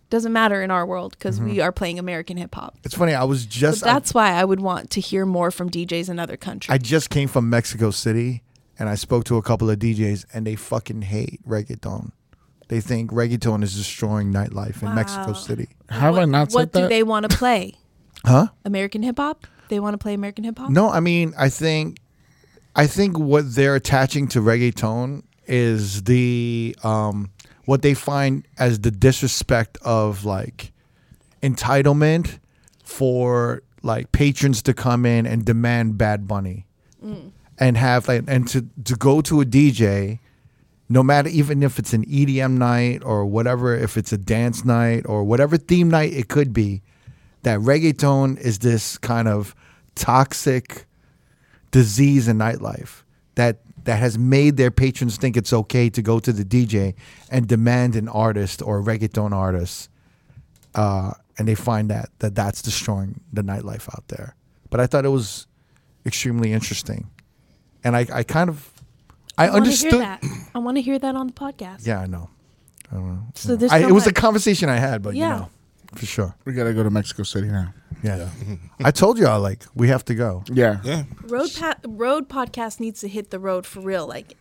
doesn't 0.10 0.34
matter 0.34 0.62
in 0.62 0.72
our 0.72 0.86
world 0.86 1.16
because 1.18 1.40
we 1.40 1.54
mm-hmm. 1.54 1.62
are 1.62 1.72
playing 1.72 2.00
American 2.00 2.38
hip 2.38 2.56
hop." 2.56 2.78
It's 2.84 2.96
funny. 2.96 3.14
I 3.14 3.24
was 3.24 3.46
But 3.46 3.52
just 3.52 3.84
that's 3.84 4.14
why 4.14 4.32
I 4.32 4.46
would 4.46 4.60
want 4.60 4.90
to 4.92 5.02
hear 5.02 5.26
more 5.26 5.52
from 5.52 5.70
DJs 5.70 6.10
in 6.10 6.20
other 6.20 6.38
countries. 6.38 6.74
I 6.74 6.78
just 6.78 7.10
came 7.10 7.28
from 7.28 7.50
Mexico 7.50 7.92
City 7.92 8.44
and 8.80 8.90
I 8.90 8.96
spoke 8.96 9.24
to 9.26 9.38
a 9.38 9.42
couple 9.42 9.70
of 9.70 9.80
DJs 9.80 10.26
and 10.34 10.46
they 10.46 10.56
fucking 10.56 11.04
hate 11.04 11.40
reggaeton. 11.48 12.12
They 12.70 12.82
think 12.82 13.12
reggaeton 13.12 13.64
is 13.64 13.76
destroying 13.76 14.34
nightlife 14.34 14.82
in 14.82 14.96
Mexico 14.96 15.28
Wow. 15.28 15.34
City. 15.34 15.68
Have 15.90 16.18
I 16.18 16.26
not 16.26 16.52
said 16.52 16.54
that? 16.54 16.56
what 16.56 16.72
do 16.72 16.82
that? 16.82 16.90
they 16.90 17.04
want 17.04 17.30
to 17.30 17.38
play? 17.38 17.76
Huh? 18.26 18.48
American 18.64 19.04
hip 19.04 19.18
hop? 19.18 19.46
They 19.68 19.82
want 19.82 19.96
to 19.96 19.98
play 19.98 20.14
American 20.14 20.46
hip 20.46 20.58
hop? 20.58 20.70
No, 20.70 20.90
I 20.90 21.02
mean, 21.02 21.34
I 21.38 21.50
think 21.50 21.98
I 22.74 22.88
think 22.88 23.20
what 23.20 23.54
they're 23.54 23.76
attaching 23.76 24.30
to 24.30 24.40
reggaeton 24.40 25.24
is 25.48 26.04
the 26.04 26.76
um 26.84 27.32
what 27.66 27.82
they 27.82 27.94
find 27.94 28.48
as 28.58 28.80
the 28.80 28.92
disrespect 28.92 29.78
of 29.84 30.26
like 30.26 30.72
entitlement 31.42 32.40
for 32.84 33.64
like 33.82 34.12
patrons 34.12 34.62
to 34.64 34.74
come 34.74 35.06
in 35.06 35.26
and 35.26 35.46
demand 35.46 35.98
Bad 35.98 36.28
Bunny. 36.28 36.66
And 37.60 37.78
have 37.78 38.08
like 38.08 38.24
and 38.28 38.48
to 38.50 38.68
to 38.86 38.96
go 38.96 39.22
to 39.22 39.42
a 39.42 39.46
DJ 39.46 40.20
no 40.90 41.04
matter 41.04 41.30
even 41.30 41.64
if 41.64 41.80
it's 41.80 41.94
an 41.94 42.06
EDM 42.06 42.54
night 42.58 43.02
or 43.04 43.26
whatever 43.26 43.76
if 43.76 43.98
it's 43.98 44.12
a 44.12 44.18
dance 44.18 44.66
night 44.66 45.06
or 45.06 45.24
whatever 45.24 45.58
theme 45.58 45.90
night 45.90 46.14
it 46.14 46.30
could 46.30 46.54
be 46.54 46.82
that 47.44 47.60
reggaeton 47.60 48.40
is 48.40 48.60
this 48.60 48.98
kind 48.98 49.28
of 49.28 49.56
toxic 49.96 50.86
disease 51.72 52.28
in 52.28 52.38
nightlife 52.38 53.04
that 53.36 53.60
that 53.86 54.00
has 54.00 54.18
made 54.18 54.58
their 54.58 54.72
patrons 54.72 55.18
think 55.18 55.36
it's 55.38 55.52
okay 55.54 55.90
to 55.90 56.02
go 56.02 56.20
to 56.20 56.32
the 56.32 56.44
DJ 56.46 56.96
and 57.30 57.48
demand 57.48 57.96
an 57.96 58.08
artist 58.08 58.62
or 58.62 58.80
a 58.80 58.82
reggaeton 58.84 59.32
artist, 59.34 59.90
uh, 60.76 61.12
and 61.38 61.48
they 61.48 61.56
find 61.56 61.90
that 61.90 62.10
that 62.20 62.36
that's 62.36 62.62
destroying 62.62 63.20
the 63.32 63.42
nightlife 63.42 63.88
out 63.94 64.08
there. 64.08 64.36
But 64.70 64.80
I 64.80 64.88
thought 64.88 65.06
it 65.06 65.10
was 65.10 65.48
extremely 66.06 66.52
interesting, 66.54 67.10
and 67.84 67.96
I 67.96 68.06
I 68.14 68.24
kind 68.24 68.50
of 68.50 68.70
I, 69.38 69.46
wanna 69.48 69.58
understood. 69.58 69.92
Hear 69.94 70.00
that. 70.02 70.24
I 70.56 70.60
want 70.60 70.78
to 70.78 70.82
hear 70.82 71.00
that 71.00 71.16
on 71.16 71.28
the 71.28 71.34
podcast. 71.34 71.86
Yeah, 71.86 72.00
I 72.00 72.06
know. 72.06 72.30
I 72.92 72.96
don't 72.96 73.08
know. 73.16 73.24
So 73.36 73.58
I, 73.72 73.80
it 73.80 73.92
was 73.92 74.06
a 74.08 74.14
conversation 74.14 74.70
I 74.70 74.78
had, 74.78 75.02
but 75.02 75.16
Yeah. 75.16 75.34
you 75.34 75.40
know, 75.42 75.50
for 75.96 76.06
sure. 76.06 76.36
we 76.46 76.54
gotta 76.54 76.74
go 76.74 76.84
to 76.84 76.90
Mexico 76.90 77.24
City 77.24 77.48
now. 77.48 77.74
Yeah, 78.04 78.30
I 78.84 78.92
told 78.92 79.18
y'all 79.18 79.40
like 79.40 79.64
we 79.76 79.88
have 79.88 80.04
to 80.06 80.16
go. 80.16 80.44
Yeah. 80.52 80.80
Yeah. 80.84 81.04
road 81.24 81.50
pa- 81.58 81.78
road 81.88 82.28
podcast 82.28 82.80
needs 82.80 83.00
to 83.02 83.08
hit 83.08 83.30
the 83.30 83.40
road 83.40 83.66
for 83.66 83.80
real. 83.80 84.06
Like 84.08 84.36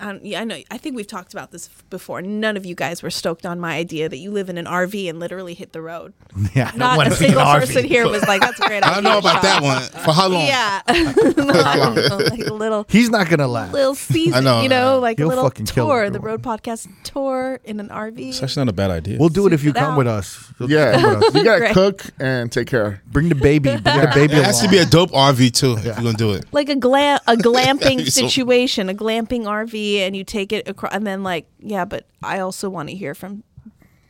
um, 0.00 0.20
yeah, 0.22 0.40
I 0.40 0.44
know. 0.44 0.58
I 0.70 0.78
think 0.78 0.96
we've 0.96 1.06
talked 1.06 1.32
about 1.32 1.50
this 1.52 1.68
before. 1.90 2.20
None 2.22 2.56
of 2.56 2.66
you 2.66 2.74
guys 2.74 3.02
were 3.02 3.10
stoked 3.10 3.46
on 3.46 3.60
my 3.60 3.74
idea 3.76 4.08
that 4.08 4.16
you 4.18 4.30
live 4.30 4.48
in 4.48 4.58
an 4.58 4.66
RV 4.66 5.08
and 5.08 5.18
literally 5.20 5.54
hit 5.54 5.72
the 5.72 5.80
road. 5.82 6.12
Yeah, 6.54 6.70
I 6.74 6.96
don't 6.96 7.06
a 7.06 7.10
single 7.12 7.40
an 7.40 7.46
RV. 7.46 7.60
person 7.60 7.84
here 7.84 8.08
was 8.08 8.22
like, 8.28 8.40
"That's 8.40 8.58
a 8.60 8.66
great. 8.66 8.82
I 8.86 8.94
don't 8.94 9.04
know 9.04 9.18
about 9.18 9.42
that 9.42 9.62
one. 9.62 9.82
For 10.04 10.12
how 10.12 10.28
long? 10.28 10.46
Yeah, 10.46 10.82
like 10.88 12.46
a 12.46 12.52
little 12.54 12.86
He's 12.88 13.10
not 13.10 13.28
gonna 13.28 13.48
laugh. 13.48 13.72
little 13.72 13.94
season, 13.94 14.34
I 14.34 14.40
know, 14.40 14.62
you 14.62 14.68
know, 14.68 14.98
like 15.00 15.18
a 15.20 15.26
little 15.26 15.50
tour, 15.50 16.10
the 16.10 16.20
road 16.20 16.42
podcast 16.42 16.88
tour 17.02 17.60
in 17.64 17.80
an 17.80 17.88
RV. 17.88 18.18
It's 18.28 18.42
actually 18.42 18.64
not 18.66 18.70
a 18.70 18.74
bad 18.74 18.90
idea. 18.90 19.18
We'll 19.18 19.28
do 19.28 19.46
it 19.46 19.52
if 19.52 19.64
you 19.64 19.70
it 19.70 19.76
come 19.76 19.92
out. 19.92 19.98
with 19.98 20.06
us. 20.06 20.52
You'll 20.58 20.70
Yeah, 20.70 20.92
come 21.00 21.18
with 21.18 21.24
us. 21.28 21.34
you 21.34 21.44
gotta 21.44 21.62
Right. 21.62 21.74
cook 21.74 22.04
and 22.20 22.50
take 22.52 22.66
care. 22.68 23.02
Bring 23.06 23.28
the 23.28 23.34
baby. 23.34 23.70
Bring 23.70 23.82
the 23.82 24.10
baby. 24.14 24.34
Along. 24.34 24.42
It 24.44 24.46
has 24.46 24.60
to 24.62 24.68
be 24.68 24.78
a 24.78 24.86
dope 24.86 25.10
RV 25.12 25.50
too 25.52 25.74
if 25.78 25.84
you're 25.84 25.94
gonna 25.94 26.12
do 26.14 26.32
it. 26.32 26.44
like 26.52 26.68
a 26.68 26.76
glam 26.76 27.18
a 27.26 27.34
glamping 27.36 28.08
situation, 28.10 28.88
a 28.88 28.94
glamping 28.94 29.44
RV, 29.44 29.74
and 30.02 30.16
you 30.16 30.24
take 30.24 30.52
it 30.52 30.68
across, 30.68 30.92
and 30.92 31.06
then 31.06 31.22
like 31.22 31.46
yeah, 31.58 31.84
but 31.84 32.06
I 32.22 32.40
also 32.40 32.68
want 32.68 32.88
to 32.88 32.94
hear 32.94 33.14
from 33.14 33.42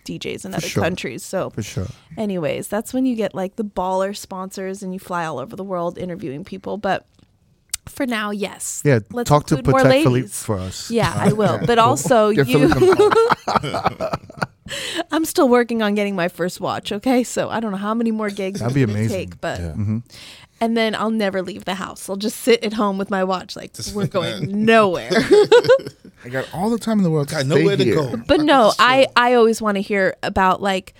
DJs 0.04 0.44
in 0.44 0.54
other 0.54 0.68
sure. 0.68 0.82
countries. 0.82 1.22
So, 1.22 1.50
for 1.50 1.62
sure. 1.62 1.86
anyways, 2.16 2.68
that's 2.68 2.92
when 2.94 3.06
you 3.06 3.16
get 3.16 3.34
like 3.34 3.56
the 3.56 3.64
baller 3.64 4.16
sponsors 4.16 4.82
and 4.82 4.92
you 4.92 5.00
fly 5.00 5.24
all 5.24 5.38
over 5.38 5.56
the 5.56 5.64
world 5.64 5.98
interviewing 5.98 6.44
people. 6.44 6.76
But 6.76 7.06
for 7.86 8.06
now, 8.06 8.30
yes, 8.30 8.82
Yeah, 8.84 9.00
Let's 9.10 9.28
talk 9.28 9.46
to 9.46 9.56
Patek 9.56 10.02
Philippe 10.02 10.28
for 10.28 10.58
us. 10.58 10.90
Yeah, 10.90 11.12
I 11.14 11.32
will. 11.40 11.60
But 11.66 11.78
also, 11.78 12.32
Get 12.32 12.48
you. 12.48 12.70
I'm 15.10 15.24
still 15.24 15.48
working 15.48 15.82
on 15.82 15.94
getting 15.94 16.16
my 16.16 16.28
first 16.28 16.60
watch. 16.60 16.92
Okay, 16.92 17.22
so 17.24 17.50
I 17.50 17.60
don't 17.60 17.70
know 17.72 17.76
how 17.78 17.94
many 17.94 18.10
more 18.10 18.30
gigs 18.30 18.60
That'd 18.60 18.74
be 18.74 18.82
amazing. 18.82 19.30
Take, 19.30 19.40
but 19.40 19.60
Yeah. 19.60 19.66
Mm-hmm. 19.72 19.98
And 20.64 20.76
then 20.78 20.94
I'll 20.94 21.10
never 21.10 21.42
leave 21.42 21.66
the 21.66 21.74
house. 21.74 22.08
I'll 22.08 22.16
just 22.16 22.38
sit 22.38 22.64
at 22.64 22.72
home 22.72 22.96
with 22.96 23.10
my 23.10 23.22
watch. 23.22 23.54
Like 23.54 23.72
we're 23.94 24.06
going 24.06 24.64
nowhere. 24.64 25.10
I 26.24 26.30
got 26.30 26.48
all 26.54 26.70
the 26.70 26.78
time 26.78 26.98
in 26.98 27.04
the 27.04 27.10
world. 27.10 27.28
I 27.28 27.42
got 27.42 27.46
Stay 27.46 27.60
nowhere 27.62 27.76
to 27.76 27.84
go. 27.84 28.16
but 28.26 28.40
no, 28.40 28.72
I 28.78 29.06
I 29.14 29.34
always 29.34 29.60
want 29.60 29.76
to 29.76 29.82
hear 29.82 30.16
about 30.22 30.62
like. 30.62 30.94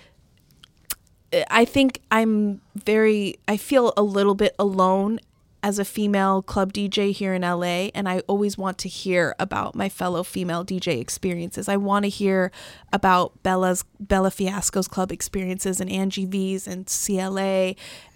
I 1.49 1.65
think 1.65 1.99
I'm 2.11 2.61
very. 2.75 3.39
I 3.47 3.57
feel 3.57 3.91
a 3.97 4.03
little 4.03 4.35
bit 4.35 4.55
alone 4.59 5.19
as 5.63 5.79
a 5.79 5.83
female 5.83 6.43
club 6.43 6.71
DJ 6.71 7.11
here 7.11 7.33
in 7.33 7.41
LA, 7.41 7.89
and 7.95 8.07
I 8.07 8.19
always 8.27 8.55
want 8.55 8.77
to 8.77 8.87
hear 8.87 9.33
about 9.39 9.73
my 9.73 9.89
fellow 9.89 10.21
female 10.21 10.63
DJ 10.63 11.01
experiences. 11.01 11.67
I 11.67 11.75
want 11.75 12.03
to 12.03 12.09
hear 12.09 12.51
about 12.93 13.41
Bella's 13.41 13.83
Bella 13.99 14.29
Fiasco's 14.29 14.87
club 14.87 15.11
experiences 15.11 15.81
and 15.81 15.89
Angie 15.89 16.27
V's 16.27 16.67
and 16.67 16.85
CLA. 16.85 17.73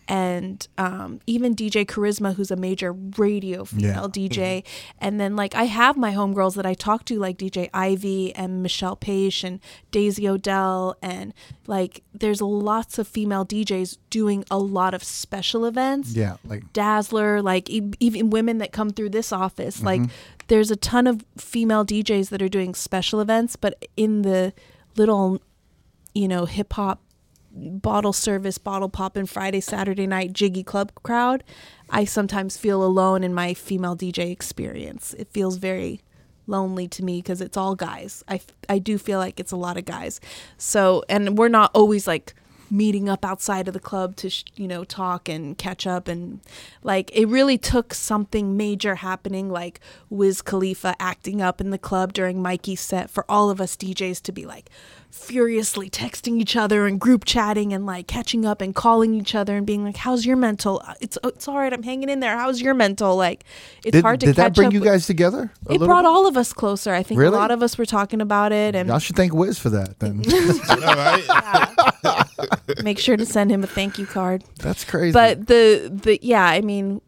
And 0.10 0.68
um, 0.80 1.20
even 1.28 1.56
DJ 1.56 1.86
Charisma, 1.86 2.34
who's 2.34 2.50
a 2.50 2.56
major 2.56 2.92
radio 2.92 3.64
female 3.64 4.10
DJ. 4.10 4.64
And 4.98 5.20
then, 5.22 5.36
like, 5.36 5.54
I 5.54 5.66
have 5.66 5.96
my 5.96 6.14
homegirls 6.14 6.56
that 6.56 6.66
I 6.66 6.74
talk 6.74 7.06
to, 7.06 7.20
like 7.20 7.38
DJ 7.38 7.70
Ivy 7.74 8.34
and 8.36 8.64
Michelle 8.64 8.96
Page 8.96 9.44
and 9.44 9.60
Daisy 9.92 10.28
Odell. 10.28 10.98
And, 11.04 11.32
like, 11.68 12.04
there's 12.12 12.42
lots 12.42 12.98
of 12.98 13.08
female 13.08 13.46
DJs 13.46 14.00
doing 14.10 14.44
a 14.50 14.58
lot 14.58 14.96
of 14.96 15.04
special 15.04 15.64
events. 15.66 16.14
Yeah, 16.14 16.38
like 16.44 16.74
Dazzler, 16.74 17.42
like 17.42 17.70
e- 17.70 17.94
even 18.00 18.32
women 18.32 18.58
that 18.58 18.72
come 18.72 18.90
through 18.90 19.10
this 19.12 19.32
office. 19.32 19.82
Like 19.84 20.02
there's 20.48 20.72
a 20.72 20.76
ton 20.76 21.06
of 21.06 21.24
female 21.38 21.86
DJs 21.86 22.30
that 22.30 22.42
are 22.42 22.50
doing 22.50 22.74
special 22.74 23.22
events, 23.22 23.56
but 23.56 23.86
in 23.96 24.24
the 24.24 24.54
little, 24.96 25.42
you 26.16 26.28
know, 26.28 26.46
hip 26.46 26.74
hop 26.74 27.02
bottle 27.52 28.14
service, 28.14 28.58
bottle 28.58 28.90
popping 28.90 29.26
Friday, 29.26 29.62
Saturday 29.62 30.08
night 30.08 30.34
jiggy 30.34 30.64
club 30.64 30.92
crowd, 31.04 31.44
I 31.90 32.06
sometimes 32.06 32.58
feel 32.58 32.84
alone 32.84 33.24
in 33.24 33.34
my 33.34 33.54
female 33.54 33.96
DJ 33.96 34.32
experience. 34.32 35.14
It 35.18 35.32
feels 35.32 35.58
very 35.58 36.02
lonely 36.48 36.88
to 36.88 37.04
me 37.04 37.22
because 37.22 37.42
it's 37.42 37.58
all 37.58 37.76
guys. 37.76 38.24
I, 38.28 38.42
I 38.68 38.80
do 38.80 38.98
feel 38.98 39.20
like 39.20 39.40
it's 39.40 39.52
a 39.52 39.58
lot 39.58 39.78
of 39.78 39.86
guys. 39.86 40.20
So, 40.58 41.04
and 41.08 41.38
we're 41.38 41.48
not 41.48 41.72
always 41.74 42.08
like 42.08 42.34
meeting 42.72 43.10
up 43.10 43.26
outside 43.26 43.68
of 43.68 43.74
the 43.74 43.80
club 43.80 44.16
to, 44.16 44.30
sh- 44.30 44.44
you 44.56 44.68
know, 44.68 44.84
talk 44.84 45.28
and 45.28 45.58
catch 45.58 45.88
up. 45.88 46.08
And 46.08 46.40
like, 46.84 47.10
it 47.14 47.28
really 47.28 47.58
took 47.58 47.94
something 47.94 48.56
major 48.58 48.96
happening, 48.96 49.50
like 49.50 49.80
Wiz 50.10 50.42
Khalifa 50.42 50.96
acting 51.00 51.42
up 51.42 51.62
in 51.62 51.72
the 51.72 51.78
club 51.78 52.14
during 52.14 52.42
Mikey's 52.42 52.82
set 52.82 53.10
for 53.10 53.26
all 53.30 53.50
of 53.50 53.60
us 53.60 53.76
DJs 53.76 54.22
to 54.24 54.32
be 54.32 54.46
like, 54.46 54.70
furiously 55.12 55.90
texting 55.90 56.40
each 56.40 56.56
other 56.56 56.86
and 56.88 57.00
group 57.00 57.26
chatting 57.26 57.74
and 57.74 57.86
like 57.86 58.08
catching 58.08 58.46
up 58.46 58.62
and 58.62 58.74
calling 58.74 59.14
each 59.14 59.36
other 59.36 59.58
and 59.58 59.66
being 59.66 59.84
like, 59.84 59.98
"How's 59.98 60.26
your 60.26 60.36
mental? 60.38 60.82
Uh, 60.86 60.94
it's 61.02 61.18
it's 61.24 61.48
all 61.48 61.58
right. 61.58 61.72
I'm 61.74 61.84
hanging 61.84 62.10
in 62.10 62.20
there. 62.20 62.38
How's 62.38 62.62
your 62.62 62.74
mental?" 62.74 63.16
Like, 63.16 63.44
it's 63.84 63.92
did, 63.94 64.04
hard 64.04 64.20
to 64.22 64.28
did 64.28 64.36
catch 64.36 64.44
that 64.46 64.56
bring 64.56 64.68
up 64.68 64.74
you 64.74 64.80
guys 64.80 65.06
together? 65.08 65.52
a 65.68 65.74
It 65.74 65.80
brought 65.80 66.04
bit? 66.04 66.08
all 66.10 66.28
of 66.28 66.38
us 66.38 66.54
closer. 66.54 66.94
I 66.94 67.04
think 67.04 67.20
Really? 67.20 67.36
a 67.36 67.40
lot 67.40 67.52
of 67.52 67.62
us 67.64 67.78
were 67.78 67.86
talking 67.86 68.22
about 68.22 68.52
it, 68.52 68.76
and 68.76 68.88
Y'all 68.90 69.00
should 69.00 69.16
thank 69.16 69.34
Wiz 69.34 69.60
for 69.60 69.70
that. 69.72 70.00
Then 70.00 70.22
make 72.84 73.00
sure 73.00 73.18
to 73.18 73.26
send 73.26 73.52
him 73.52 73.64
a 73.64 73.68
thank 73.68 73.98
you 74.00 74.06
card. 74.06 74.44
that's 74.60 74.84
crazy. 74.86 75.12
But 75.14 75.48
the 75.48 75.90
the 76.04 76.20
yeah, 76.22 76.46
I 76.46 76.62
mean, 76.62 77.02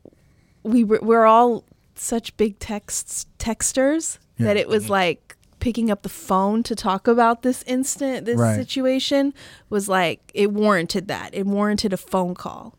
we 0.63 0.83
were 0.83 0.99
we're 1.01 1.25
all 1.25 1.63
such 1.95 2.35
big 2.37 2.57
texts 2.59 3.25
texters 3.39 4.17
Yeah. 4.37 4.47
that 4.47 4.57
it 4.57 4.67
was 4.67 4.89
like 4.89 5.30
picking 5.61 5.89
up 5.89 6.01
the 6.01 6.09
phone 6.09 6.63
to 6.63 6.75
talk 6.75 7.07
about 7.07 7.41
this 7.43 7.63
instant 7.67 8.25
this 8.25 8.37
Right. 8.37 8.55
situation 8.55 9.33
was 9.69 9.87
like 9.87 10.19
it 10.33 10.51
warranted 10.51 11.07
that 11.07 11.33
it 11.33 11.45
warranted 11.45 11.93
a 11.93 11.97
phone 11.97 12.35
call 12.35 12.75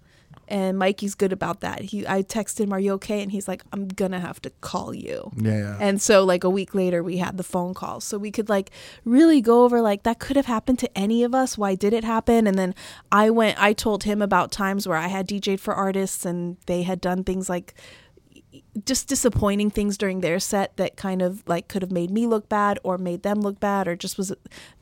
and 0.48 0.76
mikey's 0.76 1.14
good 1.14 1.32
about 1.32 1.60
that 1.60 1.80
he 1.80 2.06
i 2.08 2.20
texted 2.22 2.60
him 2.64 2.72
are 2.72 2.80
you 2.80 2.92
okay 2.92 3.22
and 3.22 3.30
he's 3.32 3.46
like 3.46 3.62
i'm 3.72 3.86
gonna 3.88 4.18
have 4.18 4.42
to 4.42 4.50
call 4.60 4.92
you 4.92 5.30
yeah, 5.36 5.56
yeah. 5.58 5.76
and 5.80 6.02
so 6.02 6.24
like 6.24 6.42
a 6.44 6.50
week 6.50 6.74
later 6.74 7.02
we 7.02 7.16
had 7.18 7.36
the 7.38 7.44
phone 7.44 7.72
call. 7.72 8.00
So 8.00 8.18
we 8.18 8.30
could 8.32 8.48
like 8.48 8.70
really 9.04 9.40
go 9.40 9.64
over 9.64 9.80
like 9.80 10.02
that 10.02 10.18
could 10.18 10.36
have 10.36 10.46
happened 10.46 10.78
to 10.80 10.98
any 10.98 11.22
of 11.24 11.32
us. 11.34 11.56
Why 11.56 11.74
did 11.76 11.92
it 11.92 12.04
happen? 12.04 12.46
And 12.48 12.58
then 12.58 12.74
I 13.12 13.30
went 13.30 13.62
I 13.62 13.72
told 13.72 14.04
him 14.04 14.20
about 14.20 14.50
times 14.52 14.86
where 14.88 14.98
I 14.98 15.06
had 15.06 15.28
DJ'd 15.28 15.60
for 15.60 15.74
artists 15.74 16.26
and 16.26 16.56
they 16.66 16.82
had 16.82 17.00
done 17.00 17.22
things 17.24 17.48
like 17.48 17.74
just 18.86 19.06
disappointing 19.06 19.70
things 19.70 19.98
during 19.98 20.20
their 20.20 20.40
set 20.40 20.76
that 20.78 20.96
kind 20.96 21.20
of 21.20 21.42
like 21.46 21.68
could 21.68 21.82
have 21.82 21.92
made 21.92 22.10
me 22.10 22.26
look 22.26 22.48
bad 22.48 22.78
or 22.82 22.96
made 22.96 23.22
them 23.22 23.40
look 23.40 23.60
bad 23.60 23.86
or 23.86 23.94
just 23.94 24.16
was 24.16 24.32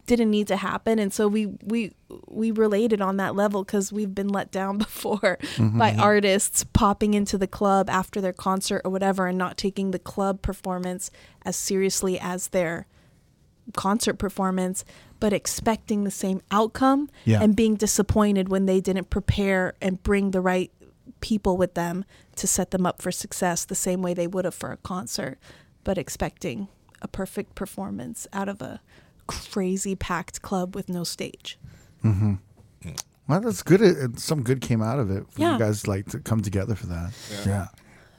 didn't 0.07 0.31
need 0.31 0.47
to 0.47 0.57
happen 0.57 0.99
and 0.99 1.13
so 1.13 1.27
we 1.27 1.47
we 1.65 1.93
we 2.29 2.51
related 2.53 3.01
on 3.01 3.17
that 3.17 3.35
level 3.35 3.65
because 3.65 3.93
we've 3.93 4.15
been 4.15 4.29
let 4.29 4.51
down 4.53 4.79
before 4.87 5.39
mm-hmm. 5.57 5.77
by 5.79 5.95
artists 5.95 6.65
popping 6.73 7.15
into 7.15 7.37
the 7.37 7.49
club 7.49 7.91
after 7.91 8.21
their 8.21 8.33
concert 8.33 8.81
or 8.85 8.91
whatever 8.91 9.27
and 9.27 9.37
not 9.37 9.57
taking 9.57 9.91
the 9.91 9.99
club 9.99 10.41
performance 10.41 11.11
as 11.45 11.57
seriously 11.57 12.19
as 12.19 12.49
their 12.49 12.87
concert 13.77 14.15
performance 14.15 14.85
but 15.19 15.33
expecting 15.33 16.05
the 16.05 16.11
same 16.11 16.41
outcome 16.51 17.11
Yeah. 17.25 17.43
and 17.43 17.55
being 17.55 17.75
disappointed 17.75 18.49
when 18.49 18.67
they 18.67 18.81
didn't 18.81 19.11
prepare 19.11 19.75
and 19.83 20.03
bring 20.03 20.31
the 20.31 20.41
right 20.41 20.73
people 21.21 21.57
with 21.57 21.75
them 21.75 22.05
to 22.37 22.47
set 22.47 22.71
them 22.71 22.87
up 22.87 23.01
for 23.03 23.11
success 23.13 23.65
the 23.65 23.75
same 23.75 24.03
way 24.03 24.15
they 24.15 24.27
would 24.27 24.45
have 24.45 24.55
for 24.55 24.73
a 24.73 24.77
concert, 24.79 25.39
but 25.85 25.99
expecting 25.99 26.69
a 27.03 27.09
perfect 27.09 27.55
performance 27.55 28.27
out 28.33 28.49
of 28.49 28.61
a 28.63 28.81
crazy 29.27 29.95
packed 29.95 30.43
club 30.43 30.75
with 30.75 30.89
no 30.89 31.05
stage. 31.05 31.59
Mm-hmm. 32.05 32.35
well, 33.29 33.41
that's 33.41 33.63
good. 33.63 33.81
It, 33.81 34.19
some 34.19 34.43
good 34.43 34.61
came 34.61 34.83
out 34.83 34.99
of 34.99 35.11
it 35.11 35.25
for 35.31 35.41
Yeah. 35.41 35.53
you 35.55 35.59
guys 35.59 35.87
like 35.87 36.07
to 36.11 36.19
come 36.21 36.41
together 36.43 36.75
for 36.75 36.87
that. 36.87 37.13
Yeah. 37.47 37.69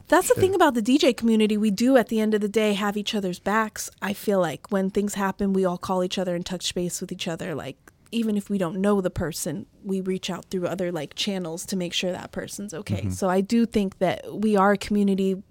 That's 0.08 0.28
the 0.28 0.36
thing 0.36 0.54
about 0.54 0.74
the 0.74 0.82
DJ 0.82 1.16
community. 1.16 1.56
We 1.58 1.72
do 1.72 1.96
at 1.96 2.10
the 2.10 2.20
end 2.20 2.34
of 2.34 2.42
the 2.42 2.50
day 2.50 2.74
have 2.74 2.98
each 2.98 3.16
other's 3.16 3.40
backs. 3.40 3.90
I 4.02 4.12
feel 4.14 4.40
like 4.42 4.68
when 4.70 4.90
things 4.90 5.14
happen, 5.14 5.54
we 5.54 5.64
all 5.64 5.78
call 5.78 6.04
each 6.04 6.18
other 6.18 6.36
and 6.36 6.46
touch 6.46 6.76
base 6.76 7.00
with 7.00 7.12
each 7.14 7.30
other. 7.30 7.56
Like 7.56 7.78
even 8.12 8.38
if 8.38 8.50
we 8.50 8.58
don't 8.58 8.78
know 8.78 9.02
the 9.02 9.10
person, 9.10 9.66
we 9.84 10.02
reach 10.02 10.30
out 10.30 10.46
through 10.46 10.68
other 10.68 10.92
like 10.92 11.16
channels 11.16 11.66
to 11.68 11.76
make 11.76 11.94
sure 11.94 12.12
that 12.12 12.32
person's 12.32 12.74
okay. 12.74 13.02
Mm-hmm. 13.02 13.12
So 13.12 13.30
I 13.30 13.42
do 13.42 13.66
think 13.66 14.00
that 14.00 14.34
we 14.34 14.56
are 14.56 14.74
a 14.74 14.78
community, 14.78 15.42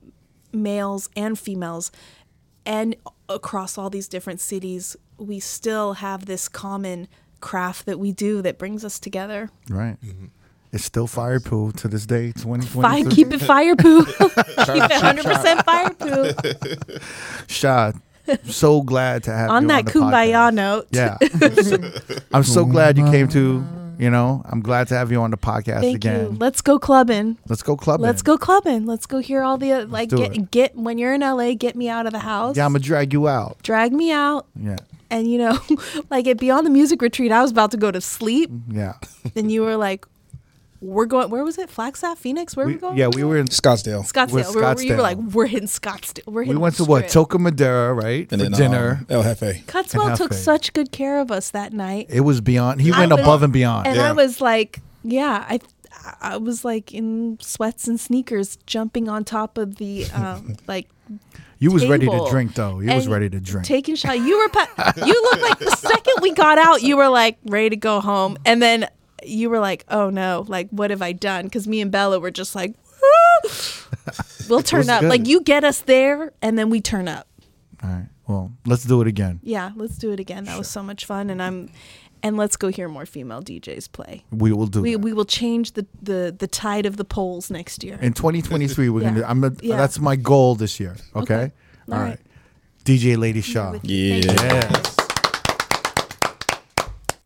males 0.52 1.08
and 1.16 1.38
females, 1.38 1.90
and 2.66 2.96
across 3.28 3.78
all 3.78 3.90
these 3.90 4.08
different 4.08 4.40
cities, 4.40 4.96
we 5.18 5.40
still 5.40 5.94
have 5.94 6.26
this 6.26 6.48
common 6.48 7.08
craft 7.40 7.86
that 7.86 7.98
we 7.98 8.12
do 8.12 8.42
that 8.42 8.58
brings 8.58 8.84
us 8.84 8.98
together. 8.98 9.50
Right. 9.68 10.00
Mm-hmm. 10.02 10.26
It's 10.72 10.84
still 10.84 11.06
fire 11.08 11.40
poo 11.40 11.72
to 11.72 11.88
this 11.88 12.06
day. 12.06 12.30
Twenty 12.32 12.64
Fire, 12.64 13.04
keep 13.10 13.32
it 13.32 13.40
fire 13.40 13.74
poo. 13.74 14.04
keep 14.04 14.20
it 14.20 14.90
100% 14.92 15.64
fire 15.64 15.90
poo. 15.94 16.98
Shad, 17.48 18.00
so 18.44 18.82
glad 18.82 19.24
to 19.24 19.32
have 19.32 19.50
on 19.50 19.62
you 19.62 19.68
that 19.68 19.86
the 19.86 19.92
kumbaya 19.92 20.50
podcast. 20.50 20.54
note. 20.54 20.86
Yeah. 20.90 21.18
I'm 22.32 22.44
so 22.44 22.64
glad 22.64 22.98
you 22.98 23.04
came 23.10 23.28
to. 23.28 23.64
You 23.98 24.08
know, 24.08 24.40
I'm 24.46 24.62
glad 24.62 24.88
to 24.88 24.94
have 24.94 25.12
you 25.12 25.20
on 25.20 25.30
the 25.30 25.36
podcast 25.36 25.82
Thank 25.82 25.96
again. 25.96 26.32
you. 26.32 26.38
Let's 26.38 26.62
go 26.62 26.78
clubbing. 26.78 27.36
Let's 27.50 27.62
go 27.62 27.76
clubbing. 27.76 28.06
Let's 28.06 28.22
go 28.22 28.38
clubbing. 28.38 28.86
Let's 28.86 29.04
go 29.04 29.18
hear 29.18 29.42
all 29.42 29.58
the 29.58 29.72
uh, 29.72 29.86
like 29.88 30.08
get 30.08 30.34
it. 30.34 30.50
get 30.50 30.74
when 30.74 30.96
you're 30.96 31.12
in 31.12 31.20
LA, 31.20 31.52
get 31.52 31.76
me 31.76 31.90
out 31.90 32.06
of 32.06 32.12
the 32.14 32.18
house. 32.20 32.56
Yeah, 32.56 32.64
I'm 32.64 32.72
gonna 32.72 32.82
drag 32.82 33.12
you 33.12 33.28
out. 33.28 33.62
drag 33.62 33.92
me 33.92 34.10
out. 34.10 34.46
Yeah. 34.58 34.78
And 35.10 35.30
you 35.30 35.36
know, 35.36 35.58
like 36.10 36.26
at 36.28 36.38
Beyond 36.38 36.64
the 36.64 36.70
Music 36.70 37.02
Retreat, 37.02 37.30
I 37.30 37.42
was 37.42 37.50
about 37.50 37.72
to 37.72 37.76
go 37.76 37.90
to 37.90 38.00
sleep. 38.00 38.50
Yeah. 38.70 38.94
and 39.36 39.52
you 39.52 39.60
were 39.60 39.76
like, 39.76 40.06
we're 40.80 41.04
going. 41.06 41.28
Where 41.30 41.44
was 41.44 41.58
it? 41.58 41.68
Flagstaff, 41.70 42.18
Phoenix. 42.18 42.56
Where 42.56 42.66
We- 42.66 42.72
are 42.72 42.74
we 42.76 42.80
going? 42.80 42.96
yeah, 42.96 43.08
we 43.08 43.22
were 43.24 43.36
in. 43.36 43.48
Scottsdale. 43.48 44.02
Scottsdale. 44.10 44.32
We're 44.54 44.62
We're, 44.62 44.74
we 44.76 44.90
were 44.92 45.02
like, 45.02 45.18
we're 45.18 45.46
hitting 45.46 45.68
Scottsdale. 45.68 46.26
We're 46.26 46.44
We 46.44 46.56
went 46.56 46.76
to 46.76 46.84
what 46.84 47.10
strip. 47.10 47.28
Toca 47.28 47.38
Madera, 47.40 47.92
right, 47.94 48.26
And 48.32 48.40
for 48.42 48.48
then 48.48 48.52
dinner. 48.52 48.98
Um, 49.00 49.06
El 49.10 49.22
Jefe. 49.22 49.66
Cutswell 49.66 50.08
and 50.08 50.16
took 50.16 50.32
such 50.32 50.72
good 50.72 50.90
care 50.92 51.20
of 51.20 51.30
us 51.30 51.50
that 51.50 51.72
night. 51.72 52.06
it 52.08 52.20
was 52.22 52.40
beyond. 52.40 52.80
He 52.80 52.92
I 52.92 53.00
went 53.00 53.12
was- 53.12 53.20
above 53.20 53.42
and 53.42 53.52
beyond. 53.52 53.86
And 53.88 53.96
Yeah. 53.96 54.08
I 54.08 54.12
was 54.12 54.40
like, 54.40 54.80
yeah, 55.02 55.44
I 55.48 55.60
I 56.22 56.36
was 56.38 56.64
like 56.64 56.94
in 56.94 57.36
sweats 57.42 57.86
and 57.86 58.00
sneakers 58.00 58.56
jumping 58.66 59.08
on 59.08 59.24
top 59.24 59.58
of 59.58 59.76
the 59.76 60.06
um 60.14 60.56
like 60.66 60.88
you 61.58 61.70
was 61.70 61.86
ready 61.86 62.06
to 62.06 62.26
drink 62.30 62.54
though. 62.54 62.80
You 62.80 62.94
was 62.94 63.06
ready 63.06 63.28
to 63.28 63.38
drink. 63.38 63.66
Taking 63.66 63.96
shot. 63.96 64.18
You 64.18 64.38
were 64.38 64.48
pa- 64.48 64.92
you 64.96 65.12
looked 65.22 65.42
like 65.42 65.58
the 65.58 65.76
second 65.76 66.14
we 66.22 66.32
got 66.32 66.56
out, 66.56 66.82
you 66.82 66.96
were 66.96 67.08
like 67.10 67.36
ready 67.44 67.68
to 67.70 67.76
go 67.76 68.00
home. 68.00 68.38
And 68.46 68.62
then 68.62 68.88
you 69.24 69.50
were 69.50 69.60
like, 69.60 69.84
"Oh 69.88 70.10
no, 70.10 70.44
like 70.48 70.68
what 70.70 70.90
have 70.90 71.02
I 71.02 71.12
done?" 71.12 71.48
Cuz 71.50 71.66
me 71.66 71.80
and 71.80 71.90
Bella 71.90 72.18
were 72.20 72.30
just 72.30 72.54
like, 72.54 72.74
"We'll 74.48 74.62
turn 74.72 74.88
up." 74.90 75.00
good. 75.02 75.08
Like 75.10 75.26
you 75.26 75.42
get 75.42 75.64
us 75.64 75.80
there 75.80 76.32
and 76.42 76.58
then 76.58 76.70
we 76.70 76.80
turn 76.80 77.08
up. 77.08 77.26
All 77.82 77.90
right. 77.90 78.08
Well, 78.28 78.52
let's 78.66 78.84
do 78.84 79.00
it 79.00 79.08
again. 79.08 79.40
Yeah, 79.42 79.70
let's 79.74 79.96
do 79.98 80.12
it 80.12 80.20
again. 80.20 80.44
That 80.44 80.56
was 80.58 80.68
so 80.68 80.82
much 80.82 81.04
fun 81.04 81.30
and 81.30 81.42
I'm 81.42 81.70
and 82.22 82.36
let's 82.36 82.56
go 82.56 82.68
hear 82.68 82.86
more 82.88 83.06
female 83.06 83.42
DJs 83.42 83.90
play. 83.92 84.24
We 84.30 84.52
will 84.52 84.66
do. 84.66 84.82
We, 84.82 84.92
that. 84.92 84.98
we 84.98 85.12
will 85.14 85.24
change 85.24 85.72
the, 85.72 85.86
the, 86.02 86.34
the 86.38 86.46
tide 86.46 86.84
of 86.84 86.98
the 86.98 87.04
polls 87.04 87.50
next 87.50 87.82
year. 87.82 87.98
in 88.00 88.12
2023 88.12 88.90
we're 88.90 89.00
Yeah. 89.02 89.10
gonna. 89.10 89.26
I'm. 89.26 89.42
A, 89.44 89.52
Yeah. 89.62 89.76
That's 89.78 89.98
my 89.98 90.16
goal 90.16 90.54
this 90.54 90.78
year. 90.78 90.96
Okay. 91.16 91.34
Okay. 91.34 91.52
All 91.88 91.94
All 91.94 92.00
right. 92.00 92.08
right. 92.10 92.20
DJ 92.84 93.16
Lady 93.18 93.40
Sha. 93.40 93.72
With 93.72 93.88
you. 93.88 94.16
Yeah. 94.16 94.82